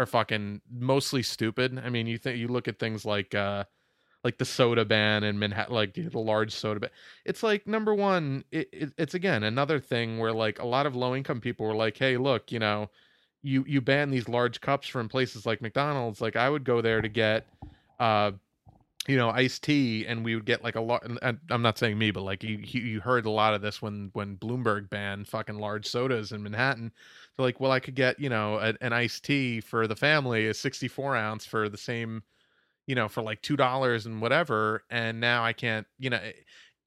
are 0.00 0.06
fucking 0.06 0.62
mostly 0.72 1.22
stupid. 1.22 1.78
I 1.84 1.90
mean, 1.90 2.06
you 2.06 2.16
think 2.16 2.38
you 2.38 2.48
look 2.48 2.68
at 2.68 2.78
things 2.78 3.04
like 3.04 3.34
uh 3.34 3.64
like 4.24 4.38
the 4.38 4.44
soda 4.44 4.84
ban 4.84 5.24
in 5.24 5.38
Manhattan, 5.38 5.74
like 5.74 5.94
the, 5.94 6.02
the 6.02 6.18
large 6.18 6.52
soda 6.52 6.80
ban. 6.80 6.90
It's 7.24 7.42
like 7.42 7.66
number 7.66 7.94
one, 7.94 8.44
it, 8.50 8.68
it, 8.72 8.92
it's 8.98 9.14
again 9.14 9.42
another 9.42 9.78
thing 9.78 10.18
where 10.18 10.32
like 10.32 10.58
a 10.58 10.66
lot 10.66 10.86
of 10.86 10.96
low 10.96 11.14
income 11.14 11.40
people 11.40 11.66
were 11.66 11.74
like, 11.74 11.98
hey, 11.98 12.16
look, 12.16 12.50
you 12.50 12.58
know, 12.58 12.90
you 13.42 13.64
you 13.66 13.80
ban 13.82 14.10
these 14.10 14.28
large 14.28 14.60
cups 14.60 14.88
from 14.88 15.08
places 15.08 15.44
like 15.44 15.60
McDonald's. 15.60 16.20
Like 16.20 16.36
I 16.36 16.48
would 16.48 16.64
go 16.64 16.80
there 16.80 17.02
to 17.02 17.08
get, 17.08 17.46
uh, 17.98 18.32
you 19.08 19.16
know, 19.16 19.30
iced 19.30 19.62
tea, 19.64 20.06
and 20.06 20.24
we 20.24 20.34
would 20.34 20.44
get 20.44 20.62
like 20.62 20.74
a 20.76 20.80
lot. 20.80 21.02
I'm 21.50 21.62
not 21.62 21.78
saying 21.78 21.98
me, 21.98 22.10
but 22.10 22.22
like 22.22 22.42
you 22.42 22.58
you 22.62 23.00
heard 23.00 23.24
a 23.26 23.30
lot 23.30 23.54
of 23.54 23.62
this 23.62 23.80
when 23.80 24.10
when 24.12 24.36
Bloomberg 24.36 24.90
banned 24.90 25.26
fucking 25.26 25.58
large 25.58 25.86
sodas 25.86 26.32
in 26.32 26.42
Manhattan. 26.42 26.92
They're 27.36 27.46
like, 27.46 27.60
well, 27.60 27.72
I 27.72 27.80
could 27.80 27.94
get 27.94 28.20
you 28.20 28.28
know 28.28 28.56
a, 28.56 28.74
an 28.82 28.92
iced 28.92 29.24
tea 29.24 29.60
for 29.60 29.86
the 29.86 29.96
family, 29.96 30.48
a 30.48 30.54
64 30.54 31.16
ounce 31.16 31.46
for 31.46 31.68
the 31.68 31.78
same, 31.78 32.22
you 32.86 32.94
know, 32.94 33.08
for 33.08 33.22
like 33.22 33.42
two 33.42 33.56
dollars 33.56 34.06
and 34.06 34.22
whatever, 34.22 34.84
and 34.90 35.20
now 35.20 35.44
I 35.44 35.52
can't. 35.54 35.86
You 35.98 36.10
know, 36.10 36.18
eh, 36.18 36.32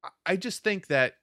I- 0.03 0.09
I 0.33 0.37
just 0.37 0.63
think 0.63 0.87
that 0.87 1.15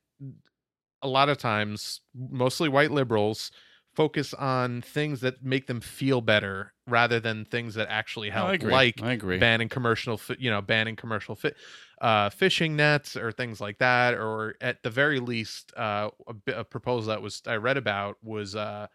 a 1.02 1.08
lot 1.08 1.28
of 1.28 1.38
times, 1.38 2.00
mostly 2.14 2.68
white 2.68 2.90
liberals 2.90 3.50
focus 3.94 4.32
on 4.34 4.82
things 4.82 5.20
that 5.20 5.42
make 5.42 5.66
them 5.66 5.80
feel 5.80 6.20
better 6.20 6.72
rather 6.86 7.20
than 7.20 7.44
things 7.44 7.74
that 7.74 7.88
actually 7.90 8.30
help, 8.30 8.48
I 8.48 8.54
agree. 8.54 8.72
like 8.72 9.02
I 9.02 9.12
agree. 9.12 9.38
banning 9.38 9.68
commercial, 9.68 10.16
fi- 10.16 10.36
you 10.38 10.50
know, 10.50 10.62
banning 10.62 10.96
commercial 10.96 11.34
fi- 11.34 11.54
uh, 12.00 12.30
fishing 12.30 12.76
nets 12.76 13.16
or 13.16 13.32
things 13.32 13.60
like 13.60 13.78
that, 13.78 14.14
or 14.14 14.54
at 14.60 14.82
the 14.82 14.90
very 14.90 15.20
least, 15.20 15.72
uh, 15.76 16.10
a, 16.28 16.52
a 16.52 16.64
proposal 16.64 17.10
that 17.10 17.22
was 17.22 17.42
I 17.46 17.56
read 17.56 17.76
about 17.76 18.16
was 18.22 18.54
uh, 18.56 18.86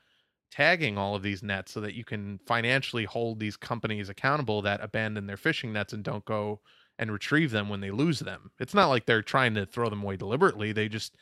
tagging 0.51 0.97
all 0.97 1.15
of 1.15 1.23
these 1.23 1.43
nets 1.43 1.73
so 1.73 1.81
that 1.81 1.93
you 1.93 2.05
can 2.05 2.39
financially 2.47 3.05
hold 3.05 3.39
these 3.39 3.57
companies 3.57 4.09
accountable 4.09 4.61
that 4.61 4.81
abandon 4.81 5.27
their 5.27 5.37
fishing 5.37 5.73
nets 5.73 5.93
and 5.93 6.03
don't 6.03 6.25
go 6.25 6.61
and 6.97 7.11
retrieve 7.11 7.51
them 7.51 7.67
when 7.67 7.81
they 7.81 7.91
lose 7.91 8.19
them. 8.19 8.51
It's 8.59 8.73
not 8.73 8.87
like 8.87 9.05
they're 9.05 9.21
trying 9.21 9.53
to 9.55 9.65
throw 9.65 9.89
them 9.89 10.03
away 10.03 10.15
deliberately. 10.15 10.71
They 10.71 10.87
just 10.87 11.15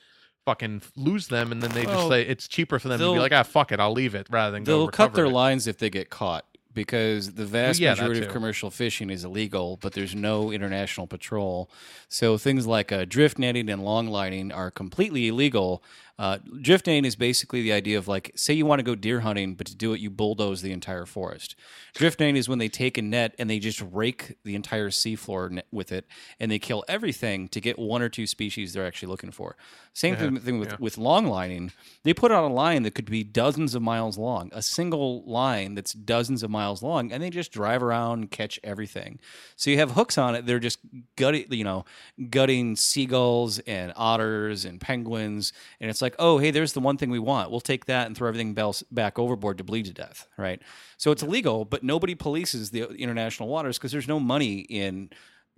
fucking 0.46 0.82
lose 0.96 1.28
them 1.28 1.52
and 1.52 1.62
then 1.62 1.72
they 1.72 1.84
just 1.84 1.96
Well, 1.96 2.10
say 2.10 2.24
it's 2.24 2.48
cheaper 2.48 2.80
for 2.80 2.88
them 2.90 3.00
to 3.00 3.06
be 3.06 3.12
they'll- 3.14 3.22
like, 3.22 3.32
ah, 3.32 3.44
fuck 3.44 3.72
it, 3.72 3.80
I'll 3.80 3.94
leave 3.94 4.16
it 4.16 4.28
rather 4.30 4.52
than 4.52 4.64
go 4.64 4.80
They'll 4.80 4.88
cut 4.88 5.04
recover 5.06 5.16
their 5.16 5.26
it. 5.26 5.30
lines 5.34 5.68
if 5.68 5.78
they 5.78 5.90
get 5.90 6.10
caught 6.10 6.46
because 6.74 7.34
the 7.34 7.46
vast 7.46 7.80
yeah, 7.80 7.94
that 7.94 8.02
majority 8.02 8.22
of 8.22 8.28
too. 8.28 8.34
commercial 8.34 8.72
fishing 8.72 9.10
is 9.10 9.24
illegal, 9.24 9.78
but 9.82 9.94
there's 9.94 10.16
no 10.16 10.52
international 10.52 11.06
patrol. 11.08 11.70
So 12.10 12.38
things 12.38 12.66
like 12.66 12.92
uh, 12.92 13.06
drift 13.06 13.38
netting 13.40 13.70
and 13.70 13.84
long 13.86 14.08
lining 14.08 14.52
are 14.52 14.72
completely 14.72 15.28
illegal. 15.28 15.84
Uh, 16.20 16.38
drift 16.62 16.86
netting 16.86 17.06
is 17.06 17.16
basically 17.16 17.64
the 17.64 17.74
idea 17.74 17.98
of 17.98 18.08
like, 18.08 18.32
say 18.36 18.54
you 18.54 18.68
want 18.68 18.78
to 18.78 18.84
go 18.84 18.94
deer 18.94 19.22
hunting, 19.22 19.56
but 19.56 19.66
to 19.66 19.76
do 19.76 19.94
it, 19.94 20.00
you 20.00 20.12
bulldoze 20.12 20.62
the 20.62 20.72
entire 20.72 21.08
forest. 21.08 21.56
Drifting 21.96 22.36
is 22.36 22.48
when 22.48 22.60
they 22.60 22.70
take 22.70 23.00
a 23.00 23.02
net 23.02 23.34
and 23.40 23.50
they 23.50 23.58
just 23.58 23.84
rake 23.92 24.38
the 24.44 24.54
entire 24.54 24.90
seafloor 24.90 25.62
with 25.72 25.92
it, 25.92 26.06
and 26.40 26.52
they 26.52 26.60
kill 26.60 26.84
everything 26.88 27.48
to 27.50 27.60
get 27.60 27.80
one 27.80 28.02
or 28.02 28.10
two 28.10 28.28
species 28.28 28.74
they're 28.74 28.86
actually 28.86 29.10
looking 29.10 29.32
for. 29.32 29.56
Same 29.94 30.16
thing, 30.16 30.40
thing 30.40 30.60
with, 30.60 30.70
yeah. 30.70 30.78
with 30.80 30.98
long 30.98 31.26
lining. 31.26 31.72
They 32.04 32.14
put 32.14 32.32
out 32.32 32.44
a 32.44 32.54
line 32.54 32.84
that 32.84 32.96
could 32.96 33.10
be 33.10 33.24
dozens 33.24 33.76
of 33.76 33.82
miles 33.82 34.18
long, 34.18 34.50
a 34.54 34.62
single 34.62 35.24
line 35.24 35.76
that's 35.76 35.94
dozens 35.94 36.44
of 36.44 36.50
miles 36.50 36.84
long, 36.84 37.12
and 37.12 37.22
they 37.22 37.30
just 37.30 37.52
drive 37.52 37.82
around 37.82 38.20
and 38.20 38.32
catch 38.32 38.60
everything. 38.64 39.20
So 39.56 39.72
you 39.72 39.78
have 39.78 39.92
hooks 39.92 40.18
on 40.18 40.36
it. 40.36 40.46
They're 40.46 40.60
just 40.60 40.80
gutting, 41.16 41.46
you 41.52 41.64
know, 41.64 41.86
gutting 42.30 42.76
seagulls 42.76 43.60
and 43.60 43.94
otters 43.96 44.66
and 44.66 44.80
penguins, 44.80 45.54
and 45.80 45.90
it's 45.90 46.03
like, 46.04 46.16
oh, 46.20 46.38
hey, 46.38 46.52
there's 46.52 46.74
the 46.74 46.80
one 46.80 46.98
thing 46.98 47.10
we 47.10 47.18
want. 47.18 47.50
We'll 47.50 47.60
take 47.62 47.86
that 47.86 48.06
and 48.06 48.16
throw 48.16 48.28
everything 48.28 48.56
else 48.60 48.84
back 48.92 49.18
overboard 49.18 49.58
to 49.58 49.64
bleed 49.64 49.86
to 49.86 49.94
death, 49.94 50.28
right? 50.38 50.62
So 50.98 51.12
it's 51.12 51.24
illegal, 51.24 51.66
but 51.66 51.82
nobody 51.84 52.14
polices 52.14 52.70
the 52.70 52.84
international 52.94 53.50
waters 53.50 53.80
because 53.80 53.92
there's 53.92 54.08
no 54.08 54.20
money 54.20 54.60
in 54.60 55.10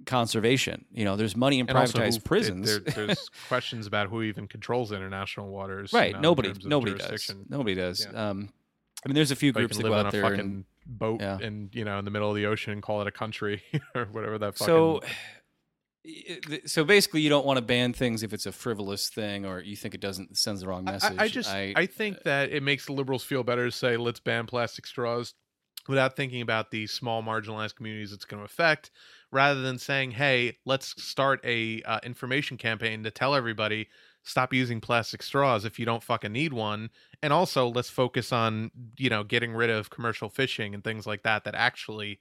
conservation. 0.05 0.85
You 0.91 1.05
know, 1.05 1.15
there's 1.15 1.35
money 1.35 1.59
in 1.59 1.69
And 1.69 1.77
privatized 1.77 2.11
who- 2.11 2.17
it- 2.17 2.23
prisons. 2.25 2.65
there- 2.67 2.79
there's 3.07 3.29
questions 3.47 3.87
about 3.87 4.09
who 4.09 4.21
even 4.23 4.47
controls 4.47 4.91
international 4.91 5.49
waters. 5.49 5.93
right? 5.93 6.07
you 6.09 6.13
know, 6.13 6.19
nobody, 6.21 6.53
nobody 6.63 6.93
does. 6.95 7.33
Nobody 7.49 7.75
does. 7.75 8.07
Yeah. 8.11 8.29
Um, 8.29 8.49
I 9.03 9.07
mean, 9.07 9.15
there's 9.15 9.31
a 9.31 9.35
few 9.35 9.53
But 9.53 9.59
groups 9.59 9.77
that 9.77 9.83
live 9.83 9.91
go 9.93 9.99
on 9.99 10.05
out 10.07 10.13
a 10.13 10.17
there 10.17 10.23
fucking 10.23 10.39
and 10.39 10.65
boat 10.87 11.21
Yeah. 11.21 11.37
and 11.39 11.73
you 11.73 11.83
know 11.85 11.97
in 11.99 12.05
the 12.05 12.11
middle 12.11 12.29
of 12.29 12.35
the 12.35 12.45
ocean 12.47 12.71
and 12.73 12.81
call 12.81 13.01
it 13.01 13.07
a 13.07 13.11
country 13.11 13.61
or 13.95 14.05
whatever 14.05 14.37
that 14.39 14.57
fucking. 14.57 14.65
so. 14.65 15.01
So 16.65 16.83
basically, 16.83 17.21
you 17.21 17.29
don't 17.29 17.45
want 17.45 17.57
to 17.57 17.65
ban 17.65 17.93
things 17.93 18.23
if 18.23 18.33
it's 18.33 18.45
a 18.45 18.51
frivolous 18.51 19.09
thing, 19.09 19.45
or 19.45 19.59
you 19.59 19.75
think 19.75 19.95
it 19.95 20.01
doesn't 20.01 20.37
sends 20.37 20.61
the 20.61 20.67
wrong 20.67 20.83
message. 20.83 21.17
I, 21.17 21.23
I 21.23 21.27
just 21.27 21.49
I, 21.49 21.85
think 21.85 22.23
that 22.23 22.51
it 22.51 22.63
makes 22.63 22.85
the 22.85 22.93
liberals 22.93 23.23
feel 23.23 23.43
better 23.43 23.65
to 23.65 23.71
say 23.71 23.97
let's 23.97 24.19
ban 24.19 24.45
plastic 24.45 24.85
straws 24.85 25.33
without 25.87 26.15
thinking 26.15 26.41
about 26.41 26.71
the 26.71 26.87
small 26.87 27.21
marginalized 27.21 27.75
communities 27.75 28.11
it's 28.11 28.25
going 28.25 28.39
to 28.39 28.45
affect 28.45 28.91
rather 29.31 29.61
than 29.61 29.77
saying 29.77 30.11
hey 30.11 30.57
let's 30.65 31.01
start 31.01 31.39
a 31.43 31.81
uh, 31.83 31.99
information 32.03 32.57
campaign 32.57 33.03
to 33.03 33.11
tell 33.11 33.35
everybody 33.35 33.87
stop 34.23 34.53
using 34.53 34.81
plastic 34.81 35.21
straws 35.21 35.65
if 35.65 35.77
you 35.77 35.85
don't 35.85 36.03
fucking 36.03 36.31
need 36.31 36.53
one 36.53 36.89
and 37.21 37.31
also 37.31 37.67
let's 37.67 37.89
focus 37.89 38.31
on 38.31 38.71
you 38.97 39.09
know 39.09 39.23
getting 39.23 39.53
rid 39.53 39.69
of 39.69 39.89
commercial 39.89 40.29
fishing 40.29 40.73
and 40.73 40.83
things 40.83 41.05
like 41.05 41.23
that 41.23 41.43
that 41.43 41.55
actually 41.55 42.19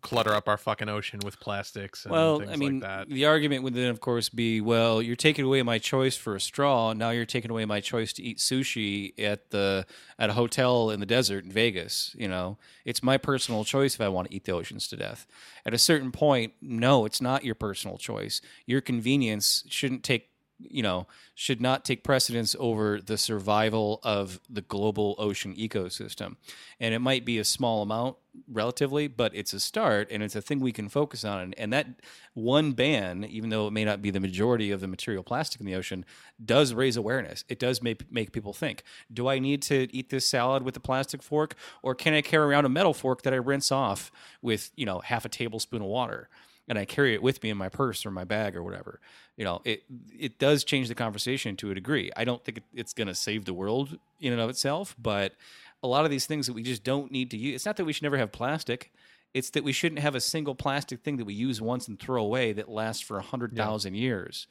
clutter 0.00 0.32
up 0.32 0.48
our 0.48 0.56
fucking 0.56 0.88
ocean 0.88 1.20
with 1.24 1.40
plastics 1.40 2.04
and 2.04 2.12
Well, 2.12 2.38
things 2.38 2.50
I 2.52 2.56
mean, 2.56 2.80
like 2.80 2.82
that. 2.82 3.08
the 3.08 3.26
argument 3.26 3.64
would 3.64 3.74
then, 3.74 3.90
of 3.90 4.00
course, 4.00 4.28
be, 4.28 4.60
well, 4.60 5.02
you're 5.02 5.16
taking 5.16 5.44
away 5.44 5.62
my 5.62 5.78
choice 5.78 6.16
for 6.16 6.36
a 6.36 6.40
straw. 6.40 6.92
Now 6.92 7.10
you're 7.10 7.26
taking 7.26 7.50
away 7.50 7.64
my 7.64 7.80
choice 7.80 8.12
to 8.14 8.22
eat 8.22 8.38
sushi 8.38 9.12
at 9.18 9.50
the 9.50 9.86
at 10.18 10.30
a 10.30 10.34
hotel 10.34 10.90
in 10.90 11.00
the 11.00 11.06
desert 11.06 11.44
in 11.44 11.50
Vegas. 11.50 12.14
You 12.18 12.28
know, 12.28 12.58
it's 12.84 13.02
my 13.02 13.18
personal 13.18 13.64
choice 13.64 13.94
if 13.94 14.00
I 14.00 14.08
want 14.08 14.28
to 14.28 14.34
eat 14.34 14.44
the 14.44 14.52
oceans 14.52 14.86
to 14.88 14.96
death. 14.96 15.26
At 15.66 15.74
a 15.74 15.78
certain 15.78 16.12
point, 16.12 16.52
no, 16.60 17.04
it's 17.04 17.20
not 17.20 17.44
your 17.44 17.54
personal 17.54 17.98
choice. 17.98 18.40
Your 18.66 18.80
convenience 18.80 19.64
shouldn't 19.68 20.02
take 20.04 20.28
you 20.70 20.82
know 20.82 21.06
should 21.34 21.60
not 21.60 21.84
take 21.84 22.04
precedence 22.04 22.54
over 22.58 23.00
the 23.00 23.18
survival 23.18 24.00
of 24.02 24.40
the 24.48 24.62
global 24.62 25.14
ocean 25.18 25.54
ecosystem. 25.54 26.36
And 26.80 26.94
it 26.94 27.00
might 27.00 27.24
be 27.24 27.38
a 27.38 27.44
small 27.44 27.82
amount 27.82 28.16
relatively 28.50 29.08
but 29.08 29.34
it's 29.34 29.52
a 29.52 29.60
start 29.60 30.08
and 30.10 30.22
it's 30.22 30.34
a 30.34 30.40
thing 30.40 30.58
we 30.60 30.72
can 30.72 30.88
focus 30.88 31.24
on. 31.24 31.54
And 31.58 31.72
that 31.72 31.86
one 32.34 32.72
ban 32.72 33.24
even 33.24 33.50
though 33.50 33.66
it 33.66 33.72
may 33.72 33.84
not 33.84 34.02
be 34.02 34.10
the 34.10 34.20
majority 34.20 34.70
of 34.70 34.80
the 34.80 34.88
material 34.88 35.22
plastic 35.22 35.60
in 35.60 35.66
the 35.66 35.74
ocean 35.74 36.04
does 36.42 36.72
raise 36.74 36.96
awareness. 36.96 37.44
It 37.48 37.58
does 37.58 37.82
make 37.82 38.10
make 38.10 38.32
people 38.32 38.52
think 38.52 38.82
do 39.12 39.28
i 39.28 39.38
need 39.38 39.62
to 39.62 39.88
eat 39.94 40.10
this 40.10 40.26
salad 40.26 40.62
with 40.62 40.76
a 40.76 40.80
plastic 40.80 41.22
fork 41.22 41.54
or 41.82 41.94
can 41.94 42.14
i 42.14 42.20
carry 42.20 42.46
around 42.46 42.64
a 42.64 42.68
metal 42.68 42.94
fork 42.94 43.22
that 43.22 43.32
i 43.32 43.36
rinse 43.36 43.70
off 43.72 44.10
with 44.40 44.70
you 44.76 44.86
know 44.86 45.00
half 45.00 45.24
a 45.24 45.28
tablespoon 45.28 45.82
of 45.82 45.88
water 45.88 46.28
and 46.72 46.78
I 46.78 46.84
carry 46.86 47.12
it 47.14 47.22
with 47.22 47.42
me 47.42 47.50
in 47.50 47.56
my 47.58 47.68
purse 47.68 48.04
or 48.06 48.10
my 48.10 48.24
bag 48.24 48.56
or 48.56 48.62
whatever. 48.62 48.98
You 49.36 49.44
know, 49.44 49.60
it 49.64 49.84
it 50.18 50.38
does 50.38 50.64
change 50.64 50.88
the 50.88 50.94
conversation 50.94 51.54
to 51.58 51.70
a 51.70 51.74
degree. 51.74 52.10
I 52.16 52.24
don't 52.24 52.42
think 52.44 52.62
it's 52.74 52.92
going 52.94 53.08
to 53.08 53.14
save 53.14 53.44
the 53.44 53.54
world 53.54 53.98
in 54.20 54.32
and 54.32 54.40
of 54.40 54.48
itself, 54.50 54.96
but 55.00 55.34
a 55.82 55.86
lot 55.88 56.04
of 56.04 56.10
these 56.10 56.26
things 56.26 56.46
that 56.46 56.52
we 56.54 56.62
just 56.62 56.82
don't 56.84 57.12
need 57.12 57.30
to 57.32 57.36
use. 57.36 57.54
It's 57.56 57.66
not 57.66 57.76
that 57.76 57.84
we 57.84 57.92
should 57.92 58.04
never 58.04 58.16
have 58.16 58.32
plastic. 58.32 58.92
It's 59.34 59.50
that 59.50 59.64
we 59.64 59.72
shouldn't 59.72 60.00
have 60.00 60.14
a 60.14 60.20
single 60.20 60.54
plastic 60.54 61.00
thing 61.02 61.16
that 61.18 61.24
we 61.24 61.34
use 61.34 61.60
once 61.60 61.88
and 61.88 61.98
throw 61.98 62.22
away 62.22 62.52
that 62.52 62.68
lasts 62.68 63.02
for 63.02 63.18
a 63.18 63.22
hundred 63.22 63.54
thousand 63.56 63.94
years. 63.94 64.46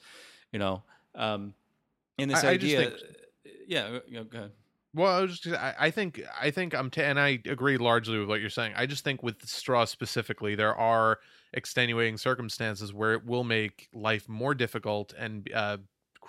You 0.51 0.59
know, 0.59 0.83
um, 1.15 1.53
and 2.19 2.29
this 2.31 2.43
I- 2.43 2.49
I 2.49 2.51
idea. 2.51 2.79
think- 2.89 2.95
yeah, 3.67 3.99
you 4.07 4.15
know, 4.15 4.23
go 4.25 4.37
ahead. 4.37 4.51
Well, 4.93 5.15
I 5.15 5.21
was 5.21 5.39
just, 5.39 5.55
I, 5.55 5.73
I 5.79 5.91
think 5.91 6.21
I 6.39 6.51
think 6.51 6.73
I'm 6.75 6.89
t- 6.89 7.01
and 7.01 7.17
I 7.17 7.39
agree 7.45 7.77
largely 7.77 8.19
with 8.19 8.27
what 8.27 8.41
you're 8.41 8.49
saying. 8.49 8.73
I 8.75 8.85
just 8.85 9.03
think 9.05 9.23
with 9.23 9.47
straw 9.47 9.85
specifically, 9.85 10.53
there 10.55 10.75
are 10.75 11.19
extenuating 11.53 12.17
circumstances 12.17 12.93
where 12.93 13.13
it 13.13 13.25
will 13.25 13.43
make 13.43 13.89
life 13.93 14.27
more 14.29 14.53
difficult 14.53 15.13
and 15.17 15.49
uh, 15.53 15.77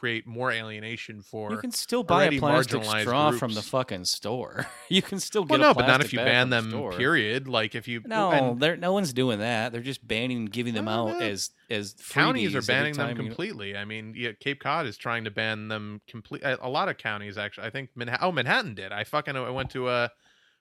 create 0.02 0.26
more 0.26 0.50
alienation 0.50 1.22
for. 1.22 1.52
You 1.52 1.58
can 1.58 1.70
still 1.70 2.02
buy 2.02 2.24
a 2.24 2.38
plastic 2.40 2.84
straw 2.84 3.30
from 3.30 3.54
the 3.54 3.62
fucking 3.62 4.04
store. 4.04 4.66
you 4.88 5.00
can 5.00 5.20
still 5.20 5.42
well, 5.42 5.58
get 5.58 5.64
a 5.64 5.68
no, 5.68 5.74
but 5.74 5.86
not 5.86 6.00
if 6.00 6.12
you 6.12 6.18
ban 6.18 6.50
from 6.50 6.70
the 6.70 6.76
them. 6.76 6.98
Period. 6.98 7.46
Like 7.46 7.76
if 7.76 7.86
you 7.86 8.02
No, 8.04 8.32
and 8.32 8.60
they're, 8.60 8.76
no 8.76 8.92
one's 8.92 9.12
doing 9.12 9.38
that. 9.38 9.70
They're 9.70 9.80
just 9.80 10.06
banning 10.06 10.46
giving 10.46 10.74
them 10.74 10.88
out 10.88 11.20
yeah. 11.20 11.26
as 11.26 11.50
as 11.70 11.94
counties 12.10 12.56
are 12.56 12.62
banning 12.62 12.94
them 12.94 13.06
time 13.06 13.16
you- 13.16 13.28
completely. 13.28 13.76
I 13.76 13.84
mean, 13.84 14.14
yeah, 14.16 14.32
Cape 14.40 14.58
Cod 14.58 14.86
is 14.86 14.96
trying 14.96 15.22
to 15.22 15.30
ban 15.30 15.68
them 15.68 16.00
complete. 16.08 16.42
A 16.42 16.66
a 16.66 16.68
lot 16.68 16.88
of 16.88 16.98
counties 16.98 17.38
actually. 17.38 17.68
I 17.68 17.70
think 17.70 17.90
Manhattan. 17.94 18.26
Oh, 18.26 18.32
Manhattan 18.32 18.74
did. 18.74 18.90
I 18.90 19.04
fucking 19.04 19.36
I 19.36 19.50
went 19.50 19.70
to 19.70 19.88
a 19.88 20.10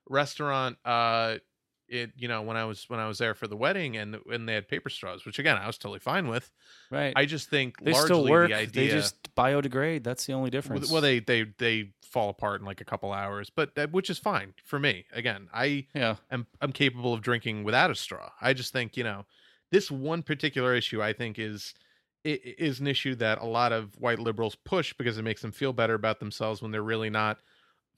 restaurant. 0.08 0.78
Uh, 0.86 1.38
it 1.92 2.12
you 2.16 2.28
know 2.28 2.42
when 2.42 2.58
I 2.58 2.64
was 2.64 2.86
when 2.90 3.00
I 3.00 3.08
was 3.08 3.18
there 3.18 3.36
for 3.36 3.48
the 3.48 3.56
wedding 3.56 3.98
and 3.98 4.18
and 4.32 4.48
they 4.48 4.54
had 4.54 4.68
paper 4.68 4.90
straws, 4.90 5.26
which 5.26 5.38
again 5.38 5.58
I 5.58 5.68
was 5.68 5.78
totally 5.78 6.00
fine 6.00 6.28
with. 6.28 6.50
right. 6.90 7.14
I 7.16 7.26
just 7.26 7.50
think 7.50 7.80
they 7.82 7.92
largely 7.92 8.08
still 8.08 8.28
work. 8.28 8.50
the 8.50 8.56
idea. 8.56 8.88
They 8.88 8.94
just 8.94 9.36
biodegrade. 9.36 10.04
That's 10.04 10.26
the 10.26 10.34
only 10.34 10.50
difference. 10.50 10.90
well, 10.90 11.02
they 11.02 11.20
they 11.20 11.46
they 11.58 11.92
fall 12.02 12.30
apart 12.30 12.62
in 12.62 12.66
like 12.66 12.82
a 12.82 12.86
couple 12.86 13.12
hours, 13.12 13.50
but 13.50 13.76
that, 13.76 13.92
which 13.92 14.10
is 14.10 14.18
fine 14.18 14.54
for 14.64 14.80
me. 14.80 15.06
Again, 15.14 15.50
I 15.54 15.86
yeah. 15.94 16.16
am 16.32 16.48
I'm 16.62 16.72
capable 16.72 17.14
of 17.14 17.22
drinking 17.22 17.64
without 17.64 17.92
a 17.92 17.96
straw. 17.96 18.32
I 18.42 18.54
just 18.54 18.72
think 18.72 18.96
you 18.96 19.04
know 19.04 19.26
this 19.72 19.92
one 19.92 20.24
particular 20.24 20.74
issue 20.74 21.04
I 21.04 21.14
think 21.14 21.38
is 21.38 21.74
is 22.24 22.80
an 22.80 22.88
issue 22.88 23.16
that 23.16 23.40
a 23.42 23.46
lot 23.46 23.72
of 23.72 24.00
white 24.00 24.20
liberals 24.20 24.56
push 24.56 24.94
because 24.94 25.18
it 25.18 25.24
makes 25.24 25.42
them 25.42 25.52
feel 25.52 25.74
better 25.74 25.96
about 25.96 26.20
themselves 26.20 26.62
when 26.62 26.72
they're 26.72 26.84
really 26.84 27.10
not 27.10 27.40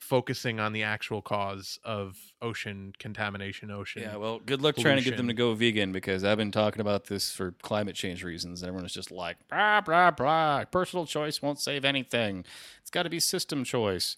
focusing 0.04 0.60
on 0.60 0.74
the 0.74 0.84
actual 0.84 1.22
cause 1.22 1.80
of 1.86 2.18
ocean 2.42 2.94
contamination 3.00 3.72
ocean 3.72 4.02
Yeah, 4.02 4.18
well, 4.18 4.40
good 4.46 4.62
luck 4.62 4.76
trying 4.76 4.98
to 4.98 5.04
get 5.04 5.16
them 5.16 5.28
to 5.28 5.34
go 5.34 5.54
vegan 5.54 5.94
because 5.94 6.26
I've 6.26 6.38
been 6.38 6.52
talking 6.52 6.82
about 6.82 7.06
this 7.06 7.32
for 7.32 7.52
climate 7.62 7.96
change 7.96 8.24
reasons, 8.24 8.62
and 8.62 8.68
everyone's 8.68 8.94
just 8.94 9.12
like, 9.12 9.38
blah, 9.48 9.80
blah, 9.80 10.12
blah. 10.12 10.66
Personal 10.66 11.06
choice 11.06 11.42
won't 11.42 11.60
save 11.60 11.86
anything. 11.86 12.44
It's 12.82 12.92
got 12.92 13.04
to 13.04 13.10
be 13.10 13.22
system 13.22 13.64
choice, 13.64 14.18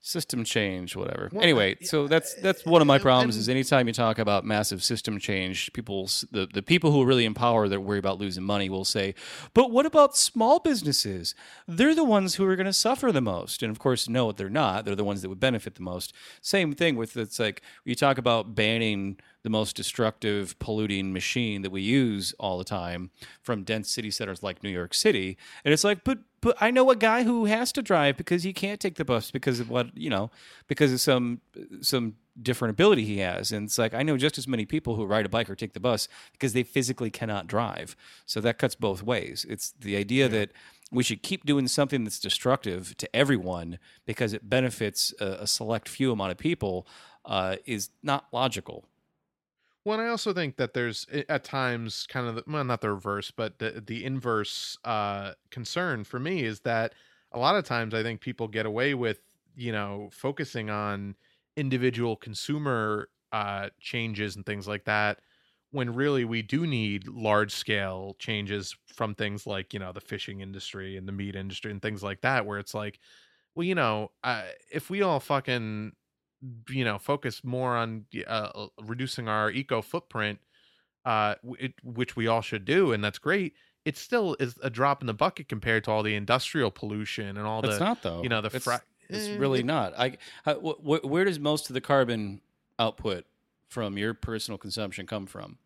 system 0.00 0.44
change, 0.44 0.96
whatever. 0.96 1.28
Well, 1.32 1.42
anyway, 1.42 1.76
yeah, 1.80 1.88
so 1.88 2.08
that's 2.08 2.34
that's 2.34 2.64
one 2.64 2.80
of 2.80 2.86
my 2.86 2.98
problems 2.98 3.36
is 3.36 3.48
anytime 3.48 3.86
you 3.86 3.92
talk 3.92 4.18
about 4.18 4.44
massive 4.44 4.82
system 4.82 5.18
change, 5.18 5.72
people, 5.72 6.08
the, 6.30 6.48
the 6.52 6.62
people 6.62 6.90
who 6.90 7.02
are 7.02 7.06
really 7.06 7.26
in 7.26 7.34
power 7.34 7.68
that 7.68 7.80
worry 7.80 7.98
about 7.98 8.18
losing 8.18 8.44
money 8.44 8.70
will 8.70 8.84
say, 8.84 9.14
but 9.52 9.70
what 9.70 9.86
about 9.86 10.16
small 10.16 10.58
businesses? 10.58 11.34
They're 11.68 11.94
the 11.94 12.04
ones 12.04 12.36
who 12.36 12.46
are 12.46 12.56
going 12.56 12.66
to 12.66 12.72
suffer 12.72 13.12
the 13.12 13.20
most. 13.20 13.62
And 13.62 13.70
of 13.70 13.78
course, 13.78 14.08
no, 14.08 14.32
they're 14.32 14.48
not. 14.48 14.84
They're 14.84 14.96
the 14.96 15.04
ones 15.04 15.22
that 15.22 15.28
would 15.28 15.40
benefit 15.40 15.74
the 15.74 15.82
most. 15.82 16.14
Same 16.40 16.72
thing 16.72 16.96
with 16.96 17.16
it's 17.16 17.38
like 17.38 17.62
you 17.84 17.94
talk 17.94 18.16
about 18.18 18.54
banning 18.54 19.18
the 19.42 19.50
most 19.50 19.74
destructive, 19.76 20.58
polluting 20.58 21.12
machine 21.12 21.62
that 21.62 21.70
we 21.70 21.80
use 21.80 22.34
all 22.38 22.58
the 22.58 22.64
time 22.64 23.10
from 23.42 23.64
dense 23.64 23.90
city 23.90 24.10
centers 24.10 24.42
like 24.42 24.62
New 24.62 24.70
York 24.70 24.92
City. 24.92 25.38
And 25.64 25.72
it's 25.72 25.84
like, 25.84 26.04
but 26.04 26.18
but 26.40 26.56
I 26.60 26.70
know 26.70 26.90
a 26.90 26.96
guy 26.96 27.22
who 27.24 27.44
has 27.44 27.72
to 27.72 27.82
drive 27.82 28.16
because 28.16 28.42
he 28.42 28.52
can't 28.52 28.80
take 28.80 28.94
the 28.96 29.04
bus 29.04 29.30
because 29.30 29.60
of 29.60 29.68
what 29.68 29.96
you 29.96 30.10
know, 30.10 30.30
because 30.68 30.92
of 30.92 31.00
some 31.00 31.40
some 31.80 32.14
different 32.40 32.70
ability 32.70 33.04
he 33.04 33.18
has. 33.18 33.52
And 33.52 33.66
it's 33.66 33.78
like 33.78 33.94
I 33.94 34.02
know 34.02 34.16
just 34.16 34.38
as 34.38 34.48
many 34.48 34.64
people 34.64 34.96
who 34.96 35.04
ride 35.04 35.26
a 35.26 35.28
bike 35.28 35.50
or 35.50 35.54
take 35.54 35.74
the 35.74 35.80
bus 35.80 36.08
because 36.32 36.52
they 36.52 36.62
physically 36.62 37.10
cannot 37.10 37.46
drive. 37.46 37.96
So 38.26 38.40
that 38.40 38.58
cuts 38.58 38.74
both 38.74 39.02
ways. 39.02 39.44
It's 39.48 39.72
the 39.72 39.96
idea 39.96 40.28
that 40.28 40.52
we 40.90 41.02
should 41.02 41.22
keep 41.22 41.44
doing 41.44 41.68
something 41.68 42.04
that's 42.04 42.18
destructive 42.18 42.96
to 42.96 43.16
everyone 43.16 43.78
because 44.06 44.32
it 44.32 44.48
benefits 44.48 45.14
a, 45.20 45.42
a 45.42 45.46
select 45.46 45.88
few 45.88 46.10
amount 46.10 46.32
of 46.32 46.38
people 46.38 46.86
uh, 47.24 47.56
is 47.66 47.90
not 48.02 48.26
logical. 48.32 48.86
Well, 49.84 49.98
and 49.98 50.06
I 50.06 50.10
also 50.10 50.32
think 50.34 50.56
that 50.56 50.74
there's 50.74 51.06
at 51.28 51.42
times 51.44 52.06
kind 52.06 52.26
of 52.26 52.34
the, 52.36 52.44
well, 52.46 52.64
not 52.64 52.82
the 52.82 52.90
reverse, 52.90 53.30
but 53.30 53.58
the 53.58 53.82
the 53.84 54.04
inverse 54.04 54.76
uh, 54.84 55.32
concern 55.50 56.04
for 56.04 56.18
me 56.20 56.44
is 56.44 56.60
that 56.60 56.94
a 57.32 57.38
lot 57.38 57.56
of 57.56 57.64
times 57.64 57.94
I 57.94 58.02
think 58.02 58.20
people 58.20 58.46
get 58.48 58.66
away 58.66 58.94
with 58.94 59.20
you 59.56 59.72
know 59.72 60.10
focusing 60.12 60.68
on 60.70 61.16
individual 61.56 62.14
consumer 62.16 63.08
uh, 63.32 63.70
changes 63.80 64.36
and 64.36 64.44
things 64.44 64.68
like 64.68 64.84
that 64.84 65.20
when 65.72 65.94
really 65.94 66.24
we 66.24 66.42
do 66.42 66.66
need 66.66 67.06
large 67.08 67.52
scale 67.52 68.16
changes 68.18 68.76
from 68.86 69.14
things 69.14 69.46
like 69.46 69.72
you 69.72 69.78
know 69.80 69.92
the 69.92 70.00
fishing 70.00 70.40
industry 70.40 70.96
and 70.96 71.06
the 71.08 71.12
meat 71.12 71.36
industry 71.36 71.70
and 71.70 71.80
things 71.80 72.02
like 72.02 72.20
that 72.22 72.44
where 72.44 72.58
it's 72.58 72.74
like 72.74 72.98
well 73.54 73.64
you 73.64 73.74
know 73.74 74.10
uh, 74.24 74.44
if 74.72 74.90
we 74.90 75.02
all 75.02 75.20
fucking 75.20 75.92
you 76.68 76.84
know 76.84 76.98
focus 76.98 77.44
more 77.44 77.76
on 77.76 78.06
uh, 78.26 78.30
uh, 78.30 78.66
reducing 78.82 79.28
our 79.28 79.50
eco 79.50 79.82
footprint 79.82 80.38
uh 81.04 81.34
it, 81.58 81.74
which 81.82 82.16
we 82.16 82.26
all 82.26 82.40
should 82.42 82.64
do 82.64 82.92
and 82.92 83.02
that's 83.04 83.18
great 83.18 83.54
it 83.84 83.96
still 83.96 84.36
is 84.40 84.58
a 84.62 84.70
drop 84.70 85.02
in 85.02 85.06
the 85.06 85.14
bucket 85.14 85.48
compared 85.48 85.84
to 85.84 85.90
all 85.90 86.02
the 86.02 86.14
industrial 86.14 86.70
pollution 86.70 87.36
and 87.36 87.46
all 87.46 87.60
It's 87.60 87.78
the 87.78 87.80
not 87.80 88.02
though. 88.02 88.22
you 88.22 88.28
know 88.28 88.40
the 88.40 88.48
It's- 88.48 88.64
fra- 88.64 88.82
It's 89.08 89.28
Eh, 89.28 89.38
really 89.38 89.62
not. 89.62 89.92
I 89.98 90.18
wh- 90.46 90.78
wh- 90.80 91.04
where 91.04 91.24
does 91.24 91.38
most 91.38 91.68
of 91.68 91.74
the 91.74 91.80
carbon 91.80 92.40
output 92.78 93.24
from 93.68 93.98
your 93.98 94.14
personal 94.14 94.56
consumption 94.58 95.06
come 95.06 95.26
from? 95.26 95.58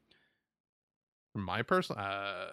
from 1.33 1.43
my 1.43 1.63
personal 1.63 2.01
uh 2.01 2.47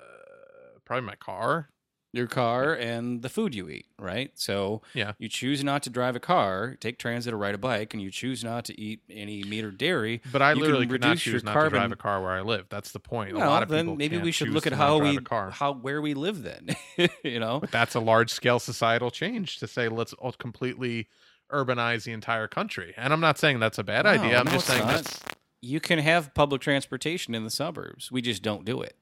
probably 0.85 1.05
my 1.05 1.15
car 1.15 1.69
Your 2.13 2.27
car 2.27 2.73
and 2.73 3.21
the 3.21 3.29
food 3.29 3.55
you 3.55 3.69
eat, 3.69 3.85
right? 3.97 4.31
So 4.35 4.81
Yeah. 4.93 5.13
you 5.17 5.29
choose 5.29 5.63
not 5.63 5.81
to 5.83 5.89
drive 5.89 6.15
a 6.15 6.19
car, 6.19 6.75
take 6.79 6.97
transit 6.99 7.33
or 7.33 7.37
ride 7.37 7.55
a 7.55 7.57
bike, 7.57 7.93
and 7.93 8.03
you 8.03 8.11
choose 8.11 8.43
not 8.43 8.65
to 8.65 8.79
eat 8.79 9.01
any 9.09 9.43
meat 9.43 9.63
or 9.63 9.71
dairy. 9.71 10.21
but 10.31 10.41
i 10.41 10.51
You 10.51 10.59
literally 10.59 10.87
could 10.87 10.99
not 10.99 11.17
choose 11.17 11.43
not 11.43 11.53
to 11.53 11.69
drive 11.69 11.91
a 11.91 11.95
car 11.95 12.21
where 12.21 12.31
i 12.31 12.41
live 12.41 12.65
that's 12.69 12.91
the 12.91 12.99
point 12.99 13.33
Well, 13.33 13.47
a 13.47 13.49
lot 13.49 13.63
of 13.63 13.69
then 13.69 13.85
people 13.85 13.95
maybe 13.95 14.17
we 14.17 14.31
should 14.33 14.49
look 14.49 14.67
at 14.67 14.73
how 14.73 14.97
we 14.99 15.19
how 15.51 15.71
where 15.73 16.01
we 16.01 16.13
live 16.13 16.43
then. 16.43 16.75
you 17.23 17.39
know, 17.39 17.59
But 17.61 17.71
that's 17.71 17.95
a 17.95 17.99
large 18.01 18.29
scale 18.31 18.59
societal 18.59 19.09
change 19.11 19.57
to 19.59 19.67
say 19.67 19.87
let's 19.87 20.11
all 20.13 20.33
completely 20.33 21.07
urbanize 21.51 22.03
the 22.03 22.11
entire 22.11 22.47
country. 22.47 22.93
And 22.97 23.13
I'm 23.13 23.19
not 23.21 23.37
saying 23.37 23.59
that's 23.59 23.77
a 23.77 23.83
bad 23.83 24.05
No, 24.05 24.11
idea. 24.11 24.37
I'm 24.39 24.45
no, 24.45 24.51
just 24.51 24.67
saying 24.67 24.79
not. 24.81 25.03
that's 25.03 25.19
you 25.61 25.79
can 25.79 25.99
have 25.99 26.33
public 26.33 26.61
transportation 26.61 27.35
in 27.35 27.43
the 27.43 27.49
suburbs. 27.51 28.11
We 28.11 28.21
just 28.21 28.41
don't 28.41 28.65
do 28.65 28.81
it. 28.81 28.97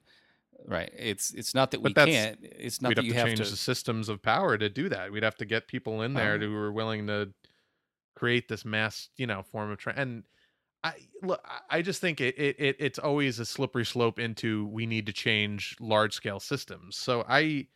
Right. 0.66 0.92
It's 0.98 1.32
it's 1.34 1.54
not 1.56 1.72
that 1.72 1.82
we 1.82 1.92
But 1.94 1.96
that's- 2.06 2.16
can't. 2.16 2.40
It's 2.44 2.82
not 2.82 2.96
that 2.96 3.04
we'd 3.04 3.06
that 3.06 3.06
have 3.06 3.06
you 3.06 3.14
to 3.14 3.18
have 3.20 3.26
to 3.28 3.36
change 3.38 3.48
to. 3.48 3.52
the 3.54 3.58
systems 3.58 4.10
of 4.10 4.22
power 4.22 4.58
to 4.58 4.70
do 4.70 4.90
that. 4.90 5.12
We'd 5.12 5.24
have 5.24 5.38
to 5.38 5.46
get 5.46 5.68
people 5.68 6.02
in 6.04 6.14
there 6.14 6.36
Oh. 6.36 6.40
who 6.40 6.56
are 6.56 6.72
willing 6.72 7.08
to 7.08 7.34
create 8.16 8.48
this 8.48 8.66
mass, 8.66 9.10
you 9.18 9.26
know, 9.28 9.44
form 9.44 9.72
of 9.72 9.78
tra- 9.80 9.94
and 9.96 10.24
I 10.84 10.94
look. 11.24 11.42
I- 11.70 11.82
just 11.82 12.02
think 12.02 12.22
it, 12.22 12.38
it 12.38 12.56
it 12.60 12.76
it's 12.80 13.00
always 13.00 13.40
a 13.40 13.46
slippery 13.46 13.86
slope 13.86 14.20
into 14.20 14.66
we 14.68 14.86
need 14.86 15.06
to 15.08 15.14
change 15.14 15.76
large 15.80 16.14
scale 16.14 16.40
systems. 16.40 16.96
So 16.98 17.26
I 17.28 17.68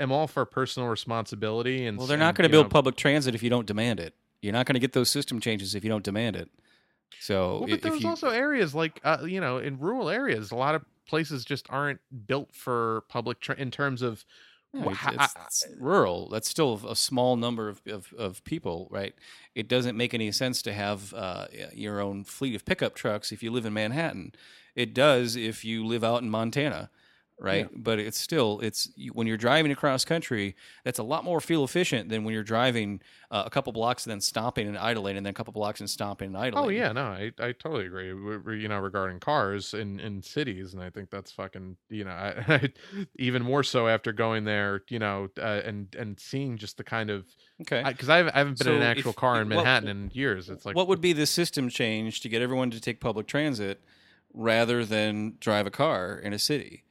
am 0.00 0.10
all 0.12 0.26
for 0.26 0.44
personal 0.44 0.88
responsibility 0.88 1.86
and 1.86 1.98
Well, 1.98 2.06
they're 2.06 2.16
not 2.16 2.34
going 2.34 2.48
to 2.48 2.52
build 2.52 2.66
know, 2.66 2.70
public 2.70 2.96
transit 2.96 3.34
if 3.34 3.42
you 3.42 3.50
don't 3.50 3.66
demand 3.66 4.00
it. 4.00 4.14
You're 4.40 4.52
not 4.52 4.66
going 4.66 4.74
to 4.74 4.80
get 4.80 4.92
those 4.92 5.10
system 5.10 5.40
changes 5.40 5.74
if 5.74 5.82
you 5.84 5.90
don't 5.90 6.04
demand 6.04 6.36
it. 6.36 6.48
So 7.20 7.58
Well, 7.58 7.60
but 7.62 7.70
if 7.70 7.80
there's 7.82 8.02
you, 8.02 8.08
also 8.08 8.28
areas 8.30 8.74
like 8.74 9.00
uh, 9.04 9.18
you 9.24 9.40
know 9.40 9.58
in 9.58 9.78
rural 9.78 10.08
areas, 10.08 10.50
a 10.50 10.56
lot 10.56 10.74
of 10.74 10.84
places 11.08 11.44
just 11.44 11.66
aren't 11.70 12.00
built 12.26 12.54
for 12.54 13.02
public 13.08 13.40
tra- 13.40 13.56
in 13.56 13.70
terms 13.72 14.02
of 14.02 14.24
No, 14.74 14.82
it's, 14.90 15.00
it's- 15.14 15.34
it's 15.46 15.66
rural. 15.80 16.28
That's 16.28 16.48
still 16.48 16.80
a 16.88 16.94
small 16.94 17.36
number 17.36 17.68
of, 17.68 17.80
of, 17.86 18.12
of 18.18 18.44
people, 18.44 18.86
right? 18.90 19.14
It 19.54 19.66
doesn't 19.66 19.96
make 19.96 20.12
any 20.14 20.30
sense 20.30 20.60
to 20.62 20.72
have 20.72 21.12
uh, 21.14 21.46
your 21.72 22.00
own 22.00 22.22
fleet 22.24 22.54
of 22.54 22.64
pickup 22.66 22.94
trucks 22.94 23.32
if 23.32 23.42
you 23.42 23.50
live 23.50 23.64
in 23.66 23.72
Manhattan. 23.72 24.32
It 24.76 24.92
does 24.94 25.34
if 25.36 25.64
you 25.64 25.84
live 25.86 26.04
out 26.04 26.22
in 26.22 26.30
Montana, 26.30 26.90
right? 27.40 27.68
But 27.74 27.98
it's 27.98 28.18
still 28.18 28.60
it's 28.60 28.90
when 29.12 29.26
you're 29.26 29.36
driving 29.36 29.70
across 29.72 30.04
country, 30.04 30.56
that's 30.84 30.98
a 30.98 31.02
lot 31.02 31.24
more 31.24 31.40
fuel 31.40 31.64
efficient 31.64 32.08
than 32.08 32.24
when 32.24 32.34
you're 32.34 32.42
driving 32.42 33.00
uh, 33.30 33.42
a 33.46 33.50
couple 33.50 33.72
blocks 33.72 34.04
and 34.06 34.10
then 34.10 34.20
stopping 34.20 34.66
and 34.66 34.76
idling, 34.78 35.16
and 35.16 35.24
then 35.26 35.30
a 35.30 35.34
couple 35.34 35.52
blocks 35.52 35.80
and 35.80 35.88
stopping 35.88 36.28
and 36.28 36.36
idling. 36.36 36.64
Oh 36.64 36.68
yeah, 36.68 36.92
no, 36.92 37.02
I, 37.04 37.32
I 37.38 37.52
totally 37.52 37.86
agree. 37.86 38.12
We- 38.12 38.58
You 38.62 38.68
know, 38.68 38.78
regarding 38.78 39.20
cars 39.20 39.74
in 39.74 40.00
in 40.00 40.22
cities, 40.22 40.74
and 40.74 40.82
I 40.82 40.90
think 40.90 41.10
that's 41.10 41.30
fucking. 41.32 41.76
You 41.90 42.04
know, 42.04 42.10
I, 42.10 42.44
I 42.48 42.72
even 43.16 43.42
more 43.42 43.62
so 43.62 43.86
after 43.88 44.12
going 44.12 44.44
there. 44.44 44.82
You 44.88 44.98
know, 44.98 45.28
uh, 45.38 45.60
and 45.64 45.94
and 45.98 46.18
seeing 46.18 46.56
just 46.58 46.76
the 46.76 46.84
kind 46.84 47.10
of 47.10 47.26
Okay. 47.60 47.82
because 47.86 48.08
I, 48.08 48.18
haven't- 48.18 48.34
I 48.34 48.38
haven't 48.38 48.58
been 48.58 48.68
in 48.68 48.74
an 48.76 48.82
actual 48.82 49.10
if- 49.10 49.16
car 49.16 49.40
in 49.42 49.48
what- 49.48 49.56
Manhattan 49.56 49.88
in 49.88 50.10
years. 50.14 50.48
It's 50.48 50.64
like 50.66 50.74
what 50.76 50.88
would 50.88 51.00
be 51.00 51.12
the 51.12 51.26
system 51.26 51.68
change 51.68 52.20
to 52.20 52.28
get 52.28 52.40
everyone 52.42 52.70
to 52.70 52.80
take 52.80 53.00
public 53.00 53.26
transit 53.26 53.80
rather 54.32 54.84
than 54.84 55.36
drive 55.40 55.66
a 55.66 55.70
car 55.70 56.18
in 56.18 56.32
a 56.32 56.38
city? 56.38 56.84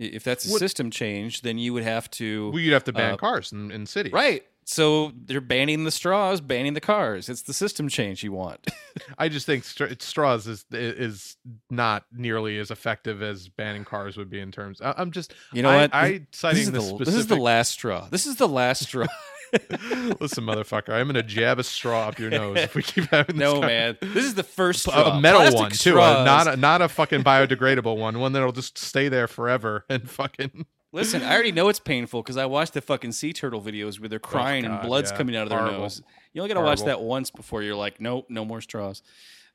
I- 0.00 0.02
If 0.04 0.24
that's 0.24 0.46
a 0.46 0.50
What- 0.52 0.58
system 0.60 0.90
change, 0.90 1.42
then 1.42 1.58
you 1.58 1.72
would 1.72 1.84
have 1.84 2.10
to 2.12 2.50
well, 2.50 2.60
you'd 2.60 2.72
have 2.72 2.84
to 2.84 2.92
ban 2.92 3.14
uh, 3.14 3.16
cars 3.16 3.52
in, 3.52 3.70
in 3.70 3.86
cities, 3.86 4.12
right. 4.12 4.42
So 4.66 5.12
they're 5.14 5.42
banning 5.42 5.84
the 5.84 5.90
straws, 5.90 6.40
banning 6.40 6.72
the 6.72 6.80
cars. 6.80 7.28
It's 7.28 7.42
the 7.42 7.52
system 7.52 7.86
change 7.90 8.22
you 8.22 8.32
want. 8.32 8.66
I 9.18 9.28
just 9.28 9.44
think 9.44 9.62
stra- 9.62 9.94
straws 10.00 10.46
is 10.46 10.64
is 10.70 11.36
not 11.68 12.06
nearly 12.10 12.58
as 12.58 12.70
effective 12.70 13.22
as 13.22 13.48
banning 13.48 13.84
cars 13.84 14.16
would 14.16 14.30
be 14.30 14.40
in 14.40 14.50
terms. 14.52 14.80
I, 14.80 14.94
I'm 14.96 15.10
just 15.10 15.34
You 15.52 15.62
know 15.62 15.68
I, 15.68 15.76
what? 15.82 15.94
I 15.94 16.08
this, 16.10 16.20
citing 16.32 16.62
is 16.62 16.72
the, 16.72 16.80
this 16.80 17.08
this 17.08 17.14
is 17.14 17.26
the 17.26 17.36
last 17.36 17.72
straw. 17.72 18.08
This 18.10 18.26
is 18.26 18.36
the 18.36 18.48
last 18.48 18.84
straw. 18.84 19.06
Listen, 20.20 20.44
motherfucker, 20.44 20.90
I'm 20.90 21.06
gonna 21.06 21.22
jab 21.22 21.58
a 21.58 21.64
straw 21.64 22.08
up 22.08 22.18
your 22.18 22.30
nose 22.30 22.56
if 22.58 22.74
we 22.74 22.82
keep 22.82 23.04
having 23.10 23.36
this. 23.36 23.40
no, 23.40 23.54
con- 23.60 23.66
man. 23.66 23.96
This 24.00 24.24
is 24.24 24.34
the 24.34 24.42
first 24.42 24.80
straw. 24.80 25.16
A 25.16 25.20
metal 25.20 25.40
Plastic 25.40 25.60
one 25.60 25.70
too, 25.70 25.94
a, 25.98 26.24
not 26.24 26.46
a, 26.46 26.56
not 26.56 26.82
a 26.82 26.88
fucking 26.88 27.22
biodegradable 27.24 27.96
one, 27.96 28.18
one 28.18 28.32
that'll 28.32 28.52
just 28.52 28.76
stay 28.78 29.08
there 29.08 29.26
forever 29.28 29.84
and 29.88 30.08
fucking. 30.08 30.66
Listen, 30.92 31.22
I 31.22 31.32
already 31.32 31.50
know 31.50 31.68
it's 31.68 31.80
painful 31.80 32.22
because 32.22 32.36
I 32.36 32.46
watched 32.46 32.74
the 32.74 32.80
fucking 32.80 33.10
sea 33.12 33.32
turtle 33.32 33.60
videos 33.60 33.98
where 33.98 34.08
they're 34.08 34.20
crying 34.20 34.64
and 34.64 34.74
Oh, 34.74 34.76
God, 34.76 34.86
blood's 34.86 35.10
yeah. 35.10 35.16
coming 35.16 35.34
out 35.36 35.42
of 35.42 35.48
their 35.48 35.58
Horrible. 35.58 35.80
nose. 35.80 36.02
You 36.32 36.40
only 36.40 36.54
got 36.54 36.60
to 36.60 36.64
watch 36.64 36.82
that 36.84 37.00
once 37.00 37.32
before 37.32 37.62
you're 37.64 37.74
like, 37.74 38.00
nope, 38.00 38.26
no 38.28 38.44
more 38.44 38.60
straws. 38.60 39.02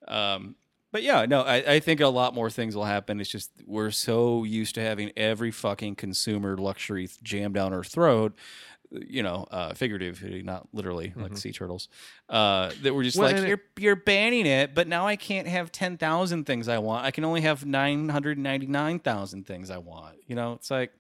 Um, 0.08 0.56
but 0.92 1.02
yeah, 1.04 1.26
no, 1.26 1.42
I, 1.44 1.56
I 1.76 1.80
think 1.80 2.02
a 2.02 2.08
lot 2.08 2.34
more 2.34 2.50
things 2.50 2.76
will 2.76 2.84
happen. 2.84 3.22
It's 3.22 3.30
just 3.30 3.52
we're 3.66 3.92
so 3.92 4.44
used 4.44 4.76
to 4.76 4.82
having 4.82 5.12
every 5.16 5.52
fucking 5.52 5.96
consumer 5.96 6.58
luxury 6.58 7.08
jammed 7.24 7.54
down 7.56 7.74
our 7.74 7.84
throat. 7.86 8.36
You 8.92 9.22
know, 9.22 9.46
uh, 9.52 9.74
figuratively, 9.76 10.42
not 10.42 10.68
literally, 10.74 11.14
like 11.16 11.38
sea 11.38 11.52
turtles. 11.52 11.90
Uh, 12.28 12.72
that 12.82 12.96
we're 12.96 13.04
just 13.04 13.18
Mm-hmm. 13.18 13.24
Well, 13.36 13.42
like 13.42 13.48
you're 13.48 13.62
you're 13.78 13.96
banning 13.96 14.48
it, 14.48 14.74
but 14.74 14.88
now 14.88 15.06
I 15.06 15.16
can't 15.16 15.48
have 15.48 15.72
ten 15.72 15.98
thousand 15.98 16.46
things 16.46 16.68
I 16.68 16.80
want. 16.80 17.06
I 17.06 17.12
can 17.12 17.24
only 17.24 17.42
have 17.42 17.66
nine 17.66 18.10
hundred 18.10 18.40
ninety 18.40 18.66
nine 18.66 18.98
thousand 19.00 19.46
things 19.46 19.70
I 19.70 19.78
want. 19.78 20.16
You 20.26 20.36
know, 20.36 20.54
it's 20.54 20.72
like 20.72 20.92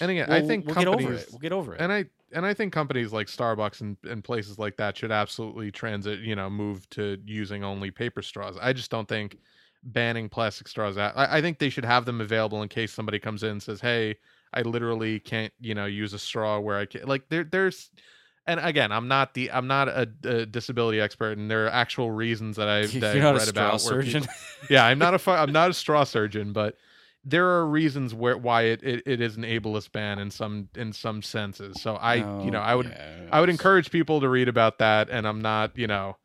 And 0.00 0.10
again, 0.10 0.30
I 0.30 0.40
we'll- 0.40 0.48
think 0.48 0.66
we'll 0.66 0.74
get 0.74 0.84
companies 0.84 1.06
over 1.06 1.14
it. 1.14 1.28
We'll 1.30 1.38
get 1.38 1.52
over 1.52 1.74
it. 1.74 1.80
and 1.80 1.90
I 1.90 2.04
and 2.34 2.44
I 2.44 2.52
think 2.52 2.74
companies 2.74 3.14
like 3.14 3.28
Starbucks 3.28 3.80
and, 3.80 3.96
and 4.04 4.22
places 4.22 4.58
like 4.58 4.76
that 4.76 4.98
should 4.98 5.10
absolutely 5.10 5.70
transit, 5.70 6.18
you 6.18 6.36
know, 6.36 6.50
move 6.50 6.86
to 6.90 7.16
using 7.24 7.64
only 7.64 7.90
paper 7.90 8.20
straws. 8.20 8.58
I 8.60 8.74
just 8.74 8.90
don't 8.90 9.08
think 9.08 9.38
banning 9.82 10.28
plastic 10.28 10.68
straws. 10.68 10.98
out- 10.98 11.16
I, 11.16 11.38
I 11.38 11.40
think 11.40 11.58
they 11.58 11.70
should 11.70 11.86
have 11.86 12.04
them 12.04 12.20
available 12.20 12.60
in 12.62 12.68
case 12.68 12.92
somebody 12.92 13.18
comes 13.18 13.42
in 13.42 13.52
and 13.52 13.62
says, 13.62 13.80
"Hey, 13.80 14.16
I 14.52 14.62
literally 14.62 15.20
can't, 15.20 15.52
you 15.60 15.74
know, 15.74 15.86
use 15.86 16.12
a 16.12 16.18
straw 16.18 16.58
where 16.58 16.78
I 16.78 16.86
can." 16.86 17.06
Like 17.06 17.28
there, 17.28 17.44
there's. 17.44 17.90
And 18.46 18.58
again, 18.60 18.92
I'm 18.92 19.08
not 19.08 19.34
the 19.34 19.50
I'm 19.52 19.66
not 19.66 19.88
a, 19.88 20.08
a 20.24 20.46
disability 20.46 21.00
expert, 21.00 21.36
and 21.36 21.50
there 21.50 21.66
are 21.66 21.70
actual 21.70 22.10
reasons 22.10 22.56
that 22.56 22.66
I've, 22.76 22.92
that 23.00 23.14
You're 23.14 23.26
I've 23.26 23.34
not 23.34 23.34
a 23.34 23.38
read 23.38 23.48
straw 23.48 23.68
about. 23.68 23.80
surgeon. 23.82 24.22
people- 24.22 24.34
yeah, 24.70 24.86
I'm 24.86 24.98
not 24.98 25.14
a 25.14 25.30
I'm 25.30 25.52
not 25.52 25.70
a 25.70 25.74
straw 25.74 26.04
surgeon, 26.04 26.52
but 26.54 26.74
there 27.24 27.46
are 27.46 27.66
reasons 27.66 28.14
where 28.14 28.38
why 28.38 28.62
it, 28.62 28.82
it, 28.82 29.02
it 29.04 29.20
is 29.20 29.36
an 29.36 29.42
ableist 29.42 29.92
ban 29.92 30.18
in 30.18 30.30
some 30.30 30.70
in 30.76 30.94
some 30.94 31.20
senses. 31.20 31.82
So 31.82 31.96
I 31.96 32.14
you 32.42 32.50
know 32.50 32.60
oh, 32.60 32.62
I 32.62 32.74
would 32.74 32.96
I 33.30 33.40
would 33.40 33.50
encourage 33.50 33.90
people 33.90 34.20
to 34.22 34.28
read 34.30 34.48
about 34.48 34.78
that, 34.78 35.10
and 35.10 35.28
I'm 35.28 35.42
not 35.42 35.76
you 35.76 35.86
know 35.86 36.16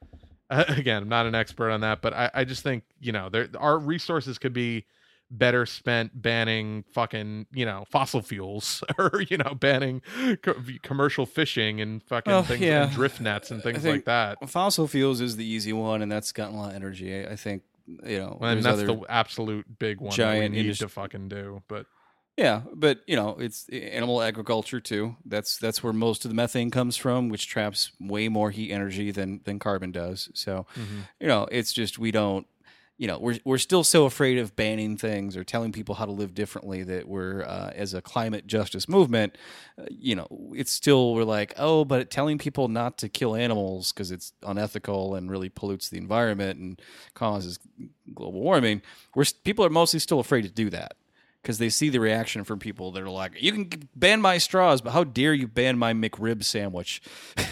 again 0.49 1.03
I'm 1.03 1.09
not 1.09 1.25
an 1.25 1.35
expert 1.35 1.71
on 1.71 1.81
that, 1.81 2.01
but 2.01 2.13
I, 2.13 2.31
I 2.33 2.43
just 2.45 2.63
think 2.63 2.83
you 3.01 3.11
know 3.11 3.27
there 3.27 3.49
our 3.57 3.77
resources 3.77 4.37
could 4.37 4.53
be 4.53 4.85
better 5.33 5.65
spent 5.65 6.21
banning 6.21 6.83
fucking 6.91 7.47
you 7.51 7.65
know 7.65 7.85
fossil 7.89 8.21
fuels 8.21 8.83
or 8.97 9.21
you 9.27 9.37
know 9.37 9.55
banning 9.55 10.01
co- 10.41 10.55
commercial 10.83 11.25
fishing 11.25 11.81
and 11.81 12.03
fucking 12.03 12.31
Well, 12.31 12.43
things 12.43 12.61
yeah. 12.61 12.83
and 12.83 12.91
drift 12.91 13.19
nets 13.19 13.49
and 13.51 13.61
things 13.61 13.83
like 13.83 14.05
that. 14.05 14.47
Fossil 14.49 14.87
fuels 14.87 15.21
is 15.21 15.35
the 15.35 15.45
easy 15.45 15.73
one, 15.73 16.01
and 16.01 16.11
that's 16.11 16.31
gotten 16.31 16.55
a 16.55 16.59
lot 16.59 16.69
of 16.69 16.75
energy. 16.75 17.15
I, 17.15 17.31
I 17.31 17.35
think 17.35 17.63
you 17.87 18.19
know. 18.19 18.37
And 18.41 18.63
that's 18.63 18.83
the 18.83 19.01
absolute 19.09 19.79
big 19.79 19.99
one 19.99 20.15
that 20.15 20.39
we 20.39 20.49
need 20.49 20.75
to 20.75 20.87
fucking 20.87 21.29
do. 21.29 21.63
But 21.67 21.87
Yeah, 22.37 22.61
but 22.73 23.01
you 23.07 23.15
know, 23.15 23.37
it's 23.39 23.67
animal 23.69 24.21
agriculture 24.21 24.79
too. 24.79 25.15
That's 25.25 25.57
that's 25.57 25.83
where 25.83 25.93
most 25.93 26.25
of 26.25 26.29
the 26.29 26.35
methane 26.35 26.71
comes 26.71 26.95
from, 26.95 27.29
which 27.29 27.47
traps 27.47 27.91
way 27.99 28.29
more 28.29 28.51
heat 28.51 28.71
energy 28.71 29.11
than 29.11 29.41
than 29.45 29.59
carbon 29.59 29.91
does. 29.91 30.29
So, 30.33 30.65
mm-hmm. 30.75 30.99
you 31.19 31.27
know, 31.27 31.47
it's 31.51 31.73
just 31.73 31.99
we 31.99 32.11
don't 32.11 32.47
you 32.97 33.07
know, 33.07 33.17
we're 33.19 33.39
we're 33.43 33.57
still 33.57 33.83
so 33.83 34.05
afraid 34.05 34.37
of 34.37 34.55
banning 34.55 34.97
things 34.97 35.35
or 35.35 35.43
telling 35.43 35.71
people 35.71 35.95
how 35.95 36.05
to 36.05 36.11
live 36.11 36.35
differently 36.35 36.83
that 36.83 37.07
we're 37.07 37.43
uh, 37.43 37.71
as 37.75 37.93
a 37.93 38.01
climate 38.01 38.45
justice 38.45 38.87
movement, 38.87 39.37
uh, 39.79 39.85
you 39.89 40.15
know, 40.15 40.27
it's 40.53 40.71
still 40.71 41.15
we're 41.15 41.23
like, 41.23 41.53
"Oh, 41.57 41.85
but 41.85 42.11
telling 42.11 42.37
people 42.37 42.67
not 42.67 42.99
to 42.99 43.09
kill 43.09 43.35
animals 43.35 43.91
because 43.91 44.11
it's 44.11 44.33
unethical 44.43 45.15
and 45.15 45.29
really 45.29 45.49
pollutes 45.49 45.89
the 45.89 45.97
environment 45.97 46.59
and 46.59 46.81
causes 47.15 47.59
global 48.13 48.41
warming." 48.41 48.81
We're 49.15 49.25
people 49.43 49.65
are 49.65 49.69
mostly 49.69 49.99
still 49.99 50.19
afraid 50.19 50.43
to 50.43 50.51
do 50.51 50.69
that 50.69 50.95
because 51.43 51.57
they 51.59 51.69
see 51.69 51.89
the 51.89 51.99
reaction 51.99 52.43
from 52.43 52.57
people 52.57 52.91
that 52.93 53.03
are 53.03 53.09
like, 53.09 53.33
"You 53.39 53.51
can 53.51 53.89
ban 53.95 54.21
my 54.21 54.37
straws, 54.39 54.81
but 54.81 54.91
how 54.93 55.03
dare 55.03 55.33
you 55.33 55.47
ban 55.47 55.77
my 55.77 55.93
McRib 55.93 56.43
sandwich?" 56.43 57.01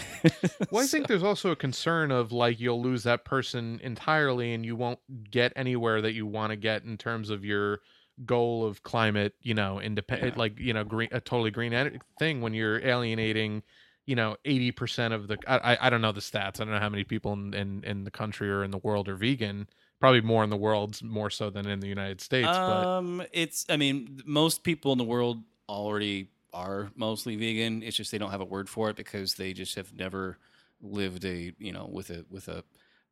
Well, 0.70 0.84
I 0.84 0.86
think 0.86 1.08
there's 1.08 1.24
also 1.24 1.50
a 1.50 1.56
concern 1.56 2.12
of 2.12 2.30
like 2.30 2.60
you'll 2.60 2.80
lose 2.80 3.02
that 3.02 3.24
person 3.24 3.80
entirely 3.82 4.54
and 4.54 4.64
you 4.64 4.76
won't 4.76 5.00
get 5.32 5.52
anywhere 5.56 6.00
that 6.00 6.12
you 6.12 6.26
want 6.28 6.50
to 6.52 6.56
get 6.56 6.84
in 6.84 6.96
terms 6.96 7.28
of 7.28 7.44
your 7.44 7.80
goal 8.24 8.64
of 8.64 8.84
climate, 8.84 9.34
you 9.42 9.52
know, 9.54 9.80
independent, 9.80 10.34
Yeah. 10.36 10.38
like, 10.38 10.60
you 10.60 10.72
know, 10.74 10.84
green, 10.84 11.08
a 11.10 11.20
totally 11.20 11.50
green 11.50 12.00
thing 12.20 12.40
when 12.40 12.54
you're 12.54 12.78
alienating, 12.86 13.64
you 14.06 14.14
know, 14.14 14.36
80% 14.44 15.12
of 15.12 15.26
the, 15.26 15.38
I, 15.48 15.72
I- 15.74 15.86
I 15.86 15.90
don't 15.90 16.02
know 16.02 16.12
the 16.12 16.20
stats. 16.20 16.60
I 16.60 16.64
don't 16.64 16.70
know 16.70 16.78
how 16.78 16.88
many 16.88 17.02
people 17.02 17.32
in, 17.32 17.52
in, 17.52 17.82
in 17.82 18.04
the 18.04 18.12
country 18.12 18.48
or 18.48 18.62
in 18.62 18.70
the 18.70 18.78
world 18.78 19.08
are 19.08 19.16
vegan. 19.16 19.66
Probably 20.02 20.20
more 20.20 20.42
in 20.44 20.50
the 20.50 20.56
world, 20.56 21.00
more 21.02 21.30
so 21.30 21.48
than 21.48 21.66
in 21.66 21.80
the 21.80 21.86
United 21.88 22.20
States. 22.20 22.58
but 22.58 22.88
um, 22.98 23.22
it's. 23.32 23.64
I 23.68 23.76
mean, 23.76 24.20
most 24.26 24.64
people 24.64 24.92
in 24.92 24.98
the 24.98 25.04
world 25.04 25.44
already 25.68 26.30
are 26.52 26.90
mostly 26.96 27.36
vegan. 27.36 27.82
It's 27.82 27.96
just 27.96 28.10
they 28.10 28.18
don't 28.18 28.30
have 28.30 28.40
a 28.40 28.44
word 28.46 28.68
for 28.68 28.90
it 28.90 28.96
because 28.96 29.34
they 29.36 29.52
just 29.52 29.76
have 29.76 29.92
never 29.94 30.38
lived 30.80 31.24
a 31.24 31.54
you 31.58 31.72
know 31.72 31.86
with 31.90 32.10
a 32.10 32.26
with 32.28 32.48
a 32.48 32.64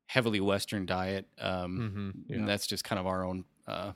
heavily 0.07 0.41
Western 0.41 0.85
diet. 0.87 1.29
Um, 1.39 1.83
Mhm, 1.83 2.25
and 2.29 2.43
yeah. 2.43 2.47
that's 2.49 2.67
just 2.67 2.85
kind 2.85 2.99
of 2.99 3.07
our 3.07 3.25
own. 3.25 3.45
Uh, 3.67 3.93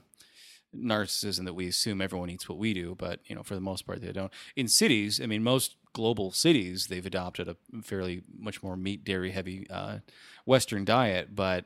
narcissism 0.75 1.45
that 1.45 1.53
we 1.53 1.67
assume 1.67 2.01
everyone 2.01 2.29
eats 2.29 2.49
what 2.49 2.57
we 2.57 2.73
do 2.73 2.95
but 2.95 3.21
you 3.29 3.35
know 3.35 3.43
for 3.43 3.55
the 3.55 3.61
most 3.61 3.85
part 3.87 4.01
they 4.01 4.11
don't 4.11 4.33
in 4.57 4.67
cities 4.67 5.21
i 5.21 5.25
mean 5.25 5.41
most 5.41 5.77
global 5.93 6.31
cities 6.31 6.87
they've 6.87 7.05
adopted 7.05 7.47
a 7.47 7.55
fairly 7.81 8.21
much 8.37 8.61
more 8.61 8.75
meat 8.75 9.03
dairy 9.05 9.31
heavy 9.31 9.65
uh, 9.69 9.99
western 10.45 10.85
diet 10.85 11.35
but 11.35 11.65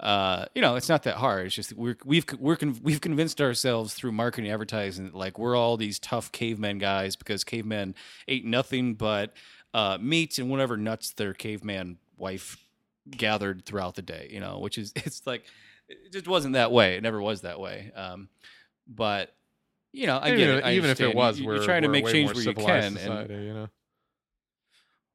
uh, 0.00 0.46
you 0.54 0.60
know 0.60 0.74
it's 0.74 0.88
not 0.88 1.04
that 1.04 1.16
hard 1.16 1.46
it's 1.46 1.54
just 1.54 1.72
we're 1.74 1.96
we've 2.04 2.24
we're 2.38 2.56
con- 2.56 2.78
we've 2.82 3.00
convinced 3.00 3.40
ourselves 3.40 3.94
through 3.94 4.12
marketing 4.12 4.46
and 4.46 4.52
advertising 4.52 5.04
that 5.04 5.14
like 5.14 5.38
we're 5.38 5.56
all 5.56 5.76
these 5.76 5.98
tough 5.98 6.32
cavemen 6.32 6.78
guys 6.78 7.14
because 7.16 7.44
cavemen 7.44 7.94
ate 8.28 8.44
nothing 8.44 8.94
but 8.94 9.32
uh, 9.74 9.96
meat 10.00 10.38
and 10.38 10.50
whatever 10.50 10.76
nuts 10.76 11.12
their 11.12 11.32
caveman 11.34 11.98
wife 12.16 12.56
gathered 13.10 13.64
throughout 13.64 13.94
the 13.94 14.02
day 14.02 14.28
you 14.30 14.40
know 14.40 14.58
which 14.58 14.76
is 14.78 14.92
it's 14.96 15.24
like 15.26 15.44
it 15.88 16.12
just 16.12 16.26
wasn't 16.26 16.54
that 16.54 16.72
way. 16.72 16.96
It 16.96 17.02
never 17.04 17.22
was 17.22 17.42
that 17.42 17.60
way. 17.60 17.92
Um, 17.94 18.28
but 18.88 19.32
you 19.92 20.08
know, 20.08 20.18
I 20.18 20.32
even, 20.32 20.58
it. 20.58 20.66
Even 20.66 20.90
if 20.90 21.00
it 21.00 21.14
was, 21.14 21.38
You- 21.38 21.46
we're, 21.46 21.54
you're 21.56 21.64
trying 21.64 21.82
to 21.82 21.88
make 21.88 22.06
change 22.08 22.34
where 22.34 22.42
you 22.42 22.54
can. 22.54 22.66
And, 22.84 22.98
society, 22.98 23.34
you 23.34 23.54
know? 23.54 23.68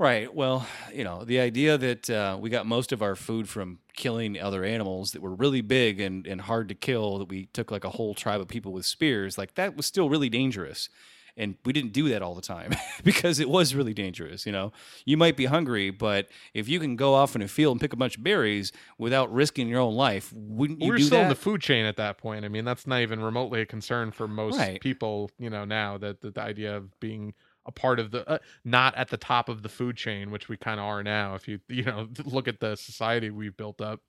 Right. 0.01 0.33
Well, 0.33 0.67
you 0.93 1.03
know, 1.03 1.23
the 1.23 1.39
idea 1.39 1.77
that 1.77 2.09
uh, 2.09 2.37
we 2.39 2.49
got 2.49 2.65
most 2.65 2.91
of 2.91 3.01
our 3.01 3.15
food 3.15 3.47
from 3.47 3.79
killing 3.95 4.39
other 4.39 4.63
animals 4.63 5.11
that 5.11 5.21
were 5.21 5.33
really 5.35 5.61
big 5.61 5.99
and, 5.99 6.25
and 6.27 6.41
hard 6.41 6.69
to 6.69 6.75
kill, 6.75 7.19
that 7.19 7.29
we 7.29 7.45
took 7.47 7.71
like 7.71 7.83
a 7.85 7.89
whole 7.89 8.13
tribe 8.13 8.41
of 8.41 8.47
people 8.47 8.73
with 8.73 8.85
spears, 8.85 9.37
like 9.37 9.55
that 9.55 9.75
was 9.75 9.85
still 9.85 10.09
really 10.09 10.29
dangerous. 10.29 10.89
and 11.37 11.55
we 11.65 11.71
didn't 11.73 11.93
do 11.93 12.09
that 12.09 12.21
all 12.21 12.35
the 12.35 12.41
time 12.41 12.73
because 13.03 13.39
it 13.39 13.49
was 13.49 13.73
really 13.75 13.93
dangerous. 13.93 14.45
You 14.45 14.51
know, 14.51 14.73
you 15.05 15.17
might 15.17 15.37
be 15.37 15.45
hungry, 15.45 15.89
but 15.89 16.27
if 16.53 16.67
you 16.67 16.79
can 16.79 16.95
go 16.97 17.13
off 17.13 17.35
in 17.35 17.41
a 17.41 17.47
field 17.47 17.75
and 17.75 17.81
pick 17.81 17.93
a 17.93 17.97
bunch 17.97 18.17
of 18.17 18.23
berries 18.23 18.71
without 18.97 19.31
risking 19.33 19.67
your 19.69 19.79
own 19.79 19.95
life, 19.95 20.33
wouldn't 20.35 20.81
you 20.81 20.91
We're 20.91 20.99
still 20.99 21.19
that? 21.19 21.23
in 21.23 21.29
the 21.29 21.35
food 21.35 21.61
chain 21.61 21.85
at 21.85 21.95
that 21.97 22.17
point. 22.17 22.43
I 22.43 22.49
mean, 22.49 22.65
that's 22.65 22.85
not 22.87 23.01
even 23.01 23.21
remotely 23.21 23.61
a 23.61 23.65
concern 23.65 24.11
for 24.11 24.27
most 24.27 24.57
Right. 24.57 24.81
people, 24.81 25.31
you 25.39 25.49
know, 25.49 25.63
now 25.65 25.97
that, 25.99 26.21
that 26.21 26.35
the 26.35 26.41
idea 26.41 26.75
of 26.75 26.99
being 26.99 27.33
a 27.65 27.71
part 27.71 27.99
of 27.99 28.11
the 28.11 28.27
uh, 28.29 28.37
not 28.65 28.95
at 28.95 29.09
the 29.09 29.17
top 29.17 29.49
of 29.49 29.61
the 29.63 29.69
food 29.69 29.95
chain, 29.97 30.31
which 30.31 30.49
we 30.49 30.57
kind 30.57 30.79
of 30.79 30.85
are 30.85 31.03
now. 31.03 31.35
If 31.35 31.47
you 31.47 31.59
you 31.67 31.83
know 31.83 32.07
look 32.25 32.47
at 32.47 32.59
the 32.59 32.75
society 32.75 33.29
we've 33.29 33.55
built 33.55 33.81
up. 33.81 33.99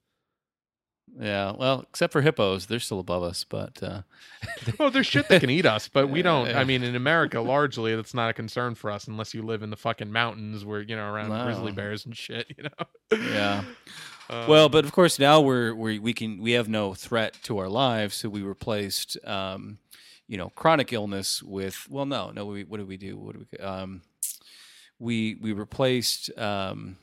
yeah, 1.20 1.52
well, 1.58 1.84
except 1.90 2.12
for 2.12 2.22
hippos, 2.22 2.66
they're 2.66 2.80
still 2.80 3.00
above 3.00 3.22
us. 3.22 3.44
But 3.44 3.82
uh, 3.82 4.02
Oh, 4.80 4.88
there's 4.88 5.06
shit 5.06 5.28
that 5.28 5.40
can 5.40 5.50
eat 5.50 5.66
us, 5.66 5.88
but 5.88 6.08
we 6.08 6.22
don't. 6.22 6.48
I 6.54 6.64
mean, 6.64 6.82
in 6.82 6.96
America, 6.96 7.40
largely, 7.42 7.94
that's 7.94 8.14
not 8.14 8.30
a 8.30 8.32
concern 8.32 8.74
for 8.74 8.90
us 8.90 9.06
unless 9.06 9.34
you 9.34 9.42
live 9.42 9.62
in 9.62 9.70
the 9.70 9.76
fucking 9.76 10.10
mountains 10.10 10.64
where 10.64 10.80
you 10.80 10.96
know 10.96 11.04
around 11.04 11.28
grizzly 11.44 11.72
bears 11.72 12.06
and 12.06 12.16
shit. 12.16 12.46
You 12.56 12.64
know. 12.64 13.18
Yeah. 13.18 13.64
Um, 14.30 14.48
well, 14.48 14.68
but 14.70 14.84
of 14.86 14.92
course 14.92 15.18
now 15.18 15.40
we're 15.42 15.74
we 15.74 15.98
we 15.98 16.14
can 16.14 16.40
we 16.40 16.52
have 16.52 16.68
no 16.68 16.94
threat 16.94 17.36
to 17.42 17.58
our 17.58 17.68
lives, 17.68 18.14
so 18.14 18.30
we 18.30 18.40
replaced 18.42 19.18
um, 19.26 19.78
you 20.32 20.38
know 20.38 20.48
chronic 20.48 20.94
illness 20.94 21.42
with 21.42 21.86
well 21.90 22.06
no 22.06 22.30
no 22.30 22.46
we 22.46 22.64
what 22.64 22.78
did 22.78 22.88
we 22.88 22.96
do? 22.96 23.18
What 23.18 23.36
did 23.36 23.46
we 23.52 23.58
um, 23.58 24.00
we 24.98 25.34
we 25.42 25.52
replaced 25.52 26.36
um, 26.38 26.96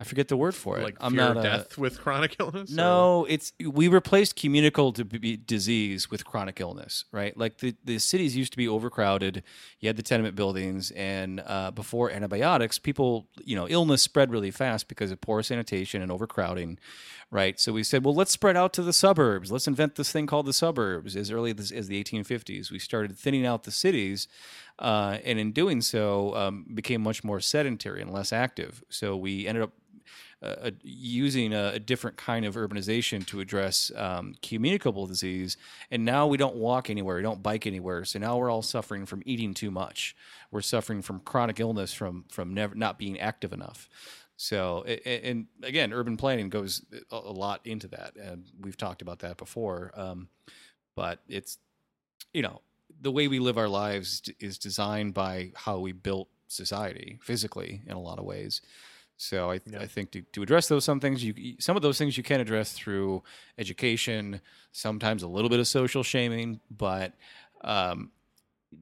I 0.00 0.04
forget 0.04 0.28
the 0.28 0.36
word 0.36 0.54
for 0.54 0.78
it. 0.78 0.84
like 0.84 0.96
I'm 1.00 1.10
fear 1.12 1.20
not 1.20 1.30
of 1.32 1.36
a- 1.38 1.42
death 1.42 1.76
with 1.76 1.98
chronic 2.00 2.36
illness. 2.40 2.70
or- 2.72 2.76
No, 2.76 3.26
it's 3.28 3.52
we 3.60 3.88
replaced 3.88 4.36
communicable 4.36 4.92
to 4.92 5.04
be 5.04 5.36
disease 5.36 6.08
with 6.08 6.24
chronic 6.24 6.60
illness, 6.60 7.04
right? 7.10 7.36
Like 7.36 7.58
the, 7.58 7.74
the 7.84 7.98
cities 7.98 8.36
used 8.36 8.52
to 8.52 8.56
be 8.56 8.68
overcrowded. 8.68 9.42
You 9.80 9.88
had 9.88 9.96
the 9.96 10.04
tenement 10.04 10.36
buildings, 10.36 10.92
and 10.92 11.42
uh, 11.44 11.72
before 11.72 12.12
antibiotics, 12.12 12.78
people, 12.78 13.26
you 13.44 13.56
know, 13.56 13.66
illness 13.68 14.00
spread 14.00 14.30
really 14.30 14.52
fast 14.52 14.86
because 14.86 15.10
of 15.10 15.20
poor 15.20 15.42
sanitation 15.42 16.00
and 16.00 16.12
overcrowding, 16.12 16.78
right? 17.32 17.58
So 17.58 17.72
we 17.72 17.82
said, 17.82 18.04
well, 18.04 18.14
let's 18.14 18.30
spread 18.30 18.56
out 18.56 18.72
to 18.74 18.82
the 18.82 18.92
suburbs. 18.92 19.50
Let's 19.50 19.66
invent 19.66 19.96
this 19.96 20.12
thing 20.12 20.26
called 20.28 20.46
the 20.46 20.52
suburbs. 20.52 21.16
As 21.16 21.32
early 21.32 21.52
as, 21.58 21.72
as 21.72 21.88
the 21.88 22.02
1850s, 22.04 22.70
we 22.70 22.78
started 22.78 23.18
thinning 23.18 23.44
out 23.44 23.64
the 23.64 23.72
cities, 23.72 24.28
uh, 24.78 25.18
and 25.24 25.40
in 25.40 25.50
doing 25.50 25.80
so, 25.80 26.36
um, 26.36 26.66
became 26.72 27.00
much 27.02 27.24
more 27.24 27.40
sedentary 27.40 28.00
and 28.00 28.12
less 28.12 28.32
active. 28.32 28.84
So 28.90 29.16
we 29.16 29.48
ended 29.48 29.64
up 29.64 29.72
using 30.82 31.52
a, 31.52 31.72
a 31.74 31.78
different 31.78 32.16
kind 32.16 32.44
of 32.44 32.54
urbanization 32.54 33.26
to 33.26 33.40
address 33.40 33.90
um, 33.96 34.34
communicable 34.40 35.06
disease. 35.06 35.56
And 35.90 36.04
now 36.04 36.26
we 36.26 36.36
don't 36.36 36.56
walk 36.56 36.90
anywhere, 36.90 37.16
we 37.16 37.22
don't 37.22 37.42
bike 37.42 37.66
anywhere. 37.66 38.04
So 38.04 38.18
now 38.18 38.36
we're 38.36 38.50
all 38.50 38.62
suffering 38.62 39.06
from 39.06 39.22
eating 39.26 39.54
too 39.54 39.70
much. 39.70 40.14
We're 40.50 40.60
suffering 40.60 41.02
from 41.02 41.20
chronic 41.20 41.60
illness 41.60 41.92
from 41.92 42.24
from 42.30 42.54
never 42.54 42.74
not 42.74 42.98
being 42.98 43.18
active 43.18 43.52
enough. 43.52 43.88
So, 44.36 44.84
and 44.84 45.46
again, 45.64 45.92
urban 45.92 46.16
planning 46.16 46.48
goes 46.48 46.82
a 47.10 47.16
a 47.16 47.32
lot 47.32 47.60
into 47.64 47.88
that, 47.88 48.14
and 48.16 48.44
we've 48.60 48.76
talked 48.76 49.02
about 49.02 49.18
that 49.20 49.36
before. 49.36 49.90
Um, 49.94 50.28
but 50.94 51.20
it's, 51.28 51.58
you 52.32 52.42
know, 52.42 52.60
the 53.00 53.10
way 53.10 53.26
we 53.28 53.40
live 53.40 53.58
our 53.58 53.68
lives 53.68 54.22
is 54.38 54.58
designed 54.58 55.14
by 55.14 55.52
how 55.54 55.78
we 55.78 55.92
built 55.92 56.28
society 56.46 57.18
physically 57.20 57.82
in 57.86 57.92
a 57.92 58.00
lot 58.00 58.18
of 58.18 58.24
ways. 58.24 58.62
So 59.20 59.50
I, 59.50 59.60
Yeah. 59.66 59.80
I 59.80 59.86
think 59.86 60.12
to, 60.12 60.22
to 60.32 60.42
address 60.42 60.68
those 60.68 60.84
some 60.84 61.00
things 61.00 61.22
you 61.24 61.56
some 61.58 61.74
of 61.76 61.82
those 61.82 61.98
things 61.98 62.16
you 62.16 62.22
can 62.22 62.40
address 62.40 62.72
through 62.72 63.22
education, 63.58 64.40
sometimes 64.72 65.22
a 65.22 65.28
little 65.28 65.50
bit 65.50 65.58
of 65.60 65.66
social 65.68 66.02
shaming, 66.02 66.60
but 66.70 67.12
um, 67.62 68.12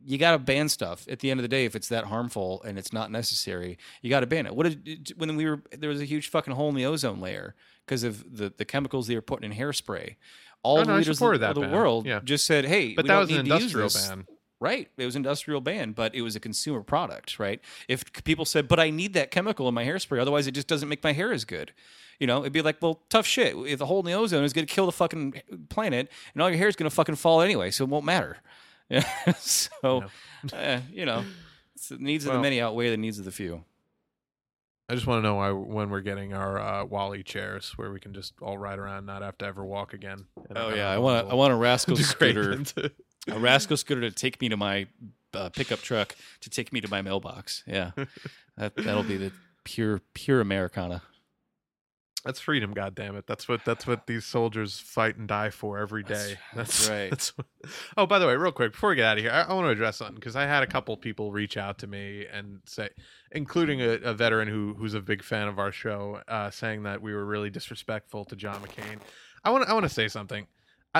you 0.04 0.18
got 0.18 0.32
to 0.32 0.38
ban 0.38 0.68
stuff. 0.68 1.06
At 1.08 1.20
the 1.20 1.30
end 1.30 1.40
of 1.40 1.42
the 1.42 1.48
day, 1.48 1.64
if 1.64 1.74
it's 1.74 1.88
that 1.88 2.04
harmful 2.04 2.62
and 2.64 2.78
it's 2.78 2.92
not 2.92 3.10
necessary, 3.10 3.78
you 4.02 4.10
got 4.10 4.20
to 4.20 4.26
ban 4.26 4.46
it. 4.46 4.54
What 4.54 4.64
did 4.84 5.14
when 5.16 5.34
we 5.36 5.46
were 5.46 5.62
there 5.76 5.88
was 5.90 6.00
a 6.02 6.04
huge 6.04 6.28
fucking 6.28 6.52
hole 6.54 6.68
in 6.68 6.74
the 6.74 6.84
ozone 6.86 7.20
layer 7.20 7.54
because 7.86 8.02
of 8.04 8.36
the 8.36 8.52
the 8.56 8.64
chemicals 8.66 9.06
they 9.06 9.14
were 9.14 9.22
putting 9.22 9.50
in 9.50 9.56
hairspray. 9.56 10.16
All 10.62 10.78
Oh, 10.78 10.80
the 10.80 10.86
no, 10.86 10.92
leaders 10.94 11.08
of, 11.10 11.16
supported 11.16 11.42
of 11.44 11.54
the 11.54 11.60
world 11.68 12.06
Yeah. 12.06 12.20
just 12.24 12.44
said, 12.44 12.64
"Hey, 12.66 12.92
but 12.94 13.06
that 13.06 13.18
was 13.18 13.30
an 13.30 13.38
industrial 13.38 13.88
ban. 13.88 14.26
Right. 14.58 14.88
It 14.96 15.04
was 15.04 15.16
industrial 15.16 15.60
ban, 15.60 15.92
but 15.92 16.14
it 16.14 16.22
was 16.22 16.34
a 16.34 16.40
consumer 16.40 16.82
product, 16.82 17.38
right? 17.38 17.60
If 17.88 18.10
people 18.24 18.46
said, 18.46 18.68
but 18.68 18.80
I 18.80 18.88
need 18.88 19.12
that 19.12 19.30
chemical 19.30 19.68
in 19.68 19.74
my 19.74 19.84
hairspray, 19.84 20.20
otherwise 20.20 20.46
it 20.46 20.52
just 20.52 20.66
doesn't 20.66 20.88
make 20.88 21.04
my 21.04 21.12
hair 21.12 21.30
as 21.32 21.44
good. 21.44 21.72
You 22.18 22.26
know, 22.26 22.40
it'd 22.40 22.54
be 22.54 22.62
like, 22.62 22.80
well, 22.80 23.02
tough 23.10 23.26
shit. 23.26 23.54
If 23.54 23.78
the 23.78 23.86
hole 23.86 24.00
in 24.00 24.06
the 24.06 24.14
ozone 24.14 24.44
is 24.44 24.54
going 24.54 24.66
to 24.66 24.72
kill 24.72 24.86
the 24.86 24.92
fucking 24.92 25.42
planet, 25.68 26.10
and 26.32 26.42
all 26.42 26.48
your 26.48 26.58
hair 26.58 26.68
is 26.68 26.76
going 26.76 26.88
to 26.88 26.94
fucking 26.94 27.16
fall 27.16 27.42
anyway, 27.42 27.70
so 27.70 27.84
it 27.84 27.90
won't 27.90 28.04
matter. 28.06 28.38
So, 29.40 30.04
eh, 30.52 30.80
you 30.92 31.04
know, 31.04 31.24
it's 31.74 31.88
the 31.88 31.98
needs 31.98 32.24
of 32.24 32.32
the 32.32 32.38
many 32.38 32.60
outweigh 32.60 32.90
the 32.90 32.96
needs 32.96 33.18
of 33.18 33.24
the 33.24 33.32
few. 33.32 33.64
I 34.88 34.94
just 34.94 35.06
want 35.08 35.18
to 35.18 35.22
know 35.28 35.34
why, 35.34 35.50
when 35.50 35.90
we're 35.90 36.00
getting 36.00 36.32
our 36.32 36.60
uh, 36.60 36.84
WALL-E 36.84 37.24
chairs 37.24 37.72
where 37.74 37.90
we 37.90 37.98
can 37.98 38.14
just 38.14 38.34
all 38.40 38.56
ride 38.56 38.78
around, 38.78 39.04
not 39.04 39.22
have 39.22 39.36
to 39.38 39.44
ever 39.44 39.64
walk 39.64 39.92
again. 39.92 40.26
Oh 40.54 40.72
yeah, 40.72 40.88
I 40.88 40.98
want 40.98 41.16
little 41.16 41.32
I 41.32 41.34
want 41.34 41.52
a 41.52 41.56
rascal 41.56 41.96
scooter, 41.96 42.62
a 43.28 43.38
rascal 43.38 43.76
scooter 43.76 44.02
to 44.02 44.10
take 44.10 44.40
me 44.40 44.48
to 44.48 44.56
my 44.56 44.86
uh, 45.34 45.48
pickup 45.50 45.80
truck 45.80 46.14
to 46.40 46.50
take 46.50 46.72
me 46.72 46.80
to 46.80 46.88
my 46.88 47.02
mailbox. 47.02 47.62
Yeah, 47.66 47.90
that 48.56 48.74
that'll 48.76 49.02
be 49.02 49.16
the 49.16 49.32
pure 49.64 50.00
pure 50.14 50.40
Americana. 50.40 51.02
That's 52.24 52.40
freedom, 52.40 52.74
goddammit. 52.74 53.26
That's 53.26 53.46
what 53.46 53.64
that's 53.64 53.86
what 53.86 54.08
these 54.08 54.24
soldiers 54.24 54.80
fight 54.80 55.16
and 55.16 55.28
die 55.28 55.50
for 55.50 55.78
every 55.78 56.02
day. 56.02 56.08
That's- 56.12 56.36
day. 56.36 56.38
that's 56.56 56.88
right. 56.88 57.10
that's 57.10 57.38
what- 57.38 57.46
oh, 57.96 58.04
by 58.06 58.18
the 58.18 58.26
way, 58.26 58.34
real 58.34 58.50
quick 58.50 58.72
before 58.72 58.90
we 58.90 58.96
get 58.96 59.04
out 59.04 59.18
of 59.18 59.22
here, 59.22 59.30
I, 59.32 59.42
I 59.42 59.52
want 59.52 59.66
to 59.66 59.70
address 59.70 59.98
something 59.98 60.16
because 60.16 60.34
I 60.34 60.44
had 60.44 60.64
a 60.64 60.66
couple 60.66 60.96
people 60.96 61.30
reach 61.30 61.56
out 61.56 61.78
to 61.78 61.86
me 61.86 62.26
and 62.32 62.58
say, 62.64 62.88
including 63.30 63.80
a, 63.80 63.90
a 64.02 64.12
veteran 64.12 64.48
who 64.48 64.74
who's 64.74 64.94
a 64.94 65.00
big 65.00 65.22
fan 65.22 65.46
of 65.46 65.60
our 65.60 65.70
show, 65.70 66.20
uh, 66.26 66.50
saying 66.50 66.82
that 66.82 67.00
we 67.00 67.14
were 67.14 67.24
really 67.24 67.48
disrespectful 67.50 68.24
to 68.24 68.34
John 68.34 68.60
McCain. 68.60 68.98
I 69.44 69.50
want 69.50 69.68
I 69.68 69.72
want 69.72 69.84
to 69.84 69.88
say 69.94 70.08
something. 70.08 70.48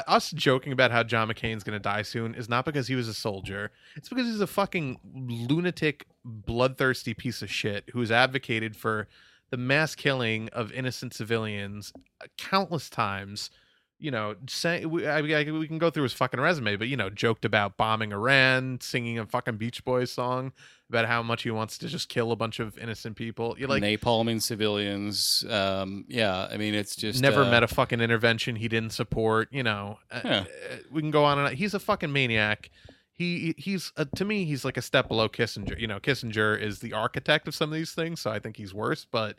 Us 0.07 0.31
joking 0.31 0.73
about 0.73 0.91
how 0.91 1.03
John 1.03 1.29
McCain's 1.29 1.65
going 1.65 1.79
to 1.79 1.83
die 1.83 2.03
soon 2.03 2.35
is 2.35 2.49
not 2.49 2.65
because 2.65 2.89
he 2.89 2.95
was 2.95 3.09
a 3.09 3.15
soldier. 3.15 3.71
It's 3.95 4.09
because 4.09 4.27
he's 4.27 4.41
a 4.41 4.47
fucking 4.47 4.99
lunatic, 5.05 6.07
bloodthirsty 6.25 7.15
piece 7.15 7.43
of 7.43 7.51
shit 7.51 7.85
who 7.93 8.01
has 8.01 8.11
advocated 8.11 8.77
for 8.77 9.09
the 9.51 9.57
mass 9.57 9.95
killing 9.95 10.49
of 10.53 10.73
innocent 10.73 11.15
civilians 11.15 11.93
uh, 12.21 12.27
countless 12.37 12.91
times. 12.91 13.51
You 13.99 14.11
know, 14.11 14.35
say, 14.47 14.85
we, 14.85 15.07
I, 15.07 15.19
I, 15.21 15.51
we 15.51 15.67
can 15.67 15.79
go 15.79 15.91
through 15.91 16.03
his 16.03 16.13
fucking 16.13 16.39
resume, 16.39 16.77
but 16.77 16.89
you 16.89 16.99
know, 16.99 17.09
joked 17.09 17.47
about 17.47 17.79
bombing 17.79 18.13
Iran, 18.13 18.79
singing 18.83 19.19
a 19.19 19.25
fucking 19.25 19.57
Beach 19.57 19.83
Boys 19.87 20.13
song 20.13 20.53
about 20.91 21.07
how 21.07 21.23
much 21.23 21.45
he 21.45 21.51
wants 21.51 21.79
to 21.79 21.89
just 21.89 22.09
kill 22.11 22.31
a 22.31 22.37
bunch 22.37 22.61
of 22.61 22.77
innocent 22.79 23.17
people. 23.17 23.57
You 23.59 23.67
like 23.69 23.83
napalming 23.83 24.43
civilians. 24.43 25.45
Um, 25.49 26.05
yeah, 26.09 26.47
I 26.51 26.59
mean 26.59 26.75
it's 26.75 26.95
just 26.95 27.23
never 27.23 27.43
uh, 27.43 27.51
met 27.51 27.63
a 27.63 27.69
fucking 27.69 28.01
intervention 28.01 28.55
he 28.57 28.69
didn't 28.69 28.91
support. 28.93 29.49
You 29.51 29.63
know, 29.63 29.99
Uh, 30.11 30.21
Yeah. 30.25 30.41
uh, 30.41 30.77
we 30.91 31.01
can 31.01 31.11
go 31.11 31.25
on 31.25 31.39
and 31.39 31.49
on. 31.49 31.55
He's 31.55 31.73
a 31.75 31.81
fucking 31.81 32.13
maniac. 32.13 32.71
He 33.13 33.55
he's 33.57 33.93
uh, 33.97 34.05
to 34.17 34.25
me 34.27 34.45
he's 34.45 34.63
like 34.63 34.77
a 34.77 34.83
step 34.83 35.09
below 35.09 35.29
Kissinger. 35.29 35.79
You 35.81 35.87
know, 35.87 35.99
Kissinger 36.01 36.61
is 36.61 36.81
the 36.81 36.93
architect 36.93 37.49
of 37.49 37.55
some 37.55 37.71
of 37.71 37.75
these 37.75 37.93
things, 37.93 38.21
so 38.21 38.31
I 38.31 38.39
think 38.41 38.59
he's 38.59 38.75
worse. 38.75 39.07
But 39.11 39.39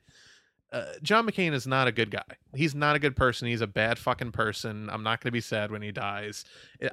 uh, 0.72 0.86
John 1.02 1.26
McCain 1.26 1.54
is 1.54 1.66
not 1.66 1.88
a 1.88 1.92
good 1.92 2.12
guy. 2.12 2.24
He's 2.54 2.76
not 2.76 2.96
a 2.96 3.00
good 3.00 3.16
person. 3.16 3.48
He's 3.48 3.62
a 3.62 3.68
bad 3.68 3.98
fucking 3.98 4.32
person. 4.32 4.90
I'm 4.90 5.04
not 5.04 5.22
going 5.22 5.30
to 5.30 5.32
be 5.32 5.42
sad 5.42 5.72
when 5.72 5.82
he 5.82 5.92
dies. 5.92 6.44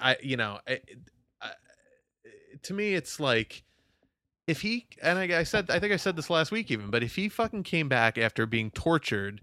I 0.01 0.17
you 0.23 0.37
know, 0.37 0.59
I, 0.69 0.81
I, 1.43 1.51
to 2.63 2.75
me 2.75 2.95
it's 2.95 3.19
like 3.19 3.65
if 4.47 4.61
he 4.61 4.87
and 5.03 5.19
I, 5.19 5.41
I 5.41 5.43
said 5.43 5.71
I 5.71 5.81
think 5.81 5.93
I 5.93 5.97
said 5.97 6.17
this 6.17 6.31
last 6.31 6.53
week 6.53 6.71
even, 6.71 6.91
but 6.91 7.03
if 7.03 7.17
he 7.17 7.29
fucking 7.29 7.65
came 7.65 7.89
back 7.89 8.17
after 8.17 8.47
being 8.47 8.71
tortured 8.71 9.41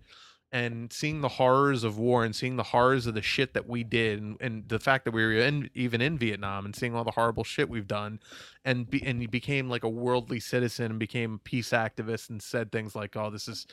and 0.54 0.92
seeing 0.92 1.22
the 1.22 1.30
horrors 1.30 1.84
of 1.84 1.98
war 1.98 2.26
and 2.26 2.36
seeing 2.36 2.58
the 2.58 2.64
horrors 2.64 3.08
of 3.08 3.14
the 3.14 3.22
shit 3.22 3.54
that 3.54 3.70
we 3.70 3.86
did 3.86 4.22
and, 4.22 4.38
and 4.42 4.68
the 4.68 4.80
fact 4.80 5.06
that 5.06 5.14
we 5.14 5.24
were 5.24 5.32
in, 5.32 5.70
even 5.74 6.02
in 6.02 6.18
Vietnam 6.18 6.66
and 6.66 6.76
seeing 6.76 6.94
all 6.94 7.06
the 7.06 7.12
horrible 7.12 7.46
shit 7.46 7.70
we've 7.70 7.88
done 7.88 8.20
and 8.66 8.90
be, 8.90 9.02
and 9.06 9.22
he 9.22 9.28
became 9.28 9.70
like 9.70 9.86
a 9.86 9.90
worldly 9.90 10.42
citizen 10.42 10.88
and 10.88 11.00
became 11.00 11.36
a 11.36 11.38
peace 11.38 11.70
activist 11.70 12.30
and 12.30 12.42
said 12.42 12.72
things 12.72 12.96
like 12.96 13.16
oh 13.16 13.30
this 13.30 13.48
is 13.48 13.66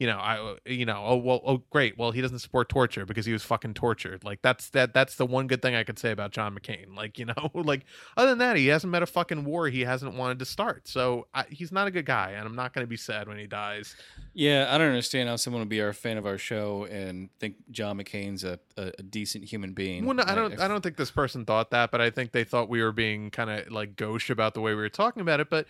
you 0.00 0.08
know 0.08 0.18
I 0.18 0.38
uh, 0.38 0.54
you 0.66 0.84
know 0.86 1.00
oh 1.06 1.16
well 1.16 1.40
oh 1.46 1.62
great 1.70 1.96
well 1.96 2.10
he 2.10 2.20
doesn't 2.20 2.40
support 2.40 2.68
torture 2.68 3.06
because 3.06 3.26
he 3.26 3.32
was 3.32 3.44
fucking 3.44 3.74
tortured 3.74 4.24
like 4.24 4.42
that's 4.42 4.70
that 4.70 4.92
that's 4.92 5.14
the 5.14 5.24
one 5.24 5.46
good 5.46 5.62
thing 5.62 5.74
I 5.76 5.84
could 5.84 5.98
say 6.00 6.10
about 6.10 6.32
John 6.32 6.52
McCain 6.58 6.96
like 6.96 7.18
you 7.18 7.26
know 7.26 7.50
like 7.54 7.84
other 8.16 8.30
than 8.30 8.38
that 8.38 8.56
he 8.56 8.66
hasn't 8.66 8.90
met 8.90 9.02
a 9.02 9.06
fucking 9.06 9.44
war 9.44 9.68
he 9.68 9.82
hasn't 9.82 10.14
wanted 10.14 10.40
to 10.40 10.44
start 10.44 10.88
so 10.88 11.28
I, 11.32 11.44
he's 11.48 11.70
not 11.70 11.86
a 11.86 11.90
good 11.92 12.06
guy 12.06 12.30
and 12.32 12.44
I'm 12.46 12.56
not 12.56 12.72
going 12.72 12.84
to 12.84 12.88
be 12.88 12.96
sad 12.96 13.28
when 13.28 13.38
he 13.38 13.46
dies 13.46 13.94
Yeah, 14.32 14.68
I 14.68 14.78
don't 14.78 14.88
understand 14.88 15.28
how 15.28 15.36
someone 15.36 15.60
would 15.60 15.68
be 15.68 15.78
a 15.78 15.92
fan 15.92 16.16
of 16.18 16.26
our 16.26 16.38
show 16.38 16.84
and 16.90 17.28
think 17.38 17.54
John 17.70 17.98
McCain's 17.98 18.42
a, 18.42 18.58
a, 18.76 18.90
a 18.98 19.02
decent 19.04 19.44
human 19.44 19.74
being. 19.74 20.04
Well, 20.04 20.14
no, 20.16 20.24
I 20.26 20.34
don't. 20.34 20.58
I- 20.60 20.64
I 20.64 20.68
don't 20.68 20.80
think 20.80 20.96
this 20.96 21.12
person 21.12 21.44
thought 21.44 21.70
that, 21.70 21.92
but 21.92 22.00
I 22.00 22.10
think 22.10 22.32
they 22.32 22.42
thought 22.42 22.68
we 22.68 22.82
were 22.82 22.90
being 22.90 23.30
kind 23.30 23.48
of 23.48 23.70
like 23.70 23.94
gauche 23.96 24.30
about 24.30 24.54
the 24.54 24.60
way 24.60 24.72
we 24.72 24.80
were 24.80 24.88
talking 24.88 25.20
about 25.20 25.38
it. 25.38 25.48
But 25.50 25.66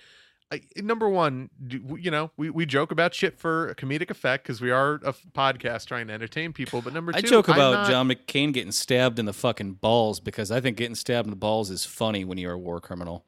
number 0.77 1.09
one, 1.09 1.51
you 1.69 2.11
know, 2.11 2.31
we, 2.37 2.51
we 2.51 2.67
joke 2.67 2.91
about 2.93 3.15
shit 3.15 3.39
for 3.39 3.69
a 3.69 3.75
comedic 3.75 4.11
effect 4.11 4.45
because 4.45 4.61
we 4.61 4.71
are 4.71 4.95
a 5.05 5.13
podcast 5.33 5.87
trying 5.87 6.07
to 6.09 6.13
entertain 6.13 6.53
people. 6.53 6.83
But 6.83 6.93
number 6.93 7.13
two, 7.13 7.19
I 7.19 7.21
joke 7.23 7.49
I'm 7.49 7.55
about 7.57 7.73
not- 7.73 7.91
John 7.91 8.09
McCain 8.09 8.53
getting 8.53 8.73
stabbed 8.73 9.19
in 9.19 9.27
the 9.27 9.33
fucking 9.33 9.75
balls 9.75 10.21
because 10.21 10.51
I 10.51 10.61
think 10.61 10.77
getting 10.77 10.95
stabbed 10.95 11.27
in 11.27 11.31
the 11.31 11.37
balls 11.37 11.71
is 11.71 11.85
funny 11.85 12.25
when 12.25 12.39
you're 12.39 12.53
a 12.53 12.59
war 12.59 12.81
criminal. 12.81 13.25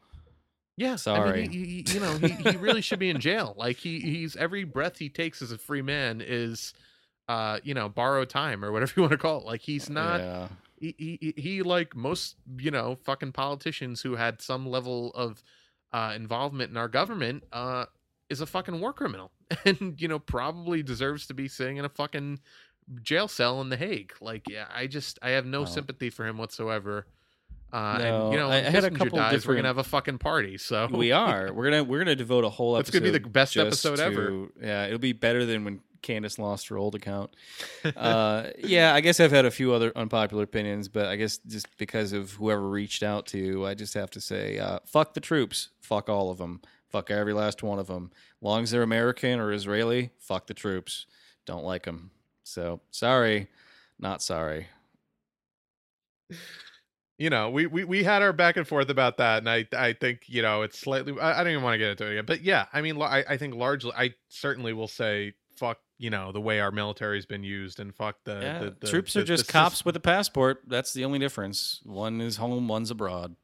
Yeah, 0.78 0.92
I 0.92 0.96
Sorry. 0.96 1.42
mean, 1.42 1.50
he, 1.52 1.64
he, 1.64 1.94
you 1.94 2.00
know, 2.00 2.12
he, 2.18 2.28
he 2.50 2.56
really 2.58 2.82
should 2.82 2.98
be 2.98 3.08
in 3.08 3.18
jail. 3.18 3.54
Like 3.56 3.78
he 3.78 3.98
he's 4.00 4.36
every 4.36 4.64
breath 4.64 4.98
he 4.98 5.08
takes 5.08 5.40
as 5.40 5.50
a 5.50 5.56
free 5.56 5.80
man 5.80 6.20
is, 6.24 6.74
uh, 7.28 7.60
you 7.64 7.72
know, 7.72 7.88
borrowed 7.88 8.28
time 8.28 8.62
or 8.64 8.70
whatever 8.72 8.92
you 8.96 9.02
want 9.02 9.12
to 9.12 9.16
call 9.18 9.38
it. 9.40 9.46
Like 9.46 9.62
he's 9.62 9.88
not. 9.88 10.20
Yeah. 10.20 10.48
He 10.78 10.94
he- 10.98 11.34
he 11.40 11.62
like 11.62 11.96
most 11.96 12.36
you 12.58 12.70
know 12.70 12.98
fucking 13.04 13.32
politicians 13.32 14.02
who 14.02 14.16
had 14.16 14.42
some 14.42 14.66
level 14.68 15.12
of 15.14 15.42
uh 15.96 16.12
involvement 16.14 16.70
in 16.70 16.76
our 16.76 16.88
government 16.88 17.42
uh 17.52 17.84
is 18.28 18.40
a 18.40 18.46
fucking 18.46 18.80
war 18.80 18.92
criminal 18.92 19.30
and 19.64 19.94
you 20.02 20.08
know 20.08 20.18
probably 20.18 20.82
deserves 20.82 21.26
to 21.28 21.34
be 21.34 21.46
sitting 21.48 21.76
in 21.78 21.84
a 21.84 21.88
fucking 21.88 22.38
jail 23.02 23.26
cell 23.28 23.60
in 23.62 23.68
the 23.68 23.76
Hague. 23.76 24.12
Like 24.20 24.48
yeah, 24.48 24.66
I 24.72 24.86
just 24.86 25.18
I 25.22 25.30
have 25.30 25.46
no 25.46 25.62
Oh. 25.62 25.64
sympathy 25.64 26.10
for 26.10 26.26
him 26.26 26.36
whatsoever. 26.38 27.06
Uh, 27.72 27.98
No, 27.98 28.04
and 28.24 28.32
you 28.32 28.38
know, 28.38 28.48
I- 28.48 28.58
I 28.58 28.70
had 28.70 28.84
a 28.84 28.90
couple 28.90 29.18
dies, 29.18 29.46
we're 29.46 29.56
gonna 29.56 29.66
have 29.68 29.78
a 29.78 29.84
fucking 29.84 30.18
party. 30.18 30.56
So 30.58 30.86
we 30.92 31.10
are. 31.12 31.52
We're 31.52 31.64
gonna 31.70 31.82
we're 31.84 31.98
gonna 31.98 32.14
devote 32.14 32.44
a 32.44 32.48
whole 32.48 32.74
That's 32.74 32.88
episode. 32.90 33.00
gonna 33.06 33.12
be 33.18 33.24
the 33.24 33.28
best 33.30 33.56
episode 33.56 33.98
ever. 34.00 34.46
Yeah, 34.62 34.86
it'll 34.86 34.98
be 35.00 35.12
better 35.12 35.44
than 35.44 35.64
when 35.64 35.80
Candace 36.06 36.38
lost 36.38 36.68
her 36.68 36.78
old 36.78 36.94
account. 36.94 37.34
Uh, 37.96 38.50
yeah, 38.58 38.94
I 38.94 39.00
guess 39.00 39.20
I've 39.20 39.30
had 39.30 39.44
a 39.44 39.50
few 39.50 39.72
other 39.72 39.92
unpopular 39.96 40.42
opinions, 40.42 40.88
but 40.88 41.06
I 41.06 41.16
guess 41.16 41.38
just 41.38 41.66
because 41.78 42.12
of 42.12 42.32
whoever 42.32 42.68
reached 42.68 43.02
out 43.02 43.26
to, 43.26 43.64
I 43.66 43.74
just 43.74 43.94
have 43.94 44.10
to 44.10 44.20
say, 44.20 44.58
uh, 44.58 44.80
fuck 44.86 45.14
the 45.14 45.20
troops. 45.20 45.70
Fuck 45.80 46.08
all 46.08 46.30
of 46.30 46.38
them. 46.38 46.60
Fuck 46.88 47.10
every 47.10 47.32
last 47.32 47.62
one 47.62 47.78
of 47.78 47.86
them. 47.86 48.10
Long 48.40 48.64
as 48.64 48.70
they're 48.70 48.82
American 48.82 49.38
or 49.40 49.52
Israeli, 49.52 50.10
fuck 50.18 50.46
the 50.46 50.54
troops. 50.54 51.06
Don't 51.46 51.64
like 51.64 51.84
them. 51.84 52.10
So 52.42 52.80
sorry, 52.90 53.48
not 53.98 54.22
sorry. 54.22 54.68
you 57.18 57.30
know, 57.30 57.50
we, 57.50 57.66
we 57.66 57.84
we 57.84 58.04
had 58.04 58.22
our 58.22 58.32
back 58.32 58.56
and 58.56 58.66
forth 58.66 58.90
about 58.90 59.16
that, 59.18 59.38
and 59.38 59.48
I 59.48 59.66
I 59.76 59.92
think 59.94 60.22
you 60.26 60.42
know 60.42 60.62
it's 60.62 60.78
slightly. 60.78 61.14
I, 61.20 61.40
I 61.40 61.44
don't 61.44 61.52
even 61.52 61.62
want 61.64 61.74
to 61.74 61.78
get 61.78 61.90
into 61.90 62.06
it 62.06 62.12
again, 62.12 62.24
but 62.26 62.42
yeah, 62.42 62.66
I 62.72 62.82
mean, 62.82 63.00
I 63.00 63.24
I 63.28 63.36
think 63.36 63.54
largely, 63.54 63.92
I 63.96 64.14
certainly 64.28 64.72
will 64.72 64.88
say 64.88 65.34
fuck. 65.56 65.78
You 65.98 66.10
know 66.10 66.30
the 66.30 66.40
way 66.40 66.60
our 66.60 66.70
military's 66.70 67.24
been 67.26 67.42
used, 67.42 67.80
and 67.80 67.94
fuck 67.94 68.16
the, 68.24 68.38
Yeah, 68.42 68.58
the, 68.58 68.76
the 68.80 68.86
troops 68.86 69.14
the- 69.14 69.20
are 69.20 69.24
just 69.24 69.48
cops 69.48 69.84
with 69.84 69.96
a 69.96 70.00
passport. 70.00 70.62
That's 70.66 70.92
the 70.92 71.04
only 71.04 71.18
difference. 71.18 71.80
One 71.84 72.20
is 72.20 72.36
home, 72.36 72.68
one's 72.68 72.90
abroad. 72.90 73.34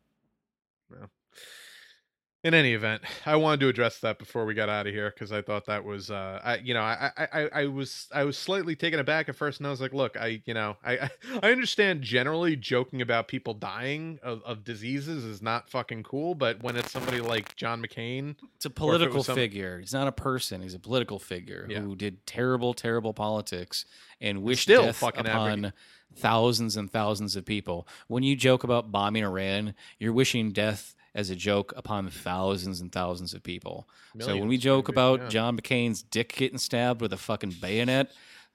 In 2.44 2.54
any 2.54 2.72
event, 2.74 3.02
I 3.24 3.36
wanted 3.36 3.60
to 3.60 3.68
address 3.68 3.98
that 4.00 4.18
before 4.18 4.44
we 4.44 4.54
got 4.54 4.68
out 4.68 4.86
of 4.88 4.92
here 4.92 5.10
because 5.14 5.30
I 5.30 5.42
thought 5.42 5.66
that 5.66 5.84
was, 5.84 6.10
uh, 6.10 6.40
I, 6.42 6.56
you 6.56 6.74
know, 6.74 6.80
I, 6.82 7.10
I, 7.16 7.48
I, 7.52 7.66
was, 7.66 8.08
I 8.12 8.24
was 8.24 8.36
slightly 8.36 8.74
taken 8.74 8.98
aback 8.98 9.28
at 9.28 9.36
first, 9.36 9.60
and 9.60 9.66
I 9.66 9.70
was 9.70 9.80
like, 9.80 9.92
look, 9.92 10.16
I, 10.16 10.42
you 10.44 10.52
know, 10.52 10.76
I, 10.84 11.08
I, 11.42 11.52
understand 11.52 12.02
generally 12.02 12.56
joking 12.56 13.00
about 13.00 13.28
people 13.28 13.54
dying 13.54 14.18
of, 14.24 14.42
of 14.44 14.64
diseases 14.64 15.22
is 15.24 15.40
not 15.40 15.70
fucking 15.70 16.02
cool, 16.02 16.34
but 16.34 16.60
when 16.64 16.76
it's 16.76 16.90
somebody 16.90 17.20
like 17.20 17.54
John 17.54 17.80
McCain, 17.80 18.34
It's 18.56 18.64
a 18.64 18.70
political 18.70 19.22
some- 19.22 19.36
figure. 19.36 19.78
He's 19.78 19.92
not 19.92 20.08
a 20.08 20.12
person. 20.12 20.62
He's 20.62 20.74
a 20.74 20.80
political 20.80 21.20
figure 21.20 21.66
Yeah. 21.70 21.80
who 21.80 21.94
did 21.94 22.26
terrible, 22.26 22.74
terrible 22.74 23.14
politics 23.14 23.84
and 24.20 24.42
wished 24.42 24.62
Still 24.64 24.86
death 24.86 24.96
fucking 24.96 25.26
upon 25.26 25.50
advocate- 25.66 25.74
thousands 26.16 26.76
and 26.76 26.90
thousands 26.90 27.36
of 27.36 27.44
people. 27.44 27.86
When 28.08 28.22
you 28.24 28.34
joke 28.36 28.64
about 28.64 28.90
bombing 28.90 29.22
Iran, 29.24 29.74
you're 29.98 30.12
wishing 30.12 30.50
death 30.52 30.94
as 31.14 31.30
a 31.30 31.36
joke 31.36 31.72
upon 31.76 32.08
thousands 32.08 32.80
and 32.80 32.90
thousands 32.90 33.34
of 33.34 33.42
people. 33.42 33.88
so 34.18 34.36
when 34.36 34.48
we 34.48 34.56
joke 34.56 34.88
maybe, 34.88 34.94
about 34.94 35.20
yeah. 35.20 35.28
John 35.28 35.58
McCain's 35.58 36.02
dick 36.02 36.34
getting 36.34 36.58
stabbed 36.58 37.00
with 37.00 37.12
a 37.12 37.18
fucking 37.18 37.56
bayonet, 37.60 38.10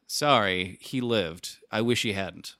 sorry, 0.08 0.78
he 0.82 1.02
lived. 1.02 1.58
I 1.72 1.82
wish 1.82 2.02
he 2.02 2.14
hadn't. 2.14 2.56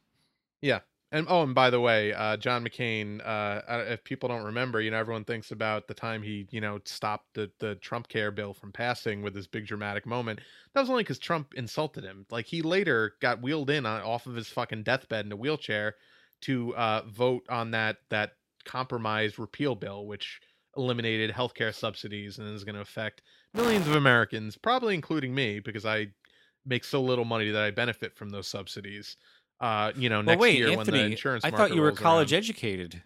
Yeah. 0.62 0.80
And 1.10 1.26
oh, 1.30 1.44
and 1.44 1.56
by 1.56 1.70
the 1.70 1.80
way, 1.80 2.14
uh, 2.14 2.36
John 2.36 2.66
McCain. 2.66 3.26
Uh, 3.26 3.62
if 3.88 4.04
people 4.04 4.28
don't 4.28 4.44
remember, 4.44 4.82
you 4.82 4.92
know, 4.92 4.98
everyone 4.98 5.24
thinks 5.24 5.52
about 5.52 5.88
the 5.88 5.94
time 5.94 6.22
he, 6.22 6.48
you 6.52 6.60
know, 6.60 6.80
stopped 6.84 7.34
the 7.34 7.50
the 7.60 7.76
Trump 7.76 8.10
care 8.10 8.30
bill 8.30 8.54
from 8.54 8.74
passing 8.74 9.22
with 9.22 9.34
this 9.34 9.48
big 9.48 9.66
dramatic 9.66 10.06
moment. 10.06 10.42
That 10.74 10.82
was 10.82 10.90
only 10.90 11.04
because 11.04 11.20
Trump 11.20 11.54
insulted 11.54 12.04
him. 12.04 12.26
Like 12.30 12.46
he 12.46 12.62
later 12.62 13.14
got 13.22 13.42
wheeled 13.42 13.70
in 13.70 13.86
on, 13.86 14.02
off 14.02 14.28
of 14.28 14.36
his 14.36 14.50
fucking 14.50 14.84
deathbed 14.84 15.26
in 15.26 15.32
a 15.32 15.38
wheelchair 15.38 15.96
to 16.42 16.76
uh, 16.76 17.04
vote 17.08 17.46
on 17.50 17.72
that 17.72 17.98
that 18.10 18.34
compromised 18.68 19.40
repeal 19.40 19.74
bill, 19.74 20.06
which 20.06 20.40
eliminated 20.76 21.32
healthcare 21.32 21.74
subsidies 21.74 22.38
and 22.38 22.54
is 22.54 22.64
going 22.64 22.76
to 22.76 22.82
affect 22.82 23.24
millions 23.56 23.88
of 23.88 23.96
Americans, 23.96 24.58
probably 24.58 24.94
including 24.94 25.34
me, 25.34 25.60
because 25.60 25.86
I 25.86 26.08
make 26.66 26.84
so 26.84 27.02
little 27.02 27.26
money 27.26 27.50
that 27.50 27.64
I 27.64 27.72
benefit 27.72 28.16
from 28.16 28.30
those 28.30 28.48
subsidies. 28.48 29.18
Uh, 29.60 29.92
you 29.96 30.10
know, 30.10 30.18
Well, 30.18 30.24
next 30.24 30.40
were 30.42 30.48
year 30.48 30.78
when 30.78 30.86
the 30.86 31.04
insurance 31.04 31.44
I 31.44 31.50
thought 31.50 31.74
you 31.74 31.82
were 31.82 31.92
college 31.92 32.32
around. 32.32 32.38
educated. 32.38 33.02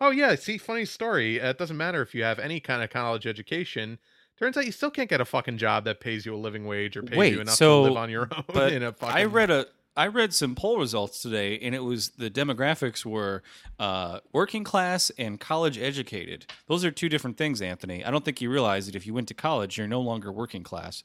Oh 0.00 0.10
yeah, 0.10 0.34
see, 0.34 0.58
funny 0.58 0.84
story. 0.84 1.40
Uh, 1.40 1.50
It 1.50 1.58
doesn't 1.58 1.76
matter 1.76 2.00
if 2.02 2.14
you 2.14 2.22
have 2.22 2.38
any 2.38 2.60
kind 2.60 2.82
of 2.82 2.90
college 2.90 3.26
education. 3.26 3.98
Turns 4.38 4.56
out 4.56 4.64
you 4.64 4.72
still 4.72 4.90
can't 4.90 5.10
get 5.10 5.20
a 5.20 5.24
fucking 5.24 5.58
job 5.58 5.84
that 5.84 5.98
pays 6.00 6.24
you 6.24 6.34
a 6.34 6.38
living 6.38 6.64
wage 6.66 6.96
or 6.96 7.02
pays 7.02 7.18
Wait, 7.18 7.32
you 7.34 7.40
enough 7.40 7.56
so- 7.56 7.82
to 7.84 7.88
live 7.90 7.96
on 7.98 8.08
your 8.10 8.28
own. 8.34 8.44
but 8.52 8.72
in 8.72 8.82
a 8.84 8.92
fucking, 8.92 9.16
I 9.16 9.24
read 9.24 9.50
a 9.50 9.66
I 9.98 10.06
read 10.06 10.32
some 10.32 10.54
poll 10.54 10.78
results 10.78 11.20
today, 11.20 11.58
and 11.58 11.74
it 11.74 11.82
was 11.82 12.10
the 12.10 12.30
demographics 12.30 13.04
were 13.04 13.42
uh, 13.80 14.20
working 14.32 14.62
class 14.62 15.10
and 15.18 15.40
college 15.40 15.76
educated. 15.76 16.46
Those 16.68 16.84
are 16.84 16.92
two 16.92 17.08
different 17.08 17.36
things, 17.36 17.60
Anthony. 17.60 18.04
I 18.04 18.12
don't 18.12 18.24
think 18.24 18.40
you 18.40 18.48
realize 18.48 18.86
that 18.86 18.94
if 18.94 19.08
you 19.08 19.12
went 19.12 19.26
to 19.26 19.34
college, 19.34 19.76
you're 19.76 19.88
no 19.88 20.00
longer 20.00 20.30
working 20.30 20.62
class. 20.62 21.02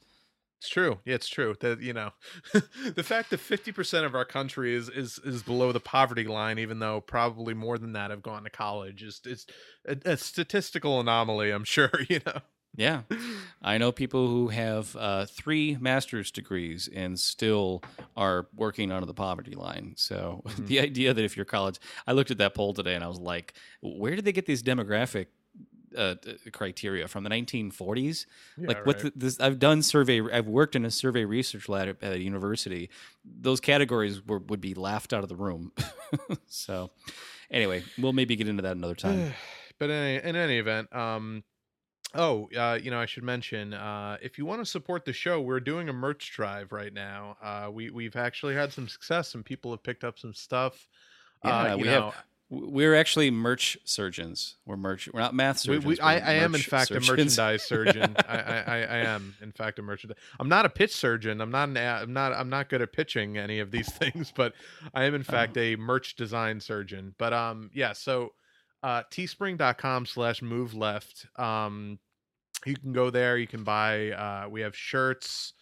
It's 0.60 0.70
true. 0.70 1.00
Yeah, 1.06 1.16
it's 1.16 1.28
true. 1.28 1.56
That 1.60 1.82
you 1.82 1.94
know, 1.94 2.12
the 2.54 3.04
fact 3.04 3.32
that 3.32 3.40
fifty 3.40 3.72
percent 3.72 4.06
of 4.06 4.14
our 4.14 4.26
country 4.26 4.76
is 4.76 4.90
is 4.90 5.20
is 5.26 5.42
below 5.42 5.72
the 5.72 5.80
poverty 5.80 6.26
line, 6.26 6.60
even 6.60 6.78
though 6.78 7.02
probably 7.02 7.56
more 7.56 7.80
than 7.80 7.94
that 7.94 8.12
have 8.12 8.22
gone 8.22 8.44
to 8.44 8.52
college, 8.52 9.02
is 9.02 9.22
is 9.26 9.48
a, 9.88 9.98
a 10.06 10.18
statistical 10.18 11.00
anomaly. 11.00 11.50
I'm 11.50 11.66
sure. 11.66 11.90
You 12.10 12.20
know. 12.28 12.42
Yeah, 12.76 13.02
I 13.62 13.78
know 13.78 13.92
people 13.92 14.28
who 14.28 14.48
have 14.48 14.96
uh, 14.96 15.26
three 15.28 15.78
master's 15.80 16.32
degrees 16.32 16.90
and 16.94 17.20
still 17.20 17.84
are 18.18 18.48
working 18.56 18.92
under 18.92 19.06
the 19.06 19.14
poverty 19.14 19.54
line. 19.56 19.94
So 19.96 20.42
Mhm. 20.46 20.66
the 20.68 20.80
idea 20.80 21.14
that 21.14 21.24
if 21.24 21.36
you're 21.38 21.46
college, 21.46 21.78
I 22.08 22.14
looked 22.14 22.32
at 22.32 22.40
that 22.40 22.56
poll 22.56 22.74
today 22.74 22.96
and 22.96 23.04
I 23.04 23.08
was 23.08 23.20
like, 23.20 23.54
where 23.82 24.16
did 24.16 24.26
they 24.26 24.32
get 24.32 24.46
these 24.48 24.64
demographic? 24.64 25.28
Uh, 25.96 26.16
criteria 26.52 27.08
from 27.08 27.24
the 27.24 27.30
1940s. 27.30 28.26
like 28.58 28.84
what 28.84 29.12
this 29.16 29.40
i've 29.40 29.60
done 29.60 29.84
survey 29.84 30.22
i've 30.32 30.48
worked 30.48 30.76
in 30.76 30.86
a 30.86 30.90
survey 30.90 31.24
research 31.24 31.70
lab 31.70 31.88
at, 31.88 32.02
at 32.02 32.14
a 32.14 32.20
university 32.20 32.90
those 33.24 33.60
categories 33.60 34.26
were, 34.26 34.40
would 34.40 34.60
be 34.60 34.74
laughed 34.74 35.14
out 35.14 35.22
of 35.22 35.30
the 35.30 35.36
room 35.36 35.72
so 36.48 36.90
anyway 37.52 37.84
we'll 38.00 38.12
maybe 38.12 38.36
get 38.36 38.48
into 38.48 38.64
that 38.64 38.76
another 38.76 38.96
time 38.96 39.32
but 39.78 39.92
in 39.92 39.96
any, 39.96 40.30
in 40.30 40.36
any 40.36 40.58
event, 40.58 40.92
um, 40.96 41.44
oh, 42.14 42.50
uh, 42.56 42.80
you 42.82 42.92
know, 42.92 43.00
I 43.00 43.06
should 43.06 43.24
mention, 43.24 43.74
uh, 43.74 44.18
if 44.22 44.38
you 44.38 44.46
want 44.46 44.62
to 44.62 44.66
support 44.66 45.06
the 45.06 45.14
show, 45.14 45.42
we're 45.42 45.60
doing 45.60 45.90
a 45.90 45.94
merch 45.94 46.32
drive 46.32 46.72
right 46.72 46.94
now. 46.94 47.38
Uh, 47.42 47.70
we 47.72 47.90
we've 47.90 48.16
actually 48.16 48.56
had 48.56 48.72
some 48.72 48.88
success, 48.88 49.30
Some 49.32 49.44
people 49.44 49.72
have 49.72 49.84
picked 49.84 50.04
up 50.04 50.20
some 50.20 50.34
stuff. 50.34 50.88
Yeah, 51.44 51.58
uh, 51.58 51.76
you 51.76 51.84
we 51.84 51.88
have 51.90 52.02
know, 52.02 52.14
W- 52.54 52.70
we're 52.70 52.96
actually 52.96 53.32
merch 53.32 53.78
surgeons 53.84 54.58
we're 54.66 54.78
merch 54.78 55.10
we're 55.12 55.20
not 55.20 55.34
math 55.34 55.60
surgeons 55.60 55.86
we, 55.86 56.00
I, 56.00 56.16
we're 56.16 56.26
I 56.26 56.34
am 56.34 56.56
in 56.56 56.62
fact 56.62 56.92
a 56.92 57.00
merchandise 57.00 57.64
surgeon. 57.68 58.16
I, 58.28 58.38
I, 58.38 58.58
I 58.58 58.78
I 58.78 58.98
am 58.98 59.36
in 59.42 59.52
fact 59.52 59.80
a 59.80 59.82
merchandise. 59.82 60.18
I'm 60.40 60.50
not 60.50 60.66
a 60.66 60.70
pitch 60.70 60.94
surgeon. 60.94 61.42
I'm 61.42 61.52
not 61.52 61.70
an. 61.70 61.78
I'm 61.78 62.14
not. 62.14 62.34
I'm 62.34 62.50
not 62.50 62.70
good 62.70 62.82
at 62.82 62.94
pitching 62.94 63.38
any 63.38 63.60
of 63.60 63.72
these 63.72 63.92
things, 63.92 64.32
but 64.36 64.54
I 64.94 65.06
am 65.06 65.16
in 65.16 65.24
fact 65.24 65.58
a 65.58 65.76
merch 65.78 66.16
design 66.16 66.60
surgeon. 66.60 67.16
But 67.18 67.34
um, 67.34 67.72
yeah. 67.74 67.94
So, 67.94 68.34
uh, 68.84 69.04
teespring.com 69.12 70.06
slash 70.06 70.42
move 70.42 70.74
left. 70.76 71.26
Um, 71.38 71.98
you 72.66 72.76
can 72.76 72.94
go 72.94 73.10
there. 73.10 73.38
You 73.38 73.48
can 73.48 73.64
buy. 73.64 74.12
Uh, 74.12 74.50
we 74.50 74.62
have 74.62 74.76
shirts. 74.76 75.54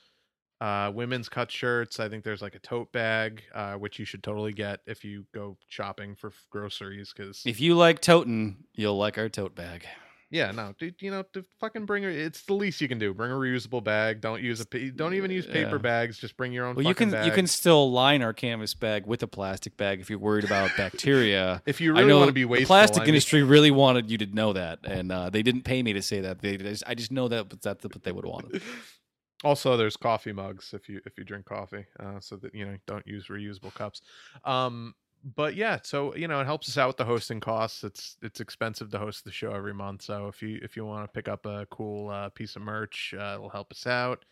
Uh, 0.60 0.91
women's 0.93 1.27
cut 1.27 1.49
shirts. 1.49 1.99
I 1.99 2.07
think 2.07 2.23
there's 2.23 2.41
like 2.41 2.53
a 2.53 2.60
tote 2.60 2.91
bag, 2.91 3.41
uh, 3.56 3.73
which 3.73 3.98
you 3.98 4.06
should 4.06 4.22
totally 4.22 4.53
get 4.53 4.81
if 4.85 5.03
you 5.03 5.26
go 5.34 5.57
shopping 5.68 6.15
for 6.15 6.31
groceries. 6.52 7.14
Because 7.15 7.41
if 7.45 7.60
you 7.60 7.76
like 7.76 7.99
toting 7.99 8.57
you'll 8.76 8.98
like 8.98 9.18
our 9.18 9.30
tote 9.30 9.56
bag 9.56 9.88
yeah, 10.32 10.49
no, 10.52 10.74
dude, 10.80 10.95
you 11.02 11.12
know, 11.12 11.24
to 11.34 11.45
fucking 11.60 11.86
bring 11.86 12.06
a, 12.06 12.08
it's 12.08 12.41
the 12.44 12.53
least 12.53 12.80
you 12.82 12.88
can 12.88 12.98
do. 12.98 13.14
Bring 13.14 13.32
a 13.32 13.36
reusable 13.36 13.84
bag. 13.84 14.22
Don't 14.22 14.41
use 14.41 14.62
a, 14.62 14.90
don't 14.91 15.14
even 15.14 15.30
use 15.30 15.45
paper 15.45 15.76
Yeah. 15.76 15.82
bags. 15.82 16.18
Just 16.18 16.38
bring 16.38 16.53
your 16.53 16.66
own. 16.66 16.76
well 16.76 16.86
you 16.86 16.95
can 16.95 17.10
you 17.26 17.32
can 17.32 17.45
still 17.48 17.91
line 17.91 18.22
our 18.22 18.34
canvas 18.34 18.74
bag 18.74 19.06
with 19.06 19.22
a 19.24 19.28
plastic 19.28 19.76
bag 19.78 19.99
if 19.99 20.10
you're 20.10 20.18
worried 20.20 20.45
about 20.45 20.72
bacteria 20.78 21.62
If 21.66 21.82
you 21.82 21.94
I 21.95 21.99
really 21.99 22.10
know 22.10 22.18
want 22.20 22.30
to 22.30 22.34
be 22.34 22.45
wasteful, 22.45 22.64
the 22.64 22.68
plastic 22.68 23.02
I 23.02 23.03
mean- 23.03 23.10
industry 23.10 23.44
really 23.44 23.72
wanted 23.72 24.10
you 24.10 24.18
to 24.20 24.26
know 24.26 24.53
that, 24.53 24.80
and 24.86 25.12
uh, 25.12 25.30
they 25.30 25.44
didn't 25.44 25.64
pay 25.64 25.84
me 25.84 25.94
to 25.94 26.02
say 26.02 26.22
that. 26.22 26.40
They 26.41 26.58
just, 26.58 26.84
I 26.88 26.95
just 26.95 27.12
know 27.12 27.28
that, 27.28 27.49
but 27.49 27.62
that's 27.62 27.84
what 27.84 28.02
they 28.03 28.12
would 28.12 28.26
want. 28.26 28.62
Also, 29.44 29.76
there's 29.76 29.98
coffee 29.98 30.34
mugs 30.34 30.72
if 30.72 30.88
you 30.88 31.02
if 31.03 31.18
you 31.18 31.24
drink 31.24 31.45
coffee, 31.45 31.84
uh, 31.99 32.20
so 32.20 32.36
that 32.36 32.53
you 32.53 32.64
know 32.64 32.78
don't 32.86 33.06
use 33.08 33.26
reusable 33.28 33.74
cups. 33.74 34.03
Um, 34.45 34.94
but 35.23 35.56
yeah, 35.56 35.80
so 35.84 36.15
you 36.15 36.27
know 36.27 36.39
it 36.39 36.45
helps 36.45 36.68
us 36.69 36.77
out 36.77 36.88
with 36.88 36.98
the 36.98 37.06
hosting 37.06 37.39
costs. 37.39 37.84
It's 37.84 38.18
it's 38.22 38.39
expensive 38.39 38.89
to 38.91 38.98
host 38.99 39.23
the 39.26 39.31
show 39.31 39.52
every 39.52 39.73
month, 39.73 40.02
so 40.02 40.27
if 40.27 40.41
you 40.41 40.60
if 40.64 40.76
you 40.76 40.85
want 40.85 41.03
to 41.06 41.11
pick 41.11 41.27
up 41.27 41.45
a 41.45 41.65
cool 41.69 42.10
uh, 42.10 42.30
piece 42.30 42.56
of 42.56 42.61
merch, 42.61 43.14
uh, 43.18 43.34
it'll 43.35 43.49
help 43.49 43.72
us 43.72 43.85
out. 43.88 44.26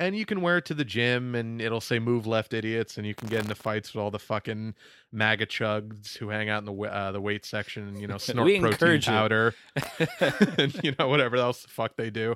and 0.00 0.16
you 0.16 0.26
can 0.26 0.40
wear 0.40 0.58
it 0.58 0.64
to 0.66 0.74
the 0.74 0.84
gym, 0.84 1.34
and 1.36 1.60
it'll 1.60 1.80
say 1.80 1.98
"Move 1.98 2.26
Left, 2.26 2.52
Idiots," 2.52 2.98
and 2.98 3.06
you 3.06 3.14
can 3.14 3.28
get 3.28 3.42
into 3.42 3.54
fights 3.54 3.94
with 3.94 4.02
all 4.02 4.10
the 4.10 4.18
fucking 4.18 4.74
MAGA 5.12 5.46
chugs 5.46 6.16
who 6.16 6.30
hang 6.30 6.48
out 6.48 6.58
in 6.58 6.64
the 6.64 6.82
uh, 6.82 7.12
the 7.12 7.20
weight 7.20 7.44
section, 7.44 7.86
and 7.86 8.00
you 8.00 8.08
know 8.08 8.18
snort 8.18 8.46
We 8.46 8.58
protein 8.58 9.00
powder, 9.02 9.54
and 10.58 10.74
you 10.82 10.94
know 10.98 11.08
whatever 11.08 11.36
else 11.36 11.62
the 11.62 11.68
fuck 11.68 11.96
they 11.96 12.10
do. 12.10 12.34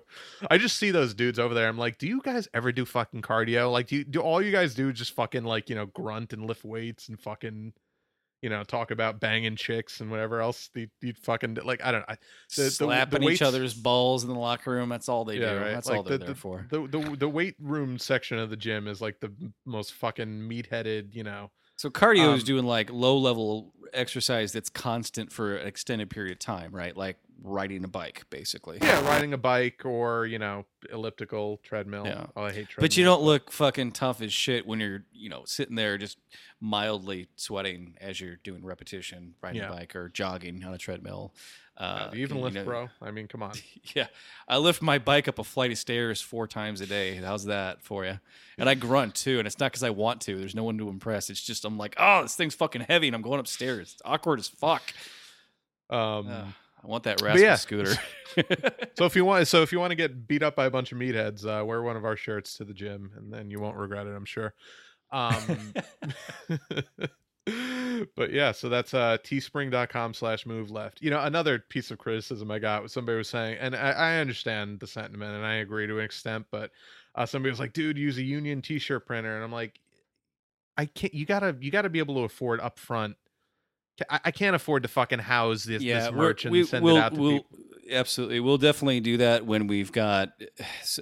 I 0.49 0.59
just 0.59 0.77
see 0.77 0.93
those 0.93 1.15
dudes 1.15 1.39
over 1.41 1.53
there. 1.53 1.69
I'm 1.69 1.79
like, 1.79 1.99
do 1.99 2.07
you 2.07 2.21
guys 2.23 2.49
ever 2.55 2.71
do 2.71 2.85
fucking 2.85 3.23
cardio? 3.23 3.73
Like, 3.73 3.89
do 3.89 3.97
you, 3.97 4.05
do 4.05 4.21
all 4.21 4.41
you 4.41 4.53
guys 4.53 4.75
do 4.75 4.93
just 4.93 5.15
fucking 5.15 5.43
like 5.45 5.69
you 5.69 5.75
know 5.75 5.87
grunt 5.87 6.33
and 6.33 6.47
lift 6.47 6.65
weights 6.65 7.09
and 7.09 7.19
fucking 7.19 7.73
you 8.43 8.49
know 8.51 8.63
talk 8.65 8.91
about 8.91 9.21
banging 9.21 9.57
chicks 9.57 10.01
and 10.01 10.11
whatever 10.11 10.41
else 10.41 10.71
you, 10.75 10.89
you 11.01 11.13
fucking 11.23 11.55
do? 11.55 11.63
like 11.63 11.85
I 11.85 11.91
don't 11.93 12.01
know. 12.01 12.07
I, 12.09 12.17
the- 12.57 12.63
the- 12.63 12.71
Slapping 12.71 13.21
the 13.21 13.25
each 13.27 13.41
weights- 13.41 13.43
other's 13.43 13.75
balls 13.75 14.25
in 14.25 14.31
the 14.31 14.39
locker 14.39 14.71
room. 14.71 14.89
That's 14.89 15.09
all 15.09 15.25
they 15.25 15.39
Yeah, 15.39 15.55
do. 15.55 15.59
right. 15.61 15.73
That's 15.73 15.89
Like, 15.89 15.97
all 15.99 16.03
they're 16.05 16.19
the- 16.19 16.27
there 16.27 16.35
for. 16.35 16.67
the, 16.71 16.87
the 16.87 17.17
the 17.19 17.29
weight 17.29 17.57
room 17.61 17.99
section 17.99 18.39
of 18.39 18.51
the 18.51 18.57
gym 18.57 18.87
is 18.89 19.01
like 19.01 19.21
the 19.21 19.33
most 19.67 19.95
fucking 19.95 20.47
meat-headed, 20.47 21.15
you 21.15 21.25
know. 21.25 21.51
So 21.77 21.91
cardio 21.91 22.35
is 22.35 22.43
Um, 22.43 22.47
doing 22.47 22.65
like 22.65 22.91
low 22.91 23.17
level 23.19 23.73
exercise 23.93 24.53
that's 24.53 24.69
constant 24.69 25.33
for 25.33 25.57
an 25.57 25.67
extended 25.67 26.11
period 26.11 26.33
of 26.33 26.39
time, 26.39 26.73
right? 26.75 26.97
Like 26.97 27.17
riding 27.43 27.85
a 27.85 27.89
bike, 27.89 28.25
basically. 28.31 28.79
Yeah, 28.83 29.01
riding 29.07 29.33
a 29.33 29.39
bike 29.39 29.85
or 29.85 30.27
you 30.27 30.39
know 30.39 30.65
elliptical 30.93 31.59
treadmill. 31.63 32.07
Yeah. 32.07 32.27
Oh, 32.37 32.43
I 32.45 32.53
hate 32.53 32.69
treadmills. 32.69 32.77
But 32.81 32.97
you 32.97 33.05
don't 33.05 33.23
look 33.23 33.51
fucking 33.53 33.93
tough 33.93 34.21
as 34.23 34.33
shit 34.33 34.67
when 34.67 34.81
you're, 34.81 35.05
you 35.13 35.29
know, 35.29 35.43
sitting 35.47 35.77
there 35.77 35.99
just 35.99 36.19
mildly 36.61 37.29
sweating 37.37 37.95
as 38.01 38.21
you're 38.21 38.37
doing 38.37 38.65
repetition, 38.65 39.35
riding 39.43 39.63
Yeah. 39.63 39.69
a 39.69 39.73
bike 39.73 39.95
or 39.97 40.09
jogging 40.09 40.65
on 40.65 40.75
a 40.75 40.79
treadmill. 40.79 41.33
Uh, 41.77 41.81
Uh, 41.81 42.11
do 42.11 42.17
you 42.19 42.23
even 42.25 42.39
you 42.39 42.43
lift, 42.43 42.55
know- 42.57 42.65
bro? 42.65 42.89
I 43.01 43.13
mean, 43.13 43.29
come 43.29 43.41
on. 43.45 43.53
Yeah, 43.95 44.09
I 44.49 44.59
lift 44.59 44.83
my 44.83 44.99
bike 44.99 45.29
up 45.29 45.39
a 45.39 45.45
flight 45.45 45.71
of 45.71 45.79
stairs 45.79 46.21
four 46.21 46.49
times 46.49 46.81
a 46.81 46.87
day. 46.87 47.15
How's 47.15 47.45
that 47.45 47.83
for 47.85 48.05
you? 48.05 48.19
And 48.59 48.69
I 48.69 48.75
grunt 48.75 49.15
too, 49.15 49.39
and 49.39 49.47
it's 49.47 49.61
not 49.61 49.71
because 49.71 49.85
I 49.85 49.91
want 49.91 50.21
to. 50.23 50.37
There's 50.37 50.57
no 50.57 50.65
one 50.65 50.77
to 50.79 50.89
impress. 50.89 51.31
It's 51.31 51.41
just 51.43 51.65
I'm 51.65 51.79
like, 51.79 51.95
oh, 51.97 52.23
this 52.23 52.35
thing's 52.35 52.57
fucking 52.57 52.83
heavy, 52.89 53.07
and 53.07 53.15
I'm 53.15 53.23
going 53.23 53.39
upstairs. 53.39 53.93
It's 53.93 54.03
awkward 54.05 54.41
as 54.41 54.49
fuck. 54.49 54.83
Um, 55.89 56.27
Ugh, 56.29 56.47
I 56.83 56.87
want 56.87 57.05
that 57.05 57.21
rascal 57.21 57.43
yeah. 57.43 57.57
scooter. 57.57 57.95
so 58.97 59.05
if 59.05 59.17
you 59.17 59.25
want, 59.25 59.49
so 59.49 59.63
if 59.63 59.73
you 59.73 59.81
want 59.81 59.91
to 59.91 59.97
get 59.97 60.29
beat 60.29 60.43
up 60.43 60.57
by 60.57 60.67
a 60.67 60.71
bunch 60.71 60.93
of 60.93 60.99
meatheads, 60.99 61.45
uh, 61.45 61.65
wear 61.65 61.83
one 61.83 61.97
of 61.97 62.05
our 62.05 62.17
shirts 62.17 62.57
to 62.59 62.65
the 62.65 62.75
gym, 62.75 63.11
and 63.17 63.33
then 63.33 63.51
you 63.51 63.61
won't 63.61 63.77
regret 63.77 64.07
it. 64.07 64.15
I'm 64.15 64.25
sure. 64.25 64.55
Um, 65.11 65.75
but 68.17 68.33
yeah, 68.33 68.53
so 68.53 68.69
that's 68.69 68.95
uh 68.95 69.19
teespring.com 69.25 70.15
slash 70.15 70.47
move 70.47 70.71
left. 70.71 71.01
You 71.03 71.11
know, 71.11 71.21
another 71.21 71.59
piece 71.59 71.91
of 71.91 71.99
criticism 71.99 72.51
I 72.51 72.59
got 72.59 72.83
was 72.83 72.93
somebody 72.93 73.19
was 73.19 73.29
saying, 73.29 73.59
and 73.59 73.75
I, 73.75 73.91
I 73.91 74.17
understand 74.19 74.81
the 74.81 74.87
sentiment 74.87 75.35
and 75.35 75.45
I 75.45 75.55
agree 75.57 75.87
to 75.87 75.99
an 75.99 76.05
extent, 76.05 76.47
but 76.51 76.71
uh 77.15 77.27
somebody 77.27 77.51
was 77.51 77.61
like, 77.61 77.73
dude, 77.73 77.99
use 77.99 78.19
a 78.19 78.23
union 78.23 78.63
t-shirt 78.63 79.07
printer. 79.07 79.35
And 79.35 79.45
I'm 79.45 79.53
like, 79.53 79.81
I 80.77 80.87
can't 80.87 81.15
you 81.15 81.25
gotta 81.27 81.57
you 81.61 81.71
gotta 81.71 81.89
be 81.89 81.99
able 81.99 82.17
to 82.17 82.23
afford 82.23 82.61
upfront. 82.61 83.15
I, 84.11 84.21
I 84.27 84.31
can't 84.31 84.55
afford 84.57 84.83
to 84.85 84.89
fucking 84.89 85.19
house 85.21 85.65
this, 85.65 85.83
yeah, 85.83 86.01
this 86.01 86.13
merch 86.13 86.45
and 86.45 86.53
we, 86.53 86.65
send 86.65 86.85
will 86.85 86.97
it 86.97 87.01
out 87.01 87.15
to 87.15 87.21
we'll, 87.21 87.33
people. 87.43 87.59
absolutely. 87.91 88.41
We'll 88.41 88.59
definitely 88.59 89.01
do 89.01 89.17
that 89.19 89.45
when 89.47 89.67
we've 89.67 89.91
got 89.93 90.31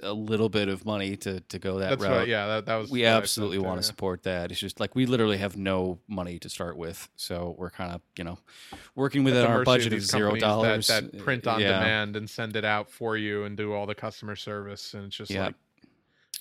a 0.02 0.12
little 0.12 0.48
bit 0.48 0.68
of 0.68 0.84
money 0.86 1.16
to 1.18 1.40
to 1.40 1.58
go 1.58 1.78
that 1.78 1.90
That's 1.90 2.02
route. 2.02 2.16
right. 2.18 2.28
Yeah, 2.28 2.46
that, 2.46 2.66
that 2.66 2.76
was 2.76 2.90
we 2.90 3.00
what 3.02 3.08
I 3.08 3.10
said 3.10 3.16
absolutely 3.22 3.58
want 3.58 3.76
yeah. 3.76 3.80
to 3.80 3.86
support 3.86 4.22
that. 4.22 4.50
It's 4.50 4.60
just 4.60 4.80
like 4.80 4.94
we 4.94 5.06
literally 5.06 5.38
have 5.38 5.56
no 5.56 5.98
money 6.08 6.38
to 6.38 6.48
start 6.48 6.76
with, 6.76 7.08
so 7.16 7.54
we're 7.58 7.70
kind 7.70 7.92
of 7.92 8.00
you 8.16 8.24
know 8.24 8.38
working 8.94 9.24
within 9.24 9.44
our 9.46 9.60
of 9.60 9.64
budget 9.64 9.90
these 9.90 10.04
is 10.04 10.10
zero 10.10 10.36
dollars. 10.36 10.86
that, 10.86 11.12
that 11.12 11.18
print 11.22 11.46
on 11.46 11.60
yeah. 11.60 11.78
demand 11.78 12.16
and 12.16 12.28
send 12.30 12.56
it 12.56 12.64
out 12.64 12.90
for 12.90 13.16
you 13.16 13.44
and 13.44 13.56
do 13.56 13.72
all 13.72 13.86
the 13.86 13.94
customer 13.94 14.36
service 14.36 14.94
and 14.94 15.06
it's 15.06 15.16
just 15.16 15.30
Yeah. 15.30 15.46
like 15.46 15.54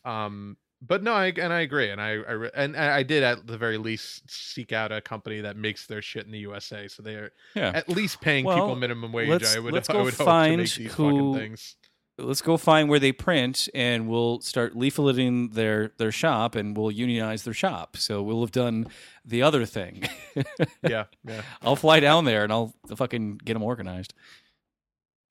um 0.05 0.57
but 0.87 1.03
no 1.03 1.13
I, 1.13 1.27
and 1.27 1.51
i 1.53 1.61
agree 1.61 1.89
and 1.89 2.01
i, 2.01 2.11
I 2.15 2.49
and 2.55 2.75
i 2.77 2.97
I 2.97 3.03
did 3.03 3.23
at 3.23 3.47
the 3.47 3.57
very 3.57 3.77
least 3.77 4.29
seek 4.29 4.71
out 4.71 4.91
a 4.91 5.01
company 5.01 5.41
that 5.41 5.57
makes 5.57 5.85
their 5.87 6.01
shit 6.01 6.25
in 6.25 6.31
the 6.31 6.39
usa 6.39 6.87
so 6.87 7.01
they 7.03 7.15
are 7.15 7.31
Yeah. 7.55 7.71
at 7.73 7.89
least 7.89 8.21
paying 8.21 8.45
Well, 8.45 8.55
people 8.57 8.75
minimum 8.75 9.11
wage 9.11 9.29
let's- 9.29 9.55
i 9.55 9.59
would, 9.59 9.73
let's 9.73 9.89
I 9.89 9.93
go 9.93 10.03
would 10.03 10.13
hope 10.13 10.17
to 10.19 10.23
find 10.25 10.57
make 10.57 10.73
these 10.73 10.93
who- 10.93 11.09
fucking 11.09 11.35
things 11.35 11.75
Let's 12.17 12.41
go 12.41 12.55
find 12.55 12.87
where 12.87 12.97
they 12.97 13.11
print, 13.11 13.67
and 13.75 14.07
we'll 14.07 14.39
start 14.39 14.73
leafleting 14.73 15.51
their 15.53 15.91
their 15.97 16.13
shop, 16.13 16.55
and 16.55 16.77
we'll 16.77 16.89
unionize 16.89 17.43
their 17.43 17.53
shop. 17.53 17.97
So 17.97 18.23
we'll 18.23 18.39
have 18.39 18.53
done 18.53 18.87
the 19.25 19.41
other 19.41 19.65
thing. 19.65 20.07
yeah 20.81 21.07
yeah 21.27 21.41
I'll 21.61 21.75
fly 21.75 21.99
down 21.99 22.23
there 22.23 22.45
and 22.45 22.53
I'll 22.53 22.73
fucking 22.95 23.39
get 23.43 23.55
them 23.55 23.63
organized. 23.63 24.13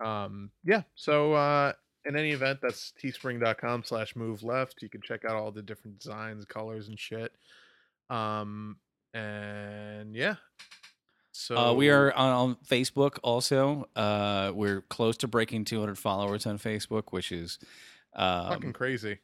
um 0.05 0.51
yeah 0.63 0.83
so 0.95 1.33
uh 1.33 1.73
in 2.07 2.17
any 2.17 2.33
event 2.33 2.59
that's 2.63 2.93
teespring.com 3.03 3.83
slash 3.85 4.15
move 4.17 4.43
left 4.43 4.83
you 4.83 4.89
can 4.89 5.01
check 5.01 5.25
out 5.25 5.37
all 5.37 5.51
the 5.51 5.63
different 5.63 5.99
designs 5.99 6.45
colors 6.45 6.89
and 6.89 6.99
shit 6.99 7.33
um 8.11 8.77
and 9.15 10.15
yeah 10.15 10.35
so 11.37 11.57
Uh, 11.57 11.73
we 11.73 11.91
are 11.91 12.13
on, 12.13 12.33
on 12.33 12.57
Facebook 12.65 13.19
also. 13.25 13.89
Uh, 13.97 14.53
we're 14.55 14.83
close 14.83 15.17
to 15.19 15.29
breaking 15.29 15.65
200 15.65 15.99
followers 15.99 16.47
on 16.47 16.59
Facebook, 16.59 17.07
which 17.11 17.33
is, 17.33 17.59
fucking 18.17 18.67
um, 18.67 18.73
crazy 18.73 19.19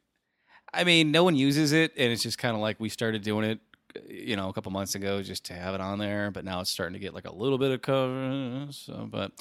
I 0.75 0.83
mean, 0.83 1.13
no 1.13 1.23
one 1.23 1.37
uses 1.37 1.71
it, 1.73 1.93
and 1.97 2.13
it's 2.13 2.23
just 2.25 2.37
kind 2.37 2.55
of 2.57 2.61
like 2.61 2.81
we 2.81 2.89
started 2.89 3.23
doing 3.23 3.45
it, 3.45 3.61
you 4.09 4.35
know, 4.37 4.49
a 4.49 4.53
couple 4.53 4.73
months 4.73 4.97
ago 4.97 5.23
just 5.23 5.45
to 5.47 5.55
have 5.55 5.75
it 5.75 5.81
on 5.81 5.99
there. 6.01 6.31
But 6.33 6.45
now 6.45 6.61
it's 6.61 6.71
starting 6.71 6.95
to 6.95 6.99
get 6.99 7.15
like 7.15 7.27
a 7.27 7.35
little 7.35 7.59
bit 7.59 7.71
of 7.71 7.81
cover. 7.83 8.67
So, 8.71 9.09
but 9.11 9.33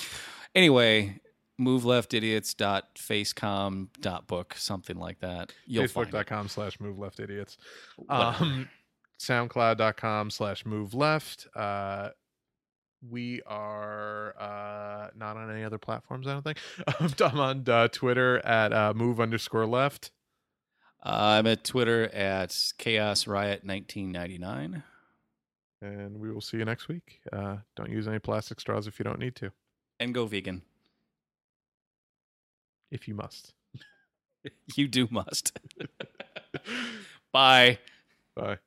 anyway, 0.56 1.20
move 1.60 1.84
left 1.86 2.14
idiots 2.14 2.53
dot 2.53 2.95
facecom 2.95 3.90
dot 3.99 4.26
book 4.27 4.56
something 4.57 4.98
like 4.98 5.19
that. 5.19 5.53
You'll 5.68 5.84
facebook.com 5.84 6.48
slash 6.48 6.80
move 6.80 6.98
left 6.98 7.19
idiots 7.19 7.57
um 8.10 8.69
soundcloud.com 9.19 10.31
slash 10.31 10.65
move 10.65 10.94
left 10.94 11.48
uh 11.56 12.10
we 13.07 13.41
are 13.45 14.34
uh 14.40 15.10
not 15.15 15.38
on 15.38 15.52
any 15.52 15.64
other 15.64 15.77
platforms 15.77 16.27
i 16.27 16.34
don't 16.34 16.44
think. 16.44 16.57
I'm 17.22 17.40
on 17.40 17.64
uh, 17.68 17.88
twitter 17.90 18.40
at 18.45 18.73
uh 18.73 18.94
move 18.95 19.19
underscore 19.19 19.65
left. 19.65 20.11
I'm 21.02 21.48
at 21.48 21.64
Twitter 21.64 22.14
at 22.14 22.57
Chaos 22.77 23.26
Riot 23.26 23.64
1999. 23.64 24.84
and 25.81 26.19
we 26.19 26.30
will 26.30 26.41
see 26.41 26.57
you 26.57 26.65
next 26.65 26.88
week. 26.90 27.22
Uh 27.31 27.57
don't 27.76 27.90
use 27.90 28.07
any 28.07 28.19
plastic 28.19 28.60
straws 28.60 28.88
if 28.88 28.99
you 28.99 29.03
don't 29.03 29.19
need 29.19 29.36
to. 29.36 29.52
And 29.99 30.14
go 30.14 30.26
vegan. 30.26 30.61
If 32.91 33.07
you 33.07 33.16
must 33.16 33.53
You 34.76 34.88
do 34.88 35.07
must. 35.11 35.57
Bye. 37.34 37.80
bye 38.36 38.57